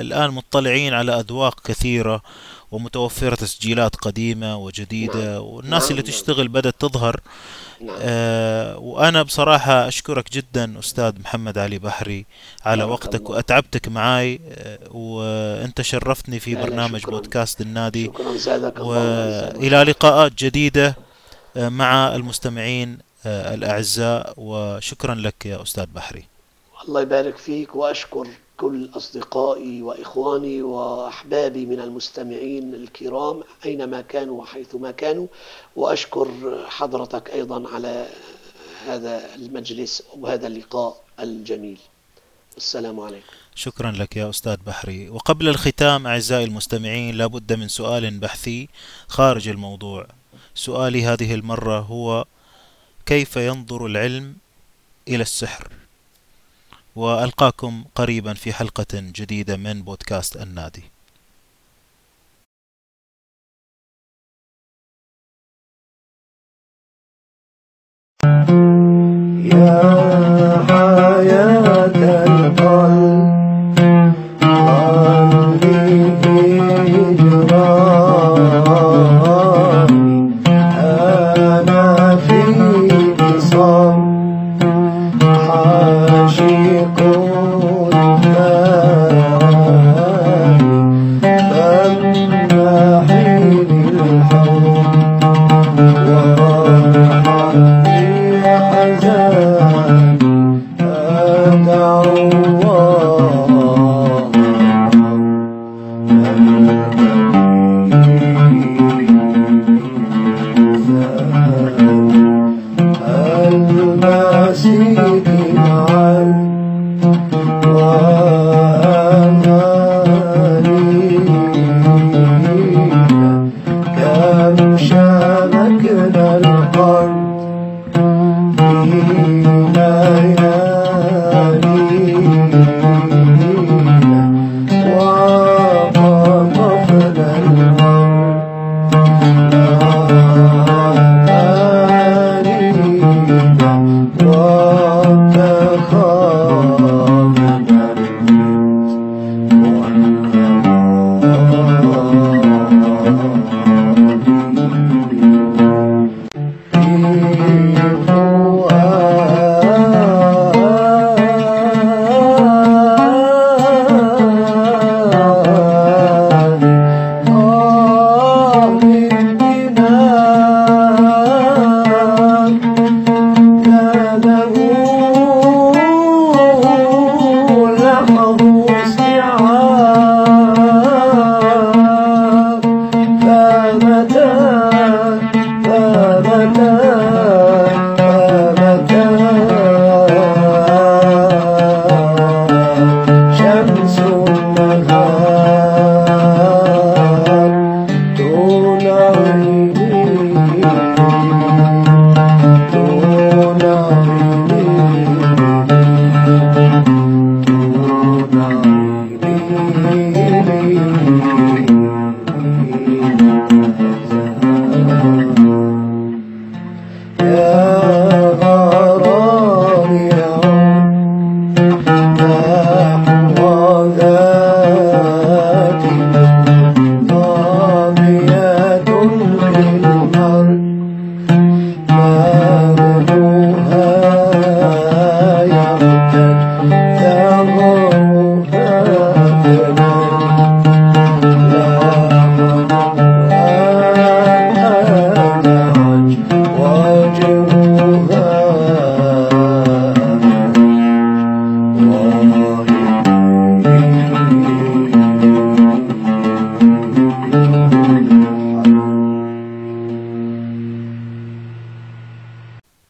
الآن 0.00 0.30
مطلعين 0.30 0.94
على 0.94 1.20
أذواق 1.20 1.60
كثيرة 1.64 2.22
ومتوفرة 2.74 3.34
تسجيلات 3.34 3.96
قديمة 3.96 4.56
وجديدة 4.56 5.32
نعم. 5.32 5.42
والناس 5.42 5.82
نعم. 5.82 5.90
اللي 5.90 6.02
نعم. 6.02 6.12
تشتغل 6.12 6.48
بدأت 6.48 6.74
تظهر 6.78 7.20
نعم. 7.80 7.96
آه 8.00 8.78
وأنا 8.78 9.22
بصراحة 9.22 9.88
أشكرك 9.88 10.32
جدا 10.32 10.78
أستاذ 10.78 11.20
محمد 11.20 11.58
علي 11.58 11.78
بحري 11.78 12.26
على 12.64 12.84
وقتك. 12.84 13.30
وأتعبتك 13.30 13.88
معي 13.88 14.40
آه 14.48 14.78
وأنت 14.90 15.82
شرفتني 15.82 16.40
في 16.40 16.54
برنامج 16.54 17.00
شكرا. 17.00 17.10
بودكاست 17.10 17.60
النادي 17.60 18.12
وإلى 18.78 19.82
لقاءات 19.82 20.32
جديدة 20.38 20.96
آه 21.56 21.68
مع 21.68 22.14
المستمعين 22.14 22.98
آه 23.26 23.54
الأعزاء 23.54 24.34
وشكرا 24.36 25.14
لك 25.14 25.46
يا 25.46 25.62
أستاذ 25.62 25.86
بحري 25.94 26.24
الله 26.88 27.00
يبارك 27.02 27.36
فيك 27.36 27.76
وأشكر 27.76 28.28
كل 28.56 28.88
أصدقائي 28.96 29.82
وإخواني 29.82 30.62
وأحبابي 30.62 31.66
من 31.66 31.80
المستمعين 31.80 32.74
الكرام 32.74 33.42
أينما 33.64 34.00
كانوا 34.00 34.42
وحيثما 34.42 34.90
كانوا 34.90 35.26
وأشكر 35.76 36.28
حضرتك 36.68 37.30
أيضا 37.30 37.74
على 37.74 38.08
هذا 38.86 39.34
المجلس 39.34 40.02
وهذا 40.16 40.46
اللقاء 40.46 41.02
الجميل. 41.20 41.78
السلام 42.56 43.00
عليكم. 43.00 43.32
شكرا 43.54 43.90
لك 43.90 44.16
يا 44.16 44.30
أستاذ 44.30 44.56
بحري. 44.66 45.08
وقبل 45.08 45.48
الختام 45.48 46.06
أعزائي 46.06 46.44
المستمعين 46.44 47.14
لابد 47.14 47.52
من 47.52 47.68
سؤال 47.68 48.18
بحثي 48.18 48.68
خارج 49.08 49.48
الموضوع. 49.48 50.06
سؤالي 50.54 51.04
هذه 51.04 51.34
المرة 51.34 51.78
هو 51.78 52.24
كيف 53.06 53.36
ينظر 53.36 53.86
العلم 53.86 54.34
إلى 55.08 55.22
السحر؟ 55.22 55.68
وألقاكم 56.96 57.84
قريبا 57.94 58.34
في 58.34 58.52
حلقة 58.52 58.86
جديدة 58.92 59.56
من 59.56 59.82
بودكاست 59.82 60.36
النادي. 60.36 60.84
يا 69.52 70.23